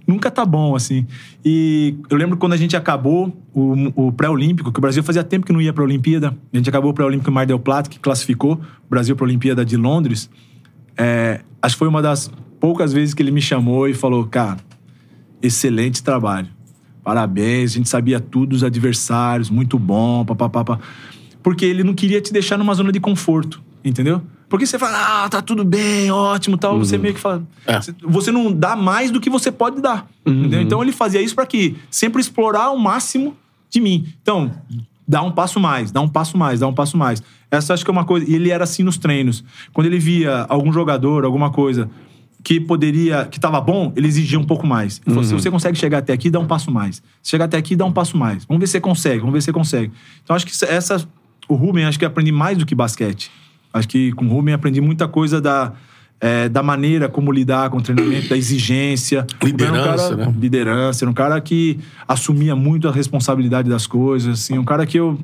Nunca 0.08 0.30
tá 0.30 0.46
bom, 0.46 0.76
assim. 0.76 1.06
E 1.44 1.96
eu 2.10 2.18
lembro 2.18 2.38
quando 2.38 2.54
a 2.54 2.58
gente 2.58 2.76
acabou 2.76 3.36
o, 3.54 4.08
o 4.08 4.12
pré-olímpico, 4.12 4.72
que 4.72 4.78
o 4.78 4.82
Brasil 4.82 5.04
fazia 5.04 5.24
tempo 5.24 5.46
que 5.46 5.54
não 5.54 5.62
ia 5.62 5.74
pra 5.74 5.84
Olimpíada. 5.84 6.36
A 6.54 6.58
gente 6.58 6.70
acabou 6.70 6.92
o 6.92 6.94
pré-olímpico 6.94 7.30
em 7.30 7.34
Mar 7.34 7.46
del 7.46 7.60
Plata, 7.60 7.90
que 7.90 8.00
classificou 8.00 8.54
o 8.54 8.90
Brasil 8.90 9.16
pra 9.16 9.26
Olimpíada 9.26 9.66
de 9.66 9.78
Londres. 9.78 10.30
É, 10.98 11.42
acho 11.62 11.76
que 11.76 11.80
foi 11.80 11.88
uma 11.88 12.02
das 12.02 12.32
poucas 12.60 12.94
vezes 12.94 13.14
que 13.14 13.22
ele 13.22 13.32
me 13.32 13.42
chamou 13.42 13.88
e 13.88 13.94
falou, 13.94 14.26
cara, 14.26 14.58
excelente 15.42 16.04
trabalho. 16.04 16.48
Parabéns, 17.06 17.74
a 17.74 17.76
gente 17.76 17.88
sabia 17.88 18.20
tudo 18.20 18.48
dos 18.48 18.64
adversários, 18.64 19.52
muito 19.52 19.78
bom, 19.78 20.26
papapá. 20.26 20.80
Porque 21.44 21.64
ele 21.64 21.84
não 21.84 21.94
queria 21.94 22.20
te 22.20 22.34
deixar 22.34 22.58
numa 22.58 22.74
zona 22.74 22.92
de 22.92 23.00
conforto, 23.00 23.62
entendeu? 23.84 24.24
Porque 24.50 24.66
você 24.66 24.80
fala, 24.80 25.24
ah, 25.24 25.30
tá 25.30 25.40
tudo 25.40 25.64
bem, 25.64 26.10
ótimo, 26.10 26.58
tal. 26.58 26.80
Você 26.80 26.98
meio 26.98 27.14
que 27.14 27.20
fala. 27.20 27.44
É. 27.68 27.80
Você 28.02 28.32
não 28.32 28.52
dá 28.52 28.76
mais 28.76 29.12
do 29.12 29.22
que 29.22 29.30
você 29.30 29.52
pode 29.52 29.84
dar. 29.84 30.08
Entendeu? 30.26 30.62
Então 30.62 30.82
ele 30.82 30.92
fazia 30.92 31.22
isso 31.22 31.36
pra 31.36 31.46
quê? 31.46 31.76
Sempre 31.92 32.20
explorar 32.22 32.72
o 32.72 32.80
máximo 32.80 33.38
de 33.70 33.80
mim. 33.80 34.08
Então, 34.24 34.52
dá 35.08 35.22
um 35.22 35.32
passo 35.32 35.60
mais, 35.60 35.92
dá 35.92 36.02
um 36.02 36.10
passo 36.10 36.36
mais, 36.36 36.60
dá 36.60 36.68
um 36.68 36.74
passo 36.74 36.98
mais. 36.98 37.22
Essa 37.52 37.76
acho 37.76 37.86
que 37.86 37.92
é 37.92 37.94
uma 37.94 38.06
coisa. 38.06 38.28
E 38.28 38.34
ele 38.34 38.50
era 38.50 38.64
assim 38.64 38.82
nos 38.82 38.98
treinos. 38.98 39.44
Quando 39.74 39.86
ele 39.86 40.00
via 40.00 40.48
algum 40.50 40.74
jogador, 40.74 41.24
alguma 41.24 41.52
coisa 41.52 41.88
que 42.46 42.60
poderia, 42.60 43.26
que 43.26 43.40
tava 43.40 43.60
bom, 43.60 43.92
ele 43.96 44.08
exigia 44.08 44.40
um 44.40 44.44
pouco 44.44 44.68
mais. 44.68 45.02
Ele 45.04 45.16
falou, 45.16 45.24
se 45.28 45.34
você 45.34 45.50
consegue 45.50 45.76
chegar 45.80 45.98
até 45.98 46.14
aqui, 46.14 46.30
dá 46.30 46.38
um 46.40 46.46
passo 46.46 46.70
mais. 46.70 46.98
Se 47.24 47.32
chegar 47.32 47.46
até 47.46 47.58
aqui, 47.58 47.76
dá 47.76 47.86
um 47.86 47.92
passo 47.92 48.16
mais. 48.16 48.46
Vamos 48.46 48.60
ver 48.62 48.68
se 48.68 48.74
você 48.74 48.80
consegue, 48.82 49.18
vamos 49.18 49.34
ver 49.34 49.42
se 49.42 49.46
você 49.46 49.52
consegue. 49.52 49.92
Então 50.24 50.36
acho 50.36 50.46
que 50.46 50.54
essa, 50.66 51.04
o 51.50 51.56
Ruben, 51.56 51.86
acho 51.86 51.98
que 51.98 52.06
aprendi 52.06 52.32
mais 52.32 52.56
do 52.56 52.64
que 52.64 52.76
basquete. 52.76 53.32
Acho 53.74 53.88
que 53.88 54.12
com 54.12 54.26
o 54.26 54.30
Ruben 54.30 54.52
eu 54.52 54.58
aprendi 54.58 54.80
muita 54.80 55.08
coisa 55.08 55.42
da, 55.42 55.74
é, 56.22 56.48
da 56.48 56.62
maneira 56.62 57.10
como 57.10 57.32
lidar 57.32 57.72
com 57.72 57.78
o 57.78 57.82
treinamento, 57.82 58.30
da 58.30 58.38
exigência. 58.38 59.26
Era 59.28 59.44
um 59.44 59.48
Liderança, 59.48 60.10
cara- 60.16 60.26
né? 60.28 60.36
Liderança, 60.40 61.04
era 61.04 61.10
um 61.10 61.16
cara 61.16 61.42
que 61.42 61.80
assumia 62.08 62.56
muito 62.56 62.88
a 62.88 62.92
responsabilidade 62.92 63.68
das 63.68 63.88
coisas, 63.88 64.40
assim, 64.42 64.56
um 64.60 64.64
cara 64.64 64.86
que 64.86 65.00
eu 65.00 65.18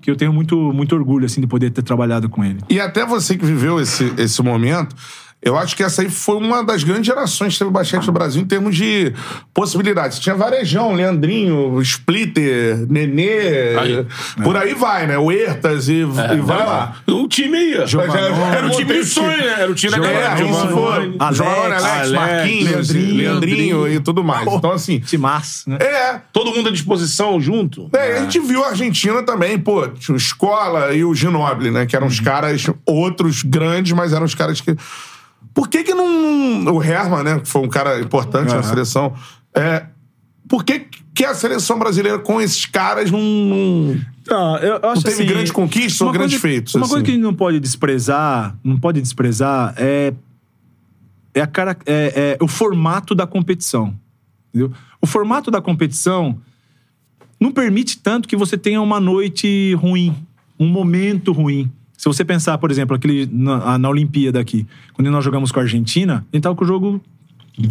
que 0.00 0.10
eu 0.10 0.16
tenho 0.16 0.32
muito, 0.32 0.56
muito 0.72 0.94
orgulho 0.96 1.24
assim 1.26 1.40
de 1.40 1.46
poder 1.46 1.70
ter 1.70 1.82
trabalhado 1.82 2.28
com 2.28 2.44
ele. 2.44 2.58
E 2.68 2.80
até 2.80 3.04
você 3.06 3.36
que 3.36 3.44
viveu 3.46 3.78
esse, 3.80 4.12
esse 4.18 4.42
momento, 4.42 4.96
eu 5.42 5.56
acho 5.58 5.74
que 5.76 5.82
essa 5.82 6.02
aí 6.02 6.08
foi 6.08 6.36
uma 6.36 6.62
das 6.64 6.84
grandes 6.84 7.06
gerações 7.06 7.54
que 7.54 7.58
teve 7.58 7.70
basquete 7.70 8.06
no 8.06 8.12
Brasil 8.12 8.40
em 8.40 8.44
termos 8.44 8.76
de 8.76 9.12
possibilidades. 9.52 10.18
Tinha 10.20 10.34
Varejão, 10.34 10.94
Leandrinho, 10.94 11.80
Splitter, 11.82 12.86
Nenê, 12.88 13.76
Aí. 13.78 14.06
por 14.44 14.56
aí 14.56 14.72
vai, 14.74 15.06
né? 15.06 15.18
O 15.18 15.32
Ertas 15.32 15.88
e, 15.88 16.00
e 16.00 16.04
vai 16.04 16.58
lá. 16.66 16.96
O 17.08 17.26
time 17.26 17.56
aí, 17.56 17.78
ó. 17.82 17.86
Giovanni, 17.86 18.12
Era 18.56 18.66
o 18.66 18.70
time 18.70 18.92
de 18.94 19.04
sonho, 19.04 19.26
né? 19.36 19.54
Era 19.60 19.70
o 19.70 19.74
time 19.74 19.90
da 19.90 19.98
É, 19.98 20.00
galera. 20.00 20.36
se 20.36 20.68
for 20.68 20.92
Alex, 21.18 21.40
Alex, 21.40 21.84
Alex, 21.84 22.10
Marquinhos, 22.12 22.70
Leandrinho, 22.90 23.16
Leandrinho, 23.16 23.76
Leandrinho. 23.78 23.88
e 23.88 24.00
tudo 24.00 24.22
mais. 24.22 24.46
Então, 24.46 24.70
assim, 24.72 25.00
Timaço, 25.00 25.68
né? 25.68 25.78
é, 25.80 26.20
Todo 26.32 26.52
mundo 26.54 26.68
à 26.68 26.72
disposição 26.72 27.40
junto. 27.40 27.90
É, 27.94 28.18
a 28.18 28.20
gente 28.22 28.38
viu 28.40 28.64
a 28.64 28.68
Argentina 28.68 29.22
também, 29.22 29.58
pô, 29.58 29.88
tinha 29.88 30.14
o 30.14 30.16
Escola 30.18 30.94
e 30.94 31.04
o 31.04 31.14
Ginobili, 31.14 31.70
né? 31.70 31.84
Que 31.86 31.96
eram 31.96 32.06
os 32.06 32.20
caras, 32.20 32.66
outros 32.86 33.42
grandes, 33.42 33.92
mas 33.92 34.12
eram 34.12 34.24
os 34.24 34.34
caras 34.34 34.60
que. 34.60 34.76
Por 35.54 35.68
que 35.68 35.82
que 35.84 35.94
não. 35.94 36.64
O 36.74 36.82
Herman, 36.82 37.22
né? 37.22 37.40
Que 37.40 37.48
foi 37.48 37.62
um 37.62 37.68
cara 37.68 38.00
importante 38.00 38.54
na 38.54 38.62
seleção. 38.62 39.14
É, 39.54 39.86
por 40.48 40.64
que 40.64 40.86
que 41.14 41.24
a 41.24 41.34
seleção 41.34 41.78
brasileira 41.78 42.18
com 42.18 42.40
esses 42.40 42.64
caras 42.66 43.10
não. 43.10 43.20
não- 43.20 44.00
Não, 44.28 44.56
eu, 44.58 44.90
acho 44.90 45.02
teve 45.02 45.16
assim, 45.16 45.26
grandes 45.26 45.52
conquistas 45.52 46.00
ou 46.00 46.10
grandes 46.12 46.40
feitos, 46.40 46.74
Uma 46.74 46.84
assim? 46.84 46.90
coisa 46.92 47.04
que 47.04 47.10
a 47.10 47.14
gente 47.14 47.22
não 47.22 47.34
pode 47.34 47.58
desprezar, 47.60 48.56
não 48.64 48.78
pode 48.78 49.00
desprezar 49.00 49.74
é, 49.76 50.14
é, 51.34 51.40
a 51.40 51.46
cara, 51.46 51.76
é, 51.84 52.36
é 52.40 52.44
o 52.44 52.48
formato 52.48 53.14
da 53.14 53.26
competição. 53.26 53.94
Entendeu? 54.48 54.72
O 55.00 55.06
formato 55.06 55.50
da 55.50 55.60
competição 55.60 56.38
não 57.40 57.50
permite 57.52 57.98
tanto 57.98 58.28
que 58.28 58.36
você 58.36 58.56
tenha 58.56 58.80
uma 58.80 59.00
noite 59.00 59.74
ruim, 59.74 60.14
um 60.58 60.68
momento 60.68 61.32
ruim. 61.32 61.70
Se 62.02 62.08
você 62.08 62.24
pensar, 62.24 62.58
por 62.58 62.68
exemplo, 62.68 62.96
aquele 62.96 63.28
na, 63.30 63.78
na 63.78 63.88
Olimpíada 63.88 64.40
aqui, 64.40 64.66
quando 64.92 65.08
nós 65.08 65.24
jogamos 65.24 65.52
com 65.52 65.60
a 65.60 65.62
Argentina, 65.62 66.26
a 66.32 66.36
gente 66.36 66.42
tava 66.42 66.56
com 66.56 66.64
o 66.64 66.66
jogo 66.66 67.00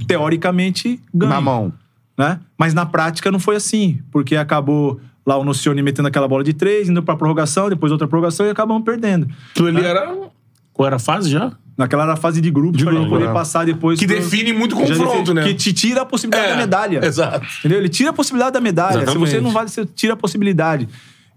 teoricamente 0.07 1.01
ganho 1.13 1.31
Na 1.33 1.41
mão. 1.41 1.73
né? 2.17 2.39
Mas 2.57 2.73
na 2.73 2.85
prática 2.85 3.29
não 3.29 3.39
foi 3.39 3.55
assim, 3.57 3.99
porque 4.09 4.35
acabou 4.37 5.01
lá 5.25 5.37
o 5.37 5.43
Nocione 5.43 5.81
metendo 5.81 6.07
aquela 6.07 6.27
bola 6.29 6.45
de 6.45 6.53
três, 6.53 6.87
indo 6.89 7.03
pra 7.03 7.15
prorrogação, 7.15 7.69
depois 7.69 7.91
outra 7.91 8.07
prorrogação 8.07 8.45
e 8.45 8.49
acabamos 8.49 8.83
perdendo. 8.83 9.27
Aquilo 9.51 9.67
ali 9.67 9.83
era. 9.83 10.15
Qual 10.73 10.87
era 10.87 10.95
a 10.95 10.99
fase 10.99 11.29
já? 11.29 11.51
Naquela 11.77 12.03
era 12.03 12.13
a 12.13 12.17
fase 12.17 12.39
de 12.41 12.49
grupos, 12.51 12.81
pra 12.83 12.91
gente 12.91 13.01
grupo, 13.01 13.15
poder 13.17 13.27
né? 13.27 13.33
passar 13.33 13.65
depois. 13.65 13.99
Que 13.99 14.05
pro- 14.07 14.15
define 14.15 14.53
muito 14.53 14.75
confronto, 14.75 15.33
define- 15.33 15.33
né? 15.41 15.43
Que 15.47 15.53
te 15.55 15.73
tira 15.73 16.01
a 16.01 16.05
possibilidade 16.05 16.51
da 16.51 16.57
medalha. 16.57 17.05
Exato. 17.05 17.45
Entendeu? 17.59 17.79
Ele 17.79 17.89
tira 17.89 18.11
a 18.11 18.13
possibilidade 18.13 18.53
da 18.53 18.61
medalha. 18.61 18.93
Se 18.93 18.97
Exatamente. 19.03 19.29
você 19.31 19.41
não 19.41 19.51
vale, 19.51 19.69
você 19.69 19.85
tira 19.85 20.13
a 20.13 20.17
possibilidade. 20.17 20.87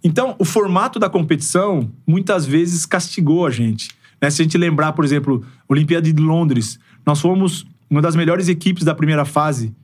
Então, 0.05 0.37
o 0.39 0.45
formato 0.45 0.99
da 0.99 1.09
competição 1.09 1.91
muitas 2.07 2.45
vezes 2.45 2.85
castigou 2.85 3.47
a 3.47 3.51
gente. 3.51 3.89
né? 4.21 4.29
Se 4.29 4.43
a 4.43 4.45
gente 4.45 4.59
lembrar, 4.59 4.93
por 4.93 5.03
exemplo, 5.03 5.43
Olimpíada 5.67 6.13
de 6.13 6.23
Londres, 6.23 6.79
nós 7.07 7.23
fomos 7.23 7.67
uma 7.89 8.03
das 8.03 8.15
melhores 8.15 8.47
equipes 8.49 8.85
da 8.85 8.95
primeira 8.95 9.25
fase. 9.25 9.75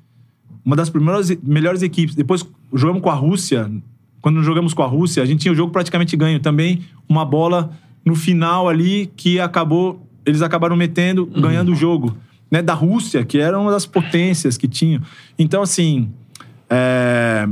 Uma 0.62 0.77
das 0.77 0.91
primeiras 0.91 1.31
melhores 1.43 1.81
equipes. 1.81 2.14
Depois 2.14 2.47
jogamos 2.75 3.01
com 3.01 3.09
a 3.09 3.14
Rússia. 3.14 3.71
Quando 4.21 4.43
jogamos 4.43 4.75
com 4.75 4.83
a 4.83 4.87
Rússia, 4.87 5.23
a 5.23 5.27
gente 5.27 5.41
tinha 5.41 5.53
o 5.53 5.55
jogo 5.55 5.73
praticamente 5.73 6.14
ganho. 6.18 6.39
Também 6.39 6.83
uma 7.09 7.25
bola 7.25 7.71
no 8.05 8.14
final 8.14 8.68
ali 8.68 9.11
que 9.16 9.41
acabou. 9.41 10.07
Eles 10.27 10.43
acabaram 10.43 10.77
metendo, 10.77 11.25
ganhando 11.25 11.73
o 11.73 11.75
jogo. 11.75 12.14
Né, 12.51 12.61
da 12.61 12.75
Rússia, 12.75 13.25
que 13.25 13.39
era 13.39 13.59
uma 13.59 13.71
das 13.71 13.87
potências 13.87 14.59
que 14.59 14.68
tinham. 14.68 15.01
Então, 15.39 15.62
assim. 15.62 16.11
é, 16.68 17.49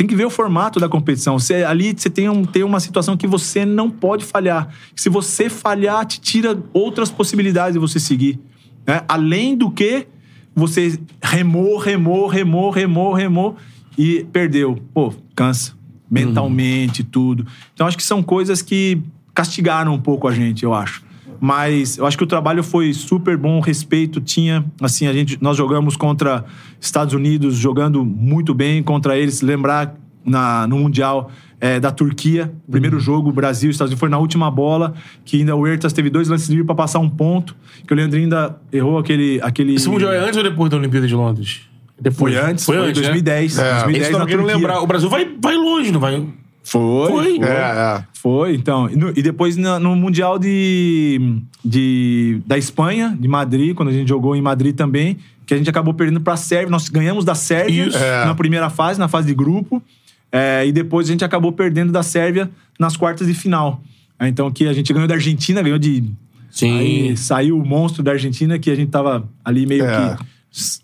tem 0.00 0.06
que 0.06 0.16
ver 0.16 0.24
o 0.24 0.30
formato 0.30 0.80
da 0.80 0.88
competição. 0.88 1.38
Você, 1.38 1.62
ali 1.62 1.92
você 1.94 2.08
tem, 2.08 2.26
um, 2.26 2.42
tem 2.42 2.64
uma 2.64 2.80
situação 2.80 3.18
que 3.18 3.26
você 3.26 3.66
não 3.66 3.90
pode 3.90 4.24
falhar. 4.24 4.70
Se 4.96 5.10
você 5.10 5.50
falhar, 5.50 6.06
te 6.06 6.18
tira 6.18 6.58
outras 6.72 7.10
possibilidades 7.10 7.74
de 7.74 7.78
você 7.78 8.00
seguir. 8.00 8.40
né? 8.86 9.02
Além 9.06 9.54
do 9.54 9.70
que 9.70 10.06
você 10.54 10.98
remou, 11.22 11.76
remou, 11.76 12.26
remou, 12.28 12.70
remou, 12.70 13.12
remou 13.12 13.56
e 13.98 14.26
perdeu. 14.32 14.78
Pô, 14.94 15.12
cansa. 15.36 15.74
Mentalmente, 16.10 17.04
tudo. 17.04 17.46
Então, 17.74 17.86
acho 17.86 17.98
que 17.98 18.02
são 18.02 18.22
coisas 18.22 18.62
que 18.62 19.02
castigaram 19.34 19.92
um 19.92 20.00
pouco 20.00 20.26
a 20.26 20.32
gente, 20.32 20.64
eu 20.64 20.72
acho. 20.72 21.04
Mas 21.40 21.96
eu 21.96 22.06
acho 22.06 22.18
que 22.18 22.24
o 22.24 22.26
trabalho 22.26 22.62
foi 22.62 22.92
super 22.92 23.36
bom, 23.36 23.56
o 23.58 23.60
respeito 23.60 24.20
tinha. 24.20 24.64
Assim, 24.80 25.06
a 25.06 25.12
gente, 25.12 25.38
nós 25.40 25.56
jogamos 25.56 25.96
contra 25.96 26.44
Estados 26.78 27.14
Unidos, 27.14 27.56
jogando 27.56 28.04
muito 28.04 28.52
bem 28.52 28.82
contra 28.82 29.16
eles. 29.16 29.40
Lembrar 29.40 29.96
na, 30.24 30.66
no 30.66 30.78
Mundial 30.78 31.30
é, 31.58 31.80
da 31.80 31.90
Turquia, 31.90 32.52
primeiro 32.70 33.00
jogo, 33.00 33.32
Brasil, 33.32 33.70
Estados 33.70 33.90
Unidos, 33.90 34.00
foi 34.00 34.08
na 34.10 34.18
última 34.18 34.50
bola, 34.50 34.94
que 35.24 35.38
ainda 35.38 35.56
o 35.56 35.66
Ertas 35.66 35.92
teve 35.92 36.10
dois 36.10 36.28
lances 36.28 36.48
livres 36.48 36.66
para 36.66 36.74
passar 36.74 36.98
um 36.98 37.08
ponto, 37.08 37.56
que 37.86 37.92
o 37.92 37.96
Leandrinho 37.96 38.24
ainda 38.24 38.58
errou 38.72 38.98
aquele. 38.98 39.40
aquele... 39.42 39.74
Esse 39.74 39.88
Mundial 39.88 40.12
é 40.12 40.18
antes 40.18 40.36
ou 40.36 40.42
depois 40.42 40.70
da 40.70 40.76
Olimpíada 40.76 41.06
de 41.06 41.14
Londres? 41.14 41.62
Depois. 42.00 42.34
Foi 42.34 42.50
antes, 42.50 42.64
Foi 42.64 42.76
foi, 42.76 42.86
em 42.86 42.88
antes, 42.88 43.02
né? 43.02 43.08
2010. 43.08 43.58
É. 43.58 43.72
2010 43.72 44.00
Esse 44.00 44.10
que 44.10 44.14
eu 44.14 44.18
na 44.18 44.26
Turquia. 44.26 44.56
lembrar. 44.56 44.80
O 44.80 44.86
Brasil 44.86 45.08
vai, 45.10 45.28
vai 45.40 45.54
longe, 45.54 45.92
não 45.92 46.00
vai? 46.00 46.26
Foi. 46.62 47.08
Foi. 47.10 47.36
Foi, 47.38 47.46
É, 47.48 47.52
é. 47.52 48.04
Foi, 48.14 48.54
então. 48.54 48.88
E, 48.90 48.96
no- 48.96 49.10
e 49.10 49.22
depois 49.22 49.56
na- 49.56 49.78
no, 49.78 49.96
Mundial 49.96 50.38
de, 50.38 51.38
de, 51.64 52.40
da 52.46 52.56
Espanha, 52.58 53.16
de 53.18 53.26
Madrid, 53.28 53.74
quando 53.74 53.88
a 53.88 53.92
gente 53.92 54.08
jogou 54.08 54.36
em 54.36 54.42
Madrid 54.42 54.74
também, 54.74 55.16
que 55.46 55.54
a 55.54 55.56
gente 55.56 55.68
acabou 55.70 55.92
perdendo 55.94 56.20
pra 56.20 56.36
Sérvia. 56.36 56.70
Nós 56.70 56.88
ganhamos 56.88 57.24
da 57.24 57.34
Sérvia 57.34 57.86
Isso. 57.88 57.98
É. 57.98 58.24
na 58.24 58.34
primeira 58.34 58.68
fase, 58.70 58.98
na 59.00 59.08
fase 59.08 59.26
de 59.26 59.34
grupo. 59.34 59.82
É, 60.30 60.64
e 60.66 60.70
depois 60.70 61.08
a 61.08 61.12
gente 61.12 61.24
acabou 61.24 61.50
perdendo 61.50 61.90
da 61.90 62.02
Sérvia 62.04 62.48
nas 62.78 62.96
quartas 62.96 63.26
de 63.26 63.34
final. 63.34 63.82
É, 64.18 64.28
então 64.28 64.50
que 64.50 64.66
a 64.68 64.72
gente 64.72 64.92
ganhou 64.92 65.08
da 65.08 65.14
Argentina, 65.14 65.60
ganhou 65.62 65.78
de. 65.78 66.04
Sim. 66.50 66.78
Aí 66.78 67.16
saiu 67.16 67.58
o 67.58 67.66
monstro 67.66 68.02
da 68.02 68.12
Argentina, 68.12 68.58
que 68.58 68.70
a 68.70 68.74
gente 68.74 68.90
tava 68.90 69.28
ali 69.44 69.66
meio 69.66 69.84
que 69.84 70.24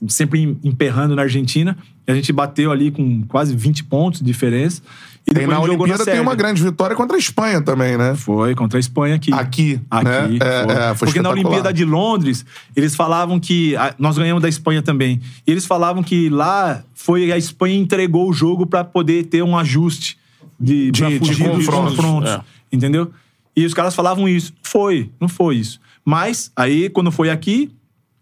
sempre 0.08 0.40
em- 0.40 0.58
emperrando 0.64 1.14
na 1.14 1.22
Argentina. 1.22 1.76
E 2.06 2.10
a 2.10 2.14
gente 2.14 2.32
bateu 2.32 2.70
ali 2.72 2.90
com 2.90 3.22
quase 3.28 3.54
20 3.54 3.84
pontos 3.84 4.20
de 4.20 4.26
diferença. 4.26 4.80
E 5.28 5.34
Tem 5.34 5.44
na 5.46 5.58
Olimpíada 5.60 6.04
tem 6.04 6.20
uma 6.20 6.36
grande 6.36 6.62
vitória 6.62 6.94
contra 6.94 7.16
a 7.16 7.18
Espanha 7.18 7.60
também, 7.60 7.96
né? 7.96 8.14
Foi, 8.14 8.54
contra 8.54 8.78
a 8.78 8.80
Espanha 8.80 9.16
aqui. 9.16 9.32
Aqui, 9.34 9.80
Aqui. 9.90 10.04
né? 10.04 10.38
É, 10.40 10.62
foi. 10.64 10.74
é, 10.74 10.94
foi 10.94 11.06
Porque 11.08 11.20
na. 11.22 11.30
Olimpíada 11.30 11.72
de 11.72 11.84
Londres, 11.84 12.46
eles 12.76 12.94
falavam 12.94 13.40
que. 13.40 13.74
nós 13.98 14.16
ganhamos 14.16 14.40
da 14.40 14.48
Espanha 14.48 14.82
também. 14.82 15.20
E 15.44 15.50
eles 15.50 15.66
falavam 15.66 16.00
que 16.02 16.28
lá 16.28 16.84
foi 16.94 17.32
a 17.32 17.36
Espanha 17.36 17.76
entregou 17.76 18.28
o 18.28 18.32
jogo 18.32 18.66
pra 18.66 18.84
poder 18.84 19.24
ter 19.24 19.42
um 19.42 19.58
ajuste 19.58 20.16
de, 20.60 20.92
De- 20.92 21.18
de 21.18 21.18
confrontos. 21.18 21.66
confrontos. 21.66 22.30
É. 22.30 22.40
Entendeu? 22.70 23.10
E 23.56 23.64
os 23.66 23.74
caras 23.74 23.94
falavam 23.96 24.28
isso. 24.28 24.52
Foi, 24.62 25.10
não 25.20 25.28
foi 25.28 25.56
isso. 25.56 25.80
Mas 26.04 26.52
aí, 26.54 26.88
quando 26.88 27.10
foi 27.10 27.30
aqui, 27.30 27.70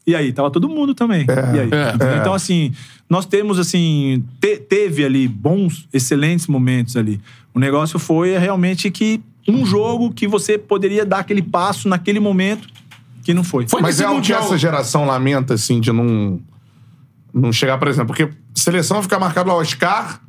e 0.06 0.14
aí? 0.14 0.32
Tava 0.32 0.50
todo 0.50 0.68
mundo 0.68 0.94
também. 0.94 1.26
e 1.28 1.60
aí? 1.60 1.70
É. 1.72 2.18
Então, 2.20 2.34
assim, 2.34 2.72
nós 3.08 3.24
temos, 3.26 3.58
assim, 3.58 4.24
te- 4.40 4.58
teve 4.58 5.04
ali 5.04 5.26
bons, 5.26 5.88
excelentes 5.92 6.46
momentos 6.46 6.96
ali. 6.96 7.20
O 7.54 7.58
negócio 7.58 7.98
foi 7.98 8.36
realmente 8.36 8.90
que 8.90 9.20
um 9.48 9.64
jogo 9.64 10.12
que 10.12 10.26
você 10.26 10.56
poderia 10.58 11.04
dar 11.04 11.18
aquele 11.18 11.42
passo 11.42 11.88
naquele 11.88 12.18
momento 12.20 12.68
que 13.22 13.32
não 13.32 13.44
foi. 13.44 13.66
Foi 13.68 13.80
Mas 13.80 14.00
é 14.00 14.04
algo 14.04 14.20
que 14.20 14.32
essa 14.32 14.58
geração 14.58 15.06
lamenta, 15.06 15.54
assim, 15.54 15.80
de 15.80 15.90
não, 15.92 16.40
não 17.32 17.52
chegar, 17.52 17.78
por 17.78 17.88
exemplo, 17.88 18.08
porque 18.08 18.28
seleção 18.54 19.02
fica 19.02 19.18
marcado 19.18 19.48
lá 19.48 19.56
Oscar, 19.56 20.20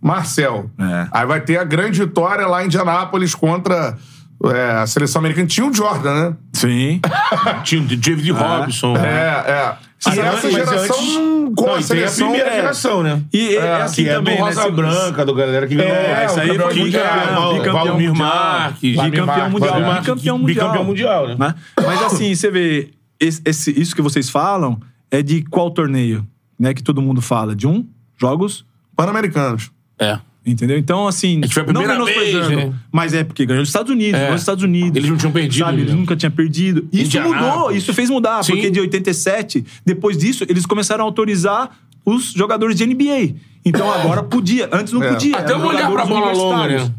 Marcel. 0.00 0.70
É. 0.78 1.08
Aí 1.12 1.26
vai 1.26 1.40
ter 1.40 1.58
a 1.58 1.64
grande 1.64 2.00
vitória 2.00 2.46
lá 2.46 2.62
em 2.62 2.66
Indianápolis 2.66 3.34
contra 3.34 3.96
é, 4.46 4.70
a 4.72 4.86
seleção 4.86 5.20
americana. 5.20 5.46
Tinha 5.46 5.66
o 5.66 5.72
Jordan, 5.74 6.14
né? 6.30 6.36
Sim. 6.52 7.00
Tinha 7.64 7.82
o 7.82 7.84
David 7.84 8.30
Robson. 8.32 8.96
É, 8.96 9.44
é. 9.50 9.74
Mas 10.06 10.16
E 10.16 10.20
essa 10.20 10.50
geração 10.50 10.96
antes- 10.96 11.14
não- 11.14 11.54
com 11.54 11.66
Não, 11.66 11.70
a 11.72 11.74
tem 11.74 11.78
a 11.78 11.82
seleção. 11.82 12.28
primeira 12.28 12.50
é, 12.50 12.54
geração, 12.56 13.02
né? 13.02 13.20
E 13.32 13.56
é, 13.56 13.82
assim 13.82 14.04
que 14.04 14.08
é 14.08 14.14
também, 14.14 14.36
do 14.36 14.40
né? 14.40 14.46
Rosa 14.48 14.62
Se- 14.62 14.70
Branca, 14.70 15.26
do 15.26 15.34
galera 15.34 15.66
que 15.66 15.74
ganhou. 15.74 15.92
É, 15.92 16.24
isso 16.26 16.36
o 16.36 16.40
aí 16.40 16.48
campeão 16.48 16.70
foi 16.70 16.78
mundial, 16.80 17.04
bicampeão, 17.04 17.52
bicampeão 17.52 17.84
Valmir 17.86 18.08
mundial. 18.08 18.72
Bicampeão 18.80 19.50
mundial. 19.50 19.74
Bicampeão 20.00 20.38
mundial. 20.38 20.38
bicampeão 20.38 20.84
mundial, 20.84 21.28
né? 21.28 21.36
né? 21.38 21.54
Mas 21.84 22.02
assim, 22.02 22.34
você 22.34 22.50
vê, 22.50 22.90
esse, 23.18 23.42
esse- 23.44 23.78
isso 23.80 23.94
que 23.96 24.00
vocês 24.00 24.30
falam 24.30 24.80
é 25.10 25.22
de 25.22 25.42
qual 25.42 25.70
torneio? 25.70 26.26
Né, 26.58 26.72
que 26.72 26.82
todo 26.82 27.02
mundo 27.02 27.20
fala? 27.20 27.54
De 27.56 27.66
um? 27.66 27.86
Jogos? 28.18 28.64
Pan-Americanos. 28.96 29.70
É. 29.98 30.18
Entendeu? 30.44 30.78
Então, 30.78 31.06
assim. 31.06 31.40
É 31.44 31.46
que 31.48 31.52
foi 31.54 31.62
a 31.62 31.66
não 31.66 31.82
primeira 31.82 32.04
vez, 32.04 32.48
né? 32.48 32.72
Mas 32.90 33.12
é 33.12 33.22
porque 33.22 33.44
ganhou 33.44 33.62
os 33.62 33.68
Estados 33.68 33.92
Unidos, 33.92 34.14
É. 34.14 34.22
ganhou 34.22 34.34
os 34.34 34.40
Estados 34.40 34.64
Unidos. 34.64 34.96
Eles 34.96 35.10
não 35.10 35.16
tinham 35.18 35.32
perdido, 35.32 35.64
Sabe? 35.66 35.80
Eles 35.82 35.94
nunca 35.94 36.16
tinham 36.16 36.32
perdido. 36.32 36.88
Isso 36.92 37.04
Indianápolis. 37.18 37.42
mudou, 37.54 37.72
isso 37.72 37.92
fez 37.94 38.08
mudar, 38.10 38.42
Sim. 38.42 38.52
porque 38.52 38.70
de 38.70 38.80
87, 38.80 39.64
depois 39.84 40.16
disso, 40.16 40.44
eles 40.48 40.64
começaram 40.64 41.04
a 41.04 41.06
autorizar 41.06 41.70
os 42.06 42.32
jogadores 42.32 42.74
de 42.76 42.84
NBA. 42.86 43.34
Então 43.64 43.92
agora 43.92 44.22
podia. 44.22 44.68
Antes 44.72 44.92
não 44.94 45.02
É. 45.02 45.12
podia. 45.12 45.36
Até 45.36 45.52
vamos 45.52 45.68
olhar 45.68 45.90
pra 45.90 46.04
jogadores 46.06 46.38
bola 46.38 46.56
longa, 46.56 46.68
né? 46.84 46.90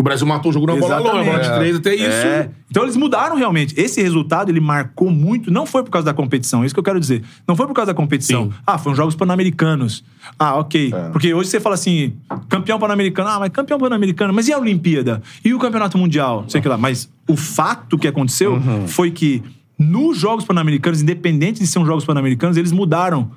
O 0.00 0.02
Brasil 0.02 0.26
matou 0.26 0.48
o 0.50 0.52
jogo 0.52 0.66
na 0.66 0.76
bola 0.76 0.98
longa, 0.98 1.24
bola 1.24 1.40
de 1.40 1.52
três, 1.52 1.76
até 1.76 1.94
isso. 1.94 2.04
É. 2.04 2.48
Então 2.70 2.84
eles 2.84 2.96
mudaram 2.96 3.36
realmente. 3.36 3.78
Esse 3.78 4.00
resultado 4.00 4.50
ele 4.50 4.58
marcou 4.58 5.10
muito. 5.10 5.50
Não 5.50 5.66
foi 5.66 5.82
por 5.82 5.90
causa 5.90 6.06
da 6.06 6.14
competição, 6.14 6.62
é 6.62 6.66
isso 6.66 6.74
que 6.74 6.78
eu 6.78 6.84
quero 6.84 6.98
dizer. 6.98 7.22
Não 7.46 7.54
foi 7.54 7.66
por 7.66 7.74
causa 7.74 7.92
da 7.92 7.94
competição. 7.94 8.44
Sim. 8.44 8.52
Ah, 8.66 8.78
foram 8.78 8.96
jogos 8.96 9.14
pan-americanos. 9.14 10.02
Ah, 10.38 10.56
ok. 10.56 10.90
Porque 11.12 11.34
hoje 11.34 11.50
você 11.50 11.60
fala 11.60 11.74
assim, 11.74 12.14
campeão 12.48 12.78
pan-americano. 12.78 13.28
Ah, 13.28 13.38
mas 13.40 13.50
campeão 13.50 13.78
pan-americano. 13.78 14.32
Mas 14.32 14.48
e 14.48 14.54
a 14.54 14.58
Olimpíada? 14.58 15.22
E 15.44 15.52
o 15.52 15.58
campeonato 15.58 15.98
mundial? 15.98 16.42
Não 16.42 16.48
sei 16.48 16.60
o 16.60 16.62
que 16.62 16.68
lá. 16.68 16.78
Mas 16.78 17.12
o 17.28 17.36
fato 17.36 17.98
que 17.98 18.08
aconteceu 18.08 18.58
foi 18.86 19.10
que 19.10 19.42
nos 19.78 20.16
jogos 20.16 20.46
pan-americanos, 20.46 21.02
independente 21.02 21.60
de 21.60 21.66
ser 21.66 21.78
um 21.78 21.84
jogos 21.84 22.06
pan-americanos, 22.06 22.56
eles 22.56 22.72
mudaram 22.72 23.32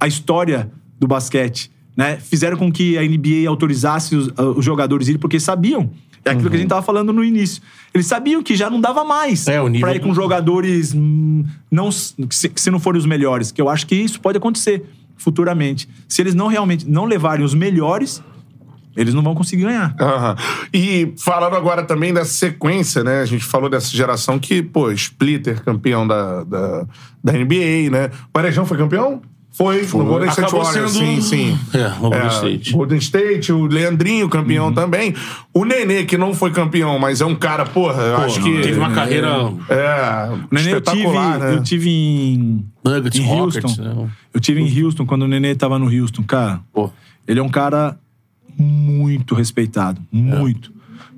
a 0.00 0.08
história 0.08 0.72
do 0.98 1.06
basquete, 1.06 1.70
né? 1.96 2.16
Fizeram 2.18 2.56
com 2.56 2.70
que 2.72 2.96
a 2.98 3.02
NBA 3.02 3.48
autorizasse 3.48 4.16
os, 4.16 4.28
uh, 4.28 4.54
os 4.56 4.64
jogadores 4.64 5.08
irem, 5.08 5.20
porque 5.20 5.38
sabiam. 5.40 5.90
É 6.26 6.30
aquilo 6.30 6.48
que 6.48 6.56
a 6.56 6.58
gente 6.58 6.70
tava 6.70 6.80
falando 6.80 7.12
no 7.12 7.22
início. 7.22 7.62
Eles 7.92 8.06
sabiam 8.06 8.42
que 8.42 8.56
já 8.56 8.70
não 8.70 8.80
dava 8.80 9.04
mais 9.04 9.46
É, 9.46 9.60
o 9.60 9.68
nível 9.68 9.86
pra 9.86 9.94
ir 9.94 10.00
com 10.00 10.08
do- 10.08 10.14
jogadores 10.14 10.94
hum, 10.94 11.44
não, 11.70 11.92
se, 11.92 12.14
se 12.56 12.70
não 12.70 12.80
forem 12.80 12.98
os 12.98 13.04
melhores. 13.04 13.52
Que 13.52 13.60
eu 13.60 13.68
acho 13.68 13.86
que 13.86 13.94
isso 13.94 14.18
pode 14.20 14.38
acontecer 14.38 14.82
futuramente. 15.18 15.86
Se 16.08 16.22
eles 16.22 16.34
não 16.34 16.46
realmente 16.46 16.88
não 16.88 17.04
levarem 17.04 17.44
os 17.44 17.52
melhores, 17.52 18.22
eles 18.96 19.12
não 19.12 19.22
vão 19.22 19.34
conseguir 19.34 19.64
ganhar. 19.64 19.94
Aham. 20.00 20.34
E 20.72 21.12
falando 21.18 21.56
agora 21.56 21.82
também 21.82 22.14
dessa 22.14 22.32
sequência, 22.32 23.04
né? 23.04 23.20
A 23.20 23.26
gente 23.26 23.44
falou 23.44 23.68
dessa 23.68 23.94
geração 23.94 24.38
que, 24.38 24.62
pô, 24.62 24.90
Splitter, 24.92 25.62
campeão 25.62 26.06
da, 26.06 26.42
da, 26.44 26.86
da 27.22 27.32
NBA, 27.34 27.90
né? 27.90 28.06
O 28.06 28.38
Varejão 28.38 28.64
foi 28.64 28.78
campeão? 28.78 29.20
Foi, 29.56 29.82
no 29.82 30.04
Golden 30.04 30.28
State 30.30 30.40
Acabou 30.48 30.64
Warriors, 30.64 30.92
sendo- 30.92 31.06
sim, 31.06 31.20
sim. 31.20 31.58
É, 31.72 31.88
no 31.90 32.10
Golden 32.10 32.26
State. 32.28 32.72
Golden 32.72 32.98
State, 32.98 33.52
o 33.52 33.66
Leandrinho, 33.66 34.28
campeão 34.28 34.72
também. 34.72 35.14
O 35.52 35.64
Nenê, 35.64 36.04
que 36.04 36.18
não 36.18 36.34
foi 36.34 36.50
campeão, 36.50 36.98
mas 36.98 37.20
é 37.20 37.24
um 37.24 37.36
cara, 37.36 37.64
porra, 37.64 38.02
eu 38.02 38.16
acho 38.16 38.42
que... 38.42 38.60
Teve 38.62 38.78
uma 38.80 38.90
carreira 38.90 39.28
É, 39.68 40.28
O 40.32 40.48
Nenê, 40.50 40.72
eu 40.74 40.80
tive, 40.80 40.98
espetacular, 40.98 41.38
né? 41.38 41.54
eu 41.54 41.62
tive 41.62 41.88
em, 41.88 42.64
Nuggets, 42.84 43.20
em 43.20 43.30
Houston. 43.30 43.60
Rockets, 43.68 43.78
né? 43.78 44.08
Eu 44.34 44.40
tive 44.40 44.60
em 44.60 44.82
Houston 44.84 45.06
quando 45.06 45.22
o 45.22 45.28
Nenê 45.28 45.54
tava 45.54 45.78
no 45.78 45.86
Houston, 45.86 46.24
cara. 46.24 46.60
Pô. 46.72 46.90
Ele 47.28 47.38
é 47.38 47.42
um 47.42 47.48
cara 47.48 47.96
muito 48.58 49.36
respeitado. 49.36 50.00
Muito. 50.10 50.72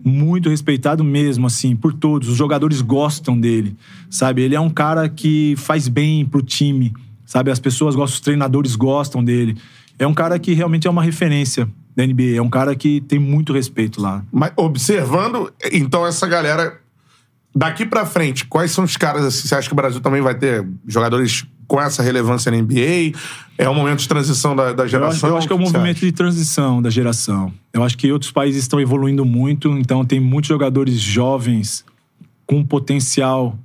Muito 0.05 0.49
respeitado 0.51 1.03
mesmo, 1.03 1.47
assim, 1.47 1.75
por 1.75 1.93
todos. 1.93 2.29
Os 2.29 2.37
jogadores 2.37 2.81
gostam 2.81 3.39
dele, 3.41 3.75
sabe? 4.11 4.43
Ele 4.43 4.55
é 4.55 4.61
um 4.61 4.71
cara 4.71 5.09
que 5.09 5.55
faz 5.57 5.89
bem 5.89 6.25
pro 6.25 6.43
time, 6.43 6.93
sabe? 7.27 7.51
As 7.51 7.59
pessoas 7.59 7.95
gostam, 7.95 8.15
os 8.15 8.21
treinadores 8.21 8.77
gostam 8.77 9.23
dele. 9.23 9.57
É 9.99 10.07
um 10.07 10.15
cara 10.15 10.39
que 10.39 10.55
realmente 10.55 10.87
é 10.87 10.91
uma 10.91 11.03
referência 11.03 11.69
da 11.97 12.07
NBA. 12.07 12.37
É 12.37 12.43
um 12.43 12.51
cara 12.51 12.75
que 12.75 13.01
tem 13.03 13.19
muito 13.19 13.53
respeito 13.53 14.01
lá. 14.01 14.23
Mas 14.31 14.53
observando, 14.57 15.53
então, 15.73 16.07
essa 16.07 16.27
galera. 16.27 16.81
Daqui 17.55 17.87
pra 17.87 18.05
frente, 18.05 18.45
quais 18.45 18.71
são 18.71 18.85
os 18.85 18.99
caras 18.99 19.25
assim? 19.25 19.49
Você 19.49 19.55
acha 19.55 19.67
que 19.67 19.73
o 19.73 19.77
Brasil 19.77 19.99
também 20.03 20.21
vai 20.21 20.35
ter 20.35 20.67
jogadores 20.87 21.47
com 21.67 21.81
essa 21.81 22.03
relevância 22.03 22.53
na 22.53 22.59
NBA? 22.59 23.19
É 23.57 23.67
um 23.67 23.75
momento 23.75 24.01
de 24.01 24.09
transição 24.09 24.55
da, 24.55 24.75
da 24.75 24.83
Eu 24.83 24.85
acho, 24.85 24.91
geração? 24.91 25.31
eu 25.31 25.37
acho 25.39 25.47
que 25.47 25.53
é 25.55 25.57
um 25.57 25.61
movimento 25.61 26.01
de 26.01 26.13
transição 26.13 26.83
da 26.83 26.91
geração. 26.91 27.51
Eu 27.73 27.83
acho 27.83 27.97
que 27.97 28.13
outros 28.13 28.31
países 28.31 28.61
estão 28.61 28.79
evoluindo 28.79 29.25
muito, 29.25 29.71
então 29.71 30.05
tem 30.05 30.21
muitos 30.21 30.49
jogadores 30.49 31.01
jovens 31.01 31.83
com 32.45 32.63
potencial 32.63 33.59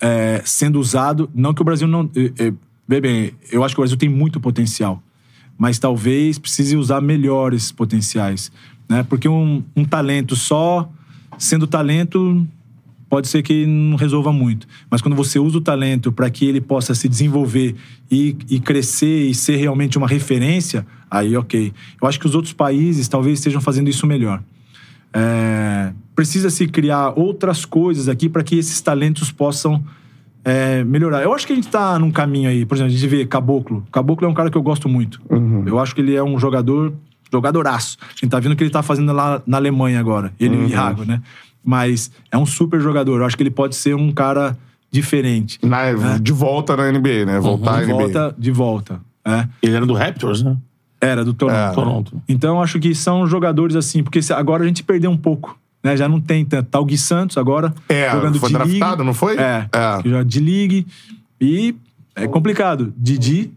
é, 0.00 0.42
sendo 0.44 0.80
usado. 0.80 1.30
Não 1.32 1.54
que 1.54 1.62
o 1.62 1.64
Brasil 1.64 1.86
não. 1.86 2.10
É, 2.16 2.46
é, 2.46 2.52
bem, 2.88 3.32
eu 3.52 3.62
acho 3.62 3.74
que 3.74 3.80
o 3.80 3.82
Brasil 3.82 3.98
tem 3.98 4.08
muito 4.08 4.40
potencial, 4.40 5.02
mas 5.58 5.78
talvez 5.78 6.38
precise 6.38 6.74
usar 6.74 7.02
melhores 7.02 7.70
potenciais. 7.70 8.50
Né? 8.88 9.02
Porque 9.02 9.28
um, 9.28 9.62
um 9.76 9.84
talento 9.84 10.34
só, 10.34 10.90
sendo 11.36 11.66
talento, 11.66 12.46
pode 13.08 13.28
ser 13.28 13.42
que 13.42 13.66
não 13.66 13.96
resolva 13.96 14.32
muito. 14.32 14.66
Mas 14.90 15.02
quando 15.02 15.14
você 15.14 15.38
usa 15.38 15.58
o 15.58 15.60
talento 15.60 16.10
para 16.10 16.30
que 16.30 16.46
ele 16.46 16.60
possa 16.60 16.94
se 16.94 17.08
desenvolver 17.08 17.74
e, 18.10 18.36
e 18.48 18.58
crescer 18.58 19.28
e 19.28 19.34
ser 19.34 19.56
realmente 19.56 19.98
uma 19.98 20.08
referência, 20.08 20.86
aí 21.10 21.36
ok. 21.36 21.72
Eu 22.00 22.08
acho 22.08 22.18
que 22.18 22.26
os 22.26 22.34
outros 22.34 22.54
países 22.54 23.06
talvez 23.06 23.38
estejam 23.38 23.60
fazendo 23.60 23.90
isso 23.90 24.06
melhor. 24.06 24.42
É, 25.12 25.92
precisa 26.14 26.50
se 26.50 26.66
criar 26.66 27.18
outras 27.18 27.64
coisas 27.64 28.08
aqui 28.08 28.28
para 28.28 28.42
que 28.42 28.56
esses 28.56 28.80
talentos 28.80 29.30
possam 29.30 29.84
é, 30.50 30.82
melhorar. 30.84 31.22
Eu 31.22 31.34
acho 31.34 31.46
que 31.46 31.52
a 31.52 31.56
gente 31.56 31.66
está 31.66 31.98
num 31.98 32.10
caminho 32.10 32.48
aí. 32.48 32.64
Por 32.64 32.74
exemplo, 32.76 32.92
a 32.92 32.96
gente 32.96 33.06
vê 33.06 33.26
Caboclo. 33.26 33.84
Caboclo 33.92 34.26
é 34.26 34.30
um 34.30 34.34
cara 34.34 34.50
que 34.50 34.56
eu 34.56 34.62
gosto 34.62 34.88
muito. 34.88 35.20
Eu 35.66 35.78
acho 35.78 35.94
que 35.94 36.00
ele 36.00 36.14
é 36.14 36.22
um 36.22 36.38
jogador, 36.38 36.92
jogadoraço. 37.32 37.98
A 38.00 38.12
gente 38.12 38.28
tá 38.30 38.40
vendo 38.40 38.52
o 38.52 38.56
que 38.56 38.62
ele 38.64 38.70
tá 38.70 38.82
fazendo 38.82 39.12
lá 39.12 39.42
na 39.46 39.56
Alemanha 39.58 40.00
agora. 40.00 40.32
Ele 40.40 40.56
e 40.56 40.58
o 40.64 40.68
Iago, 40.68 41.04
né? 41.04 41.20
Mas 41.64 42.10
é 42.30 42.38
um 42.38 42.46
super 42.46 42.80
jogador. 42.80 43.20
Eu 43.20 43.26
acho 43.26 43.36
que 43.36 43.42
ele 43.42 43.50
pode 43.50 43.76
ser 43.76 43.94
um 43.94 44.10
cara 44.10 44.56
diferente. 44.90 45.58
Na- 45.62 46.16
De 46.18 46.32
volta 46.32 46.76
na 46.76 46.90
NBA, 46.90 47.26
né? 47.26 47.38
Voltar 47.40 47.82
É. 47.82 47.84
De 47.86 47.92
à 47.92 47.94
NBA. 47.94 48.02
volta, 48.04 48.34
de 48.38 48.50
volta. 48.50 49.00
É. 49.24 49.46
Ele 49.62 49.76
era 49.76 49.84
do 49.84 49.92
Raptors, 49.92 50.42
né? 50.42 50.56
Era, 51.00 51.24
do 51.24 51.34
Toronto. 51.34 51.56
É. 51.58 51.72
Toronto. 51.74 52.22
Então, 52.28 52.56
eu 52.56 52.62
acho 52.62 52.78
que 52.80 52.94
são 52.94 53.26
jogadores 53.26 53.76
assim, 53.76 54.02
porque 54.02 54.18
agora 54.34 54.64
a 54.64 54.66
gente 54.66 54.82
perdeu 54.82 55.10
um 55.10 55.16
pouco. 55.16 55.58
Né? 55.82 55.96
Já 55.96 56.08
não 56.08 56.20
tem 56.20 56.44
tanto. 56.44 56.68
Tá 56.68 56.80
o 56.80 56.84
Gui 56.84 56.98
Santos 56.98 57.38
agora 57.38 57.72
É, 57.88 58.10
jogando 58.10 58.38
foi 58.38 58.48
de 58.50 58.56
league. 58.56 58.78
draftado, 58.78 59.04
não 59.04 59.14
foi? 59.14 59.36
É, 59.38 59.68
É. 59.72 60.02
que 60.02 60.10
joga 60.10 60.24
de 60.24 60.40
league. 60.40 60.86
E 61.40 61.74
é 62.16 62.26
complicado. 62.26 62.92
Didi. 62.96 63.52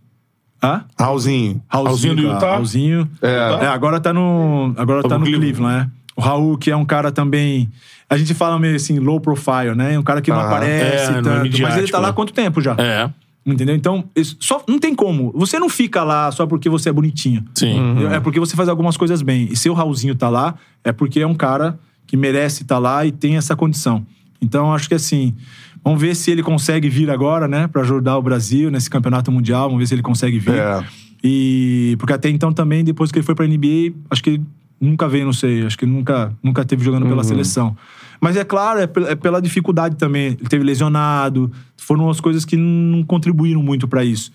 Ah? 0.62 0.84
Raulzinho. 1.00 1.62
Raulzinho 1.68 2.16
do 2.16 2.22
cara. 2.24 2.36
Utah? 2.36 2.52
Raulzinho. 2.52 3.10
É. 3.22 3.64
É, 3.64 3.68
agora 3.68 4.00
tá 4.00 4.14
no. 4.14 4.74
Agora 4.78 5.02
Tá 5.02 5.10
tá 5.10 5.18
no 5.18 5.26
Cleveland. 5.26 5.54
Cleveland, 5.58 5.86
né? 5.86 5.92
O 6.16 6.22
Raul, 6.22 6.58
que 6.58 6.70
é 6.70 6.76
um 6.76 6.86
cara 6.86 7.12
também. 7.12 7.68
A 8.08 8.16
gente 8.18 8.34
fala 8.36 8.60
meio 8.60 8.76
assim, 8.76 9.00
low 9.00 9.20
profile, 9.20 9.74
né? 9.76 9.98
Um 9.98 10.04
cara 10.04 10.22
que 10.22 10.30
não 10.30 10.40
Ah, 10.40 10.46
aparece 10.48 11.10
é, 11.10 11.12
não 11.14 11.20
é 11.20 11.22
tanto. 11.44 11.62
mas 11.62 11.78
ele 11.78 11.88
tá 11.88 11.98
lá 11.98 12.10
há 12.10 12.14
quanto 12.14 12.32
tempo 12.34 12.62
já? 12.62 12.76
É. 12.78 13.10
Entendeu? 13.44 13.74
Então, 13.76 14.04
só, 14.40 14.62
não 14.68 14.78
tem 14.78 14.94
como. 14.94 15.32
Você 15.34 15.58
não 15.58 15.68
fica 15.70 16.04
lá 16.04 16.32
só 16.32 16.46
porque 16.46 16.70
você 16.70 16.90
é 16.90 16.94
bonitinho. 16.94 17.44
Sim. 17.56 18.06
É 18.12 18.20
porque 18.20 18.40
você 18.40 18.56
faz 18.56 18.70
algumas 18.70 18.96
coisas 18.98 19.24
bem. 19.24 19.48
E 19.50 19.56
se 19.56 19.68
o 19.68 19.74
Raulzinho 19.74 20.14
tá 20.14 20.30
lá, 20.30 20.54
é 20.84 20.92
porque 20.92 21.22
é 21.22 21.26
um 21.26 21.34
cara 21.34 21.80
que 22.12 22.18
merece 22.18 22.64
estar 22.64 22.78
lá 22.78 23.06
e 23.06 23.12
tem 23.12 23.38
essa 23.38 23.56
condição. 23.56 24.06
Então, 24.42 24.74
acho 24.74 24.90
que 24.90 24.94
assim, 24.94 25.34
vamos 25.82 26.02
ver 26.02 26.14
se 26.14 26.30
ele 26.30 26.44
consegue 26.44 26.90
vir 26.90 27.10
agora, 27.10 27.48
né, 27.48 27.70
pra 27.70 27.84
ajudar 27.84 28.18
o 28.18 28.22
Brasil 28.22 28.70
nesse 28.70 28.90
campeonato 28.90 29.32
mundial. 29.32 29.70
Vamos 29.70 29.80
ver 29.80 29.88
se 29.88 29.96
ele 29.96 30.02
consegue 30.02 30.38
vir. 30.38 30.56
É. 30.56 30.84
E 31.24 31.96
porque 31.98 32.12
até 32.12 32.28
então 32.28 32.52
também, 32.52 32.84
depois 32.84 33.14
que 33.14 33.18
ele 33.18 33.26
foi 33.26 33.34
pra 33.34 33.48
NBA, 33.48 33.94
acho 34.10 34.22
que 34.22 34.32
ele 34.32 34.44
nunca 34.80 35.08
veio, 35.08 35.24
não 35.24 35.32
sei, 35.32 35.66
acho 35.66 35.78
que 35.78 35.86
ele 35.86 35.94
nunca, 35.94 36.34
nunca 36.44 36.66
teve 36.66 36.84
jogando 36.84 37.08
pela 37.08 37.24
seleção. 37.24 37.78
Mas 38.22 38.38
é 38.38 38.44
claro, 38.44 38.80
é, 38.80 38.88
é 39.10 39.16
pela 39.16 39.42
dificuldade 39.42 39.96
também. 39.96 40.28
Ele 40.40 40.48
teve 40.48 40.64
lesionado, 40.64 41.52
foram 41.76 42.08
as 42.08 42.20
coisas 42.22 42.46
que 42.46 42.56
não 42.56 43.04
contribuíram 43.04 43.64
muito 43.64 43.88
pra 43.88 44.06
isso. 44.06 44.32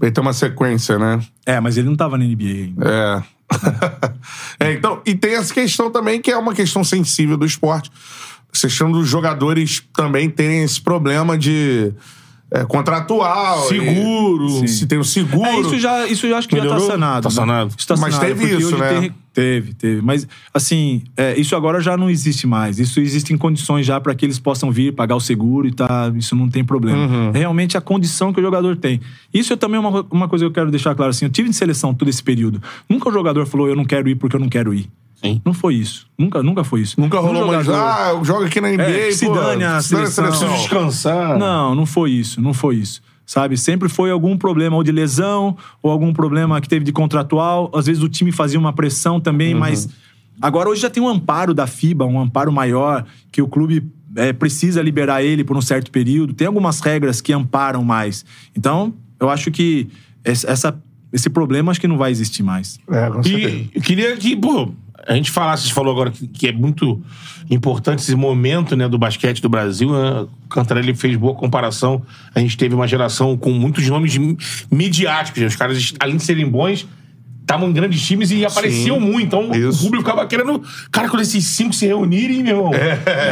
Ele 0.00 0.10
tem 0.10 0.22
uma 0.22 0.32
sequência, 0.32 0.98
né? 0.98 1.20
É, 1.44 1.60
mas 1.60 1.76
ele 1.76 1.88
não 1.88 1.94
tava 1.94 2.16
na 2.16 2.24
NBA 2.24 2.44
ainda. 2.44 2.88
É. 2.88 3.22
é, 4.58 4.72
então, 4.72 5.02
e 5.04 5.14
tem 5.14 5.34
essa 5.34 5.52
questão 5.52 5.90
também 5.90 6.20
que 6.22 6.30
é 6.30 6.38
uma 6.38 6.54
questão 6.54 6.82
sensível 6.82 7.36
do 7.36 7.44
esporte. 7.44 7.90
A 8.48 8.58
questão 8.58 8.90
dos 8.90 9.06
jogadores 9.06 9.82
também 9.94 10.30
terem 10.30 10.62
esse 10.62 10.80
problema 10.80 11.36
de 11.36 11.92
é, 12.50 12.64
contratual. 12.64 13.68
Seguro. 13.68 14.64
e- 14.64 14.68
Se 14.68 14.86
tem 14.86 14.98
o 14.98 15.04
seguro. 15.04 15.46
É, 15.46 15.60
isso 15.60 15.78
já, 15.78 16.06
isso 16.06 16.28
já 16.28 16.38
acho 16.38 16.48
que 16.48 16.56
já 16.56 16.62
Melhorou? 16.62 16.86
tá 16.86 16.92
sanado. 16.92 17.22
Tá 17.22 17.28
né? 17.28 17.34
sanado. 17.34 17.74
Tá 17.76 17.96
Mas 17.96 18.14
sanado, 18.14 18.20
teve 18.20 18.40
porque 18.48 18.62
isso, 18.62 18.78
né? 18.78 19.00
tem- 19.00 19.14
teve, 19.34 19.74
teve. 19.74 20.00
Mas, 20.00 20.26
assim, 20.54 21.02
é, 21.16 21.38
isso 21.38 21.54
agora 21.56 21.80
já 21.80 21.96
não 21.96 22.08
existe 22.08 22.46
mais. 22.46 22.78
Isso 22.78 23.00
existe 23.00 23.34
em 23.34 23.36
condições 23.36 23.84
já 23.84 24.00
para 24.00 24.14
que 24.14 24.24
eles 24.24 24.38
possam 24.38 24.70
vir, 24.70 24.94
pagar 24.94 25.16
o 25.16 25.20
seguro 25.20 25.66
e 25.66 25.72
tá. 25.72 26.10
Isso 26.14 26.36
não 26.36 26.48
tem 26.48 26.64
problema. 26.64 27.06
Uhum. 27.06 27.30
É 27.34 27.38
realmente 27.38 27.76
a 27.76 27.80
condição 27.80 28.32
que 28.32 28.40
o 28.40 28.42
jogador 28.42 28.76
tem. 28.76 29.00
Isso 29.32 29.52
é 29.52 29.56
também 29.56 29.78
uma, 29.78 30.06
uma 30.10 30.28
coisa 30.28 30.44
que 30.44 30.48
eu 30.48 30.52
quero 30.52 30.70
deixar 30.70 30.94
claro 30.94 31.10
assim. 31.10 31.24
Eu 31.24 31.30
tive 31.30 31.48
em 31.48 31.52
seleção 31.52 31.92
todo 31.92 32.08
esse 32.08 32.22
período. 32.22 32.62
Nunca 32.88 33.08
o 33.08 33.12
jogador 33.12 33.44
falou, 33.46 33.68
eu 33.68 33.76
não 33.76 33.84
quero 33.84 34.08
ir 34.08 34.14
porque 34.14 34.36
eu 34.36 34.40
não 34.40 34.48
quero 34.48 34.72
ir. 34.72 34.88
Sim. 35.16 35.40
Não 35.44 35.54
foi 35.54 35.74
isso. 35.74 36.06
Nunca, 36.18 36.42
nunca 36.42 36.62
foi 36.62 36.82
isso. 36.82 37.00
Nunca 37.00 37.18
rolou 37.18 37.46
mais. 37.46 37.68
Ah, 37.68 38.10
eu 38.12 38.24
jogo 38.24 38.44
aqui 38.44 38.60
na 38.60 38.68
NBA. 38.68 38.82
É, 38.82 39.10
se 39.10 39.26
pô, 39.26 39.32
dane 39.32 39.64
a 39.64 39.80
se 39.80 39.94
dane 39.94 40.06
seleção. 40.06 40.54
Descansar. 40.54 41.38
Não, 41.38 41.74
não 41.74 41.86
foi 41.86 42.10
isso, 42.10 42.40
não 42.40 42.52
foi 42.52 42.76
isso. 42.76 43.02
Sabe, 43.26 43.56
sempre 43.56 43.88
foi 43.88 44.10
algum 44.10 44.36
problema 44.36 44.76
ou 44.76 44.84
de 44.84 44.92
lesão, 44.92 45.56
ou 45.82 45.90
algum 45.90 46.12
problema 46.12 46.60
que 46.60 46.68
teve 46.68 46.84
de 46.84 46.92
contratual. 46.92 47.70
Às 47.74 47.86
vezes 47.86 48.02
o 48.02 48.08
time 48.08 48.30
fazia 48.30 48.58
uma 48.58 48.72
pressão 48.72 49.18
também, 49.18 49.54
mas 49.54 49.88
agora 50.42 50.68
hoje 50.68 50.82
já 50.82 50.90
tem 50.90 51.02
um 51.02 51.08
amparo 51.08 51.54
da 51.54 51.66
FIBA, 51.66 52.04
um 52.04 52.20
amparo 52.20 52.52
maior, 52.52 53.06
que 53.32 53.40
o 53.40 53.48
clube 53.48 53.82
é, 54.14 54.32
precisa 54.32 54.82
liberar 54.82 55.22
ele 55.22 55.42
por 55.42 55.56
um 55.56 55.62
certo 55.62 55.90
período. 55.90 56.34
Tem 56.34 56.46
algumas 56.46 56.80
regras 56.80 57.20
que 57.22 57.32
amparam 57.32 57.82
mais. 57.82 58.24
Então, 58.54 58.92
eu 59.18 59.30
acho 59.30 59.50
que 59.50 59.88
esse- 60.22 60.46
essa, 60.46 60.78
esse 61.12 61.30
problema 61.30 61.70
acho 61.70 61.80
que 61.80 61.88
não 61.88 61.96
vai 61.96 62.10
existir 62.10 62.42
mais. 62.42 62.78
É, 62.90 63.08
com 63.10 63.22
certeza. 63.22 63.48
E 63.54 63.70
eu 63.74 63.80
queria 63.82 64.16
que, 64.18 64.36
pô, 64.36 64.68
a 65.06 65.14
gente 65.14 65.30
falasse, 65.30 65.64
você 65.68 65.72
falou 65.72 65.92
agora 65.92 66.10
que, 66.10 66.26
que 66.26 66.48
é 66.48 66.52
muito 66.52 67.00
importante 67.50 68.00
esse 68.00 68.14
momento 68.14 68.74
né, 68.76 68.88
do 68.88 68.98
basquete 68.98 69.40
do 69.42 69.48
Brasil. 69.48 69.90
Né? 69.92 70.26
O 70.44 70.48
Cantarelli 70.48 70.94
fez 70.94 71.16
boa 71.16 71.34
comparação. 71.34 72.02
A 72.34 72.40
gente 72.40 72.56
teve 72.56 72.74
uma 72.74 72.86
geração 72.88 73.36
com 73.36 73.50
muitos 73.52 73.86
nomes 73.88 74.16
mi- 74.16 74.36
midiáticos. 74.70 75.40
né? 75.42 75.46
Os 75.48 75.56
caras, 75.56 75.92
além 76.00 76.16
de 76.16 76.22
serem 76.22 76.48
bons, 76.48 76.86
estavam 77.42 77.68
em 77.68 77.72
grandes 77.74 78.00
times 78.00 78.30
e 78.30 78.46
apareciam 78.46 78.98
muito. 78.98 79.26
Então 79.26 79.54
isso. 79.54 79.80
o 79.80 79.82
público 79.84 80.04
ficava 80.08 80.26
querendo. 80.26 80.62
Cara, 80.90 81.08
quando 81.10 81.20
esses 81.20 81.44
cinco 81.44 81.74
se 81.74 81.86
reunirem, 81.86 82.42
meu 82.42 82.56
irmão. 82.56 82.70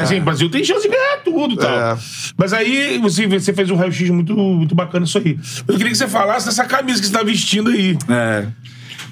Assim, 0.03 0.21
o 0.21 0.23
Brasil 0.23 0.51
tem 0.51 0.63
chance 0.63 0.83
de 0.83 0.89
ganhar 0.95 1.23
tudo 1.25 1.55
e 1.55 1.57
tal. 1.57 1.71
É. 1.95 1.99
Mas 2.37 2.53
aí 2.53 2.99
você, 2.99 3.27
você 3.27 3.55
fez 3.55 3.71
um 3.71 3.77
raio-x 3.77 4.11
muito, 4.11 4.37
muito 4.37 4.75
bacana 4.75 5.07
isso 5.07 5.17
aí. 5.17 5.39
Eu 5.67 5.77
queria 5.79 5.91
que 5.91 5.97
você 5.97 6.07
falasse 6.09 6.45
dessa 6.45 6.67
camisa 6.67 7.01
que 7.01 7.07
você 7.07 7.13
tá 7.13 7.23
vestindo 7.23 7.71
aí. 7.71 7.97
É. 8.11 8.47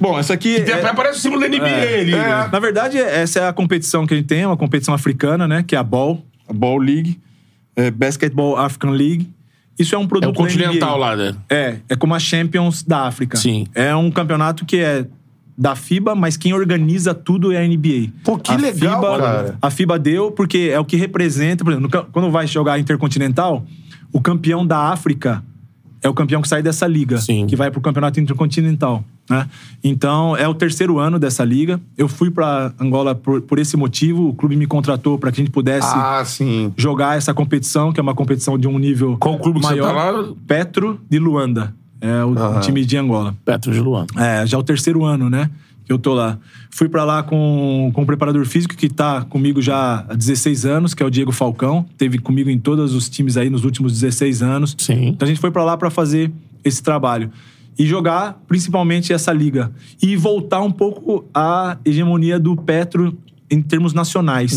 Bom, 0.01 0.19
essa 0.19 0.33
aqui. 0.35 0.61
Tem- 0.63 0.75
é- 0.75 0.93
Parece 0.95 1.19
o 1.19 1.23
símbolo 1.23 1.41
da 1.43 1.49
NBA 1.49 1.67
ali. 2.01 2.13
né? 2.13 2.49
Na 2.51 2.59
verdade, 2.59 2.99
essa 2.99 3.41
é 3.41 3.49
a 3.49 3.53
competição 3.53 4.07
que 4.07 4.15
a 4.15 4.17
gente 4.17 4.27
tem, 4.27 4.41
é 4.43 4.47
uma 4.47 4.57
competição 4.57 4.95
africana, 4.95 5.47
né? 5.47 5.63
Que 5.67 5.75
é 5.77 5.79
a 5.79 5.83
Ball, 5.83 6.25
a 6.49 6.53
Ball 6.53 6.79
League, 6.79 7.21
é 7.77 7.91
Basketball 7.91 8.57
African 8.57 8.91
League. 8.91 9.29
Isso 9.79 9.95
é 9.95 9.99
um 9.99 10.07
produto 10.07 10.31
É 10.31 10.33
o 10.33 10.35
continental 10.45 10.99
da 11.01 11.07
NBA. 11.07 11.07
lá, 11.07 11.17
né? 11.17 11.35
É, 11.49 11.77
é 11.91 11.97
como 11.97 12.15
a 12.15 12.19
Champions 12.19 12.83
da 12.83 13.07
África. 13.07 13.37
Sim. 13.37 13.67
É 13.75 13.95
um 13.95 14.11
campeonato 14.11 14.65
que 14.67 14.77
é 14.79 15.07
da 15.57 15.75
FIBA, 15.77 16.15
mas 16.15 16.37
quem 16.39 16.53
organiza 16.55 17.13
tudo 17.15 17.53
é 17.53 17.59
a 17.59 17.65
NBA. 17.67 18.11
Pô, 18.25 18.39
que 18.39 18.51
a 18.51 18.57
legal, 18.57 19.01
FIBA, 19.01 19.19
cara. 19.19 19.59
A 19.61 19.71
FIBA 19.71 19.99
deu 19.99 20.33
porque 20.33 20.71
é 20.73 20.79
o 20.81 20.85
que 20.85 20.97
representa, 20.97 21.63
por 21.65 21.73
exemplo, 21.73 22.07
quando 22.13 22.31
vai 22.31 22.47
jogar 22.47 22.79
Intercontinental, 22.79 23.65
o 24.13 24.21
campeão 24.21 24.67
da 24.67 24.79
África 24.91 25.43
é 26.03 26.09
o 26.09 26.15
campeão 26.15 26.41
que 26.41 26.49
sai 26.49 26.63
dessa 26.63 26.87
liga, 26.87 27.19
Sim. 27.19 27.47
que 27.47 27.55
vai 27.57 27.71
pro 27.71 27.81
campeonato 27.81 28.19
intercontinental, 28.19 29.05
né? 29.31 29.49
Então, 29.83 30.37
é 30.37 30.47
o 30.47 30.53
terceiro 30.53 30.99
ano 30.99 31.19
dessa 31.19 31.45
liga. 31.45 31.81
Eu 31.97 32.09
fui 32.09 32.31
pra 32.31 32.73
Angola 32.79 33.15
por, 33.15 33.41
por 33.41 33.59
esse 33.59 33.77
motivo, 33.77 34.29
o 34.29 34.35
clube 34.35 34.57
me 34.57 34.67
contratou 34.67 35.17
para 35.19 35.31
que 35.33 35.41
a 35.41 35.45
gente 35.45 35.53
pudesse 35.53 35.89
Ah, 35.95 36.23
sim. 36.25 36.73
jogar 36.77 37.17
essa 37.17 37.33
competição, 37.33 37.93
que 37.93 38.01
é 38.01 38.03
uma 38.03 38.15
competição 38.15 38.59
de 38.59 38.67
um 38.69 38.79
nível 38.79 39.17
Qual 39.19 39.39
clube 39.39 39.61
que 39.61 39.67
você 39.67 39.77
maior. 39.77 39.95
tá 39.95 40.11
lá? 40.11 40.29
Petro 40.47 41.01
de 41.09 41.19
Luanda. 41.19 41.73
É 42.01 42.25
o, 42.25 42.31
o 42.57 42.61
time 42.61 42.85
de 42.85 42.97
Angola. 42.97 43.35
Petro 43.45 43.73
de 43.73 43.79
Luan. 43.81 44.07
É, 44.17 44.45
já 44.47 44.57
é 44.57 44.61
o 44.61 44.63
terceiro 44.63 45.05
ano, 45.05 45.31
né? 45.31 45.51
Que 45.85 45.93
eu 45.93 45.99
tô 45.99 46.15
lá. 46.15 46.39
Fui 46.71 46.89
pra 46.89 47.05
lá 47.05 47.23
com, 47.23 47.91
com 47.93 48.03
um 48.03 48.07
preparador 48.07 48.45
físico 48.47 48.75
que 48.77 48.89
tá 48.89 49.23
comigo 49.23 49.61
já 49.61 50.05
há 50.09 50.15
16 50.15 50.65
anos, 50.65 50.95
que 50.95 51.03
é 51.03 51.07
o 51.07 51.11
Diego 51.11 51.31
Falcão. 51.31 51.85
Teve 51.99 52.19
comigo 52.19 52.49
em 52.49 52.59
todos 52.59 52.95
os 52.95 53.09
times 53.09 53.37
aí 53.37 53.51
nos 53.51 53.65
últimos 53.65 53.93
16 53.93 54.43
anos. 54.43 54.75
Sim. 54.79 55.09
Então 55.09 55.27
a 55.27 55.29
gente 55.29 55.41
foi 55.41 55.51
pra 55.51 55.63
lá 55.65 55.77
pra 55.77 55.91
fazer 55.91 56.31
esse 56.65 56.83
trabalho. 56.83 57.31
E 57.81 57.87
jogar 57.87 58.43
principalmente 58.47 59.11
essa 59.11 59.33
liga. 59.33 59.73
E 60.03 60.15
voltar 60.15 60.61
um 60.61 60.71
pouco 60.71 61.25
à 61.33 61.79
hegemonia 61.83 62.39
do 62.39 62.55
Petro 62.55 63.17
em 63.51 63.63
termos 63.63 63.95
nacionais. 63.95 64.53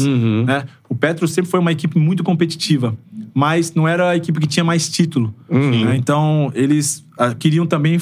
né? 0.46 0.66
O 0.90 0.94
Petro 0.94 1.26
sempre 1.26 1.50
foi 1.50 1.62
uma 1.62 1.72
equipe 1.72 1.98
muito 1.98 2.22
competitiva, 2.22 2.98
mas 3.34 3.74
não 3.74 3.88
era 3.88 4.10
a 4.10 4.16
equipe 4.18 4.42
que 4.42 4.48
tinha 4.48 4.66
mais 4.66 4.90
título. 4.90 5.34
né? 5.86 5.96
Então, 5.96 6.52
eles 6.54 7.06
ah, 7.18 7.34
queriam 7.34 7.66
também 7.66 7.98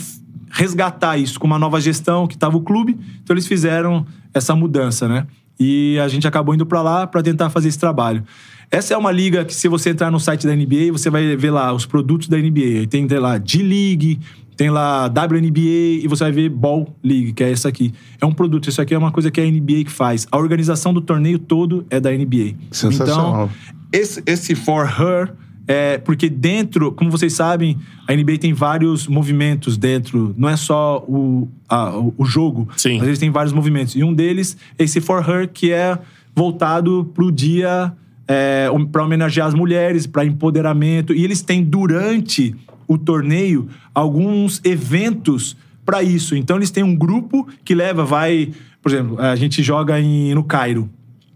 resgatar 0.49 1.18
isso 1.18 1.39
com 1.39 1.45
uma 1.45 1.60
nova 1.60 1.80
gestão 1.80 2.26
que 2.26 2.34
estava 2.34 2.57
o 2.57 2.61
clube. 2.61 2.98
Então, 3.23 3.35
eles 3.35 3.45
fizeram 3.45 4.06
essa 4.34 4.56
mudança, 4.56 5.07
né? 5.07 5.27
E 5.60 5.99
a 5.99 6.07
gente 6.07 6.27
acabou 6.27 6.56
indo 6.56 6.65
para 6.65 6.81
lá 6.81 7.06
para 7.06 7.22
tentar 7.22 7.52
fazer 7.52 7.68
esse 7.69 7.77
trabalho. 7.77 8.23
Essa 8.72 8.93
é 8.95 8.98
uma 8.98 9.11
liga 9.11 9.45
que, 9.45 9.53
se 9.53 9.68
você 9.68 9.91
entrar 9.91 10.10
no 10.10 10.19
site 10.19 10.48
da 10.48 10.56
NBA, 10.56 10.91
você 10.91 11.10
vai 11.10 11.35
ver 11.35 11.52
lá 11.52 11.72
os 11.72 11.85
produtos 11.85 12.27
da 12.27 12.38
NBA. 12.38 12.88
Tem 12.89 13.06
lá 13.07 13.38
D-League, 13.38 14.19
tem 14.62 14.70
lá 14.70 15.08
WNBA 15.08 16.04
e 16.04 16.08
você 16.08 16.24
vai 16.26 16.32
ver 16.32 16.48
Ball 16.50 16.88
League, 17.04 17.34
que 17.34 17.44
é 17.44 17.52
essa 17.52 17.68
aqui. 17.68 17.92
É 18.22 18.26
um 18.28 18.32
produto, 18.32 18.70
isso 18.70 18.80
aqui 18.80 18.94
é 18.94 18.98
uma 18.98 19.12
coisa 19.12 19.32
que 19.32 19.42
a 19.42 19.44
NBA 19.44 19.86
que 19.86 19.90
faz. 19.92 20.28
A 20.32 20.38
organização 20.38 20.94
do 20.94 21.02
torneio 21.02 21.40
todo 21.40 21.84
é 21.90 22.00
da 22.00 22.12
NBA. 22.12 22.54
Sensacional. 22.70 23.50
Então, 23.50 23.50
esse, 23.92 24.22
esse 24.24 24.54
For 24.54 24.86
Her 24.86 25.34
é 25.68 25.98
porque 25.98 26.30
dentro, 26.30 26.92
como 26.92 27.10
vocês 27.10 27.34
sabem, 27.34 27.76
a 28.08 28.14
NBA 28.14 28.38
tem 28.38 28.54
vários 28.54 29.08
movimentos 29.08 29.78
dentro. 29.78 30.36
Não 30.38 30.48
é 30.48 30.56
só 30.56 31.04
o, 31.08 31.48
a- 31.68 31.98
o- 31.98 32.24
jogo. 32.24 32.70
Sim. 32.78 33.00
Mas 33.00 33.08
eles 33.08 33.18
têm 33.18 33.32
vários 33.32 33.54
movimentos. 33.54 33.96
E 33.96 34.04
um 34.04 34.14
deles 34.14 34.56
é 34.78 34.84
esse 34.84 35.02
For 35.02 35.28
Her, 35.28 35.50
que 35.52 35.72
é 35.72 35.98
voltado 36.36 37.10
pro 37.16 37.32
dia 37.32 37.94
é, 38.28 38.68
para 38.92 39.04
homenagear 39.04 39.48
as 39.48 39.56
mulheres, 39.56 40.06
para 40.06 40.24
empoderamento. 40.24 41.16
E 41.16 41.24
eles 41.24 41.42
têm, 41.42 41.64
durante 41.64 42.56
o 42.88 42.98
torneio, 42.98 43.68
alguns 43.94 44.62
eventos 44.64 45.56
para 45.86 46.03
isso. 46.03 46.36
Então, 46.36 46.58
eles 46.58 46.72
têm 46.72 46.84
um 46.84 46.95
grupo 46.95 47.48
que 47.64 47.74
leva, 47.76 48.03
vai... 48.03 48.52
Por 48.82 48.91
exemplo, 48.91 49.20
a 49.20 49.36
gente 49.36 49.62
joga 49.62 49.99
em, 49.99 50.34
no 50.34 50.44
Cairo. 50.44 50.90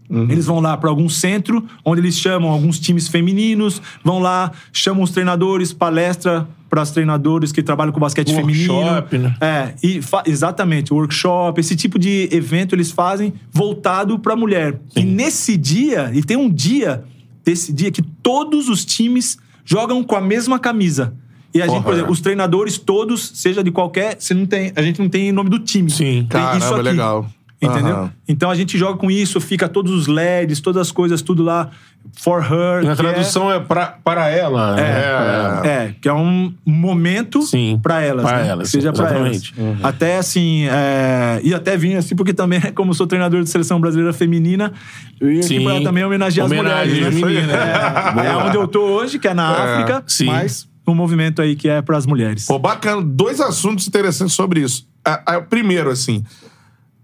Eles 0.08 0.46
vão 0.46 0.60
lá 0.60 0.76
para 0.76 0.88
algum 0.88 1.08
centro, 1.08 1.64
onde 1.84 2.00
eles 2.00 2.16
chamam 2.16 2.50
alguns 2.50 2.78
times 2.78 3.08
femininos, 3.08 3.82
vão 4.04 4.20
lá, 4.20 4.52
chamam 4.72 5.02
os 5.02 5.10
treinadores, 5.10 5.72
palestra 5.72 6.46
para 6.68 6.82
os 6.82 6.90
treinadores 6.90 7.52
que 7.52 7.62
trabalham 7.62 7.92
com 7.92 8.00
basquete 8.00 8.32
Workshop, 8.32 9.08
feminino. 9.10 9.34
né? 9.40 9.74
É, 9.80 9.86
e 9.86 10.00
exatamente, 10.26 10.92
workshop, 10.92 11.60
esse 11.60 11.76
tipo 11.76 11.98
de 11.98 12.28
evento 12.32 12.74
eles 12.74 12.90
fazem 12.90 13.32
voltado 13.52 14.18
para 14.18 14.34
a 14.34 14.36
mulher. 14.36 14.80
E 14.94 15.02
nesse 15.02 15.56
dia, 15.56 16.10
e 16.12 16.22
tem 16.22 16.36
um 16.36 16.48
dia 16.48 17.04
desse 17.44 17.72
dia 17.72 17.90
que 17.90 18.02
todos 18.02 18.68
os 18.68 18.84
times 18.84 19.38
jogam 19.64 20.02
com 20.02 20.16
a 20.16 20.20
mesma 20.20 20.58
camisa. 20.58 21.14
E 21.56 21.62
a 21.62 21.66
gente, 21.66 21.82
por 21.82 21.92
exemplo, 21.94 22.12
os 22.12 22.20
treinadores 22.20 22.78
todos, 22.78 23.30
seja 23.34 23.62
de 23.64 23.70
qualquer, 23.70 24.16
você 24.18 24.34
não 24.34 24.46
tem, 24.46 24.72
a 24.76 24.82
gente 24.82 25.00
não 25.00 25.08
tem 25.08 25.32
nome 25.32 25.50
do 25.50 25.58
time. 25.58 25.90
Sim. 25.90 26.26
Tem 26.28 26.58
isso 26.58 26.72
aqui. 26.74 26.82
legal. 26.82 27.26
Entendeu? 27.60 27.94
Aham. 27.96 28.12
Então 28.28 28.50
a 28.50 28.54
gente 28.54 28.76
joga 28.76 28.98
com 28.98 29.10
isso, 29.10 29.40
fica 29.40 29.66
todos 29.66 29.90
os 29.90 30.06
LEDs, 30.06 30.60
todas 30.60 30.82
as 30.82 30.92
coisas, 30.92 31.22
tudo 31.22 31.42
lá. 31.42 31.70
For 32.18 32.40
her. 32.42 32.84
Na 32.84 32.92
é- 32.92 32.94
tradução 32.94 33.50
é, 33.50 33.58
pra, 33.58 33.86
para 34.04 34.28
ela. 34.28 34.76
é, 34.78 35.66
é, 35.68 35.94
que 36.00 36.06
é 36.08 36.12
um 36.12 36.52
momento 36.64 37.42
Sim, 37.42 37.80
pra 37.82 38.00
elas, 38.02 38.24
pra 38.24 38.42
né? 38.42 38.48
elas, 38.48 38.68
seja 38.68 38.92
pra 38.92 39.06
exatamente. 39.06 39.54
elas. 39.58 39.78
Até 39.82 40.18
assim, 40.18 40.66
é, 40.66 41.40
e 41.42 41.52
até 41.54 41.76
vim 41.76 41.94
assim, 41.94 42.14
porque 42.14 42.32
também, 42.34 42.60
como 42.76 42.94
sou 42.94 43.06
treinador 43.06 43.42
de 43.42 43.48
seleção 43.48 43.80
brasileira 43.80 44.12
feminina, 44.12 44.72
eu 45.18 45.32
ia 45.32 45.38
aqui 45.40 45.48
Sim. 45.48 45.64
pra 45.64 45.80
também 45.80 46.04
homenagear 46.04 46.46
Homenagem 46.46 47.06
as 47.06 47.14
mulheres. 47.14 47.46
né? 47.48 47.56
né? 47.56 48.22
É, 48.24 48.32
é 48.32 48.36
onde 48.36 48.56
eu 48.56 48.68
tô 48.68 48.80
hoje, 48.82 49.18
que 49.18 49.26
é 49.26 49.34
na 49.34 49.48
África, 49.48 50.04
sim. 50.06 50.26
mas 50.26 50.68
um 50.92 50.96
movimento 50.96 51.40
aí 51.42 51.56
que 51.56 51.68
é 51.68 51.80
pras 51.82 52.06
mulheres. 52.06 52.46
Pô, 52.46 52.58
bacana. 52.58 53.02
Dois 53.02 53.40
assuntos 53.40 53.86
interessantes 53.88 54.34
sobre 54.34 54.60
isso. 54.60 54.88
A- 55.04 55.36
a- 55.36 55.40
primeiro, 55.40 55.90
assim, 55.90 56.24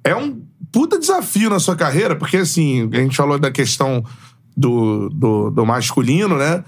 é 0.04 0.14
um 0.14 0.40
puta 0.70 0.98
desafio 0.98 1.50
na 1.50 1.58
sua 1.58 1.76
carreira, 1.76 2.16
porque, 2.16 2.38
assim, 2.38 2.88
a 2.92 2.96
gente 2.96 3.16
falou 3.16 3.38
da 3.38 3.50
questão 3.50 4.04
do, 4.56 5.08
do, 5.10 5.50
do 5.50 5.66
masculino, 5.66 6.36
né? 6.36 6.64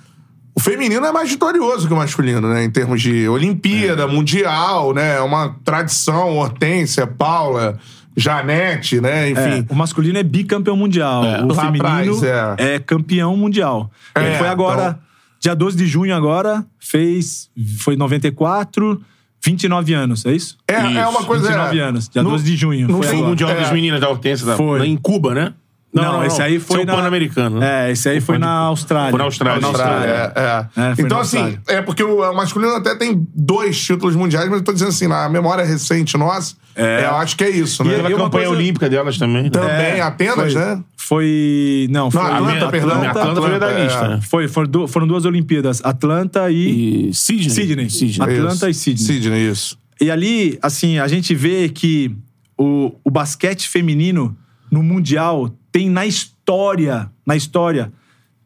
O 0.57 0.61
feminino 0.61 1.05
é 1.05 1.11
mais 1.11 1.29
vitorioso 1.31 1.89
que 1.89 1.93
o 1.93 1.97
masculino, 1.97 2.49
né? 2.49 2.63
Em 2.65 2.71
termos 2.71 3.03
de 3.03 3.29
Olimpíada, 3.29 4.07
Mundial, 4.07 4.93
né? 4.95 5.17
É 5.17 5.21
uma 5.21 5.57
tradição, 5.65 6.37
Hortência, 6.37 7.07
Paula, 7.07 7.79
Janete, 8.17 9.01
né? 9.01 9.29
É, 9.29 9.31
Enfim. 9.31 9.67
o 9.69 9.75
masculino 9.75 10.17
é 10.19 10.23
bicampeão 10.23 10.77
mundial. 10.77 11.25
É, 11.25 11.45
o 11.45 11.53
feminino 11.55 11.85
atrás, 11.87 12.23
é. 12.23 12.75
é. 12.75 12.79
campeão 12.79 13.37
mundial. 13.37 13.91
É, 14.15 14.25
Ele 14.25 14.39
foi 14.39 14.49
agora, 14.49 14.83
então- 14.91 14.99
dia 15.45 15.55
12 15.55 15.77
de 15.77 15.87
junho 15.87 16.15
agora, 16.17 16.65
fez. 16.79 17.51
Foi 17.81 17.97
94, 17.97 18.99
29 19.45 19.93
anos, 19.93 20.25
é 20.25 20.33
isso? 20.33 20.57
É, 20.67 20.73
é 20.75 21.07
uma 21.07 21.23
coisa. 21.23 21.47
29 21.49 21.79
é, 21.79 21.83
anos, 21.83 22.09
dia 22.09 22.23
no- 22.23 22.31
12 22.31 22.45
de 22.45 22.57
junho. 22.57 22.89
no 22.89 23.03
foi 23.03 23.07
o 23.09 23.11
agora. 23.11 23.29
Mundial 23.29 23.51
É. 23.51 23.61
das 23.61 23.71
Meninas 23.71 24.01
da 24.01 24.09
Hortência, 24.09 24.47
da, 24.47 24.57
Foi. 24.57 24.79
lá 24.79 24.87
em 24.87 24.97
Cuba, 24.97 25.35
né? 25.35 25.53
Não, 25.95 26.25
esse 26.25 26.43
aí 26.43 26.59
foi 26.59 26.81
Esse 26.81 26.81
é 26.81 26.83
o 26.83 26.87
na- 26.87 27.03
Pan-Americano. 27.03 27.61
né? 27.61 27.89
É, 27.89 27.93
esse 27.93 28.09
aí 28.09 28.21
foi 28.21 28.37
na 28.37 28.51
Austrália. 28.51 29.11
Foi 29.11 29.19
na 29.19 29.25
Austrália. 29.25 29.61
Na 29.61 29.69
Austrália, 29.69 30.07
é, 30.07 30.41
é. 30.41 30.91
É, 30.91 30.95
foi 30.97 31.05
então, 31.05 31.19
na 31.19 31.23
assim, 31.23 31.37
Austrália. 31.39 31.63
é 31.69 31.83
porque 31.83 32.03
o 32.03 32.33
masculino 32.35 32.75
até 32.75 32.95
tem 32.97 33.27
dois 33.35 33.81
títulos 33.81 34.17
mundiais, 34.17 34.49
mas 34.49 34.59
eu 34.59 34.65
tô 34.65 34.73
dizendo 34.73 34.89
assim, 34.89 35.07
na 35.07 35.29
memória 35.29 35.65
recente 35.65 36.17
nossa, 36.19 36.57
é, 36.75 37.05
eu 37.05 37.15
acho 37.17 37.37
que 37.37 37.45
é 37.45 37.51
isso, 37.51 37.85
né? 37.85 37.93
Aquela 37.95 38.11
E 38.11 38.15
uma 38.15 38.25
campanha 38.25 38.47
coisa- 38.49 38.61
olímpica 38.61 38.91
delas 38.91 39.17
também. 39.17 39.45
né? 39.45 39.51
Também, 39.51 39.71
É, 39.71 40.01
apenas, 40.01 40.53
foi, 40.53 40.55
né? 40.55 40.83
Foi. 40.97 41.87
Não, 41.91 42.11
foi. 42.11 42.21
Atlanta, 42.23 42.69
perdão. 42.71 42.91
A 42.91 43.11
Atlanta 43.11 43.13
foi 43.21 43.31
Atlanta, 43.31 43.49
medalhista, 43.67 44.05
é. 44.05 44.09
né? 44.09 44.21
Foi, 44.29 44.49
foram, 44.49 44.69
du- 44.71 44.89
foram 44.89 45.07
duas 45.07 45.25
Olimpíadas, 45.25 45.81
Atlanta 45.85 46.51
e. 46.51 47.11
E 47.11 47.15
Sydney. 47.15 47.51
Sydney. 47.51 47.91
Sydney. 47.91 48.37
Atlanta 48.39 48.69
Isso. 48.71 48.91
e 48.91 48.97
Sydney. 48.97 49.07
Sydney, 49.21 49.51
isso. 49.51 49.79
E 50.01 50.11
ali, 50.11 50.59
assim, 50.61 50.99
a 50.99 51.07
gente 51.07 51.35
vê 51.35 51.69
que 51.69 52.15
o, 52.59 52.93
o 53.05 53.11
basquete 53.11 53.69
feminino 53.69 54.37
no 54.71 54.83
Mundial 54.83 55.51
tem 55.75 55.91
na 55.91 56.07
história, 56.07 57.11
na 57.27 57.35
história, 57.35 57.93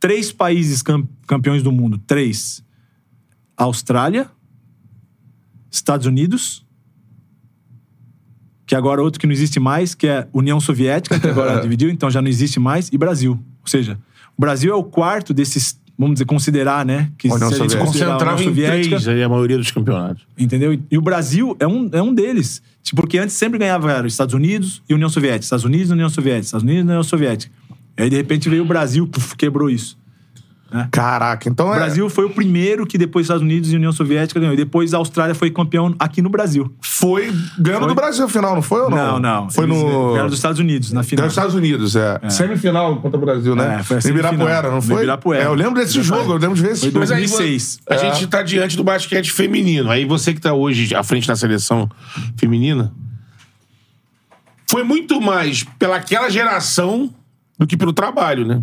três 0.00 0.32
países 0.32 0.80
cam- 0.80 1.06
campeões 1.26 1.62
do 1.62 1.70
mundo. 1.70 1.98
Três. 2.06 2.64
Austrália, 3.54 4.30
Estados 5.70 6.06
Unidos, 6.06 6.64
que 8.64 8.74
agora 8.74 9.02
outro 9.02 9.20
que 9.20 9.26
não 9.26 9.34
existe 9.34 9.60
mais, 9.60 9.94
que 9.94 10.06
é 10.06 10.26
União 10.32 10.58
Soviética, 10.58 11.20
que 11.20 11.26
agora 11.26 11.60
dividiu, 11.60 11.90
então 11.90 12.10
já 12.10 12.22
não 12.22 12.30
existe 12.30 12.58
mais, 12.58 12.88
e 12.90 12.96
Brasil. 12.96 13.32
Ou 13.60 13.66
seja, 13.66 13.98
o 14.34 14.40
Brasil 14.40 14.72
é 14.72 14.76
o 14.76 14.82
quarto 14.84 15.34
desses, 15.34 15.78
vamos 15.98 16.14
dizer, 16.14 16.26
considerar, 16.26 16.86
né? 16.86 17.10
Que 17.18 17.28
União 17.28 17.48
se 17.50 17.56
a 17.56 17.58
gente 17.58 17.76
Concentrava 17.76 18.22
União 18.22 18.40
em 18.40 18.44
Soviética, 18.44 18.88
três 18.88 19.08
aí 19.08 19.22
a 19.22 19.28
maioria 19.28 19.58
dos 19.58 19.70
campeonatos. 19.72 20.24
Entendeu? 20.38 20.78
E 20.88 20.96
o 20.96 21.02
Brasil 21.02 21.56
é 21.58 21.66
um, 21.66 21.90
é 21.92 22.00
um 22.00 22.14
deles. 22.14 22.62
Tipo, 22.82 23.02
Porque 23.02 23.18
antes 23.18 23.34
sempre 23.34 23.58
ganhava 23.58 23.90
era 23.90 24.06
os 24.06 24.12
Estados 24.12 24.32
Unidos 24.32 24.80
e 24.88 24.94
União 24.94 25.08
Soviética. 25.08 25.42
Estados 25.42 25.64
Unidos 25.64 25.90
e 25.90 25.92
União 25.92 26.08
Soviética. 26.08 26.44
Estados 26.44 26.62
Unidos 26.62 26.82
e 26.82 26.86
União 26.86 27.02
Soviética. 27.02 27.52
E 27.98 28.02
aí, 28.02 28.10
de 28.10 28.16
repente, 28.16 28.48
veio 28.48 28.62
o 28.62 28.66
Brasil, 28.66 29.08
puf, 29.08 29.34
quebrou 29.36 29.68
isso. 29.68 29.97
Caraca, 30.90 31.48
então 31.48 31.68
O 31.68 31.72
é. 31.72 31.76
Brasil 31.76 32.10
foi 32.10 32.26
o 32.26 32.30
primeiro 32.30 32.86
que 32.86 32.98
depois 32.98 33.24
Estados 33.24 33.42
Unidos 33.42 33.72
e 33.72 33.76
União 33.76 33.90
Soviética 33.90 34.38
ganhou. 34.38 34.52
E 34.52 34.56
depois 34.56 34.92
a 34.92 34.98
Austrália 34.98 35.34
foi 35.34 35.50
campeão 35.50 35.94
aqui 35.98 36.20
no 36.20 36.28
Brasil. 36.28 36.70
Foi 36.82 37.32
ganhando 37.58 37.80
Foi. 37.80 37.88
do 37.88 37.94
Brasil 37.94 38.22
no 38.24 38.28
final, 38.28 38.54
não 38.54 38.62
foi 38.62 38.82
ou 38.82 38.90
não? 38.90 38.96
Não, 38.96 39.18
não. 39.18 39.50
Foi 39.50 39.64
Eles 39.64 39.76
no. 39.76 40.10
Ganharam 40.10 40.28
dos 40.28 40.38
Estados 40.38 40.60
Unidos 40.60 40.92
na 40.92 41.02
final. 41.02 41.22
Ganhou 41.22 41.28
dos 41.28 41.36
Estados 41.36 41.54
Unidos, 41.54 41.96
é. 41.96 42.20
Semifinal 42.28 42.96
contra 42.96 43.16
o 43.16 43.20
Brasil, 43.20 43.56
né? 43.56 43.78
É, 43.80 43.82
foi 43.82 43.96
a. 43.96 44.00
Ibirapuera, 44.00 44.68
não 44.68 44.76
No 44.76 44.82
foi? 44.82 44.96
Ibirapuera. 44.96 45.42
É, 45.42 45.46
eu 45.46 45.54
lembro 45.54 45.74
desse 45.74 45.98
Exatamente. 45.98 46.26
jogo, 46.26 46.32
eu 46.34 46.38
lembro 46.38 46.56
de 46.56 46.62
ver 46.62 46.72
esse 46.72 46.80
Foi 46.80 46.90
jogo. 46.90 47.00
Mas 47.00 47.10
aí, 47.12 47.26
2006. 47.26 47.80
A 47.88 47.96
gente 47.96 48.26
tá 48.26 48.42
diante 48.42 48.76
do 48.76 48.84
basquete 48.84 49.32
feminino. 49.32 49.90
Aí 49.90 50.04
você 50.04 50.34
que 50.34 50.40
tá 50.40 50.52
hoje 50.52 50.94
à 50.94 51.02
frente 51.02 51.26
da 51.26 51.34
seleção 51.36 51.88
feminina, 52.36 52.92
foi 54.70 54.82
muito 54.82 55.18
mais 55.20 55.64
pelaquela 55.78 56.28
geração 56.28 57.10
do 57.58 57.66
que 57.66 57.76
pelo 57.76 57.92
trabalho, 57.92 58.46
né? 58.46 58.62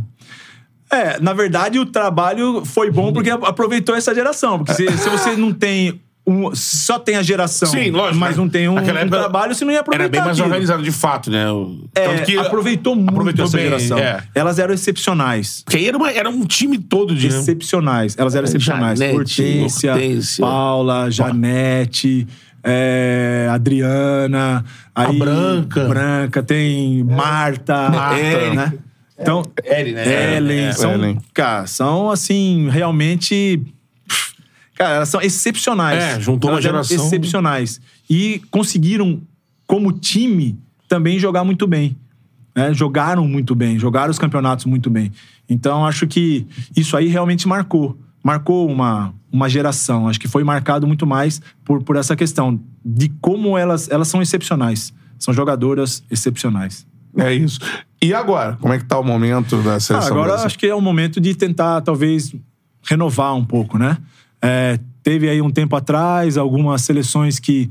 É, 0.96 1.20
na 1.20 1.34
verdade, 1.34 1.78
o 1.80 1.86
trabalho 1.86 2.64
foi 2.66 2.90
bom 2.90 3.12
porque 3.14 3.30
aproveitou 3.30 3.96
essa 3.96 4.14
geração. 4.16 4.58
Porque 4.60 4.74
se, 4.74 4.98
se 4.98 5.10
você 5.10 5.36
não 5.36 5.52
tem. 5.54 6.02
Um, 6.28 6.56
só 6.56 6.98
tem 6.98 7.18
a 7.18 7.22
geração, 7.22 7.70
Sim, 7.70 7.92
lógico. 7.92 8.18
mas 8.20 8.32
né? 8.36 8.42
não 8.42 8.50
tem 8.50 8.68
um, 8.68 8.76
um 8.80 9.10
trabalho, 9.10 9.54
você 9.54 9.64
não 9.64 9.72
ia 9.72 9.82
aproveitar 9.82 10.06
Era 10.06 10.10
bem 10.12 10.22
mais 10.22 10.32
aquilo. 10.32 10.48
organizado 10.48 10.82
de 10.82 10.92
fato, 10.92 11.30
né? 11.30 11.52
O- 11.52 11.88
É, 11.94 12.18
que 12.22 12.36
aproveitou 12.36 12.96
muito 12.96 13.10
aproveitou 13.12 13.46
essa 13.46 13.56
bem, 13.58 13.66
geração. 13.68 14.00
é. 14.00 14.24
Elas 14.34 14.58
eram 14.58 14.74
excepcionais. 14.74 15.62
Porque 15.64 15.78
aí 15.78 15.88
era, 15.88 15.96
uma- 15.96 16.12
era 16.12 16.28
um 16.28 16.44
time 16.44 16.80
todo 16.80 17.14
de. 17.14 17.28
Excepcionais. 17.28 18.16
Elas 18.18 18.34
eram 18.34 18.46
excepcionais. 18.48 18.98
Janete, 18.98 19.16
Hortência, 19.20 19.92
Hortência. 19.94 20.42
Paula, 20.44 21.12
Janete, 21.12 22.28
é, 22.64 23.48
Adriana. 23.52 24.66
Aí, 24.96 25.20
Branca. 25.20 25.84
Branca, 25.86 26.42
tem 26.42 27.04
Marta. 27.04 27.90
Marta. 27.92 28.54
né? 28.56 28.74
Então, 29.20 29.44
Ellen, 29.64 29.94
né? 29.94 30.36
Ellen. 30.38 30.60
É, 30.66 30.72
são, 30.74 30.94
Ellen. 30.94 31.18
Cara, 31.34 31.68
são 31.68 32.12
assim, 32.12 32.68
realmente. 32.70 33.62
Cara, 34.76 34.96
elas 34.96 35.10
são 35.10 35.22
excepcionais. 35.22 36.04
É, 36.04 36.20
juntou 36.20 36.50
uma 36.50 36.56
Elas 36.58 36.66
eram 36.66 36.84
geração. 36.84 37.06
Excepcionais. 37.08 37.80
E 38.10 38.42
conseguiram, 38.52 39.22
como 39.66 39.92
time, 39.94 40.60
também 40.88 41.18
jogar 41.18 41.44
muito 41.46 41.66
bem. 41.66 41.96
né? 42.54 42.74
Jogaram 42.74 43.26
muito 43.26 43.56
bem, 43.56 43.80
jogaram 43.80 44.12
os 44.12 44.20
campeonatos 44.20 44.66
muito 44.66 44.90
bem. 44.90 45.12
Então, 45.50 45.86
acho 45.86 46.06
que 46.08 46.46
isso 46.76 46.98
aí 46.98 47.08
realmente 47.08 47.48
marcou. 47.48 47.98
Marcou 48.24 48.70
uma, 48.70 49.14
uma 49.32 49.48
geração. 49.48 50.08
Acho 50.10 50.20
que 50.20 50.28
foi 50.28 50.44
marcado 50.44 50.86
muito 50.86 51.06
mais 51.08 51.42
por, 51.64 51.82
por 51.84 51.96
essa 51.96 52.16
questão 52.16 52.60
de 52.84 53.10
como 53.22 53.58
elas, 53.58 53.90
elas 53.90 54.08
são 54.10 54.22
excepcionais. 54.22 54.92
São 55.18 55.34
jogadoras 55.34 56.04
excepcionais. 56.12 56.86
É 57.18 57.34
isso. 57.34 57.60
E 58.02 58.14
agora? 58.14 58.58
Como 58.62 58.74
é 58.74 58.78
que 58.78 58.86
tá 58.86 59.00
o 59.00 59.04
momento 59.04 59.58
da 59.62 59.76
Ah, 59.76 59.80
seleção 59.80 60.08
agora 60.12 60.24
brasileira? 60.28 60.46
acho 60.46 60.60
que 60.60 60.68
é 60.68 60.76
o 60.76 60.82
momento 60.82 61.20
de 61.22 61.34
tentar, 61.34 61.82
talvez, 61.82 62.34
renovar 62.84 63.34
um 63.36 63.44
pouco, 63.46 63.78
né? 63.78 63.98
É, 64.42 64.80
teve 65.02 65.30
aí 65.30 65.42
um 65.42 65.50
tempo 65.50 65.76
atrás 65.76 66.38
algumas 66.38 66.82
seleções 66.82 67.40
que, 67.40 67.70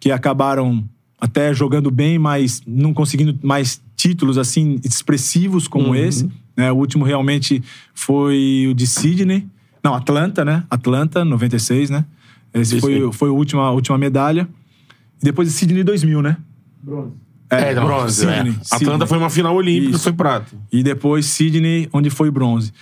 que 0.00 0.10
acabaram 0.10 0.84
até 1.20 1.52
jogando 1.52 1.90
bem, 1.90 2.18
mas 2.18 2.62
não 2.66 2.94
conseguindo 2.94 3.38
mais 3.42 3.82
títulos 3.96 4.38
assim 4.38 4.78
expressivos 4.84 5.66
como 5.68 5.94
esse. 5.94 6.28
né? 6.56 6.70
O 6.70 6.76
último 6.76 7.04
realmente 7.04 7.62
foi 7.94 8.66
o 8.70 8.74
de 8.74 8.86
Sydney. 8.86 9.46
Não, 9.82 9.92
Atlanta, 9.94 10.44
né? 10.44 10.64
Atlanta, 10.70 11.24
96, 11.24 11.90
né? 11.90 12.04
Esse 12.54 12.80
foi, 12.80 13.12
foi 13.12 13.28
a 13.28 13.32
última, 13.32 13.62
a 13.62 13.70
última 13.72 13.98
medalha. 13.98 14.48
E 15.20 15.24
depois 15.24 15.48
de 15.48 15.54
Sydney 15.54 15.82
2000, 15.82 16.22
né? 16.22 16.36
É, 17.60 17.74
não, 17.74 17.86
bronze, 17.86 18.26
é. 18.26 18.34
Sydney, 18.34 18.50
Atlanta 18.70 18.90
Sydney. 18.90 19.06
foi 19.06 19.18
uma 19.18 19.30
final 19.30 19.54
olímpica, 19.54 19.98
foi 19.98 20.12
prata. 20.12 20.54
E 20.72 20.82
depois 20.82 21.26
Sydney, 21.26 21.88
onde 21.92 22.10
foi 22.10 22.30
bronze. 22.30 22.72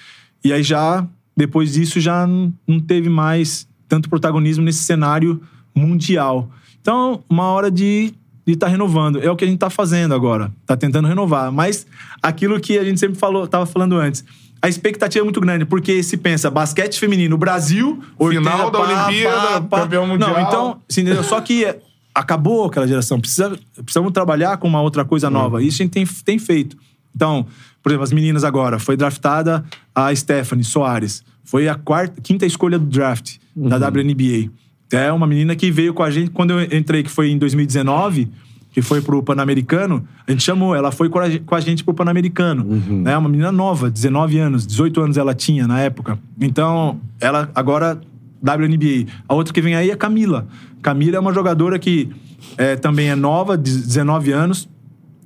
E 0.44 0.52
aí 0.52 0.62
já, 0.62 1.06
depois 1.36 1.72
disso, 1.72 2.00
já 2.00 2.26
não 2.26 2.80
teve 2.80 3.08
mais 3.08 3.66
tanto 3.88 4.08
protagonismo 4.08 4.64
nesse 4.64 4.84
cenário 4.84 5.40
mundial. 5.74 6.50
Então, 6.80 7.22
uma 7.28 7.44
hora 7.44 7.70
de 7.70 8.12
estar 8.46 8.66
renovando. 8.66 9.22
É 9.22 9.30
o 9.30 9.36
que 9.36 9.44
a 9.44 9.46
gente 9.46 9.56
está 9.56 9.70
fazendo 9.70 10.14
agora. 10.14 10.50
Está 10.62 10.76
tentando 10.76 11.06
renovar. 11.06 11.52
Mas 11.52 11.86
aquilo 12.22 12.58
que 12.60 12.78
a 12.78 12.84
gente 12.84 12.98
sempre 12.98 13.18
falou, 13.18 13.44
estava 13.44 13.66
falando 13.66 13.96
antes. 13.96 14.24
A 14.60 14.68
expectativa 14.68 15.22
é 15.22 15.24
muito 15.24 15.40
grande, 15.40 15.64
porque 15.64 16.02
se 16.04 16.16
pensa 16.16 16.48
basquete 16.48 16.98
feminino, 16.98 17.36
Brasil, 17.36 18.00
Final 18.16 18.70
da 18.70 18.80
Olimpíada, 18.80 19.60
campeão 19.68 20.06
mundial. 20.06 20.30
Não, 20.30 20.40
então, 20.40 20.80
assim, 20.88 21.04
só 21.24 21.40
que 21.40 21.64
é, 21.64 21.80
acabou 22.14 22.66
aquela 22.66 22.86
geração. 22.86 23.20
Precisa, 23.20 23.58
precisamos 23.74 24.12
trabalhar 24.12 24.56
com 24.56 24.68
uma 24.68 24.80
outra 24.80 25.04
coisa 25.04 25.30
nova. 25.30 25.62
Isso 25.62 25.82
a 25.82 25.84
gente 25.84 25.92
tem, 25.92 26.06
tem 26.06 26.38
feito. 26.38 26.76
Então, 27.14 27.46
por 27.82 27.90
exemplo, 27.90 28.04
as 28.04 28.12
meninas 28.12 28.44
agora, 28.44 28.78
foi 28.78 28.96
draftada 28.96 29.64
a 29.94 30.14
Stephanie 30.14 30.64
Soares. 30.64 31.24
Foi 31.44 31.68
a 31.68 31.74
quarta, 31.74 32.20
quinta 32.20 32.46
escolha 32.46 32.78
do 32.78 32.86
draft 32.86 33.36
da 33.54 33.76
WNBA. 33.76 34.50
É 34.92 35.10
uma 35.10 35.26
menina 35.26 35.56
que 35.56 35.70
veio 35.70 35.92
com 35.94 36.02
a 36.02 36.10
gente 36.10 36.30
quando 36.30 36.52
eu 36.52 36.78
entrei, 36.78 37.02
que 37.02 37.10
foi 37.10 37.30
em 37.30 37.38
2019, 37.38 38.28
que 38.72 38.80
foi 38.80 39.00
pro 39.00 39.22
Pan-Americano. 39.22 40.06
A 40.26 40.30
gente 40.30 40.42
chamou, 40.42 40.74
ela 40.74 40.90
foi 40.90 41.08
com 41.08 41.18
a, 41.18 41.60
gente 41.60 41.82
pro 41.82 41.94
Pan-Americano. 41.94 42.64
Né? 42.64 43.16
Uma 43.16 43.28
menina 43.28 43.50
nova, 43.50 43.90
19 43.90 44.38
anos, 44.38 44.66
18 44.66 45.00
anos 45.00 45.16
ela 45.16 45.34
tinha 45.34 45.66
na 45.66 45.80
época. 45.80 46.18
Então, 46.40 47.00
ela 47.20 47.50
agora 47.54 48.00
WNBA. 48.42 49.10
A 49.28 49.34
outra 49.34 49.54
que 49.54 49.60
vem 49.60 49.74
aí 49.74 49.90
é 49.90 49.96
Camila. 49.96 50.48
Camila 50.82 51.16
é 51.16 51.20
uma 51.20 51.32
jogadora 51.32 51.78
que 51.78 52.10
é, 52.58 52.76
também 52.76 53.08
é 53.08 53.14
nova, 53.14 53.56
de 53.56 53.70
19 53.70 54.32
anos. 54.32 54.68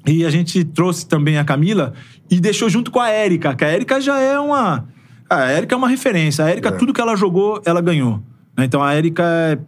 E 0.07 0.25
a 0.25 0.31
gente 0.31 0.65
trouxe 0.65 1.07
também 1.07 1.39
a 1.39 1.45
Camila 1.45 1.93
e 2.31 2.39
deixou 2.39 2.69
junto 2.69 2.91
com 2.91 3.01
a 3.01 3.09
Érica, 3.09 3.55
que 3.55 3.65
a 3.65 3.69
Érica 3.69 4.01
já 4.01 4.19
é 4.21 4.39
uma. 4.39 4.87
A 5.29 5.47
Érica 5.47 5.75
é 5.75 5.79
uma 5.79 5.89
referência. 5.89 6.45
A 6.45 6.51
Érica, 6.51 6.71
tudo 6.71 6.93
que 6.93 7.01
ela 7.01 7.17
jogou, 7.17 7.61
ela 7.65 7.81
ganhou. 7.81 8.23
Então 8.59 8.83
a 8.83 8.95
Érica 8.95 9.25
é, 9.25 9.59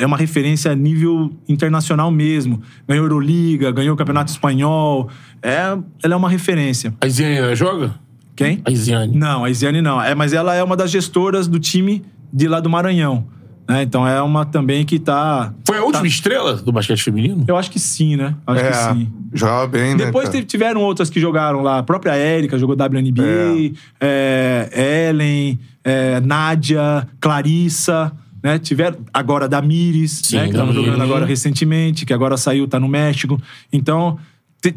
é 0.00 0.06
uma 0.06 0.16
referência 0.16 0.70
a 0.70 0.74
nível 0.74 1.32
internacional 1.48 2.10
mesmo. 2.10 2.62
Ganhou 2.88 3.04
Euroliga, 3.04 3.70
ganhou 3.72 3.94
o 3.94 3.96
Campeonato 3.96 4.30
Espanhol. 4.30 5.10
É, 5.42 5.76
ela 6.02 6.14
é 6.14 6.16
uma 6.16 6.30
referência. 6.30 6.94
A 7.00 7.06
Isiane 7.06 7.54
joga? 7.56 7.94
Quem? 8.36 8.62
A 8.64 8.70
Isiane. 8.70 9.16
Não, 9.16 9.44
a 9.44 9.50
Isiane 9.50 9.82
não. 9.82 10.00
É, 10.00 10.14
mas 10.14 10.32
ela 10.32 10.54
é 10.54 10.62
uma 10.62 10.76
das 10.76 10.90
gestoras 10.90 11.48
do 11.48 11.58
time 11.58 12.02
de 12.32 12.48
lá 12.48 12.60
do 12.60 12.68
Maranhão. 12.70 13.24
né? 13.68 13.82
Então 13.82 14.06
é 14.06 14.20
uma 14.20 14.44
também 14.44 14.84
que 14.84 14.98
tá. 14.98 15.52
Foi 15.64 15.78
a 15.78 15.82
última 15.84 16.06
estrela 16.06 16.56
do 16.56 16.72
basquete 16.72 17.02
feminino? 17.04 17.44
Eu 17.46 17.56
acho 17.56 17.70
que 17.70 17.78
sim, 17.78 18.16
né? 18.16 18.34
Acho 18.46 18.60
É, 18.64 18.70
que 18.70 18.76
sim. 18.98 19.12
jogava 19.32 19.66
bem, 19.68 19.94
né? 19.94 20.06
Depois 20.06 20.28
teve- 20.28 20.44
tiveram 20.44 20.80
outras 20.82 21.08
que 21.08 21.20
jogaram 21.20 21.62
lá. 21.62 21.78
A 21.78 21.82
própria 21.82 22.16
Érica 22.16 22.58
jogou 22.58 22.74
WNBA, 22.74 23.72
é, 24.00 25.08
Ellen, 25.10 25.58
é, 25.84 26.20
Nádia, 26.20 27.06
Clarissa, 27.20 28.10
né? 28.42 28.58
Tiveram 28.58 28.98
agora 29.14 29.44
a 29.44 29.48
Damires, 29.48 30.20
Sim, 30.24 30.36
né? 30.38 30.46
Que 30.48 30.52
Damires. 30.54 30.74
jogando 30.84 31.02
agora 31.02 31.24
recentemente, 31.26 32.04
que 32.04 32.12
agora 32.12 32.36
saiu, 32.36 32.66
tá 32.66 32.80
no 32.80 32.88
México. 32.88 33.40
Então, 33.72 34.18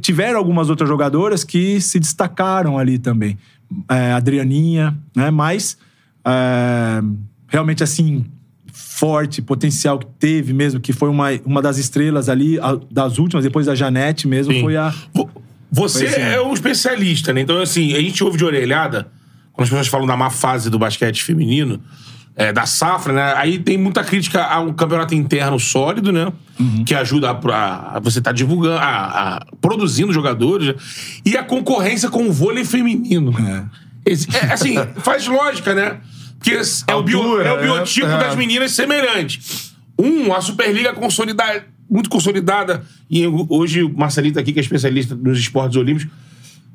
tiveram 0.02 0.38
algumas 0.38 0.70
outras 0.70 0.88
jogadoras 0.88 1.44
que 1.44 1.82
se 1.82 2.00
destacaram 2.00 2.78
ali 2.78 3.00
também. 3.00 3.38
É, 3.90 4.12
Adrianinha, 4.12 4.96
né? 5.16 5.32
Mas 5.32 5.78
é, 6.26 7.02
realmente 7.54 7.84
assim 7.84 8.26
forte, 8.74 9.42
potencial 9.42 10.00
que 10.00 10.08
teve 10.20 10.52
mesmo, 10.52 10.80
que 10.80 10.92
foi 10.92 11.08
uma, 11.08 11.28
uma 11.46 11.62
das 11.62 11.78
estrelas 11.78 12.28
ali, 12.28 12.60
a- 12.60 12.80
das 12.90 13.20
últimas, 13.20 13.44
depois 13.44 13.68
da 13.68 13.76
Janete 13.76 14.28
mesmo, 14.28 14.52
Sim. 14.52 14.62
foi 14.62 14.76
a. 14.76 14.92
Vo- 15.14 15.30
Você 15.72 16.08
Foi 16.08 16.22
assim. 16.24 16.34
é 16.34 16.42
um 16.42 16.54
especialista, 16.54 17.32
né? 17.34 17.42
Então, 17.42 17.60
assim, 17.62 17.94
a 17.94 18.00
gente 18.02 18.24
ouve 18.24 18.38
de 18.38 18.44
orelhada, 18.46 19.08
quando 19.52 19.64
as 19.66 19.70
pessoas 19.70 19.88
falam 19.88 20.08
da 20.08 20.18
má 20.18 20.30
fase 20.32 20.70
do 20.70 20.80
basquete 20.80 21.24
feminino, 21.24 21.80
é, 22.36 22.52
da 22.52 22.66
safra, 22.66 23.14
né? 23.14 23.34
Aí 23.38 23.60
tem 23.60 23.78
muita 23.78 24.04
crítica 24.04 24.44
a 24.44 24.60
um 24.60 24.74
campeonato 24.74 25.14
interno 25.14 25.60
sólido, 25.60 26.12
né? 26.12 26.32
Uhum. 26.60 26.84
Que 26.84 26.96
ajuda 26.96 27.30
a, 27.32 27.98
a- 27.98 28.00
você 28.00 28.20
tá 28.22 28.32
divulgando, 28.32 28.78
a, 28.78 29.36
a- 29.38 29.46
produzindo 29.62 30.12
jogadores. 30.12 30.68
né? 30.70 30.74
E 31.26 31.38
a 31.38 31.44
concorrência 31.44 32.10
com 32.10 32.28
o 32.28 32.32
vôlei 32.32 32.66
feminino. 32.66 33.32
Esse- 34.06 34.28
é, 34.36 34.52
assim, 34.54 34.76
faz 34.98 35.28
lógica, 35.28 35.76
né? 35.76 35.98
Porque 36.44 36.60
é, 36.88 36.96
o, 36.96 37.02
bio- 37.04 37.42
é 37.42 37.54
o 37.54 37.56
né? 37.58 37.62
biotipo 37.64 38.08
É. 38.08 38.18
das 38.20 38.36
meninas 38.36 38.72
semelhante. 38.74 39.40
Um, 39.98 40.34
a 40.34 40.42
Superliga 40.42 40.92
consolidada, 40.94 41.64
muito 41.90 42.10
consolidada. 42.10 42.84
E 43.10 43.26
hoje 43.50 43.84
o 43.84 43.90
Marcelito 43.98 44.40
aqui, 44.40 44.52
que 44.52 44.60
é 44.60 44.62
especialista 44.62 45.16
nos 45.16 45.40
esportes 45.40 45.78
olímpicos, 45.78 46.12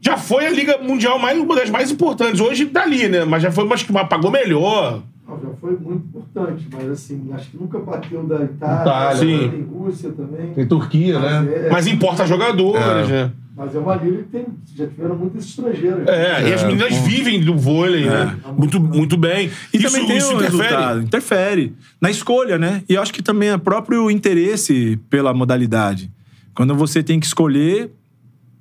já 0.00 0.16
foi 0.16 0.46
a 0.46 0.50
Liga 0.50 0.78
Mundial 0.78 1.18
mais, 1.18 1.38
uma 1.38 1.54
das 1.56 1.68
mais 1.68 1.90
importantes. 1.90 2.40
Hoje 2.40 2.66
tá 2.66 2.82
ali, 2.82 3.08
né? 3.08 3.24
Mas 3.24 3.42
já 3.42 3.50
foi, 3.50 3.64
mas 3.64 3.82
que 3.82 3.92
pagou 3.92 4.30
melhor. 4.30 5.02
Não, 5.28 5.38
já 5.38 5.48
foi 5.60 5.72
muito 5.76 6.06
importante, 6.06 6.66
mas 6.72 6.88
assim, 6.88 7.28
acho 7.34 7.50
que 7.50 7.56
nunca 7.58 7.78
bateu 7.80 8.22
da 8.22 8.36
Itália, 8.44 8.80
Itália, 8.82 9.16
sim. 9.18 9.48
tem 9.50 9.62
Rússia 9.64 10.10
também. 10.12 10.54
Tem 10.54 10.66
Turquia, 10.66 11.18
Mas 11.18 11.44
né? 11.44 11.52
é, 11.66 11.70
Mas 11.70 11.86
importa 11.86 12.26
jogadores, 12.26 13.08
né? 13.08 13.30
Mas 13.58 13.74
é 13.74 13.78
uma 13.80 13.96
liga 13.96 14.18
que 14.18 14.28
tem, 14.28 14.46
já 14.76 14.86
tiveram 14.86 15.16
muitos 15.16 15.44
estrangeiros. 15.44 16.06
É, 16.06 16.48
e 16.48 16.54
as 16.54 16.62
meninas 16.62 16.96
vivem 16.98 17.40
do 17.40 17.56
vôlei, 17.56 18.04
né? 18.04 18.38
Muito, 18.56 18.80
muito 18.80 19.16
bem. 19.16 19.50
E 19.74 19.78
isso, 19.78 19.90
também 19.90 20.06
tem 20.06 20.16
isso 20.16 20.32
interfere. 20.32 20.62
resultado. 20.62 21.02
Interfere. 21.02 21.76
Na 22.00 22.08
escolha, 22.08 22.56
né? 22.56 22.84
E 22.88 22.94
eu 22.94 23.02
acho 23.02 23.12
que 23.12 23.20
também 23.20 23.48
é 23.48 23.58
próprio 23.58 24.08
interesse 24.12 24.96
pela 25.10 25.34
modalidade. 25.34 26.08
Quando 26.54 26.72
você 26.76 27.02
tem 27.02 27.18
que 27.18 27.26
escolher. 27.26 27.90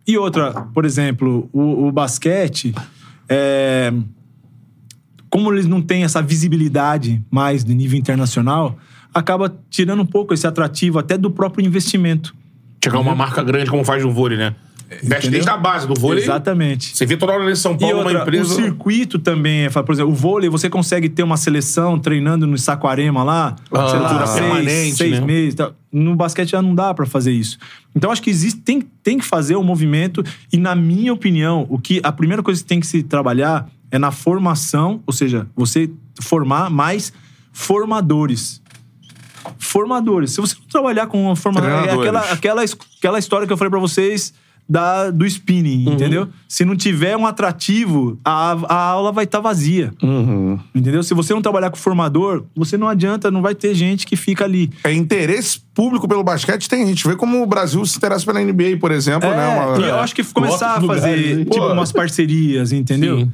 E 0.07 0.17
outra, 0.17 0.51
por 0.73 0.83
exemplo, 0.83 1.47
o, 1.53 1.87
o 1.87 1.91
basquete. 1.91 2.73
é, 3.29 3.93
Como 5.29 5.53
eles 5.53 5.67
não 5.67 5.81
têm 5.81 6.05
essa 6.05 6.23
visibilidade 6.23 7.23
mais 7.29 7.63
de 7.63 7.75
nível 7.75 7.99
internacional, 7.99 8.79
acaba 9.13 9.55
tirando 9.69 10.01
um 10.01 10.05
pouco 10.05 10.33
esse 10.33 10.47
atrativo 10.47 10.97
até 10.97 11.17
do 11.17 11.29
próprio 11.29 11.63
investimento. 11.63 12.33
Chegar 12.83 12.99
uma 12.99 13.13
marca 13.13 13.43
grande 13.43 13.69
como 13.69 13.83
faz 13.83 14.03
no 14.03 14.11
vôlei, 14.11 14.37
né? 14.37 14.55
Entendeu? 14.89 15.31
desde 15.31 15.49
a 15.49 15.57
base 15.57 15.85
do 15.85 15.93
vôlei. 15.93 16.23
Exatamente. 16.23 16.95
Você 16.95 17.05
vê 17.05 17.17
toda 17.17 17.33
hora 17.33 17.51
em 17.51 17.55
São 17.55 17.77
Paulo 17.77 17.97
outra, 17.97 18.13
uma 18.13 18.21
empresa. 18.21 18.53
o 18.53 18.55
circuito 18.55 19.19
também, 19.19 19.65
é, 19.65 19.69
por 19.69 19.91
exemplo, 19.91 20.11
o 20.11 20.15
vôlei, 20.15 20.49
você 20.49 20.69
consegue 20.69 21.09
ter 21.09 21.23
uma 21.23 21.35
seleção 21.35 21.99
treinando 21.99 22.47
no 22.47 22.57
Saquarema 22.57 23.21
lá, 23.23 23.55
Ah, 23.71 23.89
sei 23.89 23.99
lá, 23.99 24.27
seis, 24.27 24.95
seis 24.95 25.19
né? 25.19 25.25
meses. 25.25 25.55
tal. 25.55 25.73
No 25.91 26.15
basquete 26.15 26.51
já 26.51 26.61
não 26.61 26.73
dá 26.73 26.93
pra 26.93 27.05
fazer 27.05 27.31
isso. 27.31 27.57
Então 27.95 28.11
acho 28.11 28.21
que 28.21 28.29
existe, 28.29 28.61
tem, 28.61 28.81
tem 29.03 29.17
que 29.17 29.25
fazer 29.25 29.55
um 29.57 29.63
movimento 29.63 30.23
e 30.53 30.57
na 30.57 30.73
minha 30.75 31.11
opinião, 31.13 31.65
o 31.69 31.77
que 31.79 31.99
a 32.03 32.11
primeira 32.11 32.41
coisa 32.41 32.61
que 32.61 32.67
tem 32.67 32.79
que 32.79 32.87
se 32.87 33.03
trabalhar 33.03 33.67
é 33.91 33.97
na 33.99 34.11
formação, 34.11 35.01
ou 35.05 35.13
seja, 35.13 35.47
você 35.55 35.89
formar 36.21 36.69
mais 36.69 37.11
formadores. 37.51 38.61
Formadores. 39.57 40.31
Se 40.31 40.41
você 40.41 40.55
não 40.59 40.67
trabalhar 40.67 41.07
com 41.07 41.23
uma 41.25 41.35
formador, 41.35 41.69
é 41.69 41.91
aquela, 41.91 42.19
aquela, 42.31 42.63
aquela 42.63 43.19
história 43.19 43.47
que 43.47 43.53
eu 43.53 43.57
falei 43.57 43.69
pra 43.71 43.79
vocês 43.79 44.33
da, 44.69 45.09
do 45.11 45.25
spinning, 45.25 45.89
entendeu? 45.89 46.27
Se 46.47 46.65
não 46.65 46.75
tiver 46.75 47.15
um 47.15 47.25
atrativo, 47.25 48.19
a, 48.23 48.51
a 48.67 48.75
aula 48.89 49.11
vai 49.11 49.23
estar 49.23 49.39
vazia. 49.39 49.93
Entendeu? 50.75 51.01
Se 51.03 51.13
você 51.13 51.33
não 51.33 51.41
trabalhar 51.41 51.69
com 51.69 51.77
formador, 51.77 52.43
você 52.55 52.77
não 52.77 52.87
adianta, 52.87 53.31
não 53.31 53.41
vai 53.41 53.55
ter 53.55 53.73
gente 53.73 54.05
que 54.05 54.15
fica 54.15 54.43
ali. 54.43 54.69
É 54.83 54.91
interesse 54.93 55.61
público 55.73 56.07
pelo 56.07 56.23
basquete 56.23 56.67
tem. 56.67 56.83
A 56.83 56.85
gente 56.85 57.07
vê 57.07 57.15
como 57.15 57.41
o 57.41 57.45
Brasil 57.45 57.85
se 57.85 57.97
interessa 57.97 58.25
pela 58.25 58.41
NBA, 58.43 58.77
por 58.79 58.91
exemplo, 58.91 59.29
né? 59.29 59.37
É, 59.37 59.65
Uma- 59.65 59.79
e 59.79 59.89
eu 59.89 59.99
acho 59.99 60.13
que 60.13 60.23
começar 60.23 60.75
a 60.75 60.81
fazer 60.81 61.45
tipo 61.45 61.57
Pô. 61.57 61.71
umas 61.71 61.91
parcerias, 61.91 62.71
entendeu? 62.71 63.19
Sim. 63.19 63.31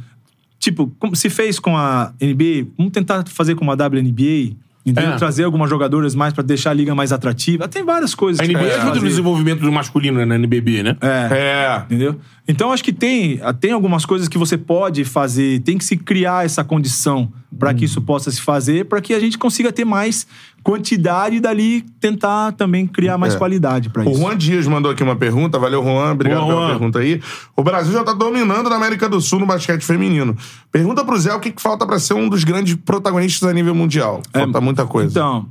Tipo, 0.60 0.88
como 0.98 1.16
se 1.16 1.30
fez 1.30 1.60
com 1.60 1.76
a 1.76 2.14
NBA, 2.22 2.68
vamos 2.78 2.94
tentar 2.94 3.28
fazer 3.28 3.54
com 3.56 3.70
a 3.70 3.74
WNBA, 3.76 4.56
entendeu? 4.86 5.14
É. 5.14 5.16
Trazer 5.18 5.44
algumas 5.44 5.70
jogadoras 5.70 6.16
mais 6.16 6.34
pra 6.34 6.44
deixar 6.44 6.72
a 6.72 6.74
liga 6.74 6.94
mais 6.94 7.12
atrativa. 7.12 7.68
Tem 7.68 7.84
várias 7.84 8.14
coisas 8.14 8.40
A 8.40 8.48
NBA 8.48 8.60
pode 8.60 8.72
ajuda 8.72 9.00
no 9.00 9.08
desenvolvimento 9.08 9.60
do 9.62 9.72
masculino 9.72 10.18
né, 10.20 10.26
na 10.26 10.36
NBB, 10.36 10.84
né? 10.84 10.98
É. 11.02 11.30
É. 11.32 11.84
Entendeu? 11.86 12.20
Então 12.48 12.72
acho 12.72 12.84
que 12.84 12.94
tem, 12.94 13.40
tem 13.60 13.72
algumas 13.72 14.06
coisas 14.06 14.28
que 14.28 14.38
você 14.38 14.58
pode 14.58 15.04
fazer, 15.06 15.60
tem 15.62 15.78
que 15.78 15.86
se 15.86 15.96
criar 15.96 16.46
essa 16.46 16.64
condição 16.64 17.32
para 17.60 17.74
que 17.74 17.86
isso 17.86 18.02
possa 18.02 18.30
se 18.32 18.42
fazer, 18.42 18.86
para 18.86 19.00
que 19.02 19.14
a 19.14 19.20
gente 19.20 19.38
consiga 19.38 19.72
ter 19.72 19.86
mais 19.86 20.26
quantidade 20.64 21.36
e 21.36 21.40
dali 21.40 21.82
tentar 22.00 22.54
também 22.54 22.88
criar 22.88 23.18
mais 23.18 23.36
É. 23.36 23.38
qualidade 23.38 23.90
para 23.90 24.04
O 24.08 24.12
isso. 24.12 24.20
Juan 24.22 24.38
Dias 24.38 24.66
mandou 24.68 24.92
aqui 24.92 25.04
uma 25.04 25.16
pergunta. 25.16 25.60
Valeu, 25.60 25.84
Juan. 25.84 26.12
Obrigado 26.12 26.40
Boa, 26.42 26.48
pela 26.54 26.62
Juan. 26.62 26.70
pergunta 26.72 27.00
aí. 27.00 27.22
O 27.56 27.64
Brasil 27.64 27.92
já 27.94 28.04
tá 28.04 28.14
dominando 28.14 28.70
na 28.70 28.76
América 28.76 29.10
do 29.10 29.20
Sul 29.20 29.40
no 29.40 29.46
basquete 29.46 29.82
feminino. 29.84 30.36
Pergunta 30.72 31.04
pro 31.04 31.18
Zé 31.20 31.34
o 31.34 31.40
que, 31.40 31.52
que 31.52 31.62
falta 31.62 31.86
pra 31.86 32.00
ser 32.00 32.14
um 32.14 32.30
dos 32.30 32.44
grandes 32.44 32.76
protagonistas 32.76 33.50
a 33.50 33.54
nível 33.54 33.76
mundial. 33.76 34.22
Falta 34.32 34.62
muita 34.62 34.86
coisa. 34.86 35.10
Então, 35.12 35.46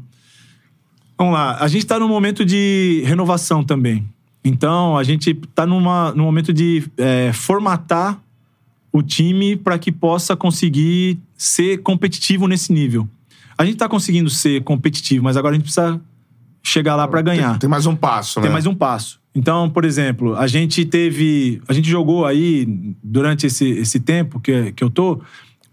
vamos 1.18 1.34
lá. 1.34 1.56
A 1.60 1.68
gente 1.68 1.82
está 1.82 1.98
num 1.98 2.08
momento 2.08 2.44
de 2.44 3.02
renovação 3.04 3.62
também. 3.62 4.04
Então, 4.44 4.96
a 4.96 5.04
gente 5.04 5.30
está 5.30 5.64
num 5.66 5.80
momento 6.16 6.52
de 6.52 6.82
é, 6.96 7.32
formatar 7.32 8.18
o 8.92 9.02
time 9.02 9.56
para 9.56 9.78
que 9.78 9.90
possa 9.90 10.36
conseguir 10.36 11.18
ser 11.36 11.78
competitivo 11.78 12.46
nesse 12.46 12.72
nível. 12.72 13.08
A 13.56 13.64
gente 13.64 13.74
está 13.74 13.88
conseguindo 13.88 14.28
ser 14.28 14.62
competitivo, 14.62 15.24
mas 15.24 15.36
agora 15.36 15.54
a 15.54 15.56
gente 15.56 15.64
precisa 15.64 16.00
chegar 16.62 16.94
lá 16.94 17.08
para 17.08 17.22
ganhar. 17.22 17.58
Tem 17.58 17.68
mais 17.68 17.86
um 17.86 17.96
passo, 17.96 18.38
né? 18.38 18.44
Tem 18.44 18.52
mais 18.52 18.66
um 18.66 18.74
passo. 18.74 19.20
Então, 19.34 19.68
por 19.70 19.84
exemplo, 19.84 20.36
a 20.36 20.46
gente 20.46 20.84
teve. 20.84 21.60
A 21.66 21.72
gente 21.72 21.88
jogou 21.88 22.26
aí, 22.26 22.66
durante 23.02 23.46
esse, 23.46 23.66
esse 23.70 23.98
tempo 23.98 24.38
que, 24.38 24.72
que 24.72 24.84
eu 24.84 24.90
tô, 24.90 25.20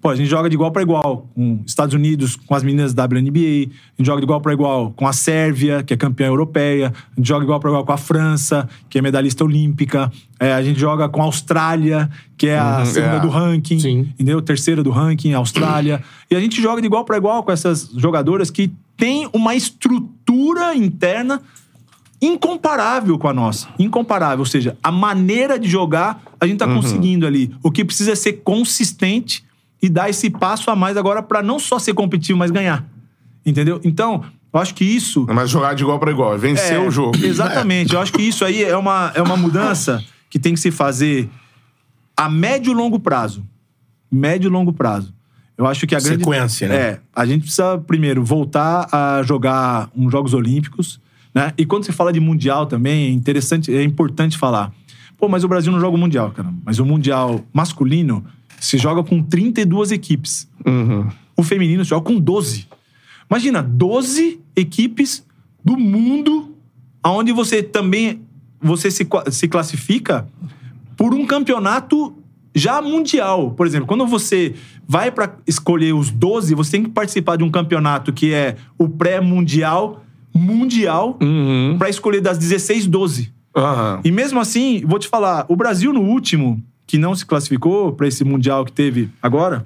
pô, 0.01 0.09
a 0.09 0.15
gente 0.15 0.29
joga 0.29 0.49
de 0.49 0.55
igual 0.55 0.71
para 0.71 0.81
igual 0.81 1.27
com 1.35 1.61
Estados 1.65 1.93
Unidos, 1.93 2.35
com 2.35 2.55
as 2.55 2.63
meninas 2.63 2.93
da 2.93 3.03
WNBA, 3.05 3.67
a 3.69 3.97
gente 3.97 4.05
joga 4.05 4.21
de 4.21 4.25
igual 4.25 4.39
para 4.39 4.53
igual 4.53 4.91
com 4.95 5.05
a 5.07 5.13
Sérvia, 5.13 5.83
que 5.83 5.93
é 5.93 5.97
campeã 5.97 6.27
europeia, 6.27 6.93
a 7.11 7.15
gente 7.15 7.27
joga 7.27 7.41
de 7.41 7.45
igual 7.45 7.59
para 7.59 7.69
igual 7.69 7.85
com 7.85 7.91
a 7.91 7.97
França, 7.97 8.67
que 8.89 8.97
é 8.97 9.01
medalhista 9.01 9.43
olímpica, 9.43 10.11
é, 10.39 10.53
a 10.53 10.63
gente 10.63 10.79
joga 10.79 11.09
com 11.09 11.21
a 11.21 11.25
Austrália, 11.25 12.09
que 12.37 12.47
é 12.47 12.57
a 12.57 12.79
Uhum, 12.79 12.85
segunda 12.85 13.17
é. 13.17 13.19
do 13.19 13.29
ranking, 13.29 13.79
Sim. 13.79 13.99
entendeu? 14.13 14.41
Terceira 14.41 14.81
do 14.81 14.89
ranking, 14.89 15.33
Austrália. 15.33 16.01
E 16.31 16.35
a 16.35 16.39
gente 16.39 16.61
joga 16.61 16.81
de 16.81 16.87
igual 16.87 17.03
para 17.03 17.17
igual 17.17 17.43
com 17.43 17.51
essas 17.51 17.89
jogadoras 17.95 18.49
que 18.49 18.71
têm 18.95 19.29
uma 19.33 19.53
estrutura 19.55 20.75
interna 20.75 21.41
incomparável 22.21 23.17
com 23.17 23.27
a 23.27 23.33
nossa. 23.33 23.67
Incomparável. 23.77 24.39
Ou 24.39 24.45
seja, 24.45 24.77
a 24.83 24.91
maneira 24.91 25.57
de 25.57 25.67
jogar, 25.67 26.21
a 26.39 26.45
gente 26.45 26.59
tá 26.59 26.67
conseguindo 26.67 27.25
ali. 27.25 27.51
O 27.63 27.71
que 27.71 27.83
precisa 27.85 28.11
é 28.11 28.15
ser 28.15 28.33
consistente 28.43 29.43
e 29.81 29.89
dar 29.89 30.09
esse 30.09 30.29
passo 30.29 30.69
a 30.69 30.75
mais 30.75 30.97
agora 30.97 31.21
para 31.21 31.41
não 31.41 31.59
só 31.59 31.79
ser 31.79 31.93
competitivo, 31.93 32.37
mas 32.37 32.51
ganhar. 32.51 32.85
Entendeu? 33.45 33.79
Então, 33.83 34.23
eu 34.51 34.59
acho 34.59 34.73
que 34.73 34.83
isso. 34.83 35.25
Mas 35.29 35.49
jogar 35.49 35.73
de 35.73 35.83
igual 35.83 35.99
pra 35.99 36.11
igual. 36.11 36.37
Vencer 36.37 36.73
É, 36.73 36.79
o 36.79 36.91
jogo. 36.91 37.17
Exatamente. 37.23 37.93
Eu 37.93 38.01
acho 38.01 38.11
que 38.11 38.21
isso 38.21 38.43
aí 38.43 38.63
é 38.63 38.75
uma, 38.75 39.11
é 39.15 39.21
uma 39.21 39.37
mudança 39.37 40.03
que 40.29 40.37
tem 40.39 40.53
que 40.53 40.59
se 40.59 40.71
fazer 40.71 41.29
a 42.17 42.29
médio 42.29 42.71
e 42.71 42.75
longo 42.75 42.99
prazo. 42.99 43.43
Médio 44.11 44.47
e 44.47 44.51
longo 44.51 44.73
prazo. 44.73 45.13
Eu 45.57 45.67
acho 45.67 45.85
que 45.85 45.95
a 45.95 45.99
grande. 45.99 46.23
Sequência, 46.23 46.67
né? 46.67 46.75
É. 46.75 46.99
A 47.13 47.25
gente 47.25 47.41
precisa, 47.41 47.77
primeiro, 47.77 48.23
voltar 48.23 48.87
a 48.91 49.21
jogar 49.23 49.89
uns 49.95 50.11
Jogos 50.11 50.33
Olímpicos. 50.33 50.99
Né? 51.33 51.53
E 51.57 51.65
quando 51.65 51.85
você 51.85 51.91
fala 51.91 52.11
de 52.11 52.19
Mundial 52.19 52.65
também, 52.65 53.07
é 53.07 53.09
interessante, 53.11 53.73
é 53.73 53.83
importante 53.83 54.37
falar. 54.37 54.71
Pô, 55.17 55.27
mas 55.27 55.43
o 55.43 55.47
Brasil 55.47 55.71
não 55.71 55.79
joga 55.79 55.95
o 55.95 55.99
Mundial, 55.99 56.31
cara. 56.31 56.51
Mas 56.65 56.79
o 56.79 56.85
Mundial 56.85 57.43
masculino 57.53 58.25
se 58.59 58.77
joga 58.77 59.03
com 59.03 59.21
32 59.21 59.91
equipes. 59.91 60.49
O 61.35 61.43
feminino 61.43 61.83
se 61.83 61.89
joga 61.89 62.05
com 62.05 62.19
12. 62.19 62.67
Imagina, 63.29 63.61
12 63.61 64.39
equipes 64.55 65.25
do 65.63 65.77
mundo 65.77 66.55
onde 67.03 67.31
você 67.31 67.63
também 67.63 68.21
você 68.61 68.91
se, 68.91 69.07
se 69.31 69.47
classifica 69.47 70.27
por 70.97 71.13
um 71.13 71.25
campeonato 71.25 72.13
já 72.53 72.81
mundial. 72.81 73.51
Por 73.51 73.65
exemplo, 73.65 73.87
quando 73.87 74.05
você 74.05 74.53
vai 74.87 75.11
para 75.11 75.37
escolher 75.47 75.93
os 75.93 76.11
12, 76.11 76.53
você 76.55 76.71
tem 76.71 76.83
que 76.83 76.89
participar 76.89 77.37
de 77.37 77.43
um 77.43 77.49
campeonato 77.49 78.11
que 78.11 78.33
é 78.33 78.57
o 78.77 78.89
pré-mundial, 78.89 80.03
mundial, 80.33 81.17
para 81.77 81.89
escolher 81.89 82.21
das 82.21 82.37
16, 82.37 82.87
12. 82.87 83.31
Aham. 83.55 84.01
E 84.03 84.11
mesmo 84.11 84.39
assim, 84.39 84.83
vou 84.85 84.99
te 84.99 85.07
falar, 85.07 85.45
o 85.47 85.55
Brasil 85.55 85.93
no 85.93 86.01
último, 86.01 86.61
que 86.89 86.97
não 86.97 87.13
se 87.13 87.23
classificou 87.23 87.93
para 87.93 88.07
esse 88.07 88.23
Mundial 88.23 88.65
que 88.65 88.71
teve 88.71 89.11
agora, 89.21 89.63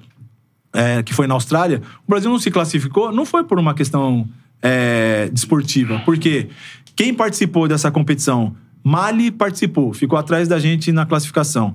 é, 0.74 1.02
que 1.02 1.14
foi 1.14 1.26
na 1.26 1.32
Austrália, 1.32 1.80
o 2.06 2.10
Brasil 2.10 2.30
não 2.30 2.38
se 2.38 2.50
classificou, 2.50 3.10
não 3.10 3.24
foi 3.24 3.42
por 3.44 3.58
uma 3.58 3.72
questão 3.72 4.28
é, 4.60 5.30
desportiva. 5.32 6.02
Porque 6.04 6.50
quem 6.94 7.14
participou 7.14 7.66
dessa 7.66 7.90
competição? 7.90 8.54
Mali 8.84 9.30
participou, 9.30 9.94
ficou 9.94 10.18
atrás 10.18 10.48
da 10.48 10.58
gente 10.58 10.92
na 10.92 11.06
classificação. 11.06 11.74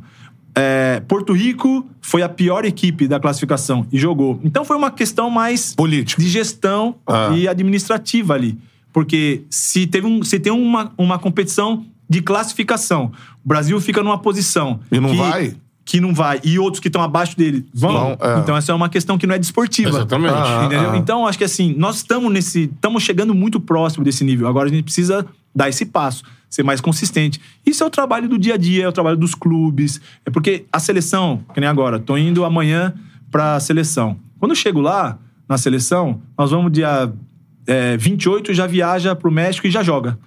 É, 0.53 0.99
Porto 1.07 1.33
Rico 1.33 1.83
foi 1.99 2.21
a 2.21 2.29
pior 2.29 2.63
equipe 2.63 3.07
da 3.07 3.19
classificação 3.19 3.87
e 3.91 3.97
jogou. 3.97 4.39
Então 4.43 4.63
foi 4.63 4.77
uma 4.77 4.91
questão 4.91 5.31
mais 5.31 5.73
Política. 5.73 6.21
de 6.21 6.29
gestão 6.29 6.93
Ah. 7.07 7.31
e 7.35 7.47
administrativa 7.47 8.35
ali. 8.35 8.55
Porque 8.93 9.41
se, 9.49 9.87
teve 9.87 10.05
um, 10.05 10.21
se 10.21 10.39
tem 10.39 10.53
uma, 10.53 10.91
uma 10.95 11.17
competição 11.17 11.87
de 12.09 12.21
classificação, 12.21 13.11
o 13.43 13.47
Brasil 13.47 13.79
fica 13.79 14.01
numa 14.01 14.17
posição. 14.17 14.79
E 14.91 14.99
não 14.99 15.11
que, 15.11 15.17
vai? 15.17 15.55
Que 15.85 16.01
não 16.01 16.13
vai. 16.13 16.41
E 16.43 16.57
outros 16.57 16.79
que 16.79 16.87
estão 16.87 17.01
abaixo 17.01 17.37
dele 17.37 17.65
vão. 17.73 17.93
Vão, 17.93 18.17
é. 18.19 18.39
Então 18.39 18.57
essa 18.57 18.71
é 18.71 18.75
uma 18.75 18.89
questão 18.89 19.17
que 19.17 19.27
não 19.27 19.35
é 19.35 19.39
desportiva. 19.39 19.89
Exatamente. 19.89 20.33
Ah, 20.33 20.63
Entendeu? 20.65 20.91
ah. 20.91 20.97
Então, 20.97 21.27
acho 21.27 21.37
que 21.37 21.43
assim, 21.43 21.75
nós 21.77 21.97
estamos 21.97 22.31
nesse. 22.31 22.63
Estamos 22.63 23.03
chegando 23.03 23.35
muito 23.35 23.59
próximo 23.59 24.03
desse 24.03 24.23
nível. 24.23 24.47
Agora 24.47 24.67
a 24.67 24.71
gente 24.71 24.83
precisa 24.83 25.25
dar 25.53 25.69
esse 25.69 25.85
passo, 25.85 26.23
ser 26.49 26.63
mais 26.63 26.81
consistente. 26.81 27.39
Isso 27.65 27.83
é 27.83 27.87
o 27.87 27.89
trabalho 27.89 28.27
do 28.27 28.37
dia 28.37 28.55
a 28.55 28.57
dia, 28.57 28.85
é 28.85 28.87
o 28.87 28.91
trabalho 28.91 29.17
dos 29.17 29.35
clubes. 29.35 30.01
É 30.25 30.29
porque 30.29 30.65
a 30.71 30.79
seleção, 30.79 31.43
que 31.53 31.59
nem 31.59 31.69
agora, 31.69 31.99
tô 31.99 32.17
indo 32.17 32.43
amanhã 32.43 32.93
pra 33.31 33.59
seleção. 33.59 34.17
Quando 34.39 34.51
eu 34.51 34.55
chego 34.55 34.79
lá, 34.79 35.19
na 35.49 35.57
seleção, 35.57 36.21
nós 36.37 36.51
vamos 36.51 36.71
dia 36.71 37.11
é, 37.65 37.97
28, 37.97 38.53
já 38.53 38.67
viaja 38.67 39.15
pro 39.15 39.31
México 39.31 39.65
e 39.65 39.71
já 39.71 39.81
joga. 39.81 40.17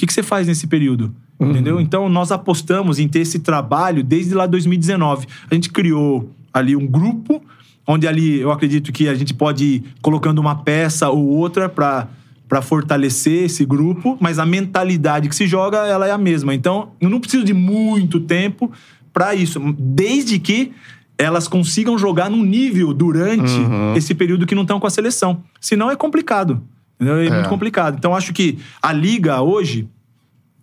O 0.00 0.02
que, 0.02 0.06
que 0.06 0.14
você 0.14 0.22
faz 0.22 0.46
nesse 0.46 0.66
período? 0.66 1.14
Entendeu? 1.38 1.78
Então, 1.78 2.08
nós 2.08 2.32
apostamos 2.32 2.98
em 2.98 3.06
ter 3.06 3.20
esse 3.20 3.38
trabalho 3.38 4.02
desde 4.02 4.34
lá 4.34 4.46
2019. 4.46 5.26
A 5.50 5.54
gente 5.54 5.68
criou 5.68 6.30
ali 6.54 6.74
um 6.74 6.86
grupo, 6.86 7.42
onde 7.86 8.08
ali 8.08 8.40
eu 8.40 8.50
acredito 8.50 8.92
que 8.92 9.08
a 9.08 9.14
gente 9.14 9.34
pode 9.34 9.64
ir 9.64 9.84
colocando 10.00 10.38
uma 10.38 10.54
peça 10.54 11.10
ou 11.10 11.26
outra 11.26 11.68
para 11.68 12.08
para 12.48 12.60
fortalecer 12.60 13.44
esse 13.44 13.64
grupo, 13.64 14.18
mas 14.20 14.40
a 14.40 14.44
mentalidade 14.44 15.28
que 15.28 15.36
se 15.36 15.46
joga, 15.46 15.86
ela 15.86 16.08
é 16.08 16.10
a 16.10 16.18
mesma. 16.18 16.52
Então, 16.52 16.90
eu 17.00 17.08
não 17.08 17.20
preciso 17.20 17.44
de 17.44 17.54
muito 17.54 18.18
tempo 18.18 18.72
para 19.12 19.36
isso, 19.36 19.60
desde 19.78 20.36
que 20.40 20.72
elas 21.16 21.46
consigam 21.46 21.96
jogar 21.96 22.28
num 22.28 22.42
nível 22.42 22.92
durante 22.92 23.52
esse 23.94 24.16
período 24.16 24.46
que 24.46 24.54
não 24.56 24.62
estão 24.62 24.80
com 24.80 24.86
a 24.86 24.90
seleção. 24.90 25.44
Senão 25.60 25.92
é 25.92 25.94
complicado. 25.94 26.60
Entendeu? 27.00 27.22
É, 27.22 27.30
muito 27.30 27.48
complicado. 27.48 27.96
Então, 27.96 28.14
acho 28.14 28.32
que 28.32 28.58
a 28.82 28.92
liga 28.92 29.40
hoje, 29.40 29.88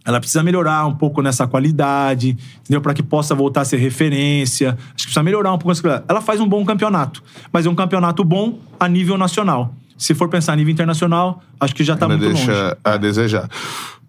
ela 0.05 0.19
precisa 0.19 0.43
melhorar 0.43 0.85
um 0.85 0.93
pouco 0.93 1.21
nessa 1.21 1.47
qualidade, 1.47 2.37
entendeu? 2.61 2.79
Para 2.79 2.93
que 2.93 3.01
possa 3.01 3.33
voltar 3.33 3.61
a 3.61 3.65
ser 3.65 3.77
referência. 3.77 4.69
Acho 4.69 4.97
que 4.97 5.03
precisa 5.03 5.23
melhorar 5.23 5.51
um 5.51 5.57
pouco 5.57 5.69
nessa 5.69 5.81
qualidade. 5.81 6.05
Ela 6.07 6.21
faz 6.21 6.39
um 6.39 6.47
bom 6.47 6.63
campeonato, 6.63 7.23
mas 7.51 7.65
é 7.65 7.69
um 7.69 7.75
campeonato 7.75 8.23
bom 8.23 8.59
a 8.79 8.87
nível 8.87 9.17
nacional. 9.17 9.73
Se 9.97 10.13
for 10.13 10.29
pensar 10.29 10.53
a 10.53 10.55
nível 10.55 10.71
internacional, 10.71 11.41
acho 11.59 11.73
que 11.73 11.83
já 11.83 11.97
tá 11.97 12.05
Ainda 12.05 12.17
muito 12.17 12.35
deixa 12.35 12.51
longe. 12.51 12.75
a 12.83 12.97
desejar. 12.97 13.49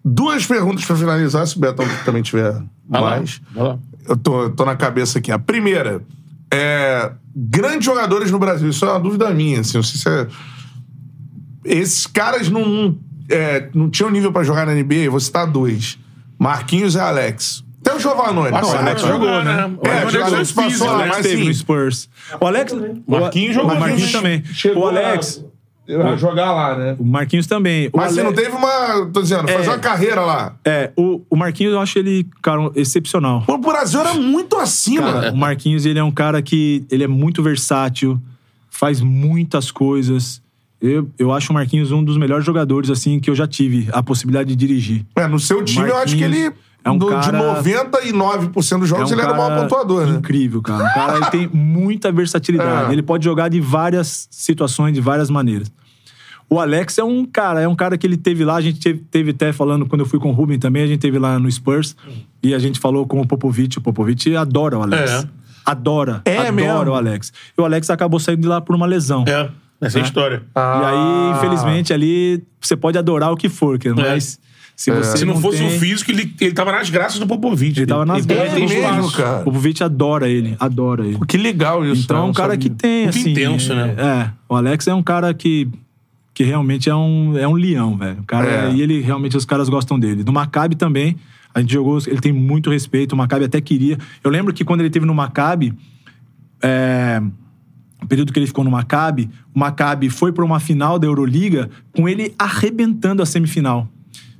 Duas 0.05 0.45
perguntas 0.45 0.85
pra 0.85 0.95
finalizar, 0.95 1.47
se 1.47 1.57
o 1.57 1.59
Betão 1.59 1.85
também 2.05 2.21
tiver 2.21 2.61
mais. 2.87 3.41
Eu 4.07 4.15
tô, 4.15 4.49
tô 4.51 4.65
na 4.65 4.75
cabeça 4.75 5.17
aqui. 5.17 5.31
A 5.31 5.39
primeira 5.39 6.01
é. 6.53 7.11
Grandes 7.35 7.85
jogadores 7.85 8.31
no 8.31 8.39
Brasil. 8.39 8.69
Isso 8.69 8.83
é 8.85 8.89
uma 8.89 8.99
dúvida 8.99 9.29
minha, 9.31 9.61
assim. 9.61 9.77
Não 9.77 9.83
sei 9.83 9.99
se 9.99 10.09
é. 10.09 10.27
Esses 11.65 12.07
caras 12.07 12.49
não, 12.49 12.65
não, 12.65 12.97
é, 13.29 13.69
não 13.73 13.89
tinham 13.89 14.09
nível 14.09 14.31
pra 14.31 14.43
jogar 14.43 14.65
na 14.65 14.73
NBA, 14.73 15.09
vou 15.09 15.19
citar 15.19 15.45
dois: 15.47 15.97
Marquinhos 16.37 16.95
e 16.95 16.99
Alex. 16.99 17.63
Até 17.81 17.95
o 17.95 17.99
Giovanni. 17.99 18.33
Não, 18.51 18.69
o 18.69 18.77
Alex 18.77 19.01
jogou, 19.01 19.43
né? 19.43 19.71
O 19.81 19.87
É, 19.87 19.99
Alex 20.01 20.13
o 20.13 20.17
Alex 20.17 20.33
Alex 20.33 20.51
passou 20.51 20.87
lá, 20.87 20.93
O 20.93 20.95
Alex 21.01 21.17
mas 21.17 21.25
teve 21.27 21.43
no 21.45 21.53
Spurs. 21.53 22.09
O 22.39 22.45
Alex. 22.45 22.73
Marquinhos 23.07 23.55
jogou, 23.55 23.71
O 23.75 23.79
Marquinhos 23.79 24.11
também. 24.11 24.43
O 24.75 24.85
Alex. 24.87 25.45
a 25.89 26.15
jogar 26.17 26.51
lá, 26.51 26.77
né? 26.77 26.95
O 26.99 27.05
Marquinhos 27.05 27.47
também. 27.47 27.87
O 27.93 27.97
Mas 27.97 28.11
você 28.13 28.21
não 28.21 28.31
Ale- 28.31 28.35
teve 28.43 28.55
uma. 28.55 29.09
Tô 29.13 29.21
dizendo, 29.21 29.47
fazer 29.47 29.67
É. 29.67 29.71
uma 29.71 29.79
carreira 29.79 30.21
lá. 30.21 30.55
É, 30.65 30.91
o, 30.95 31.21
o 31.29 31.35
Marquinhos 31.37 31.73
eu 31.73 31.79
acho 31.79 31.97
ele, 31.97 32.27
cara, 32.41 32.69
excepcional. 32.75 33.43
O 33.47 33.57
Brasil 33.57 33.99
era 34.01 34.13
muito 34.13 34.57
acima. 34.57 35.13
Cara, 35.13 35.31
o 35.31 35.37
Marquinhos, 35.37 35.85
ele 35.85 35.97
é 35.99 36.03
um 36.03 36.11
cara 36.11 36.41
que 36.41 36.85
ele 36.91 37.03
é 37.05 37.07
muito 37.07 37.41
versátil, 37.41 38.21
faz 38.69 38.99
muitas 39.01 39.71
coisas. 39.71 40.41
Eu, 40.81 41.09
eu 41.19 41.31
acho 41.33 41.51
o 41.51 41.53
Marquinhos 41.53 41.91
um 41.91 42.03
dos 42.03 42.17
melhores 42.17 42.45
jogadores, 42.45 42.89
assim, 42.89 43.19
que 43.19 43.29
eu 43.29 43.35
já 43.35 43.45
tive 43.47 43.89
a 43.91 44.01
possibilidade 44.01 44.49
de 44.49 44.55
dirigir. 44.55 45.05
É, 45.15 45.27
no 45.27 45.39
seu 45.39 45.63
time, 45.63 45.89
eu 45.89 45.97
acho 45.97 46.15
que 46.15 46.23
ele. 46.23 46.53
é 46.83 46.89
um 46.89 46.97
do- 46.97 47.07
cara- 47.07 47.61
De 47.61 47.71
99% 48.13 48.79
dos 48.79 48.87
jogos, 48.89 49.11
É 49.11 49.15
um 49.15 49.17
ele 49.17 49.21
era 49.21 49.33
o 49.33 49.37
maior 49.37 49.49
cara 49.49 49.61
pontuador, 49.63 50.07
né? 50.07 50.17
Incrível, 50.17 50.61
cara. 50.61 50.85
O 50.85 50.93
cara 50.93 51.17
ele 51.17 51.25
tem 51.25 51.47
muita 51.53 52.11
versatilidade. 52.11 52.89
É. 52.89 52.93
Ele 52.93 53.01
pode 53.03 53.25
jogar 53.25 53.49
de 53.49 53.59
várias 53.59 54.27
situações, 54.31 54.93
de 54.93 55.01
várias 55.01 55.29
maneiras. 55.29 55.69
O 56.49 56.59
Alex 56.59 56.97
é 56.97 57.03
um 57.03 57.25
cara, 57.25 57.61
é 57.61 57.67
um 57.67 57.75
cara 57.75 57.95
que 57.97 58.07
ele 58.07 58.17
teve 58.17 58.43
lá, 58.43 58.55
a 58.55 58.61
gente 58.61 58.79
teve, 58.79 58.99
teve 59.11 59.31
até 59.31 59.51
falando, 59.53 59.85
quando 59.85 60.01
eu 60.01 60.07
fui 60.07 60.17
com 60.19 60.29
o 60.29 60.31
Ruben 60.31 60.57
também, 60.57 60.81
a 60.83 60.87
gente 60.87 60.99
teve 60.99 61.19
lá 61.19 61.37
no 61.37 61.51
Spurs, 61.51 61.95
e 62.41 62.55
a 62.55 62.59
gente 62.59 62.79
falou 62.79 63.05
com 63.05 63.21
o 63.21 63.27
Popovich, 63.27 63.77
o 63.77 63.81
Popovich 63.81 64.35
adora 64.35 64.79
o 64.79 64.81
Alex. 64.81 65.11
É. 65.11 65.27
Adora, 65.63 66.21
É 66.25 66.37
adora 66.37 66.51
mesmo? 66.53 66.91
o 66.91 66.93
Alex. 66.95 67.31
E 67.55 67.61
o 67.61 67.65
Alex 67.65 67.89
acabou 67.91 68.19
saindo 68.19 68.41
de 68.41 68.47
lá 68.47 68.59
por 68.59 68.75
uma 68.75 68.87
lesão. 68.87 69.23
É, 69.27 69.47
essa 69.81 69.99
é 69.99 70.01
a 70.01 70.05
história. 70.05 70.43
E 70.55 70.59
aí, 70.59 70.95
Ah. 70.95 71.33
infelizmente, 71.37 71.93
ali, 71.93 72.43
você 72.59 72.75
pode 72.75 72.97
adorar 72.97 73.31
o 73.31 73.37
que 73.37 73.49
for, 73.49 73.77
cara, 73.79 73.95
mas 73.95 74.39
se 74.75 74.91
você 74.91 75.13
É. 75.13 75.17
Se 75.17 75.25
não, 75.25 75.39
fosse 75.41 75.57
tem, 75.57 75.67
o 75.67 75.79
físico, 75.79 76.09
ele, 76.11 76.33
ele 76.39 76.53
tava 76.53 76.71
nas 76.71 76.89
graças 76.89 77.19
do 77.19 77.27
Popovich. 77.27 77.79
Ele 77.79 77.85
tava 77.87 78.05
nas 78.05 78.25
graças 78.25 78.53
do 78.53 78.67
mesmo, 78.67 79.11
cara. 79.11 79.41
O 79.41 79.43
Popovich 79.45 79.83
adora 79.83 80.29
ele, 80.29 80.55
adora 80.59 81.05
ele. 81.05 81.19
Que 81.27 81.37
legal 81.37 81.85
isso. 81.85 82.03
Então 82.03 82.15
né? 82.17 82.21
é 82.21 82.23
um 82.23 82.27
Não 82.27 82.33
cara 82.33 82.53
sabia. 82.53 82.69
que 82.69 82.75
tem, 82.75 83.03
Muito 83.03 83.17
assim... 83.17 83.31
intenso, 83.31 83.75
né? 83.75 83.95
É, 83.97 84.29
o 84.47 84.55
Alex 84.55 84.87
é 84.87 84.93
um 84.93 85.03
cara 85.03 85.33
que, 85.33 85.67
que 86.33 86.43
realmente 86.45 86.89
é 86.89 86.95
um, 86.95 87.37
é 87.37 87.45
um 87.47 87.53
leão, 87.55 87.97
velho. 87.97 88.19
O 88.21 88.23
cara, 88.23 88.47
É. 88.47 88.71
E 88.73 88.81
ele, 88.81 89.01
realmente, 89.01 89.35
os 89.35 89.43
caras 89.45 89.67
gostam 89.67 89.99
dele. 89.99 90.23
No 90.23 90.31
Maccabi 90.31 90.75
também, 90.75 91.17
a 91.53 91.59
gente 91.59 91.73
jogou... 91.73 91.97
Ele 92.07 92.21
tem 92.21 92.31
muito 92.31 92.69
respeito, 92.69 93.11
o 93.13 93.17
Maccabi 93.17 93.43
até 93.45 93.59
queria. 93.59 93.97
Eu 94.23 94.31
lembro 94.31 94.53
que 94.53 94.63
quando 94.63 94.79
ele 94.79 94.89
teve 94.89 95.05
no 95.05 95.13
Maccabi, 95.13 95.73
é, 96.61 97.21
o 98.01 98.07
período 98.07 98.31
que 98.31 98.39
ele 98.39 98.47
ficou 98.47 98.63
no 98.63 98.71
Maccabi, 98.71 99.29
o 99.53 99.59
Maccabi 99.59 100.09
foi 100.09 100.31
pra 100.31 100.43
uma 100.45 100.59
final 100.59 100.97
da 100.97 101.05
Euroliga 101.07 101.69
com 101.95 102.07
ele 102.07 102.33
arrebentando 102.39 103.21
a 103.21 103.25
semifinal. 103.25 103.87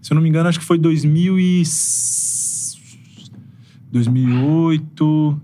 Se 0.01 0.11
eu 0.11 0.15
não 0.15 0.21
me 0.21 0.29
engano, 0.29 0.47
acho 0.49 0.59
que 0.59 0.65
foi 0.65 0.77
2000 0.77 1.39
e... 1.39 1.63
2008... 3.91 5.41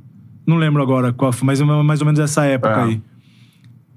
Não 0.48 0.58
lembro 0.58 0.82
agora 0.82 1.12
qual 1.12 1.34
foi, 1.34 1.46
mas 1.48 1.60
é 1.60 1.64
mais 1.64 2.02
ou 2.02 2.06
menos 2.06 2.20
essa 2.20 2.46
época 2.46 2.82
É. 2.82 2.84
aí. 2.84 3.02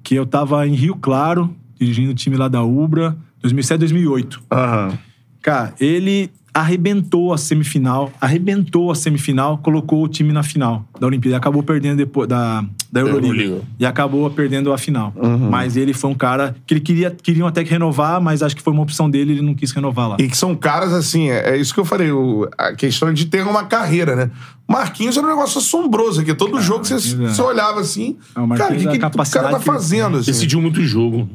Que 0.03 0.15
eu 0.15 0.25
tava 0.25 0.67
em 0.67 0.75
Rio 0.75 0.97
Claro, 0.97 1.55
dirigindo 1.79 2.13
o 2.13 2.15
time 2.15 2.37
lá 2.37 2.49
da 2.49 2.63
Ubra, 2.63 3.15
2007, 3.43 3.81
2008. 3.81 4.43
Aham. 4.51 4.99
Cara, 5.43 5.75
ele 5.79 6.31
arrebentou 6.55 7.35
a 7.35 7.39
semifinal, 7.39 8.11
arrebentou 8.19 8.91
a 8.91 8.95
semifinal, 8.95 9.59
colocou 9.59 10.03
o 10.03 10.09
time 10.09 10.33
na 10.33 10.43
final 10.43 10.89
da 10.99 11.07
Olimpíada. 11.07 11.37
Acabou 11.37 11.63
perdendo 11.63 11.99
depois 11.99 12.27
da, 12.27 12.65
da 12.91 13.01
Euroliga. 13.01 13.35
Euroliga. 13.43 13.63
E 13.79 13.85
acabou 13.87 14.29
perdendo 14.31 14.73
a 14.73 14.79
final. 14.79 15.13
Uhum. 15.17 15.51
Mas 15.51 15.77
ele 15.77 15.93
foi 15.93 16.11
um 16.11 16.15
cara 16.15 16.57
que 16.67 16.75
ele 16.75 16.81
queria, 16.81 17.11
queriam 17.11 17.47
até 17.47 17.63
que 17.63 17.71
renovar, 17.71 18.21
mas 18.21 18.43
acho 18.43 18.57
que 18.57 18.63
foi 18.63 18.73
uma 18.73 18.83
opção 18.83 19.11
dele, 19.11 19.33
ele 19.33 19.43
não 19.43 19.55
quis 19.55 19.71
renovar 19.73 20.09
lá. 20.11 20.17
E 20.19 20.29
que 20.29 20.37
são 20.37 20.55
caras 20.55 20.93
assim, 20.93 21.29
é, 21.31 21.51
é 21.51 21.57
isso 21.57 21.75
que 21.75 21.81
eu 21.81 21.85
falei, 21.85 22.11
o- 22.11 22.49
a 22.57 22.73
questão 22.73 23.13
de 23.13 23.27
ter 23.27 23.47
uma 23.47 23.65
carreira, 23.65 24.17
né? 24.17 24.31
Marquinhos 24.67 25.17
era 25.17 25.27
um 25.27 25.31
negócio 25.31 25.59
assombroso 25.59 26.21
aqui. 26.21 26.35
Todo 26.35 26.61
jogo 26.61 26.85
você, 26.85 26.95
Marquinhos 26.95 27.31
é. 27.31 27.35
você 27.35 27.43
olhava 27.43 27.81
assim. 27.81 28.19
É, 28.37 28.41
o 28.41 28.49
cara, 28.49 28.75
o 28.75 28.77
que, 28.77 28.87
é 28.87 28.89
a 28.89 28.91
que 28.93 28.97
o 28.99 29.01
cara 29.01 29.11
capacidade 29.11 29.51
tá 29.53 29.59
que 29.59 29.65
fazendo? 29.65 30.19
Assim? 30.19 30.31
Decidiu 30.31 30.61
muito 30.61 30.83
jogo. 30.83 31.27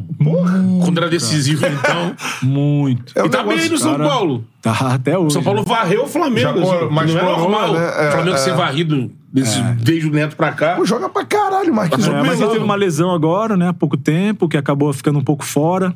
Quando 0.83 0.97
era 0.99 1.09
decisivo, 1.09 1.65
então. 1.65 2.15
Muito. 2.43 3.11
É 3.15 3.23
um 3.23 3.25
e 3.25 3.29
tá 3.29 3.43
bem 3.43 3.57
aí 3.59 3.69
no 3.69 3.77
São 3.77 3.93
cara. 3.97 4.07
Paulo. 4.07 4.45
Tá 4.61 4.93
até 4.93 5.17
hoje. 5.17 5.33
São 5.33 5.43
Paulo 5.43 5.63
varreu 5.63 6.03
o 6.03 6.07
Flamengo. 6.07 6.39
Já 6.41 6.51
assim, 6.51 6.87
mas 6.91 7.11
não 7.11 7.19
era 7.19 7.27
coroa, 7.35 7.49
normal. 7.49 7.73
né? 7.73 8.05
É, 8.05 8.09
o 8.09 8.11
Flamengo 8.11 8.35
é. 8.35 8.39
ser 8.39 8.53
varrido 8.53 9.11
desse, 9.33 9.59
desde 9.81 10.07
o 10.07 10.11
Neto 10.11 10.35
pra 10.35 10.51
cá. 10.51 10.75
Pô, 10.75 10.85
joga 10.85 11.09
pra 11.09 11.25
caralho, 11.25 11.73
Marquinhos. 11.73 12.07
É, 12.07 12.21
mas 12.21 12.39
ele 12.39 12.51
teve 12.51 12.63
uma 12.63 12.75
lesão 12.75 13.11
agora, 13.11 13.57
né? 13.57 13.69
Há 13.69 13.73
pouco 13.73 13.97
tempo, 13.97 14.47
que 14.47 14.55
acabou 14.55 14.93
ficando 14.93 15.17
um 15.17 15.23
pouco 15.23 15.43
fora. 15.43 15.95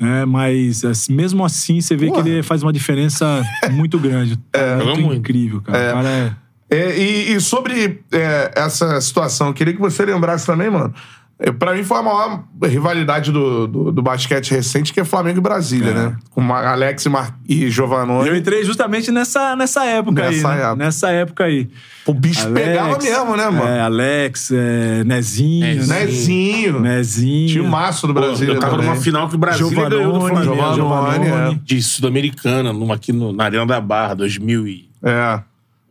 É, 0.00 0.24
mas 0.24 0.84
assim, 0.84 1.12
mesmo 1.12 1.44
assim, 1.44 1.80
você 1.80 1.96
vê 1.96 2.10
que 2.10 2.18
ele 2.18 2.42
faz 2.42 2.62
uma 2.62 2.72
diferença 2.72 3.44
muito 3.72 3.98
grande. 3.98 4.38
É, 4.52 4.76
muito, 4.76 5.00
muito. 5.02 5.18
incrível, 5.18 5.60
cara. 5.60 5.90
O 5.90 5.94
cara 5.94 6.08
é... 6.08 6.32
É, 6.70 6.98
e, 6.98 7.32
e 7.34 7.40
sobre 7.40 8.02
é, 8.12 8.52
essa 8.54 9.00
situação, 9.00 9.48
eu 9.48 9.54
queria 9.54 9.72
que 9.72 9.80
você 9.80 10.04
lembrasse 10.04 10.46
também, 10.46 10.70
mano. 10.70 10.92
É, 11.40 11.52
pra 11.52 11.72
mim 11.72 11.84
foi 11.84 11.98
a 11.98 12.02
maior 12.02 12.42
rivalidade 12.64 13.30
do, 13.30 13.68
do, 13.68 13.92
do 13.92 14.02
basquete 14.02 14.50
recente, 14.50 14.92
que 14.92 14.98
é 14.98 15.04
Flamengo 15.04 15.38
e 15.38 15.40
Brasília, 15.40 15.94
né? 15.94 16.16
Com 16.30 16.52
Alex 16.52 17.04
e, 17.04 17.08
Mar 17.08 17.38
e 17.48 17.70
Giovanoni. 17.70 18.28
Eu 18.28 18.34
entrei 18.36 18.64
justamente 18.64 19.12
nessa, 19.12 19.54
nessa 19.54 19.84
época 19.84 20.20
Nessa 20.22 20.48
aí. 20.48 20.56
né? 20.56 20.62
época. 20.64 20.76
Nessa 20.76 21.10
época 21.10 21.44
aí. 21.44 21.68
O 22.04 22.12
bicho 22.12 22.50
pegava 22.50 22.98
mesmo, 22.98 23.36
né, 23.36 23.50
mano? 23.50 23.68
É, 23.68 23.80
Alex, 23.82 24.50
é, 24.52 25.04
Nezinho. 25.04 25.86
né? 25.86 26.00
Nezinho. 26.06 26.80
Nezinho. 26.80 27.48
Tinha 27.48 27.62
o 27.62 27.68
maço 27.68 28.06
do 28.08 28.14
Brasília 28.14 28.54
eu 28.54 28.58
tava 28.58 28.72
também. 28.72 28.88
numa 28.90 28.96
final 29.00 29.28
que 29.28 29.34
o 29.36 29.38
Brasil 29.38 29.70
ganhou 29.70 30.12
do 30.14 30.20
Flamengo. 30.20 30.42
Giovanoni, 30.42 30.74
Giovanoni. 30.74 31.54
é. 31.54 31.58
De 31.62 31.80
Sul-Americana, 31.82 32.72
numa 32.72 32.94
aqui 32.96 33.12
no- 33.12 33.32
na 33.32 33.44
Arena 33.44 33.64
da 33.64 33.80
Barra, 33.80 34.14
2000 34.14 34.66
e... 34.66 34.88
É. 35.04 35.40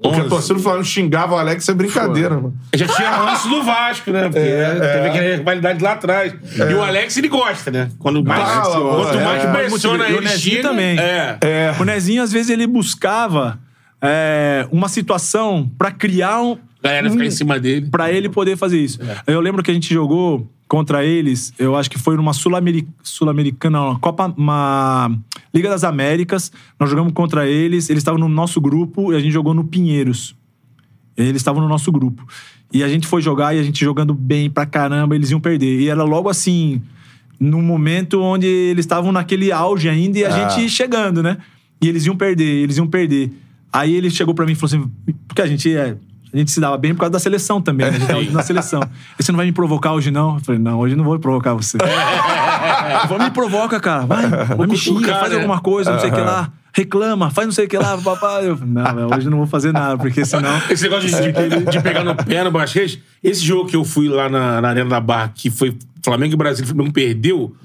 Porque 0.01 0.21
a 0.21 0.25
torcida 0.25 0.53
do 0.53 0.59
Flamengo 0.61 0.85
xingava 0.85 1.33
o 1.35 1.37
Alex, 1.39 1.67
é 1.67 1.73
brincadeira, 1.73 2.35
mano. 2.35 2.53
Já 2.75 2.87
tinha 2.87 3.09
ranço 3.09 3.49
do 3.49 3.63
Vasco, 3.63 4.11
né? 4.11 4.23
Porque 4.23 4.39
teve 4.39 5.07
aquela 5.09 5.35
rivalidade 5.37 5.83
lá 5.83 5.93
atrás. 5.93 6.33
E 6.55 6.73
o 6.73 6.83
Alex, 6.83 7.17
ele 7.17 7.27
gosta, 7.27 7.71
né? 7.71 7.89
Quando 7.97 8.23
mais, 8.23 8.41
Ah, 8.47 8.61
quanto 8.61 9.17
é. 9.17 9.23
mais 9.23 9.43
É. 9.43 9.51
pressiona 9.51 10.07
E 10.07 10.13
o 10.13 10.17
ele, 10.17 10.25
Nezinho 10.29 10.55
xinga, 10.57 10.69
também. 10.69 10.97
É. 10.99 11.37
O 11.79 11.83
Nezinho, 11.83 12.21
às 12.21 12.31
vezes, 12.31 12.49
ele 12.51 12.67
buscava 12.67 13.57
é, 14.01 14.67
uma 14.71 14.87
situação 14.87 15.69
pra 15.77 15.89
criar 15.89 16.41
um. 16.41 16.57
A 16.83 16.87
galera 16.89 17.09
ficar 17.09 17.25
em 17.25 17.31
cima 17.31 17.59
dele. 17.59 17.87
Pra 17.89 18.11
ele 18.11 18.29
poder 18.29 18.55
fazer 18.55 18.79
isso. 18.79 18.99
É. 19.01 19.33
Eu 19.33 19.39
lembro 19.41 19.63
que 19.63 19.71
a 19.71 19.73
gente 19.73 19.91
jogou 19.91 20.47
contra 20.67 21.03
eles, 21.03 21.51
eu 21.57 21.75
acho 21.75 21.89
que 21.89 21.97
foi 21.97 22.15
numa 22.17 22.33
Sul-Ameri- 22.33 22.87
Sul-Americana, 23.01 23.79
não, 23.79 23.87
uma 23.91 23.99
Copa. 23.99 24.31
Uma 24.37 25.11
Liga 25.57 25.69
das 25.69 25.83
Américas. 25.83 26.51
Nós 26.79 26.87
jogamos 26.87 27.11
contra 27.13 27.47
eles, 27.47 27.89
eles 27.89 28.01
estavam 28.01 28.19
no 28.19 28.29
nosso 28.29 28.61
grupo 28.61 29.11
e 29.11 29.15
a 29.15 29.19
gente 29.19 29.31
jogou 29.31 29.55
no 29.55 29.63
Pinheiros. 29.63 30.35
Eles 31.17 31.37
estavam 31.37 31.63
no 31.63 31.67
nosso 31.67 31.91
grupo. 31.91 32.27
E 32.71 32.83
a 32.83 32.87
gente 32.87 33.07
foi 33.07 33.23
jogar 33.23 33.55
e 33.55 33.59
a 33.59 33.63
gente 33.63 33.83
jogando 33.83 34.13
bem 34.13 34.51
pra 34.51 34.67
caramba, 34.67 35.15
eles 35.15 35.31
iam 35.31 35.39
perder. 35.39 35.79
E 35.79 35.89
era 35.89 36.03
logo 36.03 36.29
assim, 36.29 36.79
num 37.39 37.61
momento 37.63 38.21
onde 38.21 38.45
eles 38.45 38.85
estavam 38.85 39.11
naquele 39.11 39.51
auge 39.51 39.89
ainda 39.89 40.19
e 40.19 40.25
a 40.25 40.29
gente 40.29 40.69
chegando, 40.69 41.23
né? 41.23 41.37
E 41.81 41.87
eles 41.87 42.05
iam 42.05 42.15
perder, 42.15 42.63
eles 42.63 42.77
iam 42.77 42.85
perder. 42.85 43.31
Aí 43.73 43.95
ele 43.95 44.11
chegou 44.11 44.35
pra 44.35 44.45
mim 44.45 44.51
e 44.51 44.55
falou 44.55 44.75
assim: 44.75 44.91
porque 45.27 45.41
a 45.41 45.47
gente 45.47 45.75
é. 45.75 45.97
A 46.33 46.37
gente 46.37 46.51
se 46.51 46.59
dava 46.59 46.77
bem 46.77 46.93
por 46.93 46.99
causa 47.01 47.11
da 47.11 47.19
seleção 47.19 47.61
também, 47.61 47.89
né? 47.89 47.95
A 47.95 47.99
gente 47.99 48.07
tava 48.07 48.21
na 48.31 48.43
seleção. 48.43 48.81
E 49.17 49.23
você 49.23 49.31
não 49.31 49.37
vai 49.37 49.45
me 49.45 49.51
provocar 49.53 49.93
hoje, 49.93 50.11
não? 50.11 50.35
Eu 50.35 50.41
falei, 50.41 50.59
não, 50.61 50.77
hoje 50.79 50.93
eu 50.93 50.97
não 50.97 51.05
vou 51.05 51.17
provocar 51.19 51.53
você. 51.53 51.77
Falou, 53.07 53.23
me 53.23 53.31
provoca, 53.31 53.79
cara. 53.79 54.05
Vai, 54.05 54.27
vai 54.27 54.67
me 54.67 54.77
xinga, 54.77 55.15
faz 55.15 55.29
né? 55.31 55.37
alguma 55.37 55.59
coisa, 55.59 55.91
não 55.91 55.99
sei 55.99 56.09
o 56.09 56.13
que 56.13 56.19
lá. 56.21 56.51
Reclama, 56.73 57.31
faz 57.31 57.47
não 57.47 57.51
sei 57.53 57.65
o 57.65 57.67
que 57.69 57.77
lá, 57.77 57.97
papai. 57.97 58.47
Eu 58.49 58.57
falei, 58.57 58.73
não, 58.73 59.07
hoje 59.15 59.27
eu 59.27 59.31
não 59.31 59.37
vou 59.39 59.47
fazer 59.47 59.71
nada, 59.71 59.97
porque 59.97 60.23
senão. 60.25 60.61
Esse 60.69 60.83
negócio 60.83 61.09
de, 61.09 61.31
de- 61.31 61.71
de 61.71 61.81
pegar 61.81 62.03
no 62.03 62.13
pé 62.15 62.43
no 62.43 62.51
basquete, 62.51 63.01
esse 63.23 63.43
jogo 63.43 63.67
que 63.69 63.75
eu 63.75 63.83
fui 63.83 64.07
lá 64.07 64.29
na, 64.29 64.61
na 64.61 64.69
Arena 64.69 64.89
da 64.89 64.99
Barra, 64.99 65.31
que 65.33 65.49
foi 65.49 65.75
Flamengo 66.03 66.33
e 66.33 66.37
Brasil, 66.37 66.63
o 66.65 66.67
Flamengo 66.67 66.91
perdeu, 66.93 67.55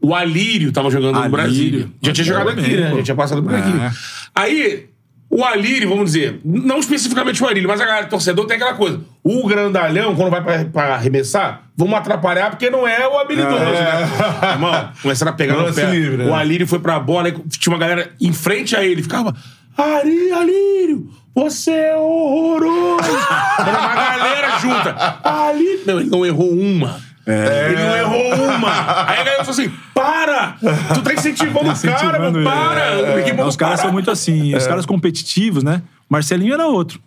o 0.00 0.14
Alírio 0.14 0.70
tava 0.72 0.90
jogando 0.90 1.12
no 1.14 1.18
Alírio. 1.20 1.30
Brasília. 1.32 1.88
Já 2.02 2.12
tinha 2.12 2.24
jogado 2.24 2.50
aqui, 2.50 2.76
né? 2.76 2.94
Já 2.96 3.02
tinha 3.02 3.14
passado 3.14 3.42
por 3.42 3.54
aqui. 3.54 3.70
É. 3.78 3.90
Aí, 4.34 4.86
o 5.36 5.44
Alírio, 5.44 5.88
vamos 5.88 6.12
dizer, 6.12 6.40
não 6.44 6.78
especificamente 6.78 7.42
o 7.42 7.48
Alírio, 7.48 7.68
mas 7.68 7.80
a 7.80 7.84
galera, 7.84 8.06
torcedor, 8.06 8.46
tem 8.46 8.54
aquela 8.54 8.74
coisa. 8.74 9.00
O 9.20 9.48
grandalhão, 9.48 10.14
quando 10.14 10.30
vai 10.30 10.40
pra, 10.40 10.64
pra 10.66 10.94
arremessar, 10.94 11.62
vamos 11.76 11.98
atrapalhar 11.98 12.50
porque 12.50 12.70
não 12.70 12.86
é 12.86 13.04
o 13.08 13.18
habilidoso, 13.18 13.58
né? 13.58 14.52
Irmão, 14.52 14.90
começaram 15.02 15.32
a 15.32 15.34
pegar 15.34 15.54
no 15.54 15.62
Lance 15.62 15.80
pé. 15.80 15.90
livre, 15.90 16.18
né? 16.18 16.26
O 16.26 16.34
Alírio 16.34 16.68
foi 16.68 16.78
pra 16.78 17.00
bola, 17.00 17.32
tinha 17.32 17.72
uma 17.74 17.80
galera 17.80 18.12
em 18.20 18.32
frente 18.32 18.76
a 18.76 18.84
ele, 18.84 19.02
ficava. 19.02 19.34
Ari, 19.76 20.30
Alírio, 20.30 21.10
você 21.34 21.72
é 21.72 21.96
horroroso! 21.96 23.10
Era 23.58 23.80
uma 23.80 23.94
galera 23.96 24.58
junta. 24.60 25.18
Alírio. 25.24 25.80
Não, 25.84 25.98
ele 25.98 26.10
não 26.10 26.24
errou 26.24 26.48
uma. 26.52 27.00
Ele 27.26 27.76
não 27.76 27.96
errou 27.96 28.34
uma. 28.56 28.70
Aí 29.08 29.20
a 29.20 29.24
galera 29.24 29.44
falou 29.44 29.50
assim: 29.60 29.72
para! 29.94 30.56
Tu 30.94 31.02
tá 31.02 31.14
incentivando 31.14 31.58
o 31.58 31.62
cara, 31.64 31.72
Incentivando 31.72 32.30
meu, 32.32 32.40
ele. 32.40 32.44
para! 32.44 32.80
É, 32.80 33.22
Porque, 33.22 33.42
os 33.42 33.56
caras 33.56 33.80
são 33.80 33.92
muito 33.92 34.10
assim, 34.10 34.54
os 34.54 34.66
caras 34.66 34.84
competitivos, 34.84 35.62
né? 35.62 35.82
Marcelinho 36.08 36.52
era 36.54 36.66
outro. 36.66 37.00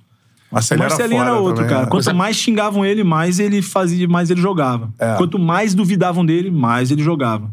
Marcelinho 0.52 0.85
o 0.85 0.89
Marcelinho 0.89 1.22
era, 1.22 1.31
foda 1.31 1.41
outro, 1.41 1.56
também, 1.57 1.69
cara. 1.69 1.84
né? 1.84 1.89
Quanto 1.91 2.15
mais 2.15 2.35
xingavam 2.35 2.85
ele, 2.85 3.03
mais 3.03 3.39
ele 3.39 3.61
fazia, 3.61 4.07
mais 4.07 4.30
ele 4.30 4.41
jogava. 4.41 4.89
Quanto 5.18 5.38
mais 5.38 5.76
duvidavam 5.76 6.26
dele, 6.26 6.49
mais 6.49 6.89
ele 6.89 7.03
jogava. 7.03 7.49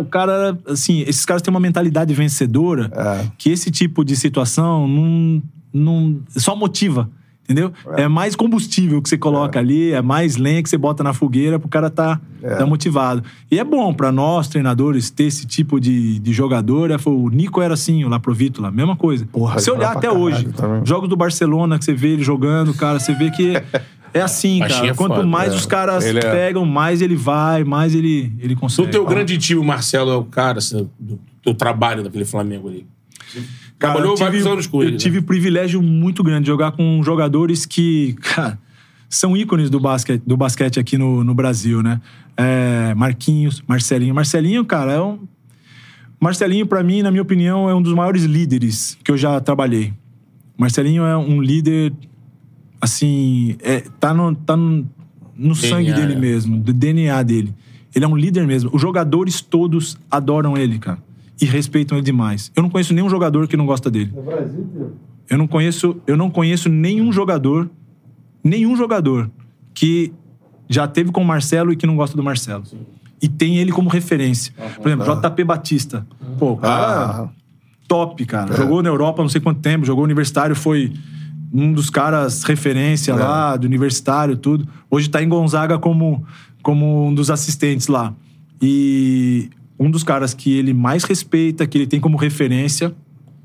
O 0.00 0.04
cara, 0.06 0.32
era, 0.32 0.58
assim, 0.72 1.00
esses 1.06 1.24
caras 1.24 1.40
têm 1.42 1.50
uma 1.52 1.60
mentalidade 1.60 2.12
vencedora 2.12 2.90
que 3.38 3.50
esse 3.50 3.70
tipo 3.70 4.04
de 4.04 4.16
situação 4.16 4.86
não, 4.86 5.42
não 5.72 6.20
só 6.36 6.54
motiva. 6.56 7.08
Entendeu? 7.48 7.72
É. 7.96 8.08
mais 8.08 8.34
combustível 8.34 9.00
que 9.00 9.08
você 9.08 9.16
coloca 9.16 9.58
ali, 9.60 9.92
é 9.92 10.02
mais 10.02 10.36
lenha 10.36 10.60
que 10.60 10.68
você 10.68 10.76
bota 10.76 11.04
na 11.04 11.12
fogueira 11.12 11.60
pro 11.60 11.68
cara 11.68 11.88
tá, 11.88 12.20
tá 12.42 12.66
motivado. 12.66 13.22
E 13.48 13.56
é 13.58 13.62
bom 13.62 13.94
pra 13.94 14.10
nós, 14.10 14.48
treinadores, 14.48 15.10
ter 15.10 15.24
esse 15.24 15.46
tipo 15.46 15.78
de, 15.78 16.18
de 16.18 16.32
jogador. 16.32 16.90
É, 16.90 16.98
foi- 16.98 17.12
O 17.12 17.28
Nico 17.28 17.62
era 17.62 17.74
assim, 17.74 18.04
o 18.04 18.08
Laprovítula, 18.08 18.70
mesma 18.72 18.96
coisa. 18.96 19.26
Porra, 19.30 19.60
Se 19.60 19.70
olhar 19.70 19.92
até 19.96 20.10
hoje, 20.10 20.46
também. 20.48 20.84
jogos 20.84 21.08
do 21.08 21.16
Barcelona 21.16 21.78
que 21.78 21.84
você 21.84 21.94
vê 21.94 22.08
ele 22.08 22.22
jogando, 22.24 22.74
cara, 22.74 22.98
você 22.98 23.14
vê 23.14 23.30
que 23.30 23.52
é 24.12 24.20
assim, 24.20 24.58
Baixinho 24.66 24.80
cara. 24.80 24.92
é 24.92 24.94
Quanto 24.96 25.14
foda, 25.14 25.26
mais 25.28 25.52
é. 25.52 25.56
os 25.56 25.66
caras 25.66 26.04
Ele 26.04 26.18
é- 26.18 26.22
pegam, 26.22 26.66
mais 26.66 27.00
ele 27.00 27.14
vai, 27.14 27.62
mais 27.62 27.94
ele, 27.94 28.32
ele 28.40 28.56
consegue. 28.56 28.86
No 28.88 28.92
teu 28.92 29.06
grande 29.06 29.38
time, 29.38 29.60
o 29.60 29.64
Marcelo 29.64 30.10
é 30.10 30.16
o 30.16 30.24
cara, 30.24 30.58
assim, 30.58 30.90
do 30.98 31.16
teu 31.44 31.54
trabalho 31.54 32.02
daquele 32.02 32.24
Flamengo 32.24 32.66
ali. 32.68 32.84
Cara, 33.78 33.92
Trabalhou 33.92 34.12
eu 34.12 34.16
tive, 34.16 34.24
vários 34.30 34.46
anos 34.46 34.66
com 34.66 34.78
eu 34.78 34.82
ele. 34.84 34.92
né? 34.92 34.98
tive 34.98 35.20
privilégio 35.20 35.82
muito 35.82 36.22
grande 36.22 36.42
de 36.42 36.46
jogar 36.46 36.72
com 36.72 37.02
jogadores 37.02 37.66
que, 37.66 38.14
cara, 38.22 38.58
são 39.08 39.36
ícones 39.36 39.68
do 39.68 39.78
basquete, 39.78 40.22
do 40.26 40.36
basquete 40.36 40.80
aqui 40.80 40.96
no, 40.96 41.22
no 41.22 41.34
Brasil, 41.34 41.82
né? 41.82 42.00
É, 42.36 42.94
Marquinhos, 42.94 43.62
Marcelinho. 43.66 44.14
Marcelinho, 44.14 44.64
cara, 44.64 44.92
é 44.92 45.00
um. 45.00 45.18
Marcelinho, 46.18 46.66
pra 46.66 46.82
mim, 46.82 47.02
na 47.02 47.10
minha 47.10 47.22
opinião, 47.22 47.68
é 47.68 47.74
um 47.74 47.82
dos 47.82 47.92
maiores 47.92 48.24
líderes 48.24 48.96
que 49.04 49.10
eu 49.10 49.16
já 49.16 49.38
trabalhei. 49.40 49.92
Marcelinho 50.56 51.04
é 51.04 51.16
um 51.16 51.42
líder, 51.42 51.92
assim, 52.80 53.56
é, 53.60 53.80
tá 54.00 54.14
no, 54.14 54.34
tá 54.34 54.56
no, 54.56 54.88
no 55.36 55.54
sangue 55.54 55.92
dele 55.92 56.14
é. 56.14 56.16
mesmo, 56.16 56.58
do 56.58 56.72
DNA 56.72 57.22
dele. 57.22 57.54
Ele 57.94 58.04
é 58.04 58.08
um 58.08 58.16
líder 58.16 58.46
mesmo. 58.46 58.70
Os 58.72 58.80
jogadores 58.80 59.40
todos 59.40 59.98
adoram 60.10 60.56
ele, 60.56 60.78
cara. 60.78 60.98
E 61.40 61.44
respeitam 61.44 61.98
ele 61.98 62.04
demais. 62.04 62.50
Eu 62.56 62.62
não 62.62 62.70
conheço 62.70 62.94
nenhum 62.94 63.08
jogador 63.10 63.46
que 63.46 63.56
não 63.56 63.66
gosta 63.66 63.90
dele. 63.90 64.12
No 64.14 64.22
Brasil 64.22 64.60
inteiro. 64.60 64.94
Eu 65.28 65.36
não 65.38 65.46
conheço, 65.46 65.96
eu 66.06 66.16
não 66.16 66.30
conheço 66.30 66.68
nenhum 66.68 67.12
jogador, 67.12 67.68
nenhum 68.42 68.76
jogador 68.76 69.30
que 69.74 70.12
já 70.68 70.86
teve 70.86 71.10
com 71.12 71.20
o 71.20 71.24
Marcelo 71.24 71.72
e 71.72 71.76
que 71.76 71.86
não 71.86 71.96
gosta 71.96 72.16
do 72.16 72.22
Marcelo. 72.22 72.64
E 73.20 73.28
tem 73.28 73.56
ele 73.58 73.72
como 73.72 73.88
referência. 73.88 74.52
Por 74.80 74.88
exemplo, 74.88 75.04
JP 75.20 75.44
Batista. 75.44 76.06
Pô, 76.38 76.52
o 76.52 76.56
cara 76.56 77.24
Ah. 77.24 77.28
top, 77.88 78.24
cara. 78.24 78.54
Jogou 78.56 78.82
na 78.82 78.88
Europa 78.88 79.22
não 79.22 79.28
sei 79.28 79.40
quanto 79.40 79.60
tempo, 79.60 79.84
jogou 79.84 80.04
universitário, 80.04 80.54
foi 80.56 80.92
um 81.52 81.72
dos 81.72 81.88
caras 81.90 82.42
referência 82.44 83.14
lá, 83.14 83.56
do 83.56 83.64
universitário, 83.66 84.36
tudo. 84.36 84.66
Hoje 84.90 85.08
tá 85.08 85.22
em 85.22 85.28
Gonzaga 85.28 85.78
como, 85.78 86.24
como 86.62 87.06
um 87.08 87.14
dos 87.14 87.30
assistentes 87.30 87.86
lá. 87.88 88.12
E 88.60 89.50
um 89.78 89.90
dos 89.90 90.02
caras 90.02 90.32
que 90.34 90.56
ele 90.56 90.72
mais 90.72 91.04
respeita, 91.04 91.66
que 91.66 91.76
ele 91.78 91.86
tem 91.86 92.00
como 92.00 92.16
referência, 92.16 92.94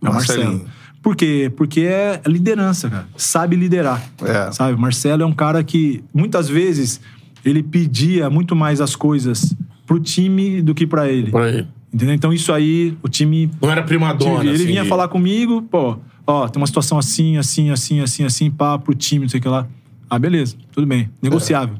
é 0.03 0.09
o 0.09 0.13
Marcelinho. 0.13 0.47
Marcelo. 0.51 0.69
Por 1.01 1.15
quê? 1.15 1.51
Porque 1.55 1.81
é 1.81 2.21
liderança, 2.27 2.89
cara. 2.89 3.07
Sabe 3.17 3.55
liderar. 3.55 4.01
É. 4.23 4.51
Sabe? 4.51 4.73
O 4.75 4.79
Marcelo 4.79 5.23
é 5.23 5.25
um 5.25 5.33
cara 5.33 5.63
que, 5.63 6.03
muitas 6.13 6.47
vezes, 6.47 7.01
ele 7.43 7.63
pedia 7.63 8.29
muito 8.29 8.55
mais 8.55 8.79
as 8.79 8.95
coisas 8.95 9.55
pro 9.87 9.99
time 9.99 10.61
do 10.61 10.75
que 10.75 10.85
pra 10.85 11.09
ele. 11.09 11.31
Por 11.31 11.41
aí. 11.41 11.67
Entendeu? 11.93 12.15
Então 12.15 12.31
isso 12.31 12.53
aí, 12.53 12.95
o 13.03 13.09
time 13.09 13.49
Não 13.61 13.69
era 13.69 13.83
primadona, 13.83 14.41
ele 14.43 14.51
assim, 14.53 14.65
vinha 14.65 14.83
de- 14.83 14.87
falar 14.89 15.07
comigo, 15.09 15.61
pô, 15.63 15.97
ó, 16.25 16.47
tem 16.47 16.61
uma 16.61 16.67
situação 16.67 16.97
assim, 16.97 17.35
assim, 17.35 17.69
assim, 17.71 17.99
assim, 17.99 18.23
assim, 18.23 18.49
pá, 18.51 18.77
pro 18.79 18.93
time, 18.95 19.23
não 19.25 19.29
sei 19.29 19.39
o 19.39 19.43
que 19.43 19.49
lá. 19.49 19.67
Ah, 20.09 20.17
beleza, 20.19 20.55
tudo 20.71 20.87
bem. 20.87 21.09
Negociável. 21.21 21.75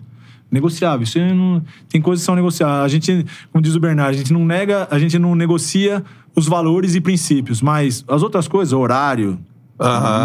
Negociável. 0.52 1.04
Isso 1.04 1.18
não. 1.20 1.64
Tem 1.88 2.02
coisas 2.02 2.22
que 2.24 2.26
são 2.26 2.36
negociáveis. 2.36 2.84
A 2.84 2.88
gente, 2.88 3.26
como 3.52 3.62
diz 3.64 3.74
o 3.76 3.80
Bernardo, 3.80 4.10
a 4.14 4.18
gente 4.18 4.34
não 4.34 4.46
nega, 4.46 4.88
a 4.92 5.00
gente 5.00 5.18
não 5.18 5.34
negocia 5.34 6.04
os 6.36 6.46
valores 6.48 6.94
e 6.96 7.02
princípios, 7.02 7.62
mas 7.62 8.04
as 8.08 8.22
outras 8.22 8.48
coisas, 8.48 8.74
horário, 8.74 9.40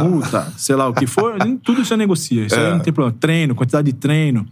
multa, 0.02 0.52
sei 0.56 0.76
lá 0.76 0.88
o 0.88 0.92
que 0.92 1.06
for, 1.06 1.40
gente- 1.42 1.60
tudo 1.62 1.80
isso 1.82 1.94
é 1.94 1.96
negocia. 1.96 2.44
Isso 2.46 2.54
aí 2.56 2.70
não 2.72 2.80
tem 2.80 2.92
problema. 2.92 3.16
Treino, 3.18 3.54
quantidade 3.54 3.86
de 3.90 3.92
treino. 3.96 4.46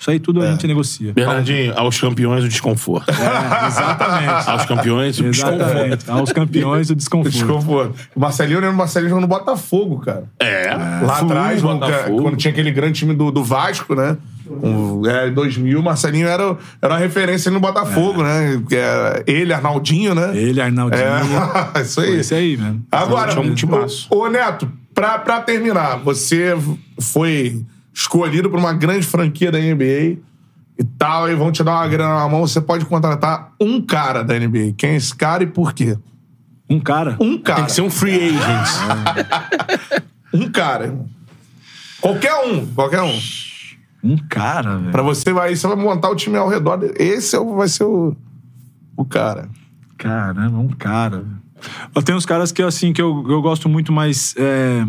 Isso 0.00 0.10
aí 0.10 0.18
tudo 0.18 0.40
a 0.40 0.50
gente 0.50 0.66
negocia. 0.66 1.12
Bernardinho, 1.12 1.78
aos 1.78 2.00
campeões 2.00 2.42
o 2.42 2.48
desconforto. 2.48 3.10
É, 3.10 3.66
exatamente. 3.66 4.48
Aos 4.48 4.64
campeões 4.64 5.20
o 5.20 5.24
desconforto. 5.24 5.60
Exatamente. 5.60 6.10
Aos 6.10 6.32
campeões 6.32 6.88
o 6.88 6.96
desconforto. 6.96 7.34
Desconforto. 7.34 7.94
O 8.16 8.20
Marcelinho, 8.20 8.56
eu 8.56 8.60
lembro 8.62 8.76
do 8.76 8.78
Marcelinho 8.78 9.10
jogando 9.10 9.22
no 9.24 9.28
Botafogo, 9.28 9.98
cara. 9.98 10.24
É. 10.38 10.74
Lá 11.02 11.16
Fui 11.16 11.26
atrás, 11.26 11.60
Botafogo. 11.60 12.22
quando 12.22 12.36
tinha 12.38 12.50
aquele 12.50 12.70
grande 12.70 12.98
time 12.98 13.12
do, 13.14 13.30
do 13.30 13.44
Vasco, 13.44 13.94
né? 13.94 14.16
Um, 14.50 15.06
é, 15.06 15.28
em 15.28 15.34
2000, 15.34 15.78
o 15.78 15.82
Marcelinho 15.82 16.26
era, 16.26 16.56
era 16.80 16.94
uma 16.94 16.98
referência 16.98 17.50
no 17.50 17.60
Botafogo, 17.60 18.22
né? 18.22 18.60
Que 18.66 18.76
era 18.76 19.22
ele, 19.26 19.52
Arnaldinho, 19.52 20.14
né? 20.14 20.34
Ele, 20.34 20.62
Arnaldinho. 20.62 21.02
É, 21.74 21.80
isso 21.84 22.00
aí. 22.00 22.20
Isso 22.20 22.34
aí, 22.34 22.56
mesmo. 22.56 22.86
Agora, 22.90 23.38
um 23.38 23.54
ô, 24.10 24.16
ô, 24.16 24.28
Neto, 24.30 24.66
pra, 24.94 25.18
pra 25.18 25.40
terminar, 25.40 25.98
você 25.98 26.56
foi 26.98 27.62
escolhido 27.92 28.50
por 28.50 28.58
uma 28.58 28.72
grande 28.72 29.06
franquia 29.06 29.50
da 29.50 29.58
NBA 29.58 30.18
e 30.78 30.84
tal, 30.96 31.28
e 31.28 31.34
vão 31.34 31.52
te 31.52 31.62
dar 31.62 31.72
uma 31.72 31.88
grana 31.88 32.20
na 32.20 32.28
mão, 32.28 32.40
você 32.40 32.60
pode 32.60 32.84
contratar 32.86 33.52
um 33.60 33.82
cara 33.82 34.22
da 34.22 34.38
NBA. 34.38 34.74
Quem 34.76 34.90
é 34.90 34.96
esse 34.96 35.14
cara 35.14 35.42
e 35.42 35.46
por 35.46 35.72
quê? 35.72 35.98
Um 36.68 36.80
cara. 36.80 37.16
Um 37.20 37.36
cara. 37.36 37.56
Tem 37.56 37.66
que 37.66 37.72
ser 37.72 37.82
um 37.82 37.90
free 37.90 38.14
agent. 38.14 40.10
Um 40.32 40.48
cara, 40.48 40.84
irmão. 40.84 41.08
Qualquer 42.00 42.34
um, 42.46 42.66
qualquer 42.66 43.02
um. 43.02 43.20
Um 44.02 44.16
cara, 44.28 44.78
velho. 44.78 44.92
Pra 44.92 45.02
você 45.02 45.32
vai, 45.32 45.54
você 45.54 45.66
vai 45.66 45.76
montar 45.76 46.08
o 46.08 46.16
time 46.16 46.36
ao 46.36 46.48
redor. 46.48 46.76
dele. 46.76 46.94
Esse 46.98 47.36
é 47.36 47.40
vai 47.40 47.68
ser 47.68 47.84
o, 47.84 48.16
o 48.96 49.04
cara. 49.04 49.48
Caramba, 49.98 50.58
um 50.58 50.68
cara. 50.68 51.24
tenho 52.04 52.16
uns 52.16 52.24
caras 52.24 52.52
que, 52.52 52.62
assim, 52.62 52.92
que 52.92 53.02
eu, 53.02 53.26
eu 53.28 53.42
gosto 53.42 53.68
muito, 53.68 53.92
mas. 53.92 54.34
É... 54.38 54.86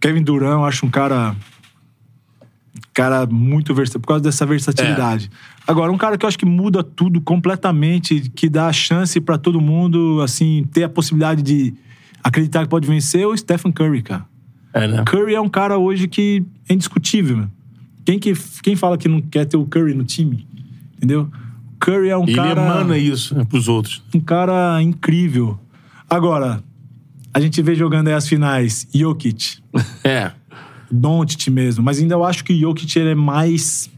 Kevin 0.00 0.22
Durant, 0.22 0.52
eu 0.52 0.64
acho 0.64 0.86
um 0.86 0.90
cara. 0.90 1.34
Cara 2.92 3.26
muito 3.26 3.74
versátil, 3.74 4.00
por 4.00 4.08
causa 4.08 4.22
dessa 4.22 4.46
versatilidade. 4.46 5.30
Agora, 5.66 5.92
um 5.92 5.98
cara 5.98 6.16
que 6.16 6.24
eu 6.24 6.28
acho 6.28 6.38
que 6.38 6.46
muda 6.46 6.82
tudo 6.82 7.20
completamente, 7.20 8.20
que 8.34 8.48
dá 8.48 8.68
a 8.68 8.72
chance 8.72 9.20
pra 9.20 9.36
todo 9.36 9.60
mundo, 9.60 10.22
assim, 10.22 10.64
ter 10.72 10.84
a 10.84 10.88
possibilidade 10.88 11.42
de 11.42 11.74
acreditar 12.24 12.62
que 12.62 12.68
pode 12.70 12.88
vencer, 12.88 13.20
é 13.20 13.26
o 13.26 13.36
Stephen 13.36 13.70
Curry, 13.70 14.02
cara. 14.02 14.24
É, 14.72 14.88
né? 14.88 15.04
Curry 15.06 15.34
é 15.34 15.40
um 15.40 15.48
cara 15.48 15.76
hoje 15.76 16.08
que 16.08 16.42
é 16.68 16.72
indiscutível. 16.72 17.36
meu. 17.36 17.48
Quem, 18.04 18.18
que, 18.18 18.32
quem 18.62 18.76
fala 18.76 18.96
que 18.96 19.08
não 19.08 19.20
quer 19.20 19.44
ter 19.44 19.56
o 19.56 19.66
Curry 19.66 19.92
no 19.92 20.04
time? 20.04 20.46
Entendeu? 20.96 21.28
Curry 21.78 22.08
é 22.08 22.16
um 22.16 22.24
Ele 22.24 22.34
cara. 22.34 22.62
emana 22.62 22.96
isso 22.96 23.34
né, 23.36 23.44
pros 23.44 23.68
outros. 23.68 24.02
Um 24.14 24.20
cara 24.20 24.80
incrível. 24.82 25.58
Agora, 26.08 26.62
a 27.36 27.40
gente 27.40 27.60
vê 27.62 27.74
jogando 27.74 28.08
aí 28.08 28.14
as 28.14 28.26
finais, 28.26 28.86
Jokic, 28.94 29.58
É. 30.02 30.30
Doncic 30.90 31.48
mesmo, 31.50 31.84
mas 31.84 31.98
ainda 31.98 32.14
eu 32.14 32.24
acho 32.24 32.44
que 32.44 32.52
o 32.52 32.58
Jokic 32.58 32.98
ele 32.98 33.10
é 33.10 33.14
mais. 33.14 33.90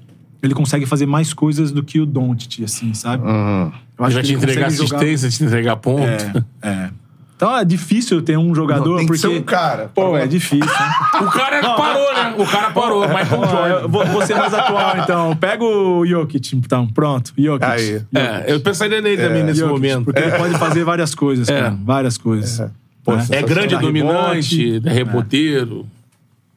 Ele 0.42 0.54
consegue 0.54 0.86
fazer 0.86 1.04
mais 1.06 1.32
coisas 1.34 1.70
do 1.72 1.82
que 1.82 2.00
o 2.00 2.06
Doncic, 2.06 2.62
assim, 2.64 2.94
sabe? 2.94 3.24
Eu 3.26 3.72
Vai 3.96 4.10
te 4.10 4.18
ele 4.18 4.32
entregar 4.34 4.64
consegue 4.66 4.86
jogar- 4.88 4.96
assistência, 5.02 5.30
te 5.30 5.44
entregar 5.44 5.76
ponto. 5.76 6.02
É, 6.02 6.44
é. 6.62 6.90
Então 7.36 7.56
é 7.56 7.64
difícil 7.64 8.20
ter 8.22 8.36
um 8.36 8.52
jogador 8.54 8.88
Não, 8.88 8.96
tem 8.96 9.06
que 9.06 9.12
porque. 9.12 9.20
ser 9.20 9.28
um 9.28 9.42
cara. 9.42 9.90
Pô, 9.94 10.16
é 10.16 10.26
difícil, 10.26 10.64
né? 10.66 10.90
O 11.22 11.30
cara 11.30 11.60
parou, 11.74 12.14
né? 12.14 12.34
O 12.38 12.46
cara 12.46 12.70
parou. 12.72 13.00
Michael 13.06 13.40
Ó, 13.40 13.46
Jordan. 13.46 13.80
eu 13.82 13.88
vou, 13.88 14.06
vou 14.06 14.26
ser 14.26 14.34
mais 14.34 14.52
atual, 14.54 14.98
então. 14.98 15.36
Pega 15.36 15.62
o 15.62 16.04
Jokic, 16.06 16.56
então. 16.56 16.86
Pronto, 16.88 17.32
Jokic. 17.38 17.64
Aí. 17.64 18.02
É, 18.14 18.44
eu 18.52 18.60
pensaria 18.60 19.00
nele 19.00 19.20
também 19.22 19.44
nesse 19.44 19.60
Jokic, 19.60 19.72
momento. 19.74 20.04
Porque 20.06 20.20
ele 20.20 20.32
pode 20.36 20.54
fazer 20.58 20.82
várias 20.84 21.14
coisas, 21.14 21.48
É. 21.48 21.60
cara. 21.60 21.78
Várias 21.84 22.16
coisas. 22.18 22.70
Pô, 23.08 23.16
né? 23.16 23.26
É 23.30 23.42
grande, 23.42 23.74
é 23.74 23.78
Dá 23.78 23.82
dominante, 23.82 24.72
rebote. 24.72 24.88
é 24.88 24.92
reboteiro. 24.92 25.86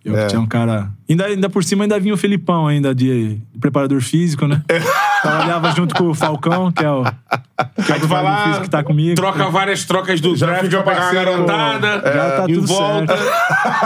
Jokic 0.04 0.36
é. 0.36 0.40
um 0.40 0.46
cara... 0.46 0.90
Ainda, 1.08 1.26
ainda 1.26 1.50
por 1.50 1.64
cima 1.64 1.84
ainda 1.84 2.00
vinha 2.00 2.14
o 2.14 2.18
Felipão 2.18 2.68
ainda 2.68 2.94
de, 2.94 3.36
de 3.36 3.60
preparador 3.60 4.02
físico, 4.02 4.48
né? 4.48 4.62
Trabalhava 5.22 5.72
junto 5.72 5.96
com 5.96 6.10
o 6.10 6.14
Falcão, 6.14 6.68
é 6.68 6.72
que 6.72 6.84
é 6.84 6.92
o 6.92 7.04
Aí 7.92 8.00
tu 8.00 8.08
vai 8.08 8.24
lá, 8.24 8.60
que 8.62 8.70
tá 8.70 8.84
comigo. 8.84 9.16
troca 9.16 9.50
várias 9.50 9.86
trocas 9.86 10.20
do 10.22 10.36
Já 10.36 10.46
draft 10.48 10.64
fica 10.66 10.82
pra 10.84 10.94
pegar 10.94 10.98
a 10.98 11.12
parceiro, 11.12 11.32
garotada, 11.32 12.14
Já 12.14 12.32
tá 12.32 12.46
tudo 12.48 12.68
volta, 12.68 13.18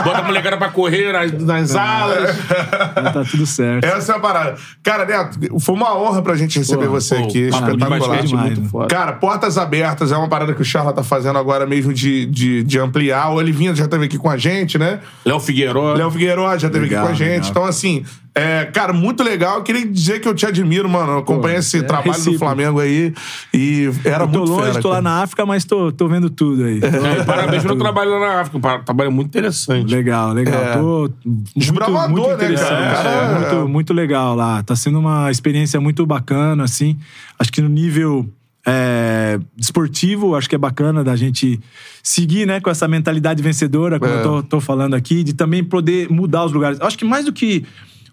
bota 0.04 0.18
a 0.18 0.22
molecada 0.22 0.56
pra 0.56 0.68
correr 0.68 1.12
nas, 1.12 1.32
nas 1.32 1.76
alas. 1.76 2.36
Já 2.36 3.12
tá 3.12 3.24
tudo 3.30 3.46
certo. 3.46 3.84
Essa 3.84 4.12
é 4.12 4.16
a 4.16 4.18
parada. 4.20 4.54
Cara, 4.82 5.04
Neto, 5.04 5.60
foi 5.60 5.74
uma 5.74 5.96
honra 5.96 6.22
pra 6.22 6.34
gente 6.36 6.58
receber 6.58 6.86
Pô, 6.86 6.92
você 6.92 7.16
pô, 7.16 7.24
aqui. 7.24 7.32
de 7.32 7.48
espetacular. 7.48 8.22
demais, 8.22 8.32
muito 8.32 8.78
né? 8.78 8.86
Cara, 8.88 9.12
portas 9.12 9.58
abertas 9.58 10.12
é 10.12 10.16
uma 10.16 10.28
parada 10.28 10.54
que 10.54 10.62
o 10.62 10.64
Charla 10.64 10.92
tá 10.92 11.02
fazendo 11.02 11.38
agora 11.38 11.66
mesmo 11.66 11.92
de, 11.92 12.26
de, 12.26 12.62
de 12.62 12.78
ampliar. 12.78 13.30
O 13.30 13.34
Olivinha 13.36 13.74
já 13.74 13.84
esteve 13.84 14.04
aqui 14.06 14.18
com 14.18 14.30
a 14.30 14.36
gente, 14.36 14.78
né? 14.78 15.00
Léo 15.24 15.40
Figueiró. 15.40 15.94
Léo 15.94 16.10
Figueiredo 16.10 16.42
já 16.58 16.66
esteve 16.68 16.78
aqui 16.86 16.94
Legal, 16.94 17.06
com 17.06 17.12
a 17.12 17.14
gente. 17.14 17.30
legal. 17.30 17.50
Então, 17.50 17.64
assim, 17.64 18.04
é, 18.38 18.66
cara, 18.66 18.92
muito 18.92 19.22
legal. 19.24 19.56
Eu 19.56 19.62
queria 19.62 19.86
dizer 19.86 20.20
que 20.20 20.28
eu 20.28 20.34
te 20.34 20.44
admiro, 20.44 20.86
mano. 20.90 21.12
Eu 21.12 21.18
acompanhei 21.20 21.56
esse 21.58 21.78
é 21.78 21.82
trabalho 21.82 22.10
do 22.12 22.16
recíproco. 22.16 22.38
Flamengo 22.38 22.80
aí 22.80 23.14
e 23.54 23.90
era 24.04 24.24
Eu 24.24 24.28
tô 24.28 24.38
muito 24.40 24.50
longe, 24.52 24.66
fera, 24.72 24.82
tô 24.82 24.88
lá 24.88 24.94
cara. 24.96 25.02
na 25.02 25.22
África, 25.22 25.46
mas 25.46 25.64
tô, 25.64 25.90
tô 25.90 26.06
vendo 26.06 26.28
tudo 26.28 26.64
aí. 26.64 26.80
É, 26.82 27.24
parabéns 27.24 27.62
pelo 27.62 27.76
trabalho 27.76 28.10
lá 28.10 28.20
na 28.20 28.40
África. 28.42 28.58
Um 28.58 28.84
trabalho 28.84 29.10
muito 29.10 29.28
interessante. 29.28 29.90
Legal, 29.90 30.32
legal. 30.34 30.62
É. 30.62 30.72
Tô 30.76 31.10
muito, 31.24 31.50
Desbravador, 31.56 32.10
muito 32.10 32.28
né, 32.28 32.34
interessante. 32.34 32.68
cara? 32.68 32.90
O 32.92 33.02
cara 33.02 33.08
É, 33.08 33.24
é- 33.24 33.38
muito, 33.56 33.68
muito 33.68 33.94
legal 33.94 34.34
lá. 34.36 34.62
Tá 34.62 34.76
sendo 34.76 34.98
uma 34.98 35.30
experiência 35.30 35.80
muito 35.80 36.04
bacana, 36.04 36.62
assim. 36.62 36.96
Acho 37.38 37.50
que 37.50 37.62
no 37.62 37.68
nível 37.70 38.28
é, 38.66 39.38
esportivo, 39.56 40.34
acho 40.34 40.48
que 40.48 40.54
é 40.54 40.58
bacana 40.58 41.02
da 41.02 41.16
gente 41.16 41.58
seguir, 42.02 42.46
né, 42.46 42.60
com 42.60 42.68
essa 42.68 42.86
mentalidade 42.86 43.42
vencedora, 43.42 43.98
como 43.98 44.12
É. 44.12 44.16
eu 44.18 44.22
tô, 44.22 44.42
tô 44.42 44.60
falando 44.60 44.94
aqui, 44.94 45.22
de 45.22 45.32
também 45.32 45.62
poder 45.64 46.10
mudar 46.10 46.44
os 46.44 46.52
lugares. 46.52 46.78
Acho 46.80 46.98
que 46.98 47.04
mais 47.04 47.24
do 47.24 47.32
que 47.32 47.64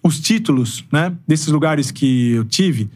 os 0.04 0.20
títulos, 0.20 0.84
né, 0.92 1.14
desses 1.28 1.48
lugares 1.48 1.90
que 1.90 2.34
eu 2.34 2.44
tive, 2.44 2.90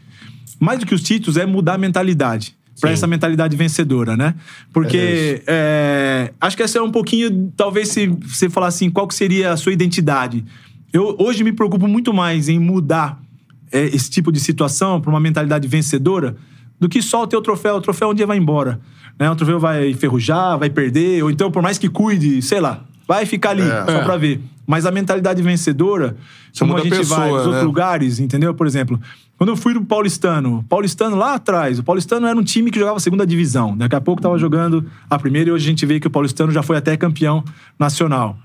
mais 0.60 0.78
do 0.78 0.86
que 0.86 0.94
os 0.94 1.02
títulos 1.02 1.36
é 1.36 1.46
mudar 1.46 1.74
a 1.74 1.78
mentalidade. 1.78 2.56
Pra 2.80 2.92
essa 2.92 3.08
mentalidade 3.08 3.56
vencedora, 3.56 4.16
né? 4.16 4.36
Porque 4.72 5.42
é, 5.48 6.32
acho 6.40 6.56
que 6.56 6.62
essa 6.62 6.78
é 6.78 6.82
um 6.82 6.92
pouquinho, 6.92 7.52
talvez 7.56 7.88
se 7.88 8.06
você 8.06 8.48
falar 8.48 8.68
assim, 8.68 8.88
qual 8.88 9.08
que 9.08 9.16
seria 9.16 9.52
a 9.52 9.56
sua 9.56 9.72
identidade? 9.72 10.44
Eu 10.92 11.16
hoje 11.18 11.42
me 11.42 11.52
preocupo 11.52 11.88
muito 11.88 12.14
mais 12.14 12.48
em 12.48 12.60
mudar 12.60 13.20
é, 13.72 13.86
esse 13.86 14.08
tipo 14.08 14.30
de 14.30 14.38
situação 14.38 15.00
para 15.00 15.10
uma 15.10 15.18
mentalidade 15.18 15.66
vencedora 15.66 16.36
do 16.78 16.88
que 16.88 17.02
só 17.02 17.24
o 17.24 17.26
teu 17.26 17.42
troféu. 17.42 17.74
O 17.74 17.80
troféu 17.80 18.10
um 18.10 18.14
dia 18.14 18.28
vai 18.28 18.38
embora. 18.38 18.80
Né? 19.18 19.28
O 19.28 19.34
troféu 19.34 19.58
vai 19.58 19.90
enferrujar, 19.90 20.56
vai 20.56 20.70
perder, 20.70 21.24
ou 21.24 21.32
então, 21.32 21.50
por 21.50 21.62
mais 21.62 21.78
que 21.78 21.88
cuide, 21.88 22.40
sei 22.42 22.60
lá, 22.60 22.84
vai 23.08 23.26
ficar 23.26 23.50
ali, 23.50 23.64
só 23.64 24.04
pra 24.04 24.16
ver. 24.16 24.40
Mas 24.68 24.84
a 24.84 24.90
mentalidade 24.90 25.40
vencedora, 25.40 26.14
como 26.58 26.72
muda 26.72 26.82
a 26.82 26.84
gente 26.84 27.06
vai 27.06 27.20
pessoa, 27.20 27.26
nos 27.28 27.38
outros 27.38 27.54
né? 27.54 27.62
lugares, 27.62 28.20
entendeu? 28.20 28.52
Por 28.52 28.66
exemplo, 28.66 29.00
quando 29.38 29.48
eu 29.48 29.56
fui 29.56 29.72
no 29.72 29.82
Paulistano, 29.82 30.62
Paulistano 30.68 31.16
lá 31.16 31.36
atrás, 31.36 31.78
o 31.78 31.82
Paulistano 31.82 32.26
era 32.26 32.38
um 32.38 32.44
time 32.44 32.70
que 32.70 32.78
jogava 32.78 33.00
segunda 33.00 33.26
divisão. 33.26 33.74
Daqui 33.74 33.96
a 33.96 34.00
pouco 34.00 34.20
tava 34.20 34.36
jogando 34.36 34.84
a 35.08 35.18
primeira 35.18 35.48
e 35.48 35.52
hoje 35.54 35.64
a 35.64 35.70
gente 35.70 35.86
vê 35.86 35.98
que 35.98 36.06
o 36.06 36.10
Paulistano 36.10 36.52
já 36.52 36.62
foi 36.62 36.76
até 36.76 36.98
campeão 36.98 37.42
nacional. 37.78 38.36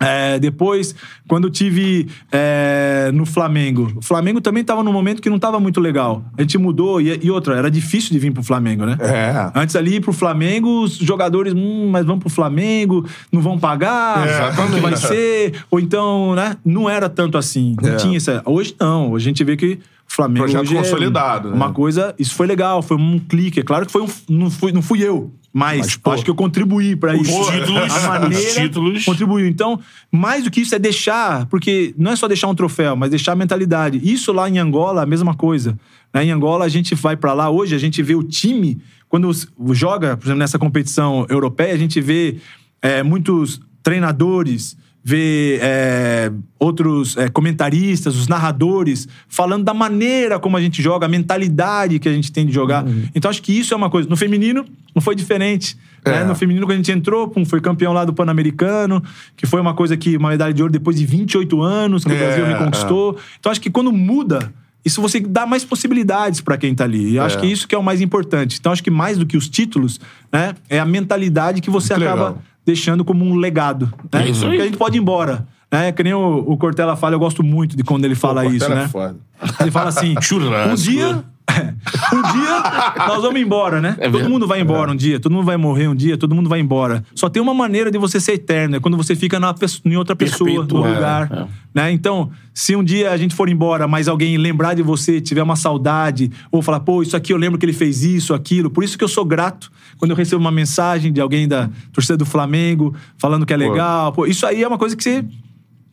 É, 0.00 0.38
depois, 0.38 0.94
quando 1.28 1.44
eu 1.44 1.50
tive 1.50 2.08
é, 2.32 3.10
no 3.14 3.24
Flamengo, 3.24 3.92
o 3.96 4.02
Flamengo 4.02 4.40
também 4.40 4.60
estava 4.60 4.82
num 4.82 4.92
momento 4.92 5.22
que 5.22 5.28
não 5.30 5.36
estava 5.36 5.60
muito 5.60 5.80
legal. 5.80 6.24
A 6.36 6.42
gente 6.42 6.58
mudou 6.58 7.00
e, 7.00 7.18
e 7.22 7.30
outra, 7.30 7.56
era 7.56 7.70
difícil 7.70 8.10
de 8.10 8.18
vir 8.18 8.32
pro 8.32 8.42
Flamengo, 8.42 8.84
né? 8.84 8.96
É. 9.00 9.50
Antes 9.54 9.76
ali 9.76 10.00
pro 10.00 10.12
Flamengo, 10.12 10.82
os 10.82 10.96
jogadores, 10.96 11.54
hum, 11.54 11.88
mas 11.90 12.04
vão 12.04 12.18
pro 12.18 12.28
Flamengo, 12.28 13.06
não 13.32 13.40
vão 13.40 13.58
pagar, 13.58 14.26
É. 14.26 14.52
como 14.56 14.74
que 14.74 14.80
vai 14.80 14.96
ser? 14.98 15.54
Ou 15.70 15.78
então, 15.78 16.34
né? 16.34 16.56
Não 16.64 16.90
era 16.90 17.08
tanto 17.08 17.38
assim. 17.38 17.76
Não 17.80 17.90
É. 17.90 17.96
tinha 17.96 18.16
essa. 18.16 18.42
Hoje 18.44 18.74
não, 18.80 19.12
hoje 19.12 19.26
a 19.26 19.28
gente 19.28 19.44
vê 19.44 19.56
que 19.56 19.78
Flamengo 20.06 20.44
Projeto 20.46 20.62
hoje 20.62 20.76
é 20.76 20.78
consolidado, 20.78 21.50
né? 21.50 21.56
Uma 21.56 21.72
coisa, 21.72 22.14
isso 22.18 22.34
foi 22.34 22.46
legal, 22.46 22.82
foi 22.82 22.96
um 22.96 23.18
clique. 23.18 23.60
É 23.60 23.62
claro 23.62 23.86
que 23.86 23.92
foi 23.92 24.02
um, 24.02 24.08
não, 24.28 24.50
fui, 24.50 24.70
não 24.72 24.82
fui 24.82 25.02
eu, 25.02 25.32
mas, 25.56 25.78
Mas, 25.78 25.96
pô, 25.96 26.10
acho 26.10 26.24
que 26.24 26.30
eu 26.30 26.34
contribuí 26.34 26.96
para 26.96 27.14
isso. 27.14 27.30
títulos- 27.50 27.92
a 28.04 28.18
maneira 28.20 28.48
os 28.48 28.54
títulos- 28.54 29.04
contribuiu. 29.04 29.46
Então, 29.46 29.78
mais 30.10 30.42
do 30.42 30.50
que 30.50 30.60
isso 30.60 30.74
é 30.74 30.78
deixar, 30.80 31.46
porque 31.46 31.94
não 31.96 32.10
é 32.10 32.16
só 32.16 32.26
deixar 32.26 32.48
um 32.48 32.54
troféu, 32.56 32.96
mas 32.96 33.08
deixar 33.10 33.32
a 33.32 33.36
mentalidade. 33.36 34.00
Isso 34.02 34.32
lá 34.32 34.50
em 34.50 34.58
Angola, 34.58 35.02
a 35.02 35.06
mesma 35.06 35.32
coisa. 35.32 35.78
Né? 36.12 36.24
Em 36.24 36.30
Angola, 36.32 36.64
a 36.64 36.68
gente 36.68 36.96
vai 36.96 37.16
pra 37.16 37.32
lá 37.32 37.48
hoje, 37.50 37.72
a 37.72 37.78
gente 37.78 38.02
vê 38.02 38.16
o 38.16 38.22
time, 38.24 38.80
quando 39.08 39.30
joga, 39.72 40.16
por 40.16 40.24
exemplo, 40.26 40.40
nessa 40.40 40.58
competição 40.58 41.24
europeia, 41.30 41.72
a 41.72 41.78
gente 41.78 42.00
vê 42.00 42.38
é, 42.82 43.02
muitos 43.04 43.60
treinadores, 43.82 44.76
vê 45.06 45.58
é, 45.60 46.32
outros 46.58 47.14
é, 47.18 47.28
comentaristas, 47.28 48.16
os 48.16 48.26
narradores, 48.26 49.06
falando 49.28 49.62
da 49.62 49.74
maneira 49.74 50.38
como 50.38 50.56
a 50.56 50.60
gente 50.62 50.80
joga, 50.80 51.04
a 51.04 51.08
mentalidade 51.08 51.98
que 51.98 52.08
a 52.08 52.12
gente 52.12 52.32
tem 52.32 52.46
de 52.46 52.52
jogar. 52.52 52.84
Então, 53.14 53.30
acho 53.30 53.42
que 53.42 53.52
isso 53.52 53.74
é 53.74 53.76
uma 53.76 53.90
coisa. 53.90 54.08
No 54.08 54.16
feminino, 54.16 54.64
não 54.94 55.02
foi 55.02 55.14
diferente. 55.14 55.76
né? 56.06 56.22
É. 56.22 56.24
No 56.24 56.34
feminino, 56.34 56.66
quando 56.66 56.72
a 56.72 56.76
gente 56.76 56.90
entrou, 56.92 57.28
pum, 57.28 57.44
foi 57.44 57.60
campeão 57.60 57.92
lá 57.92 58.04
do 58.06 58.14
Pan-Americano, 58.14 59.02
que 59.36 59.46
foi 59.46 59.60
uma 59.60 59.74
coisa 59.74 59.94
que, 59.96 60.16
uma 60.16 60.30
medalha 60.30 60.54
de 60.54 60.62
ouro 60.62 60.72
depois 60.72 60.96
de 60.96 61.04
28 61.04 61.60
anos, 61.60 62.02
que 62.04 62.10
o 62.10 62.14
É, 62.14 62.18
Brasil 62.18 62.46
me 62.46 62.54
conquistou. 62.56 63.18
Então, 63.38 63.52
acho 63.52 63.60
que 63.60 63.70
quando 63.70 63.92
muda, 63.92 64.50
isso 64.84 65.02
você 65.02 65.20
dá 65.20 65.44
mais 65.46 65.64
possibilidades 65.64 66.40
pra 66.40 66.56
quem 66.56 66.74
tá 66.74 66.84
ali. 66.84 67.10
E 67.10 67.16
eu 67.16 67.22
acho 67.22 67.36
É. 67.36 67.40
que 67.40 67.46
isso 67.46 67.68
que 67.68 67.74
é 67.74 67.78
o 67.78 67.82
mais 67.82 68.00
importante. 68.00 68.56
Então, 68.58 68.72
acho 68.72 68.82
que 68.82 68.90
mais 68.90 69.18
do 69.18 69.26
que 69.26 69.36
os 69.36 69.48
títulos, 69.50 70.00
né, 70.32 70.54
é 70.70 70.78
a 70.78 70.84
mentalidade 70.86 71.60
que 71.60 71.68
você 71.70 71.92
Muito 71.94 72.06
acaba 72.08 72.28
legal. 72.28 72.42
Deixando 72.64 73.04
como 73.04 73.24
um 73.24 73.36
legado. 73.36 73.92
Né? 74.12 74.26
É 74.26 74.28
isso 74.28 74.44
aí. 74.44 74.50
Porque 74.50 74.62
a 74.62 74.64
gente 74.66 74.78
pode 74.78 74.96
ir 74.96 75.00
embora. 75.00 75.46
É, 75.70 75.90
que 75.90 76.02
nem 76.04 76.14
o, 76.14 76.38
o 76.38 76.56
Cortella 76.56 76.96
fala, 76.96 77.14
eu 77.14 77.18
gosto 77.18 77.42
muito 77.42 77.76
de 77.76 77.82
quando 77.82 78.04
ele 78.04 78.14
fala 78.14 78.44
isso, 78.46 78.60
Cortella 78.60 78.80
é 78.80 78.82
né? 78.84 78.88
foda. 78.88 79.16
Ele 79.60 79.70
fala 79.70 79.88
assim: 79.88 80.14
um 80.70 80.74
dia. 80.74 81.24
um 82.12 82.22
dia 82.32 83.06
nós 83.06 83.22
vamos 83.22 83.40
embora, 83.40 83.80
né? 83.80 83.92
todo 83.92 84.12
mesmo? 84.12 84.30
mundo 84.30 84.46
vai 84.46 84.60
embora 84.60 84.90
um 84.90 84.96
dia, 84.96 85.20
todo 85.20 85.32
mundo 85.32 85.44
vai 85.44 85.56
morrer 85.56 85.88
um 85.88 85.94
dia, 85.94 86.16
todo 86.16 86.34
mundo 86.34 86.48
vai 86.48 86.58
embora. 86.60 87.04
Só 87.14 87.28
tem 87.28 87.42
uma 87.42 87.52
maneira 87.52 87.90
de 87.90 87.98
você 87.98 88.18
ser 88.18 88.32
eterno, 88.32 88.76
é 88.76 88.80
quando 88.80 88.96
você 88.96 89.14
fica 89.14 89.38
na, 89.38 89.54
em 89.84 89.96
outra 89.96 90.16
pessoa, 90.16 90.64
no 90.64 90.86
é, 90.86 90.94
lugar. 90.94 91.30
é. 91.32 91.46
Né? 91.74 91.92
Então, 91.92 92.30
se 92.52 92.74
um 92.74 92.82
dia 92.82 93.10
a 93.10 93.16
gente 93.16 93.34
for 93.34 93.48
embora, 93.48 93.86
mas 93.86 94.08
alguém 94.08 94.38
lembrar 94.38 94.74
de 94.74 94.82
você, 94.82 95.20
tiver 95.20 95.42
uma 95.42 95.56
saudade, 95.56 96.30
ou 96.50 96.62
falar, 96.62 96.80
pô, 96.80 97.02
isso 97.02 97.16
aqui 97.16 97.32
eu 97.32 97.36
lembro 97.36 97.58
que 97.58 97.66
ele 97.66 97.72
fez 97.72 98.02
isso, 98.02 98.32
aquilo. 98.32 98.70
Por 98.70 98.82
isso 98.82 98.96
que 98.96 99.04
eu 99.04 99.08
sou 99.08 99.24
grato 99.24 99.70
quando 99.98 100.12
eu 100.12 100.16
recebo 100.16 100.40
uma 100.40 100.52
mensagem 100.52 101.12
de 101.12 101.20
alguém 101.20 101.46
da 101.46 101.68
torcida 101.92 102.16
do 102.16 102.24
Flamengo 102.24 102.94
falando 103.18 103.44
que 103.44 103.52
é 103.52 103.56
legal. 103.56 104.12
Pô, 104.12 104.26
isso 104.26 104.46
aí 104.46 104.62
é 104.62 104.68
uma 104.68 104.78
coisa 104.78 104.96
que 104.96 105.02
você 105.02 105.24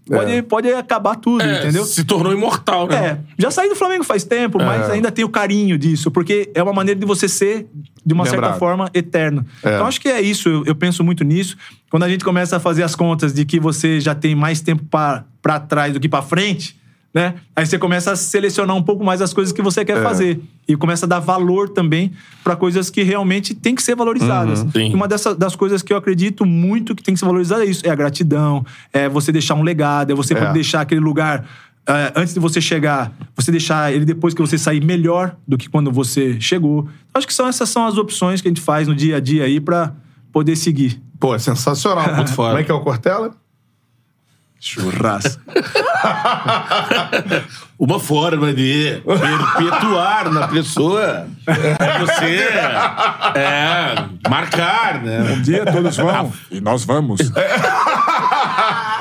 pode, 0.07 0.41
pode 0.44 0.73
acabar 0.73 1.15
tudo, 1.15 1.44
É, 1.44 1.60
entendeu? 1.64 1.86
Se 1.86 2.03
tornou 2.03 2.34
imortal, 2.34 2.88
né? 2.88 3.06
É, 3.06 3.18
já 3.38 3.52
saí 3.52 3.69
do 3.69 3.76
Flamengo 3.76 4.03
faz 4.03 4.23
tempo, 4.23 4.57
mas 4.57 4.90
É. 4.90 4.94
ainda 4.94 5.11
tenho 5.11 5.30
carinho 5.30 5.78
disso, 5.78 6.10
porque 6.11 6.49
é 6.53 6.61
uma 6.64 6.73
maneira 6.73 6.99
de 6.99 7.06
você 7.06 7.28
ser, 7.28 7.68
de 8.06 8.14
uma 8.14 8.26
certa 8.26 8.38
Lembrado. 8.41 8.60
forma, 8.60 8.90
eterno. 8.94 9.45
É. 9.64 9.76
Então 9.76 9.86
acho 9.86 10.02
que 10.02 10.07
é 10.10 10.19
isso, 10.22 10.49
eu, 10.49 10.64
eu 10.65 10.76
penso 10.76 11.03
muito 11.03 11.23
nisso. 11.23 11.56
Quando 11.90 12.03
a 12.03 12.10
gente 12.10 12.23
começa 12.23 12.57
a 12.57 12.60
fazer 12.60 12.84
as 12.84 12.95
contas 12.95 13.34
de 13.34 13.45
que 13.45 13.60
você 13.60 13.99
já 13.99 14.15
tem 14.15 14.34
mais 14.34 14.60
tempo 14.61 14.84
pra 14.90 15.60
trás 15.60 15.94
do 15.94 15.99
que 15.99 16.10
pra 16.10 16.22
frente, 16.22 16.80
né? 17.14 17.36
Aí 17.56 17.66
você 17.66 17.78
começa 17.78 18.12
a 18.12 18.16
selecionar 18.16 18.76
um 18.76 18.82
pouco 18.84 19.04
mais 19.04 19.22
as 19.22 19.34
coisas 19.34 19.52
que 19.52 19.62
você 19.62 19.84
quer 19.84 19.98
É. 19.98 20.02
fazer. 20.02 20.40
E 20.68 20.76
começa 20.78 21.06
a 21.06 21.10
dar 21.10 21.20
valor 21.20 21.68
também 21.70 22.14
pra 22.44 22.56
coisas 22.56 22.90
que 22.90 23.04
realmente 23.04 23.54
tem 23.54 23.76
que 23.76 23.84
ser 23.84 23.96
valorizadas. 23.96 24.62
Uhum. 24.62 24.70
E 24.76 24.94
uma 24.94 25.08
dessas 25.08 25.36
das 25.36 25.56
coisas 25.56 25.82
que 25.82 25.92
eu 25.92 25.98
acredito 25.98 26.46
muito 26.46 26.96
que 26.96 27.04
tem 27.04 27.14
que 27.14 27.20
ser 27.20 27.26
valorizada 27.26 27.64
é 27.66 27.68
isso: 27.68 27.86
é 27.86 27.90
a 27.90 27.96
gratidão, 27.96 28.66
é 28.94 29.10
você 29.10 29.32
deixar 29.32 29.56
um 29.56 29.64
legado, 29.64 30.12
é 30.12 30.16
você 30.16 30.34
É. 30.34 30.38
poder 30.38 30.54
deixar 30.54 30.82
aquele 30.82 31.02
lugar 31.02 31.46
é, 31.88 32.14
antes 32.16 32.34
de 32.34 32.40
você 32.40 32.62
chegar, 32.62 33.12
você 33.36 33.52
deixar 33.52 33.92
ele 33.92 34.06
depois 34.06 34.34
que 34.36 34.42
você 34.42 34.56
sair 34.58 34.82
melhor 34.86 35.36
do 35.48 35.58
que 35.58 35.68
quando 35.68 35.92
você 35.92 36.40
chegou. 36.40 36.88
Acho 37.14 37.26
que 37.28 37.34
são 37.34 37.48
essas 37.48 37.68
são 37.70 37.86
as 37.88 37.98
opções 37.98 38.40
que 38.40 38.48
a 38.48 38.52
gente 38.52 38.62
faz 38.62 38.88
no 38.88 38.94
dia 38.96 39.18
a 39.18 39.20
dia 39.20 39.44
aí 39.46 39.60
pra 39.60 39.92
poder 40.32 40.56
seguir. 40.56 41.02
Pô, 41.20 41.34
é 41.36 41.40
sensacional. 41.40 42.16
Muito 42.16 42.32
foda. 42.34 42.50
Como 42.50 42.62
é 42.62 42.64
que 42.64 42.72
é 42.72 42.74
o 42.74 42.82
Cortella? 42.82 43.32
Churrasco. 44.64 45.42
Uma 47.80 48.00
forma 48.00 48.54
de 48.54 49.02
perpetuar 49.04 50.32
na 50.32 50.48
pessoa 50.48 51.28
é 51.48 52.00
você 52.00 52.48
é, 53.40 53.96
marcar, 54.30 55.02
né? 55.02 55.22
Um 55.22 55.42
dia 55.42 55.66
todos 55.66 55.98
vão. 55.98 56.32
E 56.52 56.62
nós 56.62 56.86
vamos. 56.86 57.20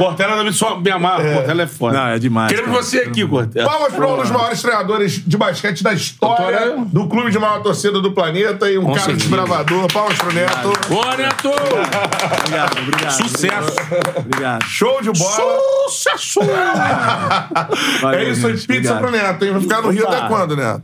Cortella 0.04 0.36
também 0.36 0.52
só 0.52 0.78
me 0.80 0.90
amar. 0.90 1.22
Cortella 1.22 1.62
é 1.62 1.66
foda. 1.66 1.96
Não, 1.98 2.06
é 2.08 2.18
demais, 2.18 2.48
Queremos 2.50 2.70
cara. 2.72 2.82
você 2.82 2.98
aqui, 3.00 3.26
Cortella. 3.26 3.68
Palmas 3.68 3.92
para 3.92 4.06
um 4.08 4.16
dos 4.16 4.30
maiores 4.30 4.62
treinadores 4.62 5.22
de 5.26 5.36
basquete 5.36 5.82
da 5.82 5.92
história 5.92 6.58
Doutora- 6.60 6.84
do 6.86 7.06
clube 7.08 7.30
de 7.30 7.38
maior 7.38 7.62
torcida 7.62 8.00
do 8.00 8.12
planeta 8.12 8.70
e 8.70 8.78
um 8.78 8.84
Com 8.84 8.94
cara 8.94 9.12
desbravador. 9.14 9.92
Palmas 9.92 10.16
pro 10.18 10.32
Neto. 10.32 10.72
Boa, 10.88 11.16
Neto! 11.16 11.48
Obrigado, 11.50 12.78
obrigado. 12.78 13.10
Sucesso! 13.12 13.76
Obrigado. 14.16 14.64
Show 14.64 15.02
de 15.02 15.10
bola. 15.12 15.60
Sucesso! 15.88 16.40
Valeu, 18.00 18.20
é 18.20 18.30
isso 18.30 18.46
aí, 18.46 18.52
pizza 18.54 18.72
Obrigado. 18.94 18.98
pro 19.00 19.10
Neto, 19.10 19.44
hein? 19.44 19.52
Vai 19.52 19.60
ficar 19.60 19.82
no 19.82 19.90
Rio 19.90 20.08
até 20.08 20.28
quando, 20.28 20.56
Neto? 20.56 20.82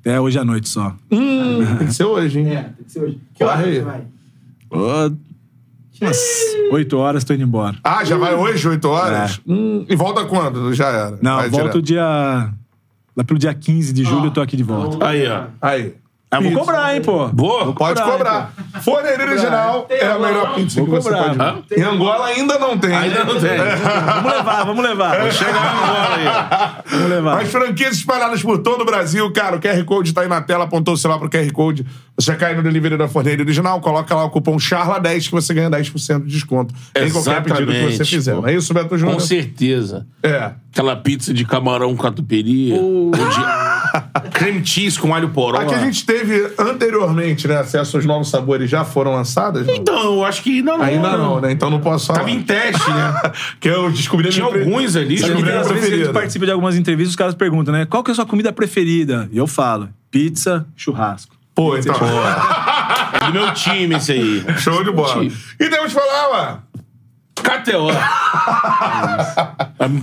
Até 0.00 0.20
hoje 0.20 0.38
à 0.38 0.44
noite 0.44 0.68
só. 0.68 0.94
Tem 1.08 1.86
que 1.86 1.92
ser 1.94 2.04
hoje, 2.04 2.40
hein? 2.40 2.50
É, 2.56 2.62
tem 2.62 2.84
que 2.86 2.92
ser 2.92 3.00
hoje. 3.00 3.20
Que 3.34 3.44
hora 3.44 3.62
você 3.62 3.80
vai? 3.82 4.00
Ô, 4.70 5.10
Umas 6.00 6.18
oito 6.72 6.96
horas 6.96 7.24
tô 7.24 7.34
indo 7.34 7.42
embora. 7.42 7.76
Ah, 7.84 8.04
já 8.04 8.16
vai 8.16 8.34
hoje, 8.34 8.66
8 8.68 8.88
horas? 8.88 9.40
Hum, 9.46 9.84
e 9.88 9.94
volta 9.96 10.24
quando? 10.24 10.72
Já 10.72 10.88
era. 10.88 11.18
Não, 11.20 11.36
Vai 11.36 11.48
volto 11.50 11.80
direto. 11.80 11.82
dia. 11.82 12.52
Lá 13.16 13.24
pelo 13.24 13.38
dia 13.38 13.52
15 13.52 13.92
de 13.92 14.04
julho 14.04 14.26
eu 14.26 14.30
tô 14.30 14.40
aqui 14.40 14.56
de 14.56 14.62
volta. 14.62 15.04
Aí, 15.06 15.26
ó. 15.28 15.44
Aí. 15.60 15.94
Ah, 16.32 16.38
vou 16.38 16.52
cobrar, 16.52 16.94
hein, 16.94 17.02
pô. 17.02 17.26
Boa? 17.28 17.72
Pode 17.74 18.00
cobrar. 18.00 18.52
Forneria 18.82 19.26
original 19.26 19.86
é 19.90 20.06
a 20.06 20.16
melhor 20.16 20.54
pizza 20.54 20.76
Vou 20.80 20.84
que 20.86 21.02
você 21.02 21.08
cobrar. 21.10 21.34
pode? 21.54 21.74
Em 21.76 21.82
Angola 21.82 22.26
ainda 22.26 22.56
não 22.56 22.78
tem. 22.78 22.94
Ainda 22.94 23.24
não 23.24 23.34
tem. 23.40 23.50
Vamos 23.58 24.32
levar, 24.32 24.64
vamos 24.64 24.84
levar. 24.84 25.32
Chega 25.32 25.50
agora 25.58 26.14
aí. 26.14 26.82
Vamos 26.88 27.10
levar. 27.10 27.42
As 27.42 27.48
franquias 27.50 27.96
espalhadas 27.96 28.42
por 28.42 28.58
todo 28.58 28.82
o 28.82 28.84
Brasil, 28.84 29.28
cara. 29.32 29.56
O 29.56 29.60
QR 29.60 29.82
Code 29.84 30.12
tá 30.12 30.20
aí 30.20 30.28
na 30.28 30.40
tela, 30.40 30.64
apontou 30.64 30.94
o 30.94 30.96
celular 30.96 31.18
pro 31.18 31.28
QR 31.28 31.50
Code. 31.52 31.84
Você 32.16 32.34
cai 32.36 32.54
no 32.54 32.62
delivery 32.62 32.96
da 32.96 33.08
Forneira 33.08 33.42
Original, 33.42 33.80
coloca 33.80 34.14
lá 34.14 34.24
o 34.24 34.30
cupom 34.30 34.56
CHARLA10 34.56 35.24
que 35.26 35.32
você 35.32 35.52
ganha 35.54 35.70
10% 35.70 36.24
de 36.24 36.32
desconto 36.32 36.74
em 36.94 37.10
qualquer 37.10 37.42
pedido 37.42 37.72
que 37.72 37.96
você 37.96 38.04
fizer. 38.04 38.34
pô. 38.34 38.42
Não 38.42 38.48
é 38.48 38.54
isso, 38.54 38.72
Beto 38.72 38.96
Júnior? 38.96 39.16
Com 39.16 39.20
certeza. 39.26 40.06
É. 40.22 40.52
Aquela 40.72 40.94
pizza 40.96 41.34
de 41.34 41.44
camarão 41.44 41.96
catupiry. 41.96 42.70
com 42.78 43.10
de- 43.10 44.30
Creme 44.30 44.64
cheese 44.64 44.98
com 44.98 45.12
alho 45.14 45.30
poró. 45.30 45.58
Aqui 45.58 45.74
a 45.74 45.78
gente 45.78 46.04
teve 46.06 46.19
anteriormente, 46.58 47.46
né? 47.48 47.58
Acesso 47.58 47.96
aos 47.96 48.06
novos 48.06 48.28
sabores 48.28 48.70
já 48.70 48.84
foram 48.84 49.12
lançadas? 49.12 49.66
Não? 49.66 49.74
Então, 49.74 50.14
eu 50.14 50.24
acho 50.24 50.42
que 50.42 50.58
ainda 50.58 50.76
não. 50.76 50.82
Ainda 50.82 51.16
não, 51.16 51.40
né? 51.40 51.52
Então 51.52 51.70
não 51.70 51.80
posso 51.80 52.06
falar. 52.06 52.20
Tava 52.20 52.30
em 52.30 52.42
teste, 52.42 52.90
né? 52.90 53.32
que 53.60 53.68
eu 53.68 53.90
descobri 53.90 54.28
Tinha 54.30 54.46
alguns 54.46 54.96
ali. 54.96 55.18
Sabe 55.18 55.34
Descobri 55.34 55.50
que 55.50 55.56
a 55.56 55.60
às 55.60 55.68
vezes 55.70 55.92
a 55.92 55.96
gente 55.96 56.12
participa 56.12 56.46
de 56.46 56.52
algumas 56.52 56.76
entrevistas, 56.76 57.10
os 57.10 57.16
caras 57.16 57.34
perguntam, 57.34 57.72
né? 57.72 57.86
Qual 57.86 58.02
que 58.02 58.10
é 58.10 58.12
a 58.12 58.14
sua 58.14 58.26
comida 58.26 58.52
preferida? 58.52 59.28
E 59.32 59.38
eu 59.38 59.46
falo, 59.46 59.88
pizza, 60.10 60.66
churrasco. 60.76 61.36
Pô, 61.54 61.76
então. 61.76 61.94
É 61.94 63.26
do 63.26 63.32
meu 63.32 63.52
time 63.52 63.96
esse 63.96 64.12
aí. 64.12 64.44
Show 64.58 64.82
de 64.84 64.92
bola. 64.92 65.24
E 65.24 65.68
temos 65.68 65.92
que 65.92 66.00
falar, 66.00 66.30
ué. 66.30 66.58
KTO. 67.42 67.88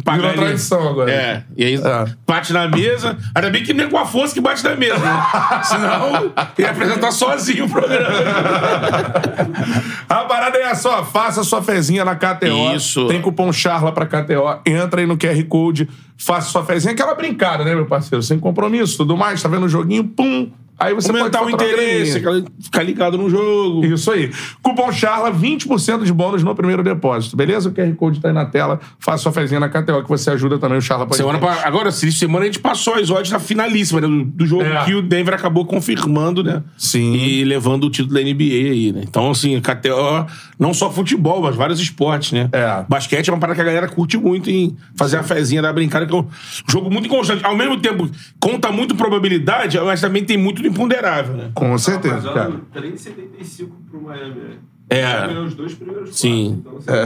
Vai 0.04 0.18
Virou 0.18 0.34
tradição 0.34 0.90
agora. 0.90 1.12
É. 1.12 1.44
E 1.56 1.64
aí, 1.66 1.76
É. 1.76 2.06
bate 2.28 2.54
na 2.54 2.68
mesa. 2.68 3.18
Ainda 3.36 3.50
bem 3.50 3.64
que 3.64 3.74
nem 3.74 3.90
com 3.90 3.98
a 3.98 4.06
força 4.06 4.34
que 4.34 4.42
bate 4.42 4.64
na 4.64 4.76
mesa, 4.76 4.98
né? 4.98 5.24
Senão, 5.64 6.34
ia 6.58 6.72
apresentar 6.72 7.12
sozinho 7.12 7.66
o 7.66 7.70
programa. 7.70 8.08
A 10.10 10.16
parada 10.26 10.58
é 10.58 10.74
só, 10.76 11.04
faça 11.04 11.44
sua 11.44 11.62
fezinha 11.62 12.04
na 12.04 12.16
KTO. 12.16 12.76
Isso. 12.76 13.08
Tem 13.08 13.22
cupom 13.22 13.52
CHARLA 13.52 13.92
pra 13.92 14.06
KTO. 14.06 14.60
Entra 14.66 15.02
aí 15.02 15.08
no 15.08 15.18
QR 15.18 15.42
Code, 15.46 15.88
faça 16.18 16.50
sua 16.50 16.64
fezinha. 16.66 16.94
Aquela 16.94 17.14
brincada, 17.16 17.64
né, 17.64 17.76
meu 17.76 17.86
parceiro? 17.86 18.22
Sem 18.24 18.40
compromisso, 18.40 18.98
tudo 18.98 19.16
mais. 19.16 19.42
Tá 19.42 19.50
vendo 19.50 19.66
o 19.66 19.70
joguinho, 19.70 20.04
pum. 20.06 20.50
Aí 20.80 20.94
você 20.94 21.10
Aumentar 21.10 21.44
o 21.44 21.50
interesse, 21.50 22.22
ficar 22.62 22.84
ligado 22.84 23.18
no 23.18 23.30
jogo. 23.30 23.84
Isso 23.86 24.12
aí. 24.12 24.32
Cupom 24.62 24.92
CHARLA, 24.92 25.32
20% 25.32 26.04
de 26.04 26.14
bônus 26.14 26.44
no 26.44 26.54
primeiro 26.54 26.84
depósito, 26.84 27.36
beleza? 27.36 27.70
O 27.70 27.72
QR 27.74 27.92
Code 27.96 28.20
tá 28.20 28.28
aí 28.28 28.34
na 28.34 28.46
tela. 28.46 28.80
Faça 29.00 29.24
sua 29.24 29.32
fezinha 29.32 29.60
na 29.60 29.70
KTO 29.70 30.04
que 30.04 30.10
você 30.10 30.30
ajuda 30.30 30.60
também 30.60 30.78
o 30.78 30.82
CHARLA. 30.82 31.08
Semana 31.14 31.40
pa- 31.40 31.62
Agora, 31.64 31.92
semana 31.92 32.44
a 32.44 32.46
gente 32.46 32.60
passou 32.60 32.94
as 32.96 33.10
odds 33.10 33.32
na 33.32 33.40
finalíssima 33.40 34.02
né, 34.02 34.08
do, 34.08 34.24
do 34.24 34.46
jogo 34.46 34.64
É. 34.64 34.86
que 34.86 34.94
o 34.94 35.02
Denver 35.02 35.34
acabou 35.34 35.66
confirmando, 35.66 36.44
né? 36.44 36.62
Sim. 36.78 37.14
E 37.16 37.44
levando 37.44 37.86
o 37.86 37.90
título 37.90 38.14
da 38.14 38.22
NBA 38.22 38.44
aí, 38.72 38.92
né? 38.94 39.02
Então, 39.04 39.32
assim, 39.32 39.60
KTO, 39.60 40.26
não 40.60 40.74
só 40.74 40.92
futebol, 40.92 41.42
mas 41.42 41.56
vários 41.56 41.80
esportes, 41.80 42.32
né? 42.34 42.50
É. 42.52 42.86
Basquete 42.88 43.30
é 43.30 43.34
uma 43.34 43.40
parada 43.40 43.56
que 43.56 43.62
a 43.62 43.66
galera 43.66 43.88
curte 43.88 44.18
muito 44.18 44.50
em 44.50 44.76
fazer 44.96 45.18
a 45.18 45.24
fezinha 45.24 45.62
da 45.62 45.74
brincada, 45.74 46.06
que 46.06 46.14
é 46.14 46.18
um 46.18 46.28
jogo 46.70 46.92
muito 46.92 47.08
inconstante. 47.08 47.44
Ao 47.44 47.56
mesmo 47.56 47.78
tempo, 47.78 48.08
conta 48.40 48.72
muito 48.72 48.94
probabilidade, 48.96 49.80
mas 49.80 50.00
também 50.02 50.24
tem 50.24 50.38
muito 50.38 50.62
do 50.70 50.74
imponderável, 50.74 51.36
né? 51.36 51.52
Com 51.54 51.78
certeza, 51.78 52.32
cara. 52.34 52.54
3,75 52.76 53.70
pro 53.90 54.02
Miami, 54.02 54.36
né? 54.36 54.56
É. 54.90 55.28
Ganhou 55.28 55.44
os 55.44 55.54
dois 55.54 55.74
primeiros 55.74 56.18
Sim. 56.18 56.62
quartos, 56.64 56.86
Então, 56.88 57.06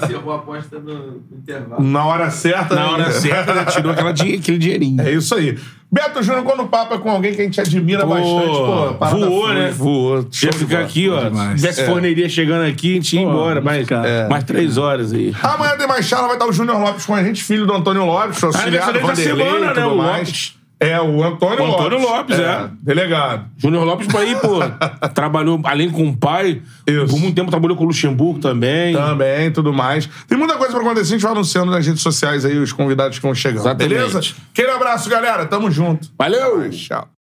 você 0.00 0.06
encerrou 0.06 0.32
a 0.32 0.36
aposta 0.36 0.78
no, 0.78 1.20
intervalo. 1.36 1.82
Na 1.82 2.06
hora 2.06 2.30
certa. 2.30 2.74
Na 2.74 2.92
hora 2.92 3.04
né? 3.04 3.10
certa, 3.10 3.52
né? 3.54 3.64
tirou 3.66 3.92
aquela 3.92 4.10
di- 4.12 4.36
aquele 4.36 4.56
dinheirinho. 4.56 5.02
É 5.02 5.12
isso 5.12 5.34
aí. 5.34 5.58
Beto 5.92 6.22
Júnior, 6.22 6.44
quando 6.44 6.62
o 6.62 6.66
papo 6.68 6.94
é 6.94 6.98
com 6.98 7.10
alguém 7.10 7.34
que 7.34 7.42
a 7.42 7.44
gente 7.44 7.60
admira 7.60 8.06
bastante, 8.06 8.46
pô, 8.46 8.88
a 8.88 8.94
parada 8.94 9.18
voou, 9.26 9.42
flui, 9.44 9.54
né? 9.54 9.70
Voou. 9.70 10.26
Ia 10.42 10.52
ficar 10.54 10.80
aqui, 10.80 11.10
ó. 11.10 11.24
demais. 11.28 11.50
Se 11.50 11.56
tivesse 11.66 11.82
É. 11.82 11.86
forneria 11.86 12.28
chegando 12.28 12.62
aqui, 12.66 12.92
a 12.92 12.94
gente 12.94 13.16
ia 13.16 13.22
Pô, 13.22 13.28
embora. 13.30 13.62
ficar. 13.80 14.06
é. 14.06 14.26
mais 14.26 14.44
três 14.44 14.78
horas 14.78 15.12
aí. 15.12 15.34
Amanhã 15.42 15.76
tem 15.76 15.86
mais 15.86 16.06
charla, 16.06 16.26
vai 16.26 16.36
estar 16.36 16.46
o 16.46 16.52
Júnior 16.54 16.80
Lopes 16.80 17.04
com 17.04 17.14
a 17.14 17.22
gente, 17.22 17.44
filho 17.44 17.66
do 17.66 17.74
Antônio 17.74 18.06
Lopes, 18.06 18.42
auxiliar 18.42 18.90
do 18.90 18.98
aniversário 18.98 19.02
da 19.02 19.06
Vanderlei 19.08 19.46
semana, 19.46 19.66
e 19.66 19.74
tudo 19.74 19.80
né, 19.80 19.86
o 19.86 19.96
mais. 19.98 20.18
Lopes. 20.28 20.63
É, 20.80 21.00
o 21.00 21.22
Antônio 21.22 21.64
O 21.64 21.66
Lopes. 21.66 21.86
Antônio 21.86 22.00
Lopes, 22.06 22.38
é. 22.38 22.68
Delegado. 22.82 23.46
Júnior 23.56 23.84
Lopes, 23.84 24.12
aí, 24.14 24.36
pô, 24.36 24.58
trabalhou, 25.14 25.60
além 25.64 25.90
com 25.90 26.08
o 26.08 26.16
pai, 26.16 26.60
Isso. 26.86 27.06
por 27.06 27.18
muito 27.18 27.34
tempo 27.34 27.50
trabalhou 27.50 27.76
com 27.76 27.84
o 27.84 27.86
Luxemburgo 27.86 28.38
também. 28.40 28.94
Também, 28.94 29.50
tudo 29.50 29.72
mais. 29.72 30.08
Tem 30.28 30.36
muita 30.36 30.56
coisa 30.56 30.72
pra 30.72 30.82
acontecer, 30.82 31.14
a 31.14 31.16
gente 31.16 31.22
vai 31.22 31.32
anunciando 31.32 31.70
nas 31.70 31.86
redes 31.86 32.02
sociais 32.02 32.44
aí 32.44 32.58
os 32.58 32.72
convidados 32.72 33.18
que 33.18 33.22
vão 33.22 33.34
chegando. 33.34 33.60
Exatamente. 33.62 33.88
Beleza? 33.94 34.20
Aquele 34.52 34.70
abraço, 34.70 35.08
galera. 35.08 35.46
Tamo 35.46 35.70
junto. 35.70 36.10
Valeu! 36.18 36.68
Tchau. 36.70 37.13